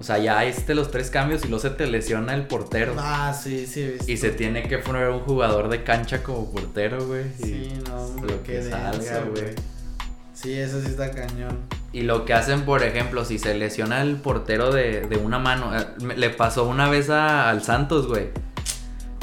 O 0.00 0.04
sea, 0.04 0.18
ya 0.18 0.44
hiciste 0.46 0.74
los 0.76 0.90
tres 0.92 1.10
cambios 1.10 1.44
y 1.44 1.48
luego 1.48 1.60
se 1.60 1.70
te 1.70 1.86
lesiona 1.86 2.34
el 2.34 2.46
portero. 2.46 2.94
Ah, 2.98 3.34
sí, 3.34 3.66
sí, 3.66 3.84
visto. 3.84 4.10
Y 4.12 4.16
se 4.16 4.30
tiene 4.30 4.68
que 4.68 4.78
poner 4.78 5.08
un 5.08 5.20
jugador 5.20 5.68
de 5.68 5.82
cancha 5.82 6.22
como 6.22 6.50
portero, 6.52 7.04
güey. 7.06 7.24
Sí, 7.42 7.72
no, 7.88 8.04
hombre, 8.04 8.36
lo 8.36 8.42
que 8.44 8.62
salga, 8.62 9.24
güey. 9.30 9.54
Sí, 10.34 10.52
eso 10.56 10.80
sí 10.80 10.86
está 10.86 11.10
cañón. 11.10 11.58
Y 11.92 12.02
lo 12.02 12.24
que 12.24 12.32
hacen, 12.32 12.62
por 12.62 12.84
ejemplo, 12.84 13.24
si 13.24 13.40
se 13.40 13.54
lesiona 13.54 14.00
el 14.02 14.16
portero 14.16 14.70
de, 14.72 15.00
de 15.00 15.16
una 15.16 15.40
mano. 15.40 15.76
eh, 15.76 15.84
Le 16.16 16.30
pasó 16.30 16.64
una 16.68 16.88
vez 16.88 17.10
a- 17.10 17.50
al 17.50 17.64
Santos, 17.64 18.06
güey. 18.06 18.28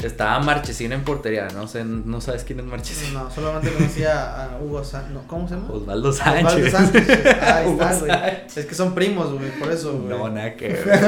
Estaba 0.02 0.38
Marchesín 0.40 0.92
en 0.92 1.02
portería. 1.04 1.48
No 1.54 1.66
sé, 1.68 1.84
no 1.84 2.20
sabes 2.20 2.44
quién 2.44 2.60
es 2.60 2.66
Marchesín. 2.66 3.14
No, 3.14 3.30
solamente 3.30 3.70
conocía 3.72 4.44
a 4.44 4.58
Hugo 4.60 4.84
Sánchez. 4.84 5.12
No, 5.12 5.22
¿Cómo 5.26 5.48
se 5.48 5.54
llama? 5.54 5.68
Osvaldo 5.72 6.10
Osvaldo 6.10 6.50
Sánchez. 6.50 6.72
Sánchez. 6.72 7.08
Ah, 7.40 7.56
ahí 7.56 7.70
está, 7.70 7.94
güey. 7.98 8.10
Sánchez. 8.10 8.56
Es 8.58 8.66
que 8.66 8.74
son 8.74 8.94
primos, 8.94 9.32
güey, 9.32 9.50
por 9.58 9.72
eso, 9.72 9.92
güey. 9.98 10.08
No, 10.18 10.28
nada 10.28 10.54
que 10.54 10.68
ver. 10.84 11.00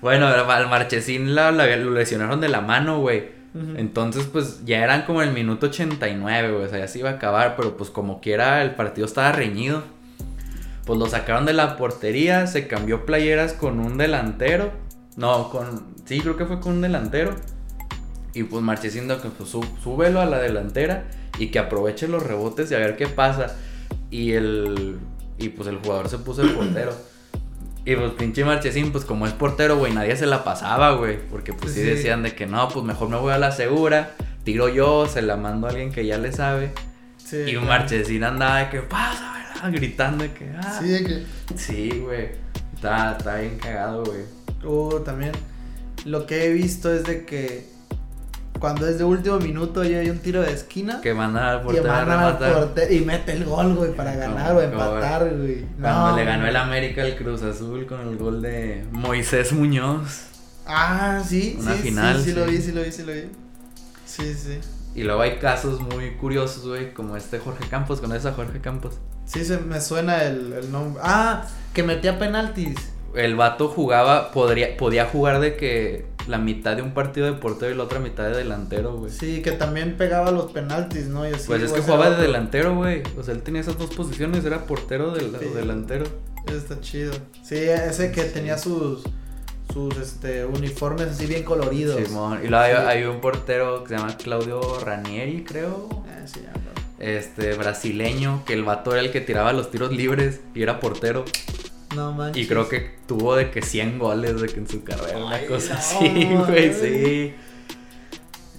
bueno, 0.00 0.26
al 0.28 0.68
Marchesín 0.68 1.34
la, 1.34 1.50
la- 1.50 1.76
lo 1.76 1.90
lesionaron 1.90 2.40
de 2.40 2.48
la 2.48 2.60
mano, 2.60 3.00
güey. 3.00 3.34
Entonces, 3.78 4.26
pues 4.30 4.66
ya 4.66 4.84
eran 4.84 5.02
como 5.06 5.22
el 5.22 5.32
minuto 5.32 5.68
89, 5.68 6.52
güey. 6.52 6.64
O 6.66 6.68
sea, 6.68 6.78
ya 6.80 6.88
se 6.88 6.98
iba 6.98 7.08
a 7.08 7.14
acabar, 7.14 7.56
pero 7.56 7.74
pues 7.78 7.88
como 7.88 8.20
quiera, 8.20 8.60
el 8.62 8.74
partido 8.74 9.06
estaba 9.06 9.32
reñido. 9.32 9.82
Pues 10.84 10.98
lo 10.98 11.06
sacaron 11.08 11.46
de 11.46 11.54
la 11.54 11.78
portería, 11.78 12.46
se 12.46 12.66
cambió 12.68 13.06
playeras 13.06 13.54
con 13.54 13.80
un 13.80 13.96
delantero. 13.96 14.72
No, 15.16 15.48
con. 15.48 15.86
Sí, 16.04 16.20
creo 16.20 16.36
que 16.36 16.44
fue 16.44 16.60
con 16.60 16.74
un 16.74 16.80
delantero. 16.82 17.34
Y 18.38 18.42
pues 18.44 18.62
Marchesín 18.62 19.08
dijo 19.08 19.20
que 19.22 19.28
pues, 19.30 19.48
sú- 19.48 19.64
súbelo 19.82 20.20
a 20.20 20.26
la 20.26 20.38
delantera 20.38 21.04
y 21.38 21.48
que 21.48 21.58
aproveche 21.58 22.06
los 22.08 22.22
rebotes 22.22 22.70
y 22.70 22.74
a 22.74 22.78
ver 22.78 22.96
qué 22.96 23.06
pasa. 23.06 23.56
Y 24.10 24.32
el. 24.32 24.98
Y 25.38 25.48
pues 25.50 25.68
el 25.68 25.76
jugador 25.78 26.08
se 26.08 26.18
puso 26.18 26.42
el 26.42 26.50
portero. 26.50 26.92
Y 27.84 27.94
pues 27.94 28.12
pinche 28.12 28.44
Marchesín, 28.44 28.90
pues 28.92 29.04
como 29.04 29.26
es 29.26 29.32
portero, 29.32 29.78
güey, 29.78 29.92
nadie 29.92 30.16
se 30.16 30.26
la 30.26 30.42
pasaba, 30.44 30.92
güey. 30.96 31.18
Porque 31.30 31.52
pues 31.52 31.72
sí, 31.72 31.80
Sí. 31.80 31.86
decían 31.86 32.22
de 32.22 32.34
que 32.34 32.46
no, 32.46 32.68
pues 32.68 32.84
mejor 32.84 33.08
me 33.08 33.16
voy 33.16 33.32
a 33.32 33.38
la 33.38 33.52
segura, 33.52 34.10
tiro 34.44 34.68
yo, 34.68 35.06
se 35.06 35.22
la 35.22 35.36
mando 35.36 35.66
a 35.66 35.70
alguien 35.70 35.92
que 35.92 36.04
ya 36.04 36.18
le 36.18 36.32
sabe. 36.32 36.72
Sí, 37.16 37.36
y 37.46 37.50
claro. 37.52 37.66
Marchesín 37.66 38.24
andaba 38.24 38.58
de 38.58 38.68
que 38.70 38.80
pasa, 38.80 39.32
¿verdad? 39.54 39.72
Gritando 39.72 40.24
de 40.24 40.32
que 40.32 40.50
ah. 40.56 40.78
Sí, 40.80 40.88
de 40.88 41.04
que. 41.04 41.22
Sí, 41.56 41.90
güey. 42.04 42.30
Está, 42.74 43.12
está 43.16 43.36
bien 43.38 43.56
cagado, 43.58 44.04
güey. 44.04 44.20
Uh, 44.64 45.00
también. 45.00 45.32
Lo 46.04 46.26
que 46.26 46.44
he 46.46 46.52
visto 46.52 46.92
es 46.92 47.04
de 47.04 47.24
que. 47.24 47.75
Cuando 48.58 48.88
es 48.88 48.98
de 48.98 49.04
último 49.04 49.38
minuto 49.38 49.84
y 49.84 49.94
hay 49.94 50.08
un 50.10 50.18
tiro 50.18 50.40
de 50.42 50.52
esquina. 50.52 51.00
Que 51.02 51.12
mandan 51.14 51.44
al 51.44 51.62
portero 51.62 51.90
a 51.92 51.96
mandan 51.96 52.18
al 52.18 52.32
rematar. 52.38 52.54
portero 52.54 52.92
y 52.94 53.00
mete 53.04 53.32
el 53.32 53.44
gol, 53.44 53.74
güey, 53.74 53.92
para 53.94 54.14
ganar 54.16 54.54
o 54.56 54.60
empatar, 54.62 55.28
güey. 55.36 55.64
Cuando 55.80 56.10
No, 56.10 56.16
le 56.16 56.24
ganó 56.24 56.46
el. 56.46 56.56
América 56.56 57.02
el 57.04 57.16
Cruz 57.16 57.42
Azul 57.42 57.86
con 57.86 58.00
el 58.00 58.16
gol 58.16 58.40
de 58.42 58.84
Moisés 58.92 59.52
Muñoz. 59.52 60.22
Ah, 60.66 61.22
sí, 61.24 61.56
Una 61.60 61.74
sí, 61.74 61.82
final, 61.82 62.18
sí, 62.18 62.30
sí, 62.30 62.32
lo 62.36 62.44
sí. 62.46 62.50
vi, 62.50 62.58
sí 62.62 62.72
lo 62.72 62.82
vi, 62.82 62.92
sí 62.92 63.02
lo 63.04 63.12
vi. 63.12 63.22
Sí, 64.04 64.34
sí. 64.34 64.58
Y 64.94 65.02
luego 65.04 65.20
hay 65.20 65.36
casos 65.36 65.80
muy 65.80 66.12
curiosos, 66.16 66.66
güey, 66.66 66.94
como 66.94 67.16
este 67.16 67.38
Jorge 67.38 67.68
Campos. 67.68 68.00
¿Conoces 68.00 68.24
a 68.26 68.32
Jorge 68.32 68.60
Campos? 68.60 68.94
Sí, 69.26 69.44
se 69.44 69.58
me 69.58 69.80
suena 69.80 70.24
el, 70.24 70.52
el 70.54 70.72
nombre. 70.72 71.02
Ah, 71.04 71.44
que 71.74 71.82
metía 71.82 72.18
penaltis. 72.18 72.74
El 73.14 73.34
vato 73.36 73.68
jugaba, 73.68 74.30
podría, 74.32 74.76
podía 74.76 75.04
jugar 75.06 75.40
de 75.40 75.56
que 75.56 76.06
la 76.28 76.38
mitad 76.38 76.76
de 76.76 76.82
un 76.82 76.92
partido 76.92 77.26
de 77.26 77.34
portero 77.34 77.72
y 77.72 77.76
la 77.76 77.84
otra 77.84 77.98
mitad 78.00 78.24
de 78.24 78.36
delantero, 78.36 78.96
güey. 78.96 79.10
Sí, 79.10 79.42
que 79.42 79.52
también 79.52 79.96
pegaba 79.96 80.30
los 80.30 80.50
penaltis, 80.52 81.06
¿no? 81.06 81.28
Y 81.28 81.32
así, 81.32 81.46
pues 81.46 81.62
es 81.62 81.72
que 81.72 81.80
jugaba 81.80 82.10
de 82.10 82.22
delantero, 82.22 82.74
güey. 82.74 83.02
O 83.18 83.22
sea, 83.22 83.34
él 83.34 83.42
tenía 83.42 83.60
esas 83.60 83.78
dos 83.78 83.90
posiciones, 83.94 84.44
era 84.44 84.64
portero 84.66 85.12
del, 85.12 85.34
o 85.34 85.54
delantero. 85.54 86.06
Está 86.46 86.80
chido. 86.80 87.12
Sí, 87.42 87.56
ese 87.56 88.12
que 88.12 88.22
Sí. 88.22 88.30
tenía 88.34 88.58
sus 88.58 89.02
sus 89.72 89.96
este 89.98 90.44
uniformes 90.46 91.08
así 91.08 91.26
bien 91.26 91.42
coloridos. 91.42 92.00
Simón. 92.06 92.38
Y 92.44 92.46
luego 92.48 92.64
hay, 92.64 92.72
Sí. 92.72 92.78
hay 92.86 93.04
un 93.04 93.20
portero 93.20 93.82
que 93.82 93.88
se 93.90 93.96
llama 93.96 94.16
Claudio 94.16 94.60
Ranieri, 94.78 95.42
creo. 95.44 95.88
Ah, 96.08 96.24
sí, 96.24 96.40
ya. 96.42 96.52
Este, 97.04 97.52
brasileño, 97.54 98.42
que 98.46 98.54
el 98.54 98.62
vato 98.64 98.92
era 98.92 99.00
el 99.00 99.10
que 99.10 99.20
tiraba 99.20 99.52
los 99.52 99.70
tiros 99.70 99.92
libres 99.92 100.40
y 100.54 100.62
era 100.62 100.78
portero. 100.80 101.24
No 101.96 102.12
manches. 102.12 102.44
Y 102.44 102.46
creo 102.46 102.68
que 102.68 102.94
tuvo 103.08 103.34
de 103.34 103.50
que 103.50 103.62
100 103.62 103.98
goles 103.98 104.40
de 104.40 104.46
que 104.48 104.60
en 104.60 104.68
su 104.68 104.84
carrera, 104.84 105.18
una 105.18 105.40
cosa 105.46 105.74
no, 105.74 105.78
así, 105.80 106.28
güey, 106.46 106.72
sí. 106.72 107.34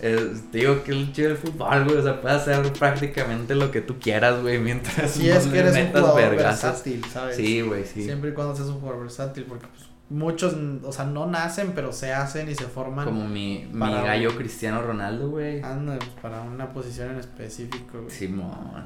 Es- 0.02 0.52
digo 0.52 0.84
que 0.84 0.92
el 0.92 1.12
chido 1.12 1.30
del 1.30 1.38
fútbol, 1.38 1.86
güey, 1.86 1.98
o 1.98 2.04
sea, 2.04 2.22
puede 2.22 2.36
hacer 2.36 2.72
prácticamente 2.74 3.56
lo 3.56 3.72
que 3.72 3.82
tú 3.82 3.98
quieras, 4.00 4.42
güey, 4.44 4.60
mientras 4.60 5.00
Así 5.00 5.28
es 5.30 5.48
que 5.48 5.58
eres 5.58 5.72
un 5.74 5.80
metas 5.80 6.02
jugador 6.02 6.32
vergazos. 6.36 6.64
versátil, 6.64 7.06
¿sabes? 7.06 7.36
Sí, 7.36 7.62
güey, 7.62 7.84
sí. 7.86 8.04
Siempre 8.04 8.30
y 8.30 8.34
cuando 8.34 8.56
seas 8.56 8.68
un 8.70 8.80
jugador 8.80 9.02
versátil, 9.02 9.46
porque 9.46 9.66
pues, 9.68 9.90
muchos, 10.10 10.56
o 10.84 10.92
sea, 10.92 11.06
no 11.06 11.26
nacen, 11.26 11.72
pero 11.74 11.92
se 11.92 12.14
hacen 12.14 12.48
y 12.48 12.54
se 12.54 12.66
forman. 12.66 13.06
Como 13.06 13.28
mi, 13.28 13.68
mi 13.72 13.92
gallo 13.92 14.36
Cristiano 14.36 14.84
Ronaldo, 14.84 15.30
güey. 15.32 15.64
Anda, 15.64 15.98
pues, 15.98 16.12
para 16.22 16.42
una 16.42 16.72
posición 16.74 17.10
en 17.12 17.18
específico, 17.18 18.00
güey. 18.04 18.12
Simón. 18.12 18.86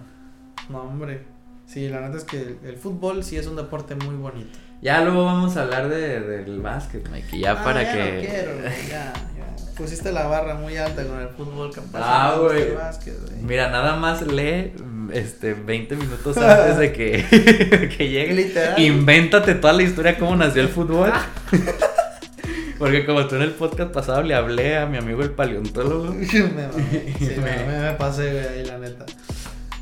No, 0.69 0.81
hombre. 0.83 1.25
Sí, 1.71 1.87
la 1.89 2.01
neta 2.01 2.17
es 2.17 2.23
que 2.25 2.37
el, 2.41 2.57
el 2.65 2.75
fútbol 2.77 3.23
sí 3.23 3.37
es 3.37 3.47
un 3.47 3.55
deporte 3.55 3.95
muy 3.95 4.15
bonito. 4.15 4.57
Ya 4.81 5.01
luego 5.01 5.23
vamos 5.25 5.55
a 5.57 5.61
hablar 5.63 5.87
de, 5.89 6.19
del 6.19 6.59
básquet, 6.59 7.07
Mikey, 7.09 7.39
ya 7.39 7.51
Ah, 7.51 7.63
para 7.63 7.83
ya 7.83 7.93
que... 7.93 8.13
No 8.13 8.19
quiero, 8.21 8.51
güey, 8.59 8.87
ya, 8.89 9.13
ya. 9.37 9.73
Pusiste 9.77 10.11
la 10.11 10.27
barra 10.27 10.55
muy 10.55 10.75
alta 10.75 11.05
con 11.05 11.19
el 11.21 11.29
fútbol, 11.29 11.71
capaz. 11.73 12.01
Ah, 12.03 12.35
güey. 12.39 12.61
el 12.63 12.73
básquet, 12.75 13.15
güey. 13.21 13.41
Mira, 13.43 13.69
nada 13.69 13.95
más 13.95 14.21
lee 14.25 14.73
este 15.13 15.53
20 15.53 15.95
minutos 15.95 16.35
antes 16.37 16.77
de 16.77 16.91
que, 16.91 17.89
que 17.97 18.09
llegue. 18.09 18.33
Literal. 18.33 18.79
Invéntate 18.81 19.55
toda 19.55 19.73
la 19.73 19.83
historia 19.83 20.17
cómo 20.17 20.35
nació 20.35 20.63
el 20.63 20.67
fútbol. 20.69 21.11
Porque 22.79 23.05
como 23.05 23.27
tú 23.27 23.35
en 23.35 23.43
el 23.43 23.51
podcast 23.51 23.91
pasado 23.93 24.23
le 24.23 24.33
hablé 24.33 24.75
a 24.77 24.87
mi 24.87 24.97
amigo 24.97 25.21
el 25.21 25.29
paleontólogo. 25.31 26.13
me, 26.15 26.25
mamé, 26.25 27.15
sí, 27.19 27.25
Me- 27.37 27.65
me- 27.67 27.79
me 27.79 27.91
pasé, 27.93 28.31
güey, 28.31 28.47
ahí, 28.47 28.65
la 28.65 28.79
neta. 28.79 29.05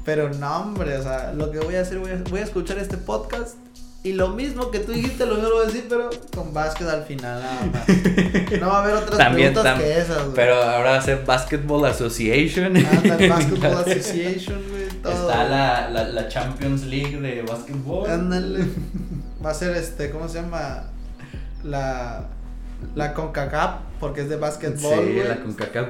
Pero 0.05 0.33
no, 0.33 0.57
hombre, 0.61 0.97
o 0.97 1.03
sea, 1.03 1.33
lo 1.33 1.51
que 1.51 1.59
voy 1.59 1.75
a 1.75 1.81
hacer, 1.81 1.99
voy 1.99 2.11
a, 2.11 2.17
voy 2.29 2.39
a 2.39 2.43
escuchar 2.43 2.77
este 2.77 2.97
podcast. 2.97 3.55
Y 4.01 4.13
lo 4.13 4.29
mismo 4.29 4.71
que 4.71 4.79
tú 4.79 4.93
dijiste, 4.93 5.25
lo 5.25 5.33
mismo 5.35 5.49
lo 5.49 5.55
voy 5.55 5.63
a 5.65 5.67
decir, 5.67 5.85
pero 5.89 6.09
con 6.33 6.53
básquet 6.53 6.87
al 6.87 7.03
final, 7.03 7.41
nada 7.41 7.65
más. 7.73 8.59
No 8.61 8.67
va 8.69 8.77
a 8.79 8.83
haber 8.83 8.95
otras 8.95 9.17
También, 9.17 9.53
preguntas 9.53 9.77
tam- 9.77 9.83
que 9.83 9.97
esas, 9.99 10.23
güey. 10.23 10.35
Pero 10.35 10.55
ahora 10.55 10.91
va 10.91 10.97
a 10.97 11.01
ser 11.01 11.25
Basketball 11.25 11.85
Association. 11.85 12.77
Anda, 12.77 13.17
el 13.19 13.29
Basketball 13.29 13.73
Association, 13.85 14.61
güey, 14.71 14.87
todo. 15.03 15.11
Está 15.29 15.43
la, 15.43 15.89
la, 15.89 16.03
la 16.07 16.27
Champions 16.29 16.85
League 16.85 17.19
de 17.19 17.41
básquetbol. 17.41 18.09
Ándale. 18.09 18.65
Va 19.45 19.51
a 19.51 19.53
ser 19.53 19.75
este, 19.75 20.09
¿cómo 20.11 20.29
se 20.29 20.41
llama? 20.41 20.85
La. 21.65 22.25
La 22.95 23.13
CONCACAF, 23.13 23.81
porque 23.99 24.21
es 24.21 24.29
de 24.29 24.37
básquetbol. 24.37 25.05
Sí, 25.05 25.19
la 25.27 25.41
CONCACAF. 25.41 25.87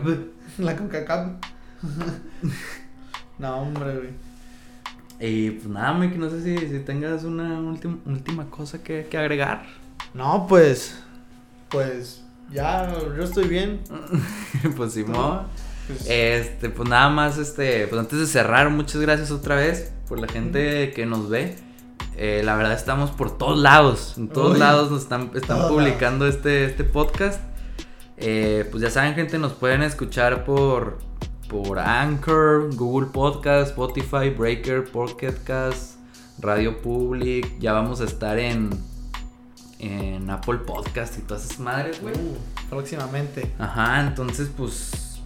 La 0.57 0.75
CONCACAF. 0.75 1.27
No, 3.39 3.61
hombre, 3.61 3.95
güey. 3.95 4.09
Y 5.19 5.51
pues 5.51 5.67
nada, 5.67 5.93
Mike, 5.93 6.17
no 6.17 6.29
sé 6.29 6.43
si, 6.43 6.67
si 6.67 6.79
tengas 6.79 7.23
una 7.23 7.59
última, 7.59 7.97
última 8.05 8.49
cosa 8.49 8.81
que, 8.81 9.07
que 9.09 9.17
agregar. 9.17 9.65
No, 10.13 10.45
pues. 10.47 11.01
Pues. 11.69 12.23
Ya, 12.51 12.91
yo 13.15 13.23
estoy 13.23 13.47
bien. 13.47 13.81
pues 14.77 14.93
Simón. 14.93 15.43
Pues, 15.87 16.07
Este, 16.07 16.69
pues 16.69 16.87
nada 16.87 17.09
más, 17.09 17.37
este, 17.37 17.87
pues 17.87 17.99
antes 17.99 18.19
de 18.19 18.27
cerrar, 18.27 18.69
muchas 18.69 19.01
gracias 19.01 19.31
otra 19.31 19.55
vez 19.55 19.91
por 20.07 20.19
la 20.19 20.27
gente 20.27 20.91
que 20.91 21.05
nos 21.05 21.29
ve. 21.29 21.55
Eh, 22.15 22.41
la 22.43 22.55
verdad 22.55 22.73
estamos 22.73 23.11
por 23.11 23.37
todos 23.37 23.57
lados, 23.57 24.15
en 24.17 24.27
todos 24.27 24.53
Uy, 24.53 24.59
lados 24.59 24.91
nos 24.91 25.03
están, 25.03 25.31
están 25.35 25.67
publicando 25.67 26.27
este, 26.27 26.65
este 26.65 26.83
podcast. 26.83 27.41
Eh, 28.17 28.67
pues 28.69 28.83
ya 28.83 28.89
saben, 28.89 29.15
gente, 29.15 29.37
nos 29.37 29.53
pueden 29.53 29.81
escuchar 29.81 30.43
por, 30.43 30.99
por 31.49 31.79
Anchor, 31.79 32.73
Google 32.75 33.07
Podcast, 33.07 33.71
Spotify, 33.71 34.29
Breaker, 34.29 34.85
Pocket 34.85 35.33
Cast, 35.43 35.95
Radio 36.39 36.79
Public. 36.81 37.59
Ya 37.59 37.73
vamos 37.73 37.99
a 37.99 38.05
estar 38.05 38.37
en, 38.39 38.69
en 39.79 40.29
Apple 40.29 40.59
Podcast 40.59 41.17
y 41.17 41.21
todas 41.23 41.43
esas 41.45 41.59
madres, 41.59 42.01
güey. 42.01 42.13
uh, 42.15 42.37
próximamente. 42.69 43.51
Ajá, 43.57 43.99
entonces 44.01 44.49
pues 44.55 45.21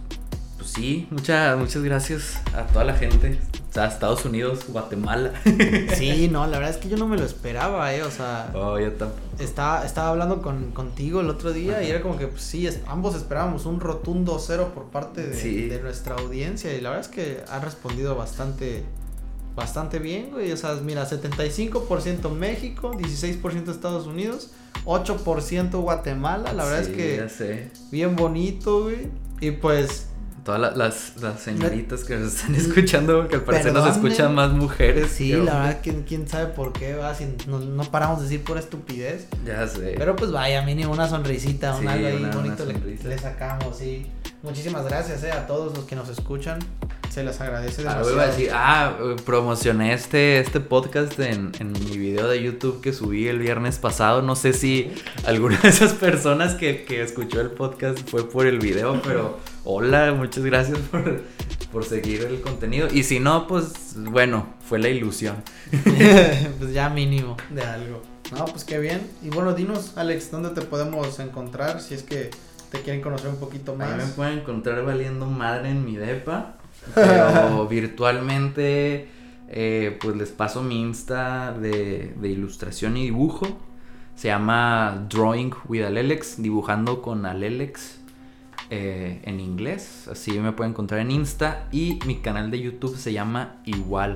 pues 0.56 0.70
sí, 0.70 1.06
muchas 1.10 1.58
muchas 1.58 1.82
gracias 1.82 2.40
a 2.54 2.62
toda 2.66 2.84
la 2.84 2.94
gente, 2.94 3.38
o 3.74 3.76
sea, 3.76 3.86
Estados 3.86 4.24
Unidos, 4.24 4.66
Guatemala. 4.68 5.32
Sí, 5.96 6.28
no, 6.30 6.46
la 6.46 6.58
verdad 6.58 6.70
es 6.70 6.76
que 6.76 6.88
yo 6.88 6.96
no 6.96 7.08
me 7.08 7.16
lo 7.16 7.24
esperaba, 7.24 7.92
eh. 7.92 8.04
O 8.04 8.10
sea. 8.12 8.52
Oh, 8.54 8.78
yo 8.78 8.92
tampoco. 8.92 9.20
Estaba, 9.40 9.84
estaba 9.84 10.10
hablando 10.10 10.40
con, 10.42 10.70
contigo 10.70 11.20
el 11.20 11.28
otro 11.28 11.52
día 11.52 11.82
y 11.82 11.90
era 11.90 12.00
como 12.00 12.16
que 12.16 12.28
pues, 12.28 12.42
sí, 12.42 12.68
es- 12.68 12.78
ambos 12.86 13.16
esperábamos 13.16 13.66
un 13.66 13.80
rotundo 13.80 14.38
cero 14.38 14.70
por 14.72 14.84
parte 14.90 15.26
de, 15.26 15.36
Sí. 15.36 15.66
de 15.68 15.80
nuestra 15.80 16.14
audiencia 16.14 16.72
y 16.72 16.80
la 16.80 16.90
verdad 16.90 17.04
es 17.04 17.10
que 17.10 17.42
ha 17.50 17.58
respondido 17.58 18.14
bastante 18.14 18.84
bastante 19.56 19.98
bien, 19.98 20.30
güey. 20.30 20.52
O 20.52 20.56
sea, 20.56 20.74
mira, 20.74 21.04
75% 21.08 22.30
México, 22.30 22.92
16% 22.92 23.70
Estados 23.72 24.06
Unidos, 24.06 24.50
8% 24.84 25.80
Guatemala. 25.80 26.52
La 26.52 26.64
verdad 26.64 26.84
Sí, 26.84 26.90
es 26.92 26.96
que 26.96 27.16
ya 27.16 27.28
sé. 27.28 27.70
bien 27.90 28.14
bonito, 28.14 28.84
güey. 28.84 29.08
Y 29.40 29.50
pues 29.52 30.06
Todas 30.44 30.60
la- 30.60 30.70
las, 30.72 31.14
las 31.22 31.40
señoritas 31.40 32.04
que 32.04 32.16
nos 32.16 32.34
están 32.34 32.54
escuchando, 32.54 33.26
que 33.28 33.36
al 33.36 33.42
parecer 33.44 33.72
nos 33.72 33.88
escuchan 33.96 34.34
más 34.34 34.50
mujeres. 34.52 35.10
sí, 35.10 35.32
la 35.32 35.54
verdad 35.60 35.80
que 35.80 36.04
quién 36.04 36.28
sabe 36.28 36.46
por 36.52 36.72
qué, 36.74 36.94
va, 36.94 37.14
si 37.14 37.26
no, 37.46 37.58
no 37.60 37.82
paramos 37.84 38.18
de 38.18 38.24
decir 38.24 38.44
pura 38.44 38.60
estupidez. 38.60 39.26
Ya 39.46 39.66
sé. 39.66 39.94
Pero 39.96 40.14
pues 40.16 40.30
vaya, 40.32 40.60
mínimo 40.62 40.92
una 40.92 41.08
sonrisita, 41.08 41.74
un 41.76 41.88
algo 41.88 42.06
ahí 42.06 42.14
una- 42.16 42.28
una 42.28 42.36
bonito 42.36 42.64
le, 42.66 43.08
le 43.08 43.18
sacamos, 43.18 43.78
sí. 43.78 44.06
Muchísimas 44.44 44.84
gracias 44.84 45.24
eh, 45.24 45.32
a 45.32 45.46
todos 45.46 45.74
los 45.74 45.86
que 45.86 45.96
nos 45.96 46.08
escuchan. 46.10 46.58
Se 47.08 47.24
les 47.24 47.40
agradece 47.40 47.82
Ah, 47.82 48.02
demasiado. 48.02 48.12
iba 48.12 48.22
a 48.22 48.26
decir, 48.26 48.50
ah, 48.52 48.96
eh, 49.00 49.16
promocioné 49.24 49.94
este, 49.94 50.38
este 50.40 50.60
podcast 50.60 51.18
en, 51.18 51.52
en 51.60 51.72
mi 51.72 51.96
video 51.96 52.28
de 52.28 52.42
YouTube 52.42 52.82
que 52.82 52.92
subí 52.92 53.26
el 53.28 53.38
viernes 53.38 53.78
pasado. 53.78 54.20
No 54.20 54.36
sé 54.36 54.52
si 54.52 54.92
alguna 55.24 55.58
de 55.62 55.68
esas 55.70 55.94
personas 55.94 56.54
que, 56.54 56.84
que 56.84 57.02
escuchó 57.02 57.40
el 57.40 57.50
podcast 57.52 57.98
fue 58.10 58.28
por 58.28 58.46
el 58.46 58.58
video, 58.58 59.00
pero 59.02 59.38
hola, 59.64 60.12
muchas 60.12 60.44
gracias 60.44 60.76
por, 60.90 61.22
por 61.72 61.84
seguir 61.86 62.22
el 62.24 62.42
contenido. 62.42 62.88
Y 62.92 63.04
si 63.04 63.20
no, 63.20 63.46
pues 63.46 63.94
bueno, 63.96 64.46
fue 64.68 64.78
la 64.78 64.90
ilusión. 64.90 65.36
pues 66.58 66.72
ya 66.74 66.90
mínimo 66.90 67.36
de 67.50 67.62
algo. 67.62 68.02
No, 68.36 68.44
pues 68.44 68.64
qué 68.64 68.78
bien. 68.78 69.00
Y 69.22 69.30
bueno, 69.30 69.54
dinos, 69.54 69.92
Alex, 69.96 70.30
¿dónde 70.30 70.50
te 70.50 70.60
podemos 70.62 71.18
encontrar 71.20 71.80
si 71.80 71.94
es 71.94 72.02
que 72.02 72.30
te 72.74 72.82
quieren 72.82 73.02
conocer 73.02 73.30
un 73.30 73.36
poquito 73.36 73.72
A 73.72 73.76
mí 73.76 73.84
me 73.84 73.96
más? 73.98 74.10
pueden 74.12 74.38
encontrar 74.40 74.84
valiendo 74.84 75.26
madre 75.26 75.70
en 75.70 75.84
mi 75.84 75.96
depa, 75.96 76.56
pero 76.94 77.66
virtualmente 77.68 79.08
eh, 79.48 79.98
pues 80.00 80.16
les 80.16 80.30
paso 80.30 80.62
mi 80.62 80.80
Insta 80.80 81.52
de, 81.52 82.12
de 82.16 82.28
ilustración 82.28 82.96
y 82.96 83.04
dibujo. 83.04 83.46
Se 84.16 84.28
llama 84.28 85.06
Drawing 85.08 85.52
with 85.68 85.82
Alelex, 85.84 86.40
dibujando 86.40 87.02
con 87.02 87.26
Alelex 87.26 87.98
eh, 88.70 89.20
en 89.24 89.40
inglés. 89.40 90.08
Así 90.08 90.38
me 90.38 90.52
pueden 90.52 90.72
encontrar 90.72 91.00
en 91.00 91.10
Insta. 91.10 91.68
Y 91.72 91.98
mi 92.06 92.16
canal 92.16 92.50
de 92.50 92.60
YouTube 92.60 92.96
se 92.96 93.12
llama 93.12 93.56
igual 93.64 94.14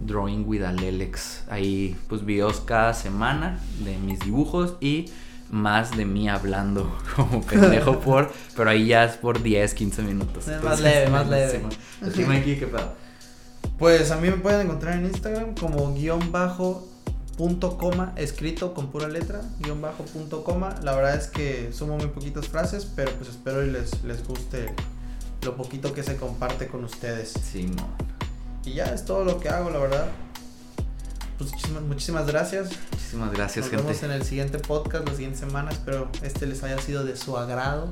Drawing 0.00 0.44
with 0.46 0.62
Alelex. 0.62 1.44
Ahí 1.48 1.96
pues 2.08 2.24
videos 2.24 2.60
cada 2.60 2.92
semana 2.94 3.58
de 3.84 3.96
mis 3.98 4.20
dibujos 4.20 4.76
y 4.80 5.06
más 5.50 5.96
de 5.96 6.04
mí 6.04 6.28
hablando 6.28 6.96
como 7.16 7.42
pendejo 7.42 8.00
por, 8.00 8.30
pero 8.56 8.70
ahí 8.70 8.88
ya 8.88 9.04
es 9.04 9.16
por 9.16 9.42
10, 9.42 9.74
15 9.74 10.02
minutos. 10.02 10.48
Es 10.48 10.62
más 10.62 10.80
leve, 10.80 11.08
más 11.10 11.28
leve. 11.28 11.62
Sí, 12.14 12.22
aquí 12.24 12.56
qué 12.56 12.66
pedo. 12.66 12.92
Pues 13.78 14.10
a 14.10 14.16
mí 14.16 14.28
me 14.28 14.36
pueden 14.36 14.62
encontrar 14.62 14.96
en 14.96 15.06
Instagram 15.06 15.54
como 15.54 15.94
guion 15.94 16.32
bajo 16.32 16.86
punto 17.36 17.78
coma, 17.78 18.12
escrito 18.16 18.74
con 18.74 18.90
pura 18.90 19.06
letra, 19.06 19.40
guion 19.60 19.80
bajo 19.80 20.04
punto 20.04 20.42
coma. 20.42 20.74
La 20.82 20.96
verdad 20.96 21.14
es 21.14 21.28
que 21.28 21.72
sumo 21.72 21.96
muy 21.96 22.08
poquitas 22.08 22.48
frases, 22.48 22.84
pero 22.84 23.12
pues 23.12 23.30
espero 23.30 23.64
y 23.64 23.70
les, 23.70 24.02
les 24.02 24.26
guste 24.26 24.74
lo 25.44 25.56
poquito 25.56 25.92
que 25.92 26.02
se 26.02 26.16
comparte 26.16 26.66
con 26.66 26.82
ustedes. 26.84 27.32
Sí, 27.40 27.70
no. 27.76 27.88
Y 28.64 28.74
ya 28.74 28.86
es 28.86 29.04
todo 29.04 29.24
lo 29.24 29.38
que 29.38 29.48
hago, 29.48 29.70
la 29.70 29.78
verdad. 29.78 30.08
Pues 31.38 31.52
muchísimas, 31.52 31.82
muchísimas 31.84 32.26
gracias. 32.26 32.70
Muchísimas 32.92 33.32
gracias, 33.32 33.64
Nos 33.66 33.70
gente. 33.70 33.86
vemos 33.86 34.02
en 34.02 34.10
el 34.10 34.22
siguiente 34.24 34.58
podcast 34.58 35.06
la 35.08 35.14
siguiente 35.14 35.38
semana. 35.38 35.70
Espero 35.70 36.08
este 36.22 36.46
les 36.46 36.62
haya 36.64 36.78
sido 36.78 37.04
de 37.04 37.16
su 37.16 37.36
agrado. 37.38 37.88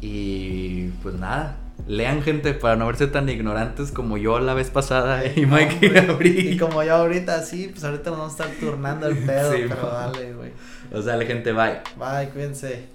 Y 0.00 0.88
pues 1.02 1.14
nada, 1.14 1.56
lean 1.86 2.22
gente 2.22 2.54
para 2.54 2.74
no 2.76 2.86
verse 2.86 3.06
tan 3.06 3.28
ignorantes 3.28 3.92
como 3.92 4.16
yo 4.16 4.38
la 4.40 4.54
vez 4.54 4.70
pasada 4.70 5.24
y 5.36 5.42
No, 5.46 5.56
Mike 5.56 5.86
hombre. 5.86 6.00
abrí. 6.12 6.48
Y 6.50 6.56
como 6.58 6.82
yo 6.82 6.94
ahorita 6.96 7.42
sí, 7.42 7.68
pues 7.70 7.84
ahorita 7.84 8.10
nos 8.10 8.18
vamos 8.18 8.40
a 8.40 8.44
estar 8.44 8.58
turnando 8.60 9.06
el 9.06 9.18
pedo, 9.26 9.52
Sí, 9.52 9.62
pero 9.68 9.86
dale, 9.90 10.32
güey. 10.32 10.50
O 10.92 11.02
sea, 11.02 11.16
la 11.16 11.24
gente, 11.26 11.52
bye. 11.52 11.80
Bye, 11.98 12.30
cuídense. 12.30 12.93